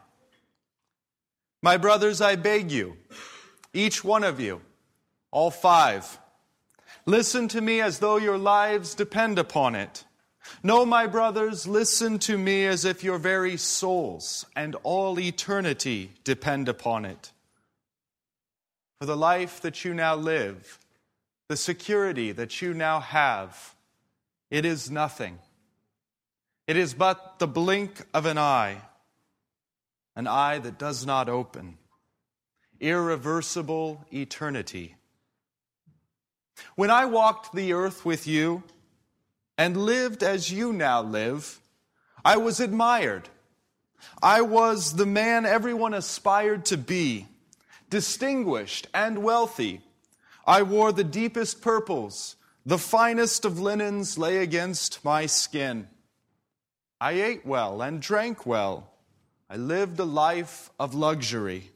My 1.63 1.77
brothers, 1.77 2.21
I 2.21 2.35
beg 2.35 2.73
you, 2.73 2.97
each 3.73 4.03
one 4.03 4.25
of 4.25 4.41
you, 4.41 4.63
all 5.31 5.53
five, 5.53 6.19
listen 7.07 7.47
to 7.49 7.61
me 7.61 7.81
as 7.81 8.01
though 8.01 8.17
your 8.17 8.39
lives 8.39 8.97
depend 8.97 9.39
upon 9.39 9.77
it. 9.77 10.03
No, 10.63 10.85
my 10.85 11.07
brothers, 11.07 11.67
listen 11.67 12.19
to 12.21 12.37
me 12.37 12.67
as 12.67 12.85
if 12.85 13.05
your 13.05 13.19
very 13.19 13.57
souls 13.57 14.45
and 14.57 14.75
all 14.83 15.19
eternity 15.19 16.13
depend 16.25 16.69
upon 16.69 17.05
it. 17.05 17.33
For 19.01 19.07
the 19.07 19.17
life 19.17 19.61
that 19.61 19.85
you 19.85 19.95
now 19.95 20.17
live, 20.17 20.79
the 21.49 21.57
security 21.57 22.33
that 22.33 22.61
you 22.61 22.75
now 22.75 22.99
have, 22.99 23.77
it 24.51 24.65
is 24.65 24.91
nothing. 24.91 25.39
It 26.67 26.77
is 26.77 26.93
but 26.93 27.39
the 27.39 27.47
blink 27.47 28.05
of 28.13 28.27
an 28.27 28.37
eye, 28.37 28.83
an 30.17 30.27
eye 30.27 30.59
that 30.59 30.79
does 30.79 31.07
not 31.07 31.29
open, 31.29 31.79
irreversible 32.81 34.05
eternity. 34.13 34.97
When 36.75 36.91
I 36.91 37.07
walked 37.07 37.55
the 37.55 37.73
earth 37.73 38.05
with 38.05 38.27
you, 38.27 38.65
and 39.59 39.77
lived 39.77 40.23
as 40.23 40.53
you 40.53 40.73
now 40.73 41.03
live, 41.03 41.61
I 42.25 42.37
was 42.37 42.61
admired. 42.61 43.29
I 44.23 44.41
was 44.43 44.95
the 44.95 45.07
man 45.07 45.45
everyone 45.45 45.93
aspired 45.93 46.65
to 46.67 46.77
be, 46.77 47.27
distinguished 47.91 48.87
and 48.95 49.25
wealthy. 49.25 49.83
I 50.47 50.63
wore 50.63 50.93
the 50.93 51.05
deepest 51.05 51.61
purples, 51.61 52.37
the 52.65 52.79
finest 52.79 53.45
of 53.45 53.59
linens 53.59 54.17
lay 54.17 54.39
against 54.39 55.05
my 55.05 55.27
skin. 55.27 55.89
I 57.01 57.13
ate 57.13 57.45
well 57.45 57.83
and 57.83 58.01
drank 58.01 58.47
well. 58.47 58.93
I 59.51 59.57
lived 59.57 59.99
a 59.99 60.05
life 60.05 60.71
of 60.79 60.95
luxury. 60.95 61.71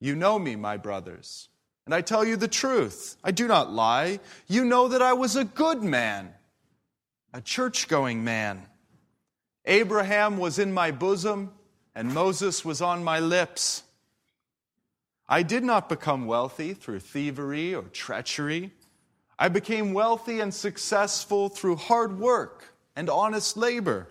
You 0.00 0.16
know 0.16 0.38
me, 0.38 0.56
my 0.56 0.76
brothers. 0.76 1.48
And 1.86 1.94
I 1.94 2.00
tell 2.00 2.24
you 2.24 2.36
the 2.36 2.48
truth. 2.48 3.16
I 3.22 3.30
do 3.30 3.46
not 3.46 3.72
lie. 3.72 4.20
You 4.48 4.64
know 4.64 4.88
that 4.88 5.02
I 5.02 5.12
was 5.12 5.36
a 5.36 5.44
good 5.44 5.82
man, 5.82 6.32
a 7.32 7.40
church 7.40 7.88
going 7.88 8.24
man. 8.24 8.62
Abraham 9.66 10.38
was 10.38 10.58
in 10.58 10.72
my 10.72 10.90
bosom, 10.90 11.52
and 11.94 12.12
Moses 12.12 12.64
was 12.64 12.80
on 12.80 13.04
my 13.04 13.20
lips. 13.20 13.82
I 15.28 15.42
did 15.42 15.64
not 15.64 15.88
become 15.88 16.26
wealthy 16.26 16.74
through 16.74 17.00
thievery 17.00 17.74
or 17.74 17.82
treachery. 17.82 18.72
I 19.38 19.48
became 19.48 19.92
wealthy 19.92 20.40
and 20.40 20.52
successful 20.52 21.48
through 21.48 21.76
hard 21.76 22.18
work 22.18 22.74
and 22.94 23.10
honest 23.10 23.56
labor. 23.56 24.08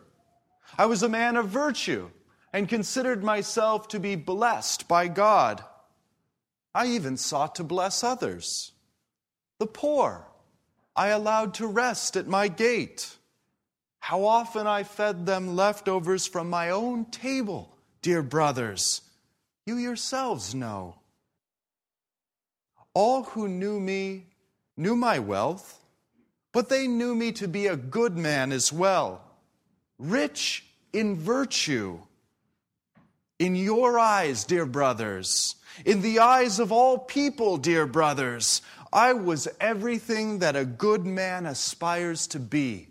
I 0.77 0.85
was 0.87 1.03
a 1.03 1.09
man 1.09 1.37
of 1.37 1.49
virtue 1.49 2.09
and 2.51 2.67
considered 2.67 3.23
myself 3.23 3.87
to 3.89 3.99
be 3.99 4.15
blessed 4.15 4.87
by 4.87 5.07
God. 5.07 5.63
I 6.75 6.87
even 6.87 7.17
sought 7.17 7.55
to 7.55 7.63
bless 7.63 8.03
others. 8.03 8.71
The 9.59 9.67
poor 9.67 10.27
I 10.95 11.07
allowed 11.07 11.55
to 11.55 11.67
rest 11.67 12.15
at 12.15 12.27
my 12.27 12.47
gate. 12.47 13.15
How 13.99 14.25
often 14.25 14.67
I 14.67 14.83
fed 14.83 15.25
them 15.25 15.55
leftovers 15.55 16.27
from 16.27 16.49
my 16.49 16.69
own 16.69 17.05
table, 17.05 17.75
dear 18.01 18.21
brothers, 18.21 19.01
you 19.65 19.77
yourselves 19.77 20.53
know. 20.53 20.95
All 22.93 23.23
who 23.23 23.47
knew 23.47 23.79
me 23.79 24.27
knew 24.75 24.95
my 24.95 25.19
wealth, 25.19 25.79
but 26.51 26.69
they 26.69 26.87
knew 26.87 27.15
me 27.15 27.31
to 27.33 27.47
be 27.47 27.67
a 27.67 27.77
good 27.77 28.17
man 28.17 28.51
as 28.51 28.73
well, 28.73 29.21
rich 29.97 30.65
in 30.91 31.15
virtue. 31.15 31.99
In 33.39 33.55
your 33.55 33.97
eyes, 33.97 34.43
dear 34.43 34.65
brothers, 34.65 35.55
in 35.85 36.01
the 36.01 36.19
eyes 36.19 36.59
of 36.59 36.71
all 36.71 36.97
people, 36.97 37.57
dear 37.57 37.85
brothers, 37.85 38.61
I 38.91 39.13
was 39.13 39.47
everything 39.59 40.39
that 40.39 40.55
a 40.55 40.65
good 40.65 41.05
man 41.05 41.45
aspires 41.45 42.27
to 42.27 42.39
be. 42.39 42.89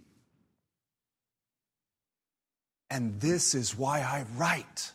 And 2.91 3.21
this 3.21 3.55
is 3.55 3.79
why 3.79 4.01
I 4.01 4.27
write. 4.37 4.93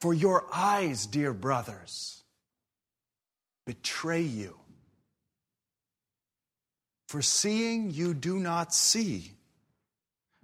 For 0.00 0.12
your 0.12 0.44
eyes, 0.52 1.06
dear 1.06 1.32
brothers, 1.32 2.24
betray 3.66 4.22
you. 4.22 4.58
For 7.08 7.22
seeing 7.22 7.92
you 7.92 8.14
do 8.14 8.38
not 8.38 8.74
see. 8.74 9.32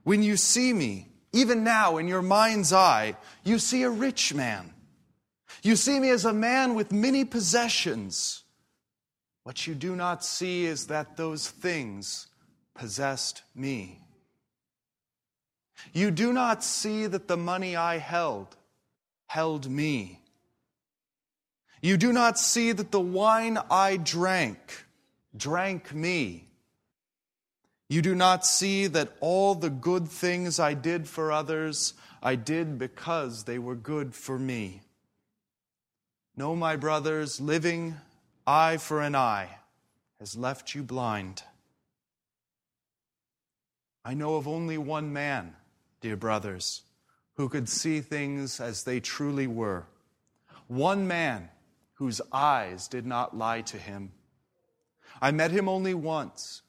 When 0.04 0.22
you 0.22 0.36
see 0.36 0.72
me, 0.72 1.08
even 1.32 1.64
now 1.64 1.96
in 1.96 2.06
your 2.06 2.22
mind's 2.22 2.72
eye, 2.72 3.16
you 3.42 3.58
see 3.58 3.82
a 3.82 3.90
rich 3.90 4.32
man 4.32 4.72
you 5.62 5.76
see 5.76 5.98
me 5.98 6.10
as 6.10 6.24
a 6.24 6.32
man 6.32 6.74
with 6.74 6.92
many 6.92 7.24
possessions. 7.24 8.44
What 9.42 9.66
you 9.66 9.74
do 9.74 9.96
not 9.96 10.24
see 10.24 10.66
is 10.66 10.86
that 10.86 11.16
those 11.16 11.48
things 11.48 12.26
possessed 12.74 13.42
me. 13.54 14.00
You 15.92 16.10
do 16.10 16.32
not 16.32 16.62
see 16.62 17.06
that 17.06 17.28
the 17.28 17.36
money 17.36 17.76
I 17.76 17.98
held 17.98 18.56
held 19.26 19.70
me. 19.70 20.20
You 21.80 21.96
do 21.96 22.12
not 22.12 22.38
see 22.38 22.72
that 22.72 22.90
the 22.90 23.00
wine 23.00 23.58
I 23.70 23.96
drank 23.96 24.84
drank 25.36 25.94
me. 25.94 26.48
You 27.88 28.02
do 28.02 28.14
not 28.14 28.44
see 28.44 28.86
that 28.88 29.16
all 29.20 29.54
the 29.54 29.70
good 29.70 30.08
things 30.08 30.58
I 30.58 30.74
did 30.74 31.08
for 31.08 31.32
others 31.32 31.94
I 32.22 32.34
did 32.34 32.78
because 32.78 33.44
they 33.44 33.58
were 33.58 33.76
good 33.76 34.14
for 34.14 34.38
me. 34.38 34.82
No, 36.38 36.54
my 36.54 36.76
brothers, 36.76 37.40
living 37.40 37.96
eye 38.46 38.76
for 38.76 39.02
an 39.02 39.16
eye 39.16 39.58
has 40.20 40.36
left 40.36 40.72
you 40.72 40.84
blind. 40.84 41.42
I 44.04 44.14
know 44.14 44.36
of 44.36 44.46
only 44.46 44.78
one 44.78 45.12
man, 45.12 45.56
dear 46.00 46.14
brothers, 46.14 46.82
who 47.34 47.48
could 47.48 47.68
see 47.68 48.00
things 48.00 48.60
as 48.60 48.84
they 48.84 49.00
truly 49.00 49.48
were. 49.48 49.86
One 50.68 51.08
man 51.08 51.48
whose 51.94 52.20
eyes 52.30 52.86
did 52.86 53.04
not 53.04 53.36
lie 53.36 53.62
to 53.62 53.76
him. 53.76 54.12
I 55.20 55.32
met 55.32 55.50
him 55.50 55.68
only 55.68 55.92
once, 55.92 56.62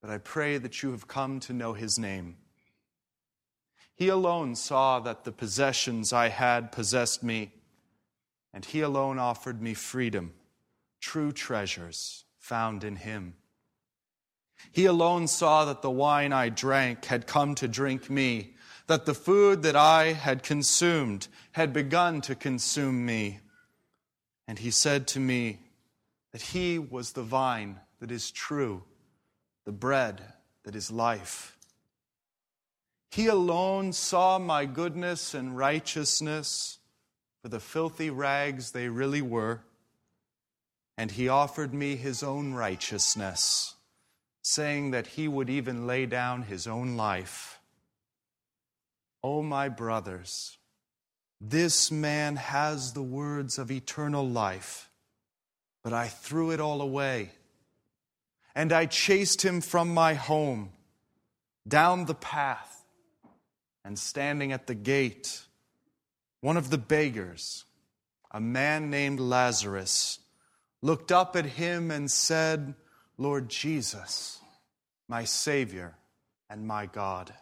but 0.00 0.08
I 0.08 0.16
pray 0.16 0.56
that 0.56 0.82
you 0.82 0.92
have 0.92 1.06
come 1.06 1.40
to 1.40 1.52
know 1.52 1.74
his 1.74 1.98
name. 1.98 2.38
He 3.94 4.08
alone 4.08 4.54
saw 4.54 4.98
that 5.00 5.24
the 5.24 5.32
possessions 5.32 6.10
I 6.10 6.30
had 6.30 6.72
possessed 6.72 7.22
me, 7.22 7.52
and 8.52 8.64
he 8.64 8.80
alone 8.80 9.18
offered 9.18 9.60
me 9.60 9.74
freedom, 9.74 10.32
true 11.00 11.32
treasures 11.32 12.24
found 12.38 12.84
in 12.84 12.96
him. 12.96 13.34
He 14.72 14.86
alone 14.86 15.28
saw 15.28 15.64
that 15.66 15.82
the 15.82 15.90
wine 15.90 16.32
I 16.32 16.48
drank 16.48 17.04
had 17.06 17.26
come 17.26 17.54
to 17.56 17.68
drink 17.68 18.10
me, 18.10 18.54
that 18.86 19.06
the 19.06 19.14
food 19.14 19.62
that 19.62 19.76
I 19.76 20.12
had 20.12 20.42
consumed 20.42 21.28
had 21.52 21.72
begun 21.72 22.20
to 22.22 22.34
consume 22.34 23.04
me. 23.06 23.40
And 24.46 24.58
he 24.58 24.70
said 24.70 25.06
to 25.08 25.20
me 25.20 25.60
that 26.32 26.42
he 26.42 26.78
was 26.78 27.12
the 27.12 27.22
vine 27.22 27.80
that 28.00 28.10
is 28.10 28.30
true, 28.30 28.82
the 29.64 29.72
bread 29.72 30.22
that 30.64 30.74
is 30.74 30.90
life. 30.90 31.56
He 33.10 33.26
alone 33.26 33.92
saw 33.92 34.38
my 34.38 34.64
goodness 34.64 35.34
and 35.34 35.56
righteousness 35.56 36.77
for 37.42 37.48
the 37.48 37.60
filthy 37.60 38.10
rags 38.10 38.72
they 38.72 38.88
really 38.88 39.22
were, 39.22 39.60
and 40.96 41.12
he 41.12 41.28
offered 41.28 41.72
me 41.72 41.96
his 41.96 42.22
own 42.22 42.54
righteousness 42.54 43.74
saying 44.48 44.92
that 44.92 45.06
he 45.08 45.28
would 45.28 45.50
even 45.50 45.86
lay 45.86 46.06
down 46.06 46.42
his 46.42 46.66
own 46.66 46.96
life. 46.96 47.60
Oh, 49.22 49.42
my 49.42 49.68
brothers, 49.68 50.56
this 51.38 51.92
man 51.92 52.36
has 52.36 52.94
the 52.94 53.02
words 53.02 53.58
of 53.58 53.70
eternal 53.70 54.26
life, 54.26 54.90
but 55.84 55.92
I 55.92 56.08
threw 56.08 56.50
it 56.50 56.60
all 56.60 56.80
away. 56.80 57.32
And 58.54 58.72
I 58.72 58.86
chased 58.86 59.42
him 59.42 59.60
from 59.60 59.92
my 59.92 60.14
home, 60.14 60.70
down 61.66 62.06
the 62.06 62.14
path, 62.14 62.82
and 63.84 63.98
standing 63.98 64.50
at 64.50 64.66
the 64.66 64.74
gate, 64.74 65.42
one 66.40 66.56
of 66.56 66.70
the 66.70 66.78
beggars, 66.78 67.64
a 68.30 68.40
man 68.40 68.90
named 68.90 69.20
Lazarus, 69.20 70.20
looked 70.82 71.10
up 71.10 71.34
at 71.36 71.44
him 71.46 71.90
and 71.90 72.10
said, 72.10 72.74
Lord 73.16 73.48
Jesus, 73.48 74.40
my 75.08 75.24
Savior 75.24 75.96
and 76.48 76.66
my 76.66 76.86
God. 76.86 77.32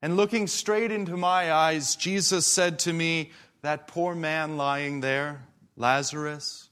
And 0.00 0.16
looking 0.16 0.48
straight 0.48 0.90
into 0.90 1.16
my 1.16 1.52
eyes, 1.52 1.94
Jesus 1.94 2.46
said 2.46 2.80
to 2.80 2.92
me, 2.92 3.30
That 3.62 3.86
poor 3.86 4.16
man 4.16 4.56
lying 4.56 5.00
there, 5.00 5.46
Lazarus, 5.76 6.68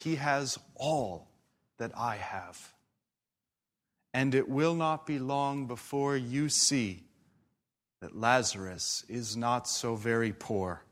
he 0.00 0.16
has 0.16 0.58
all 0.74 1.30
that 1.78 1.92
I 1.96 2.16
have. 2.16 2.74
And 4.12 4.34
it 4.34 4.50
will 4.50 4.74
not 4.74 5.06
be 5.06 5.18
long 5.18 5.66
before 5.66 6.14
you 6.16 6.50
see 6.50 7.04
that 8.02 8.18
Lazarus 8.18 9.04
is 9.08 9.36
not 9.36 9.68
so 9.68 9.94
very 9.94 10.32
poor, 10.32 10.82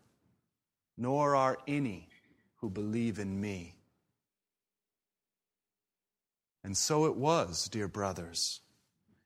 nor 0.96 1.34
are 1.34 1.58
any 1.66 2.08
who 2.58 2.70
believe 2.70 3.18
in 3.18 3.40
me. 3.40 3.74
And 6.62 6.76
so 6.76 7.06
it 7.06 7.16
was, 7.16 7.68
dear 7.68 7.88
brothers. 7.88 8.60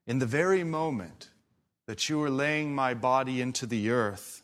In 0.07 0.19
the 0.19 0.25
very 0.25 0.65
moment 0.65 1.29
that 1.87 2.09
you 2.09 2.19
were 2.19 2.31
laying 2.31 2.75
my 2.75 2.95
body 2.95 3.43
into 3.43 3.67
the 3.67 3.91
earth, 3.91 4.43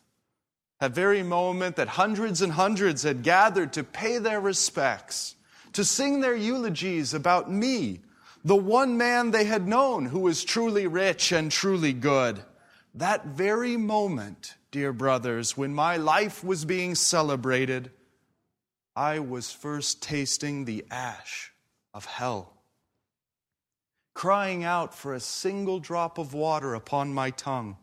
that 0.79 0.91
very 0.91 1.23
moment 1.23 1.77
that 1.77 1.87
hundreds 1.87 2.43
and 2.43 2.53
hundreds 2.53 3.01
had 3.01 3.23
gathered 3.23 3.73
to 3.73 3.83
pay 3.83 4.19
their 4.19 4.39
respects, 4.39 5.33
to 5.73 5.83
sing 5.83 6.19
their 6.19 6.35
eulogies 6.35 7.15
about 7.15 7.51
me, 7.51 8.01
the 8.45 8.55
one 8.55 8.97
man 8.97 9.31
they 9.31 9.45
had 9.45 9.67
known 9.67 10.05
who 10.05 10.19
was 10.19 10.43
truly 10.43 10.85
rich 10.85 11.31
and 11.31 11.51
truly 11.51 11.93
good. 11.93 12.43
That 12.93 13.25
very 13.27 13.77
moment, 13.77 14.55
dear 14.71 14.91
brothers, 14.91 15.55
when 15.55 15.73
my 15.73 15.97
life 15.97 16.43
was 16.43 16.65
being 16.65 16.95
celebrated, 16.95 17.91
I 18.95 19.19
was 19.19 19.51
first 19.51 20.01
tasting 20.01 20.65
the 20.65 20.85
ash 20.91 21.53
of 21.93 22.05
hell 22.05 22.61
crying 24.13 24.63
out 24.63 24.93
for 24.93 25.13
a 25.13 25.19
single 25.19 25.79
drop 25.79 26.17
of 26.17 26.33
water 26.33 26.73
upon 26.73 27.13
my 27.13 27.31
tongue, 27.31 27.77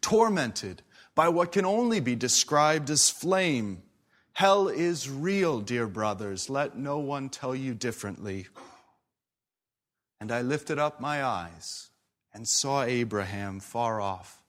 tormented 0.00 0.82
by 1.14 1.28
what 1.28 1.52
can 1.52 1.64
only 1.64 2.00
be 2.00 2.14
described 2.14 2.90
as 2.90 3.10
flame. 3.10 3.82
Hell 4.32 4.68
is 4.68 5.08
real, 5.08 5.60
dear 5.60 5.86
brothers. 5.86 6.50
Let 6.50 6.76
no 6.76 6.98
one 6.98 7.28
tell 7.28 7.54
you 7.54 7.74
differently. 7.74 8.48
And 10.20 10.32
I 10.32 10.42
lifted 10.42 10.78
up 10.78 11.00
my 11.00 11.24
eyes 11.24 11.90
and 12.34 12.48
saw 12.48 12.82
Abraham 12.82 13.60
far 13.60 14.00
off, 14.00 14.42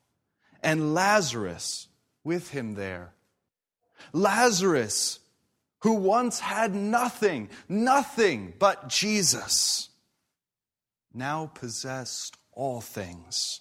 and 0.62 0.94
Lazarus 0.94 1.86
with 2.24 2.50
him 2.50 2.74
there. 2.74 3.12
Lazarus, 4.12 5.20
who 5.80 5.92
once 5.92 6.40
had 6.40 6.74
nothing, 6.74 7.48
nothing 7.68 8.52
but 8.58 8.88
Jesus 8.88 9.88
now 11.14 11.50
possessed 11.54 12.36
all 12.52 12.80
things. 12.80 13.60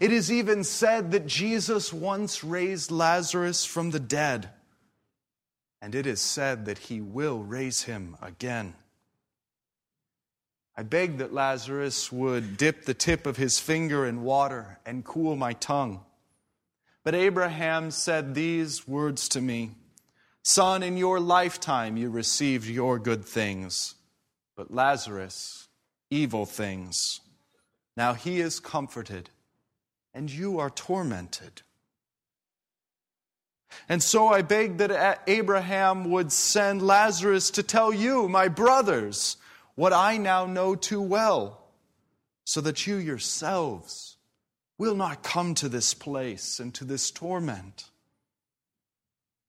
It 0.00 0.12
is 0.12 0.30
even 0.30 0.64
said 0.64 1.12
that 1.12 1.26
Jesus 1.26 1.92
once 1.92 2.44
raised 2.44 2.90
Lazarus 2.90 3.64
from 3.64 3.90
the 3.90 4.00
dead, 4.00 4.50
and 5.80 5.94
it 5.94 6.06
is 6.06 6.20
said 6.20 6.66
that 6.66 6.78
he 6.78 7.00
will 7.00 7.38
raise 7.38 7.84
him 7.84 8.16
again. 8.20 8.74
I 10.80 10.82
begged 10.82 11.18
that 11.18 11.34
Lazarus 11.34 12.10
would 12.10 12.56
dip 12.56 12.86
the 12.86 12.94
tip 12.94 13.26
of 13.26 13.36
his 13.36 13.58
finger 13.58 14.06
in 14.06 14.22
water 14.22 14.78
and 14.86 15.04
cool 15.04 15.36
my 15.36 15.52
tongue. 15.52 16.00
But 17.04 17.14
Abraham 17.14 17.90
said 17.90 18.34
these 18.34 18.88
words 18.88 19.28
to 19.28 19.42
me 19.42 19.72
Son, 20.42 20.82
in 20.82 20.96
your 20.96 21.20
lifetime 21.20 21.98
you 21.98 22.08
received 22.08 22.66
your 22.66 22.98
good 22.98 23.26
things, 23.26 23.94
but 24.56 24.72
Lazarus 24.72 25.68
evil 26.08 26.46
things. 26.46 27.20
Now 27.94 28.14
he 28.14 28.40
is 28.40 28.58
comforted, 28.58 29.28
and 30.14 30.30
you 30.30 30.60
are 30.60 30.70
tormented. 30.70 31.60
And 33.86 34.02
so 34.02 34.28
I 34.28 34.40
begged 34.40 34.78
that 34.78 35.20
Abraham 35.26 36.10
would 36.10 36.32
send 36.32 36.80
Lazarus 36.80 37.50
to 37.50 37.62
tell 37.62 37.92
you, 37.92 38.30
my 38.30 38.48
brothers, 38.48 39.36
what 39.74 39.92
I 39.92 40.16
now 40.16 40.46
know 40.46 40.74
too 40.74 41.00
well, 41.00 41.62
so 42.44 42.60
that 42.60 42.86
you 42.86 42.96
yourselves 42.96 44.16
will 44.78 44.94
not 44.94 45.22
come 45.22 45.54
to 45.54 45.68
this 45.68 45.94
place 45.94 46.58
and 46.58 46.74
to 46.74 46.84
this 46.84 47.10
torment. 47.10 47.90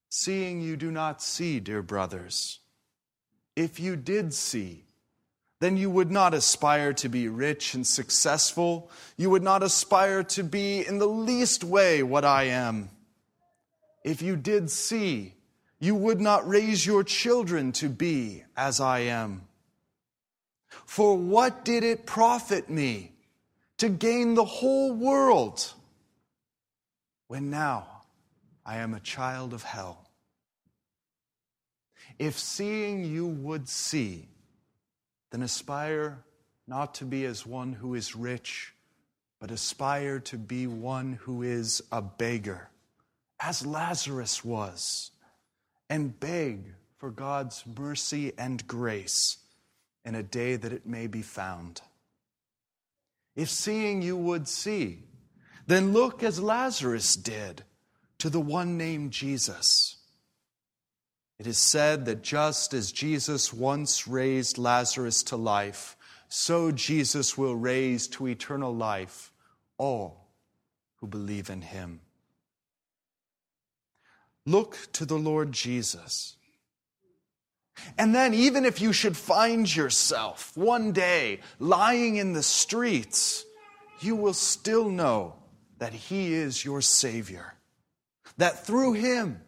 Seeing 0.09 0.61
you 0.61 0.75
do 0.75 0.91
not 0.91 1.21
see, 1.21 1.59
dear 1.59 1.81
brothers, 1.81 2.59
if 3.55 3.79
you 3.79 3.95
did 3.95 4.33
see, 4.33 4.83
then 5.61 5.77
you 5.77 5.89
would 5.89 6.11
not 6.11 6.33
aspire 6.33 6.91
to 6.91 7.07
be 7.07 7.27
rich 7.27 7.75
and 7.75 7.85
successful. 7.85 8.89
You 9.15 9.29
would 9.29 9.43
not 9.43 9.63
aspire 9.63 10.23
to 10.23 10.43
be 10.43 10.85
in 10.85 10.97
the 10.97 11.07
least 11.07 11.63
way 11.63 12.01
what 12.01 12.25
I 12.25 12.45
am. 12.45 12.89
If 14.03 14.21
you 14.21 14.35
did 14.35 14.71
see, 14.71 15.35
you 15.79 15.93
would 15.95 16.19
not 16.19 16.47
raise 16.47 16.85
your 16.85 17.03
children 17.03 17.71
to 17.73 17.89
be 17.89 18.43
as 18.57 18.79
I 18.79 18.99
am. 19.01 19.47
For 20.85 21.17
what 21.17 21.65
did 21.65 21.83
it 21.83 22.05
profit 22.05 22.69
me 22.69 23.13
to 23.77 23.89
gain 23.89 24.35
the 24.35 24.45
whole 24.45 24.93
world 24.93 25.73
when 27.27 27.49
now 27.49 27.87
I 28.65 28.77
am 28.77 28.93
a 28.93 28.99
child 28.99 29.53
of 29.53 29.63
hell? 29.63 30.09
If 32.17 32.37
seeing 32.37 33.03
you 33.03 33.25
would 33.25 33.67
see, 33.67 34.27
then 35.31 35.41
aspire 35.41 36.23
not 36.67 36.95
to 36.95 37.05
be 37.05 37.25
as 37.25 37.45
one 37.45 37.73
who 37.73 37.95
is 37.95 38.15
rich, 38.15 38.73
but 39.39 39.51
aspire 39.51 40.19
to 40.19 40.37
be 40.37 40.67
one 40.67 41.13
who 41.13 41.41
is 41.41 41.81
a 41.91 42.01
beggar, 42.01 42.69
as 43.39 43.65
Lazarus 43.65 44.45
was, 44.45 45.11
and 45.89 46.17
beg 46.19 46.73
for 46.97 47.09
God's 47.09 47.63
mercy 47.65 48.33
and 48.37 48.65
grace 48.67 49.37
in 50.03 50.15
a 50.15 50.23
day 50.23 50.55
that 50.55 50.73
it 50.73 50.85
may 50.85 51.07
be 51.07 51.21
found. 51.21 51.81
If 53.35 53.49
seeing 53.49 54.01
you 54.01 54.17
would 54.17 54.47
see, 54.47 55.03
then 55.67 55.93
look 55.93 56.23
as 56.23 56.39
Lazarus 56.39 57.15
did 57.15 57.63
to 58.17 58.29
the 58.29 58.41
one 58.41 58.77
named 58.77 59.11
Jesus 59.11 59.97
it 61.41 61.47
is 61.47 61.57
said 61.57 62.05
that 62.05 62.21
just 62.21 62.71
as 62.71 62.91
Jesus 62.91 63.51
once 63.51 64.07
raised 64.07 64.59
Lazarus 64.59 65.23
to 65.23 65.35
life, 65.35 65.97
so 66.27 66.71
Jesus 66.71 67.35
will 67.35 67.55
raise 67.55 68.07
to 68.09 68.27
eternal 68.27 68.71
life 68.71 69.31
all 69.79 70.27
who 70.97 71.07
believe 71.07 71.49
in 71.49 71.63
him. 71.63 72.01
Look 74.45 74.77
to 74.93 75.03
the 75.03 75.17
Lord 75.17 75.51
Jesus. 75.51 76.35
And 77.97 78.13
then, 78.15 78.33
even 78.33 78.65
if 78.65 78.81
you 78.81 78.93
should 78.93 79.17
find 79.17 79.73
yourself 79.73 80.51
one 80.55 80.91
day 80.91 81.39
lying 81.59 82.15
in 82.15 82.33
the 82.33 82.43
streets, 82.43 83.45
you 84.01 84.15
will 84.15 84.33
still 84.33 84.89
know 84.89 85.35
that 85.77 85.93
He 85.93 86.33
is 86.33 86.65
your 86.65 86.81
Savior. 86.81 87.53
That 88.37 88.65
through 88.65 88.93
Him, 88.93 89.41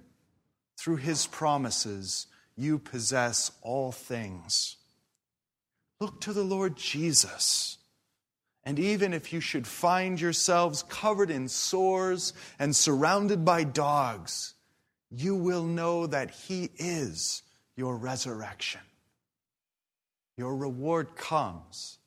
through 0.77 0.97
His 0.97 1.27
promises, 1.27 2.27
you 2.55 2.79
possess 2.79 3.51
all 3.61 3.91
things. 3.91 4.77
Look 5.99 6.21
to 6.21 6.33
the 6.33 6.43
Lord 6.43 6.75
Jesus. 6.75 7.77
And 8.63 8.79
even 8.79 9.13
if 9.13 9.33
you 9.33 9.41
should 9.41 9.67
find 9.67 10.19
yourselves 10.19 10.83
covered 10.83 11.29
in 11.29 11.49
sores 11.49 12.33
and 12.59 12.75
surrounded 12.75 13.43
by 13.43 13.63
dogs, 13.63 14.53
you 15.09 15.35
will 15.35 15.63
know 15.63 16.07
that 16.07 16.31
He 16.31 16.69
is 16.77 17.43
your 17.75 17.95
resurrection. 17.95 18.81
Your 20.37 20.55
reward 20.55 21.15
comes, 21.15 21.99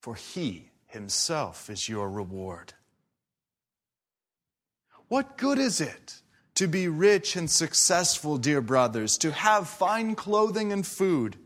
for 0.00 0.14
He 0.14 0.70
Himself 0.86 1.68
is 1.70 1.88
your 1.88 2.10
reward. 2.10 2.74
What 5.08 5.36
good 5.36 5.58
is 5.58 5.80
it 5.80 6.20
to 6.54 6.66
be 6.66 6.88
rich 6.88 7.36
and 7.36 7.50
successful, 7.50 8.38
dear 8.38 8.60
brothers, 8.60 9.18
to 9.18 9.32
have 9.32 9.68
fine 9.68 10.14
clothing 10.14 10.72
and 10.72 10.86
food, 10.86 11.36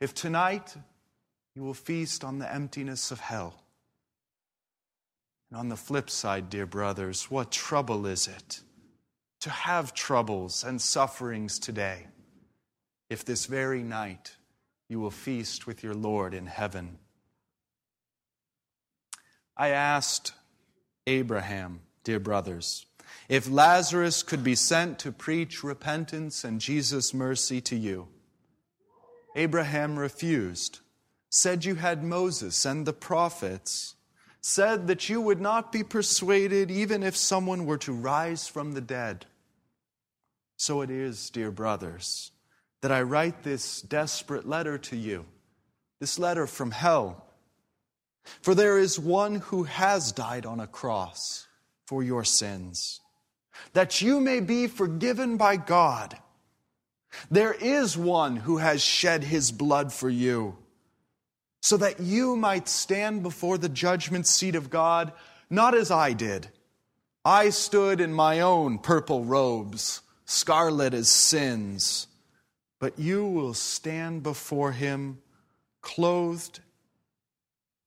if 0.00 0.14
tonight 0.14 0.74
you 1.54 1.62
will 1.62 1.74
feast 1.74 2.24
on 2.24 2.38
the 2.38 2.52
emptiness 2.52 3.10
of 3.10 3.20
hell? 3.20 3.62
And 5.50 5.60
on 5.60 5.68
the 5.68 5.76
flip 5.76 6.10
side, 6.10 6.50
dear 6.50 6.66
brothers, 6.66 7.30
what 7.30 7.52
trouble 7.52 8.06
is 8.06 8.26
it 8.26 8.60
to 9.40 9.50
have 9.50 9.94
troubles 9.94 10.64
and 10.64 10.80
sufferings 10.80 11.58
today 11.58 12.08
if 13.08 13.24
this 13.24 13.46
very 13.46 13.82
night 13.82 14.36
you 14.88 15.00
will 15.00 15.10
feast 15.10 15.66
with 15.66 15.82
your 15.82 15.94
Lord 15.94 16.34
in 16.34 16.46
heaven? 16.46 16.98
I 19.56 19.68
asked 19.68 20.32
Abraham, 21.06 21.80
dear 22.04 22.20
brothers, 22.20 22.86
if 23.28 23.48
Lazarus 23.48 24.22
could 24.22 24.44
be 24.44 24.54
sent 24.54 24.98
to 25.00 25.12
preach 25.12 25.64
repentance 25.64 26.44
and 26.44 26.60
Jesus' 26.60 27.14
mercy 27.14 27.60
to 27.62 27.76
you. 27.76 28.08
Abraham 29.34 29.98
refused, 29.98 30.80
said 31.30 31.64
you 31.64 31.76
had 31.76 32.02
Moses 32.02 32.64
and 32.64 32.86
the 32.86 32.92
prophets, 32.92 33.94
said 34.40 34.86
that 34.86 35.08
you 35.08 35.20
would 35.20 35.40
not 35.40 35.72
be 35.72 35.82
persuaded 35.82 36.70
even 36.70 37.02
if 37.02 37.16
someone 37.16 37.66
were 37.66 37.78
to 37.78 37.92
rise 37.92 38.46
from 38.46 38.72
the 38.72 38.80
dead. 38.80 39.26
So 40.56 40.80
it 40.82 40.90
is, 40.90 41.30
dear 41.30 41.50
brothers, 41.50 42.30
that 42.86 42.94
I 42.94 43.02
write 43.02 43.42
this 43.42 43.82
desperate 43.82 44.48
letter 44.48 44.78
to 44.78 44.96
you, 44.96 45.26
this 45.98 46.20
letter 46.20 46.46
from 46.46 46.70
hell. 46.70 47.26
For 48.42 48.54
there 48.54 48.78
is 48.78 48.96
one 48.96 49.40
who 49.40 49.64
has 49.64 50.12
died 50.12 50.46
on 50.46 50.60
a 50.60 50.68
cross 50.68 51.48
for 51.88 52.04
your 52.04 52.22
sins 52.22 53.00
that 53.72 54.00
you 54.00 54.20
may 54.20 54.38
be 54.38 54.68
forgiven 54.68 55.36
by 55.36 55.56
God. 55.56 56.16
There 57.28 57.54
is 57.54 57.96
one 57.96 58.36
who 58.36 58.58
has 58.58 58.84
shed 58.84 59.24
his 59.24 59.50
blood 59.50 59.92
for 59.92 60.08
you, 60.08 60.56
so 61.62 61.76
that 61.78 61.98
you 61.98 62.36
might 62.36 62.68
stand 62.68 63.24
before 63.24 63.58
the 63.58 63.68
judgment 63.68 64.28
seat 64.28 64.54
of 64.54 64.70
God, 64.70 65.12
not 65.50 65.74
as 65.74 65.90
I 65.90 66.12
did. 66.12 66.50
I 67.24 67.50
stood 67.50 68.00
in 68.00 68.12
my 68.12 68.38
own 68.38 68.78
purple 68.78 69.24
robes, 69.24 70.02
scarlet 70.24 70.94
as 70.94 71.10
sins, 71.10 72.06
but 72.78 72.98
you 72.98 73.26
will 73.26 73.54
stand 73.54 74.22
before 74.22 74.72
him 74.72 75.18
clothed 75.80 76.60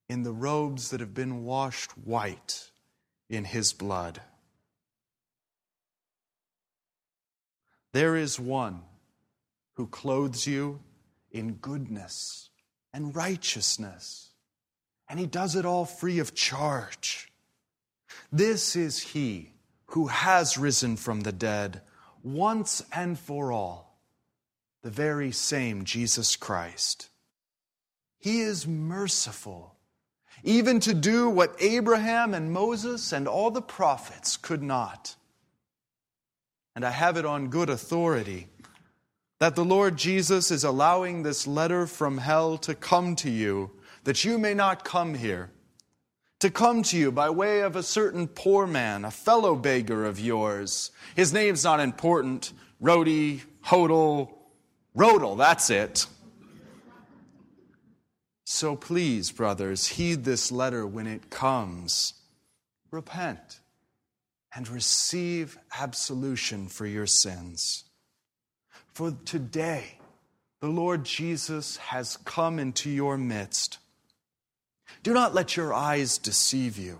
in 0.07 0.24
the 0.24 0.32
robes 0.32 0.90
that 0.90 0.99
have 0.99 1.14
been 1.14 1.44
washed 1.44 1.91
white 1.91 2.72
in 3.30 3.44
his 3.44 3.74
blood. 3.74 4.22
There 7.91 8.16
is 8.16 8.40
one 8.40 8.82
who 9.76 9.88
clothes 9.88 10.45
you 10.45 10.80
in 11.32 11.53
goodness 11.53 12.49
and 12.94 13.16
righteousness, 13.16 14.32
and 15.07 15.20
he 15.20 15.26
does 15.26 15.56
it 15.56 15.66
all 15.66 15.86
free 15.86 16.20
of 16.20 16.36
charge. 16.36 17.32
This 18.32 18.76
is 18.76 18.99
he 18.99 19.53
who 19.88 20.07
has 20.07 20.57
risen 20.57 20.95
from 20.95 21.22
the 21.22 21.32
dead 21.32 21.82
once 22.24 22.84
and 22.91 23.18
for 23.18 23.52
all, 23.52 23.89
the 24.81 24.89
very 24.89 25.31
same 25.31 25.84
Jesus 25.84 26.35
Christ. 26.35 27.10
He 28.18 28.41
is 28.41 28.68
merciful, 28.68 29.76
even 30.43 30.80
to 30.81 30.93
do 30.93 31.30
what 31.30 31.56
Abraham 31.60 32.34
and 32.34 32.51
Moses 32.51 33.11
and 33.11 33.27
all 33.27 33.51
the 33.51 33.61
prophets 33.61 34.38
could 34.38 34.64
not 34.64 35.15
and 36.80 36.85
I 36.85 36.91
have 36.91 37.18
it 37.18 37.26
on 37.26 37.49
good 37.49 37.69
authority, 37.69 38.47
that 39.39 39.56
the 39.56 39.65
Lord 39.65 39.97
Jesus 39.97 40.49
is 40.49 40.64
allowing 40.64 41.23
this 41.23 41.45
letter 41.45 41.85
from 41.85 42.19
hell 42.19 42.57
to 42.60 42.73
come 42.73 43.18
to 43.18 43.30
you, 43.30 43.72
that 44.06 44.23
you 44.23 44.38
may 44.38 44.53
not 44.53 44.85
come 44.85 45.14
here. 45.14 45.51
To 46.39 46.49
come 46.49 46.84
to 46.84 46.97
you 46.97 47.11
by 47.11 47.31
way 47.31 47.64
of 47.64 47.76
a 47.76 47.84
certain 47.84 48.30
poor 48.30 48.65
man, 48.65 49.03
a 49.03 49.11
fellow 49.11 49.57
beggar 49.57 50.06
of 50.06 50.22
yours. 50.22 50.91
His 51.18 51.34
name's 51.34 51.65
not 51.65 51.81
important. 51.81 52.53
Rody, 52.80 53.43
Hodel, 53.65 54.30
Rodel, 54.95 55.36
that's 55.36 55.70
it. 55.70 56.06
So 58.45 58.76
please, 58.76 59.32
brothers, 59.32 59.86
heed 59.88 60.24
this 60.24 60.52
letter 60.52 60.86
when 60.86 61.06
it 61.07 61.30
comes. 61.30 62.14
Repent 62.91 63.60
and 64.56 64.68
receive 64.68 65.57
absolution 65.80 66.68
for 66.68 66.88
your 66.88 67.06
sins. 67.06 67.84
For 68.94 69.16
today, 69.24 69.99
the 70.61 70.68
Lord 70.68 71.06
Jesus 71.06 71.78
has 71.78 72.18
come 72.18 72.60
into 72.60 72.90
your 72.90 73.18
midst. 73.18 73.78
Do 75.03 75.14
not 75.14 75.34
let 75.34 75.56
your 75.56 75.74
eyes 75.74 76.18
deceive 76.18 76.78
you, 76.78 76.99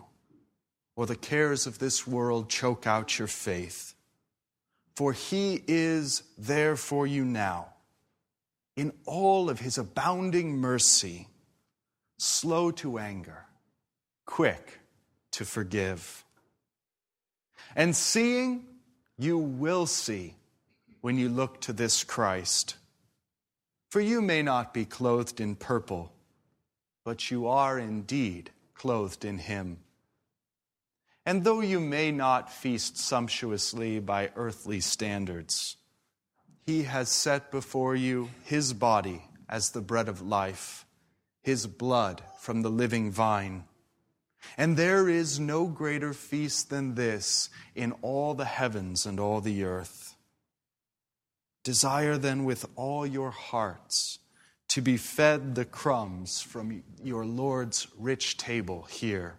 or 0.96 1.06
the 1.06 1.16
cares 1.16 1.66
of 1.66 1.80
this 1.80 2.06
world 2.06 2.50
choke 2.50 2.86
out 2.86 3.18
your 3.18 3.28
faith. 3.28 3.96
For 4.96 5.12
he 5.14 5.64
is 5.68 6.24
there 6.38 6.76
for 6.76 7.08
you 7.08 7.26
now, 7.26 7.74
in 8.80 8.94
all 9.06 9.50
of 9.50 9.60
his 9.60 9.78
abounding 9.78 10.58
mercy, 10.58 11.28
slow 12.18 12.72
to 12.72 12.98
anger, 12.98 13.46
quick 14.26 14.80
to 15.32 15.46
forgive 15.46 16.24
and 17.76 17.96
seeing, 17.96 18.66
you 19.18 19.38
will 19.38 19.86
see 19.86 20.36
when 21.02 21.18
you 21.18 21.30
look 21.30 21.62
to 21.62 21.74
this 21.74 22.04
Christ. 22.04 22.76
For 23.90 24.02
you 24.02 24.22
may 24.22 24.42
not 24.42 24.74
be 24.74 24.86
clothed 24.86 25.40
in 25.40 25.56
purple, 25.56 26.12
but 27.04 27.32
you 27.32 27.48
are 27.48 27.80
indeed 27.80 28.52
clothed 28.76 29.26
in 29.26 29.38
Him. 29.40 29.80
And 31.26 31.44
though 31.44 31.62
you 31.62 31.80
may 31.80 32.12
not 32.12 32.52
feast 32.52 32.98
sumptuously 32.98 34.00
by 34.00 34.32
earthly 34.36 34.80
standards, 34.80 35.78
He 36.70 36.84
has 36.84 37.10
set 37.10 37.50
before 37.50 37.96
you 37.96 38.30
His 38.44 38.74
body 38.74 39.24
as 39.50 39.72
the 39.72 39.82
bread 39.82 40.08
of 40.08 40.22
life, 40.22 40.86
His 41.42 41.66
blood 41.66 42.22
from 42.40 42.62
the 42.62 42.70
living 42.70 43.12
vine 43.12 43.64
and 44.58 44.78
there 44.78 45.10
is 45.10 45.40
no 45.40 45.66
greater 45.66 46.14
feast 46.14 46.70
than 46.70 46.96
this 46.96 47.50
in 47.76 47.94
all 48.02 48.34
the 48.34 48.46
heavens 48.46 49.06
and 49.06 49.20
all 49.20 49.42
the 49.42 49.64
earth. 49.64 50.16
Desire 51.64 52.18
then 52.18 52.46
with 52.46 52.66
all 52.76 53.06
your 53.06 53.32
hearts 53.32 54.20
to 54.70 54.82
be 54.82 54.98
fed 54.98 55.56
the 55.56 55.66
crumbs 55.66 56.42
from 56.42 56.84
your 57.04 57.26
Lord's 57.26 57.88
rich 57.98 58.38
table 58.38 58.84
here. 58.84 59.36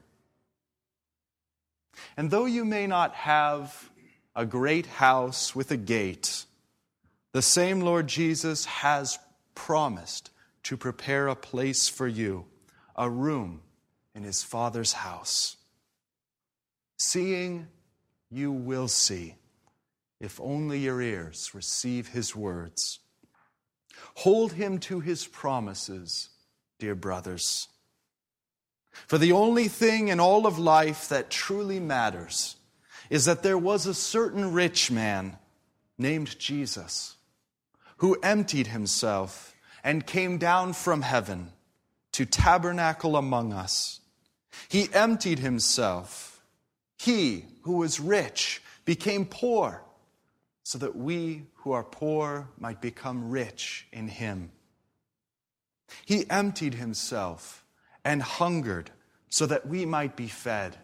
And 2.17 2.31
though 2.31 2.47
you 2.47 2.65
may 2.65 2.87
not 2.87 3.15
have 3.15 3.91
a 4.35 4.47
great 4.47 4.87
house 4.87 5.55
with 5.55 5.71
a 5.71 5.77
gate, 5.77 6.45
the 7.33 7.43
same 7.43 7.81
Lord 7.81 8.07
Jesus 8.07 8.65
has 8.65 9.19
promised 9.55 10.31
to 10.65 10.77
prepare 10.77 11.29
a 11.29 11.37
place 11.37 11.89
for 11.89 12.09
you, 12.09 12.47
a 12.97 13.09
room 13.09 13.63
in 14.15 14.25
his 14.25 14.43
Father's 14.43 14.93
house. 14.93 15.57
Seeing, 16.99 17.69
you 18.31 18.53
will 18.53 18.89
see, 18.89 19.37
if 20.21 20.41
only 20.41 20.81
your 20.81 21.01
ears 21.01 21.51
receive 21.55 22.09
his 22.09 22.37
words. 22.37 22.99
Hold 24.17 24.53
him 24.53 24.79
to 24.81 25.01
his 25.01 25.27
promises, 25.27 26.31
dear 26.79 26.95
brothers. 26.95 27.69
For 29.07 29.19
the 29.19 29.33
only 29.33 29.69
thing 29.69 30.09
in 30.09 30.21
all 30.21 30.47
of 30.47 30.59
life 30.59 31.09
that 31.09 31.31
truly 31.31 31.81
matters 31.81 32.57
is 33.09 33.25
that 33.25 33.43
there 33.43 33.59
was 33.59 33.87
a 33.87 33.95
certain 33.95 34.53
rich 34.53 34.91
man 34.91 35.39
named 35.97 36.39
Jesus, 36.39 37.17
who 38.01 38.19
emptied 38.23 38.69
himself 38.69 39.55
and 39.85 40.07
came 40.07 40.39
down 40.39 40.73
from 40.73 41.03
heaven 41.03 41.53
to 42.13 42.25
tabernacle 42.25 43.15
among 43.15 43.53
us. 43.53 44.01
He 44.71 44.89
emptied 44.95 45.39
himself. 45.39 46.43
He 46.99 47.45
who 47.63 47.77
was 47.77 48.01
rich 48.01 48.63
became 48.87 49.27
poor 49.27 49.83
so 50.63 50.79
that 50.79 50.97
we 50.97 51.43
who 51.57 51.73
are 51.73 51.85
poor 51.85 52.49
might 52.59 52.81
become 52.81 53.31
rich 53.31 53.87
in 53.93 54.09
him. 54.09 54.51
He 56.07 56.29
emptied 56.31 56.75
himself 56.75 57.67
and 58.03 58.23
hungered 58.23 58.91
so 59.29 59.45
that 59.45 59.69
we 59.69 59.85
might 59.85 60.17
be 60.17 60.29
fed. 60.29 60.79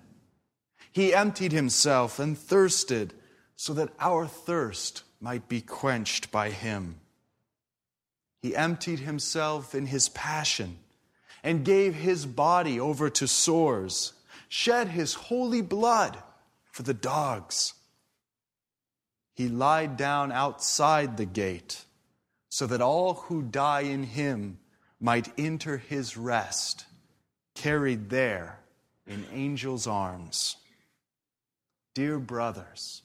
He 0.93 1.15
emptied 1.15 1.53
himself 1.53 2.19
and 2.19 2.37
thirsted 2.37 3.15
so 3.57 3.73
that 3.73 3.95
our 3.99 4.27
thirst 4.27 5.03
might 5.19 5.49
be 5.49 5.63
quenched 5.63 6.31
by 6.31 6.51
him. 6.51 7.01
He 8.47 8.55
emptied 8.55 9.01
himself 9.01 9.75
in 9.75 9.87
his 9.87 10.09
passion 10.09 10.79
and 11.43 11.65
gave 11.65 11.97
his 11.97 12.27
body 12.27 12.79
over 12.79 13.11
to 13.11 13.27
sores, 13.27 14.13
shed 14.49 14.87
his 14.87 15.15
holy 15.15 15.63
blood 15.63 16.23
for 16.71 16.85
the 16.85 16.95
dogs. 16.95 17.75
He 19.35 19.49
lied 19.49 19.97
down 19.97 20.31
outside 20.31 21.17
the 21.17 21.27
gate 21.27 21.87
so 22.49 22.69
that 22.69 22.81
all 22.81 23.15
who 23.15 23.43
die 23.43 23.81
in 23.81 24.05
him 24.05 24.59
might 25.01 25.33
enter 25.37 25.79
his 25.79 26.17
rest, 26.17 26.87
carried 27.57 28.11
there 28.11 28.61
in 29.09 29.27
angels' 29.33 29.89
arms. 29.89 30.55
Dear 31.95 32.21
brothers, 32.21 33.03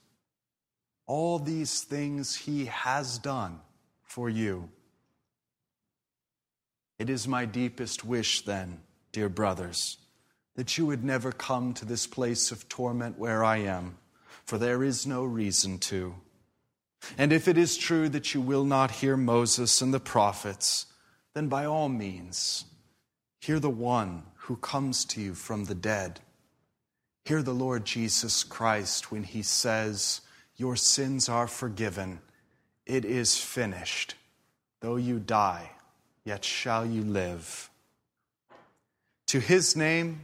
all 1.08 1.40
these 1.40 1.82
things 1.82 2.36
he 2.36 2.66
has 2.66 3.18
done 3.18 3.60
for 4.04 4.30
you. 4.30 4.70
It 7.02 7.10
is 7.10 7.28
my 7.28 7.46
deepest 7.46 8.06
wish, 8.06 8.42
then, 8.42 8.80
dear 9.12 9.28
brothers, 9.28 9.98
that 10.54 10.78
you 10.78 10.86
would 10.86 11.04
never 11.04 11.32
come 11.32 11.74
to 11.74 11.84
this 11.84 12.06
place 12.06 12.52
of 12.52 12.70
torment 12.70 13.18
where 13.18 13.44
I 13.44 13.58
am, 13.58 13.98
for 14.46 14.60
there 14.60 14.84
is 14.84 15.08
no 15.08 15.24
reason 15.24 15.80
to. 15.80 16.14
And 17.18 17.34
if 17.34 17.48
it 17.48 17.58
is 17.58 17.76
true 17.76 18.08
that 18.10 18.36
you 18.36 18.40
will 18.42 18.66
not 18.66 18.92
hear 18.92 19.18
Moses 19.18 19.82
and 19.82 19.92
the 19.92 20.00
prophets, 20.00 20.86
then 21.34 21.48
by 21.48 21.66
all 21.66 21.90
means, 21.90 22.66
hear 23.40 23.60
the 23.60 23.72
one 23.72 24.22
who 24.36 24.56
comes 24.58 25.04
to 25.06 25.22
you 25.22 25.34
from 25.34 25.66
the 25.66 25.74
dead. 25.74 26.20
Hear 27.26 27.42
the 27.42 27.52
Lord 27.52 27.84
Jesus 27.84 28.44
Christ 28.44 29.12
when 29.12 29.24
he 29.24 29.42
says, 29.42 30.22
Your 30.56 30.76
sins 30.76 31.30
are 31.30 31.48
forgiven. 31.48 32.20
It 32.86 33.06
is 33.06 33.40
finished. 33.40 34.14
Though 34.82 34.98
you 34.98 35.18
die, 35.18 35.72
yet 36.26 36.44
shall 36.44 36.86
you 36.86 37.04
live. 37.04 37.70
To 39.28 39.40
his 39.40 39.76
name, 39.76 40.22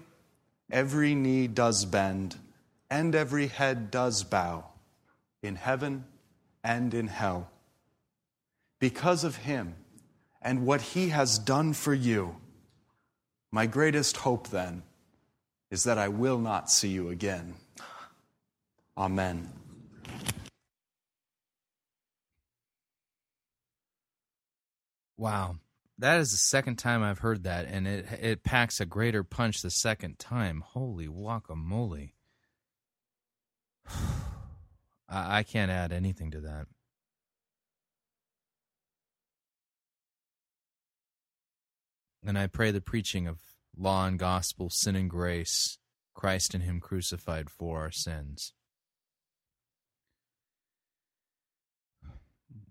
every 0.71 1.15
knee 1.15 1.47
does 1.47 1.85
bend, 1.85 2.35
and 2.89 3.15
every 3.15 3.47
head 3.47 3.89
does 3.89 4.23
bow, 4.23 4.65
in 5.41 5.55
heaven 5.55 6.05
and 6.63 6.93
in 6.93 7.07
hell. 7.07 7.49
Because 8.79 9.23
of 9.23 9.37
him 9.37 9.75
and 10.41 10.65
what 10.65 10.81
he 10.81 11.09
has 11.09 11.39
done 11.39 11.73
for 11.73 11.93
you, 11.93 12.35
my 13.51 13.65
greatest 13.65 14.17
hope 14.17 14.49
then 14.49 14.83
is 15.71 15.83
that 15.83 15.97
I 15.97 16.09
will 16.09 16.37
not 16.37 16.69
see 16.69 16.89
you 16.89 17.09
again. 17.09 17.55
Amen. 18.97 19.49
Wow. 25.17 25.55
That 25.99 26.19
is 26.19 26.31
the 26.31 26.37
second 26.37 26.75
time 26.75 27.01
I've 27.01 27.19
heard 27.19 27.43
that, 27.43 27.65
and 27.65 27.87
it 27.87 28.05
it 28.21 28.43
packs 28.43 28.79
a 28.79 28.85
greater 28.85 29.23
punch 29.23 29.61
the 29.61 29.71
second 29.71 30.19
time. 30.19 30.61
Holy 30.61 31.07
guacamole. 31.07 32.11
I, 35.09 35.39
I 35.39 35.43
can't 35.43 35.71
add 35.71 35.91
anything 35.91 36.31
to 36.31 36.41
that. 36.41 36.67
And 42.23 42.37
I 42.37 42.47
pray 42.47 42.71
the 42.71 42.81
preaching 42.81 43.25
of 43.25 43.39
law 43.75 44.05
and 44.05 44.19
gospel, 44.19 44.69
sin 44.69 44.95
and 44.95 45.09
grace, 45.09 45.79
Christ 46.13 46.53
and 46.53 46.63
Him 46.63 46.79
crucified 46.79 47.49
for 47.49 47.79
our 47.79 47.91
sins, 47.91 48.53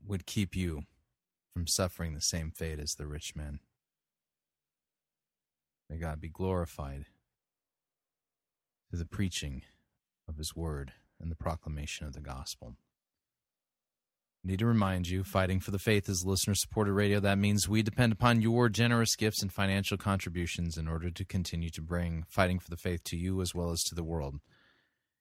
would 0.06 0.26
keep 0.26 0.54
you 0.54 0.82
from 1.56 1.66
suffering 1.66 2.12
the 2.12 2.20
same 2.20 2.50
fate 2.50 2.78
as 2.78 2.96
the 2.96 3.06
rich 3.06 3.34
man. 3.34 3.60
May 5.88 5.96
God 5.96 6.20
be 6.20 6.28
glorified 6.28 7.06
through 8.90 8.98
the 8.98 9.06
preaching 9.06 9.62
of 10.28 10.36
His 10.36 10.54
word 10.54 10.92
and 11.18 11.30
the 11.30 11.34
proclamation 11.34 12.06
of 12.06 12.12
the 12.12 12.20
gospel. 12.20 12.74
Need 14.44 14.58
to 14.58 14.66
remind 14.66 15.08
you, 15.08 15.24
Fighting 15.24 15.60
for 15.60 15.70
the 15.70 15.78
Faith 15.78 16.10
is 16.10 16.26
listener 16.26 16.54
supported 16.54 16.92
radio. 16.92 17.20
That 17.20 17.38
means 17.38 17.66
we 17.66 17.82
depend 17.82 18.12
upon 18.12 18.42
your 18.42 18.68
generous 18.68 19.16
gifts 19.16 19.40
and 19.40 19.50
financial 19.50 19.96
contributions 19.96 20.76
in 20.76 20.86
order 20.86 21.08
to 21.10 21.24
continue 21.24 21.70
to 21.70 21.80
bring 21.80 22.26
Fighting 22.28 22.58
for 22.58 22.68
the 22.68 22.76
Faith 22.76 23.02
to 23.04 23.16
you 23.16 23.40
as 23.40 23.54
well 23.54 23.70
as 23.70 23.82
to 23.84 23.94
the 23.94 24.04
world. 24.04 24.40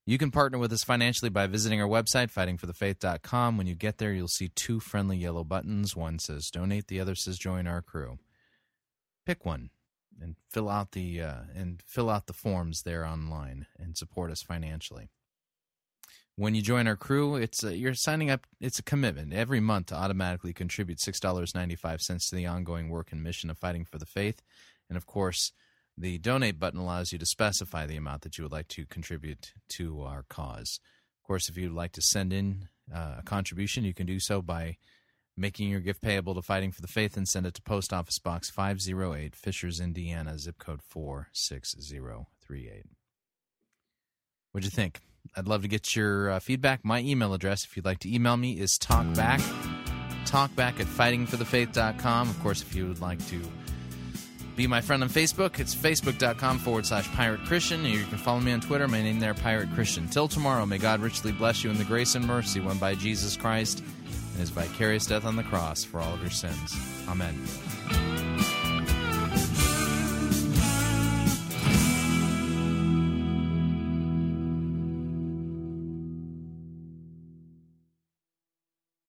You 0.06 0.18
can 0.18 0.30
partner 0.30 0.60
with 0.60 0.72
us 0.72 0.84
financially 0.84 1.30
by 1.30 1.48
visiting 1.48 1.82
our 1.82 1.88
website, 1.88 2.32
fightingforthefaith.com. 2.32 3.58
When 3.58 3.66
you 3.66 3.74
get 3.74 3.98
there, 3.98 4.14
you'll 4.14 4.28
see 4.28 4.50
two 4.50 4.80
friendly 4.80 5.18
yellow 5.18 5.44
buttons. 5.44 5.96
One 5.96 6.20
says 6.20 6.52
donate, 6.52 6.88
the 6.88 7.00
other 7.00 7.16
says 7.16 7.40
join 7.40 7.66
our 7.66 7.82
crew. 7.82 8.20
Pick 9.26 9.46
one 9.46 9.72
and 10.22 10.36
fill 10.52 10.70
out 10.70 10.92
the 10.92 11.22
uh, 11.22 11.42
and 11.56 11.82
fill 11.86 12.10
out 12.10 12.28
the 12.28 12.34
forms 12.34 12.84
there 12.84 13.06
online 13.06 13.66
and 13.80 13.98
support 13.98 14.32
us 14.32 14.44
financially 14.44 15.10
when 16.38 16.54
you 16.54 16.62
join 16.62 16.88
our 16.88 16.96
crew, 16.96 17.36
it's 17.36 17.64
a, 17.64 17.76
you're 17.76 17.94
signing 17.94 18.30
up. 18.30 18.46
It's 18.60 18.80
a 18.80 18.84
commitment 18.84 19.34
every 19.34 19.60
month 19.60 19.88
to 19.88 19.96
automatically 19.96 20.54
contribute 20.54 21.00
six 21.00 21.20
dollars 21.20 21.56
ninety 21.56 21.76
five 21.76 22.02
cents 22.02 22.30
to 22.30 22.36
the 22.36 22.46
ongoing 22.46 22.90
work 22.90 23.12
and 23.12 23.24
mission 23.24 23.50
of 23.50 23.58
fighting 23.58 23.86
for 23.86 23.98
the 23.98 24.06
faith, 24.06 24.42
and 24.90 24.98
of 24.98 25.06
course, 25.06 25.54
the 25.98 26.18
donate 26.18 26.60
button 26.60 26.80
allows 26.80 27.12
you 27.12 27.20
to 27.20 27.26
specify 27.26 27.86
the 27.86 27.96
amount 27.96 28.24
that 28.24 28.38
you 28.38 28.44
would 28.44 28.52
like 28.52 28.68
to 28.70 28.86
contribute 28.86 29.54
to 29.70 30.02
our 30.02 30.26
cause. 30.30 30.80
Of 31.22 31.28
course, 31.28 31.50
if 31.50 31.58
you'd 31.58 31.72
like 31.72 31.94
to 31.94 32.02
send 32.02 32.34
in 32.34 32.68
uh, 32.94 33.16
a 33.20 33.24
contribution, 33.24 33.84
you 33.84 33.94
can 33.94 34.06
do 34.06 34.20
so 34.20 34.42
by 34.42 34.78
making 35.38 35.70
your 35.70 35.80
gift 35.80 36.02
payable 36.02 36.36
to 36.36 36.42
Fighting 36.42 36.72
for 36.72 36.82
the 36.82 36.88
Faith 36.88 37.18
and 37.18 37.28
send 37.28 37.46
it 37.46 37.54
to 37.56 37.62
Post 37.62 37.92
Office 37.92 38.20
Box 38.20 38.50
508, 38.50 39.36
Fishers, 39.36 39.80
Indiana, 39.80 40.38
zip 40.38 40.58
code 40.60 40.82
46038. 40.82 42.84
What'd 44.52 44.66
you 44.66 44.72
think? 44.72 45.02
I'd 45.36 45.48
love 45.48 45.64
to 45.64 45.68
get 45.68 45.96
your 45.96 46.30
uh, 46.30 46.40
feedback. 46.40 46.86
My 46.86 47.00
email 47.00 47.34
address, 47.34 47.66
if 47.66 47.76
you'd 47.76 47.86
like 47.86 48.00
to 48.00 48.14
email 48.14 48.38
me, 48.38 48.60
is 48.60 48.78
talkback. 48.78 49.42
Talkback 50.26 50.80
at 50.80 50.88
fightingforthefaith.com. 50.88 52.30
Of 52.30 52.40
course, 52.42 52.62
if 52.62 52.76
you 52.76 52.88
would 52.88 53.02
like 53.02 53.26
to 53.28 53.42
be 54.56 54.68
my 54.68 54.82
friend 54.82 55.04
on 55.04 55.10
Facebook, 55.10 55.60
it's 55.60 55.76
facebook.com 55.76 56.60
forward 56.60 56.86
slash 56.86 57.08
pirate 57.12 57.42
Christian. 57.46 57.84
You 57.86 58.04
can 58.06 58.18
follow 58.18 58.40
me 58.40 58.52
on 58.52 58.62
Twitter. 58.62 58.88
My 58.88 59.02
name 59.02 59.20
there, 59.20 59.34
Pirate 59.34 59.70
Christian. 59.74 60.08
Till 60.08 60.28
tomorrow, 60.28 60.66
may 60.66 60.78
God 60.78 61.02
richly 61.02 61.32
bless 61.32 61.64
you 61.64 61.70
in 61.70 61.78
the 61.78 61.84
grace 61.84 62.16
and 62.16 62.26
mercy 62.26 62.60
won 62.60 62.78
by 62.78 62.96
Jesus 62.96 63.36
Christ 63.36 63.80
and 63.80 64.40
his 64.40 64.50
vicarious 64.50 65.06
death 65.06 65.26
on 65.26 65.36
the 65.36 65.44
cross 65.44 65.84
for 65.84 66.00
all 66.00 66.14
of 66.14 66.22
your 66.22 66.30
sins. 66.30 66.76
Amen. 67.08 68.35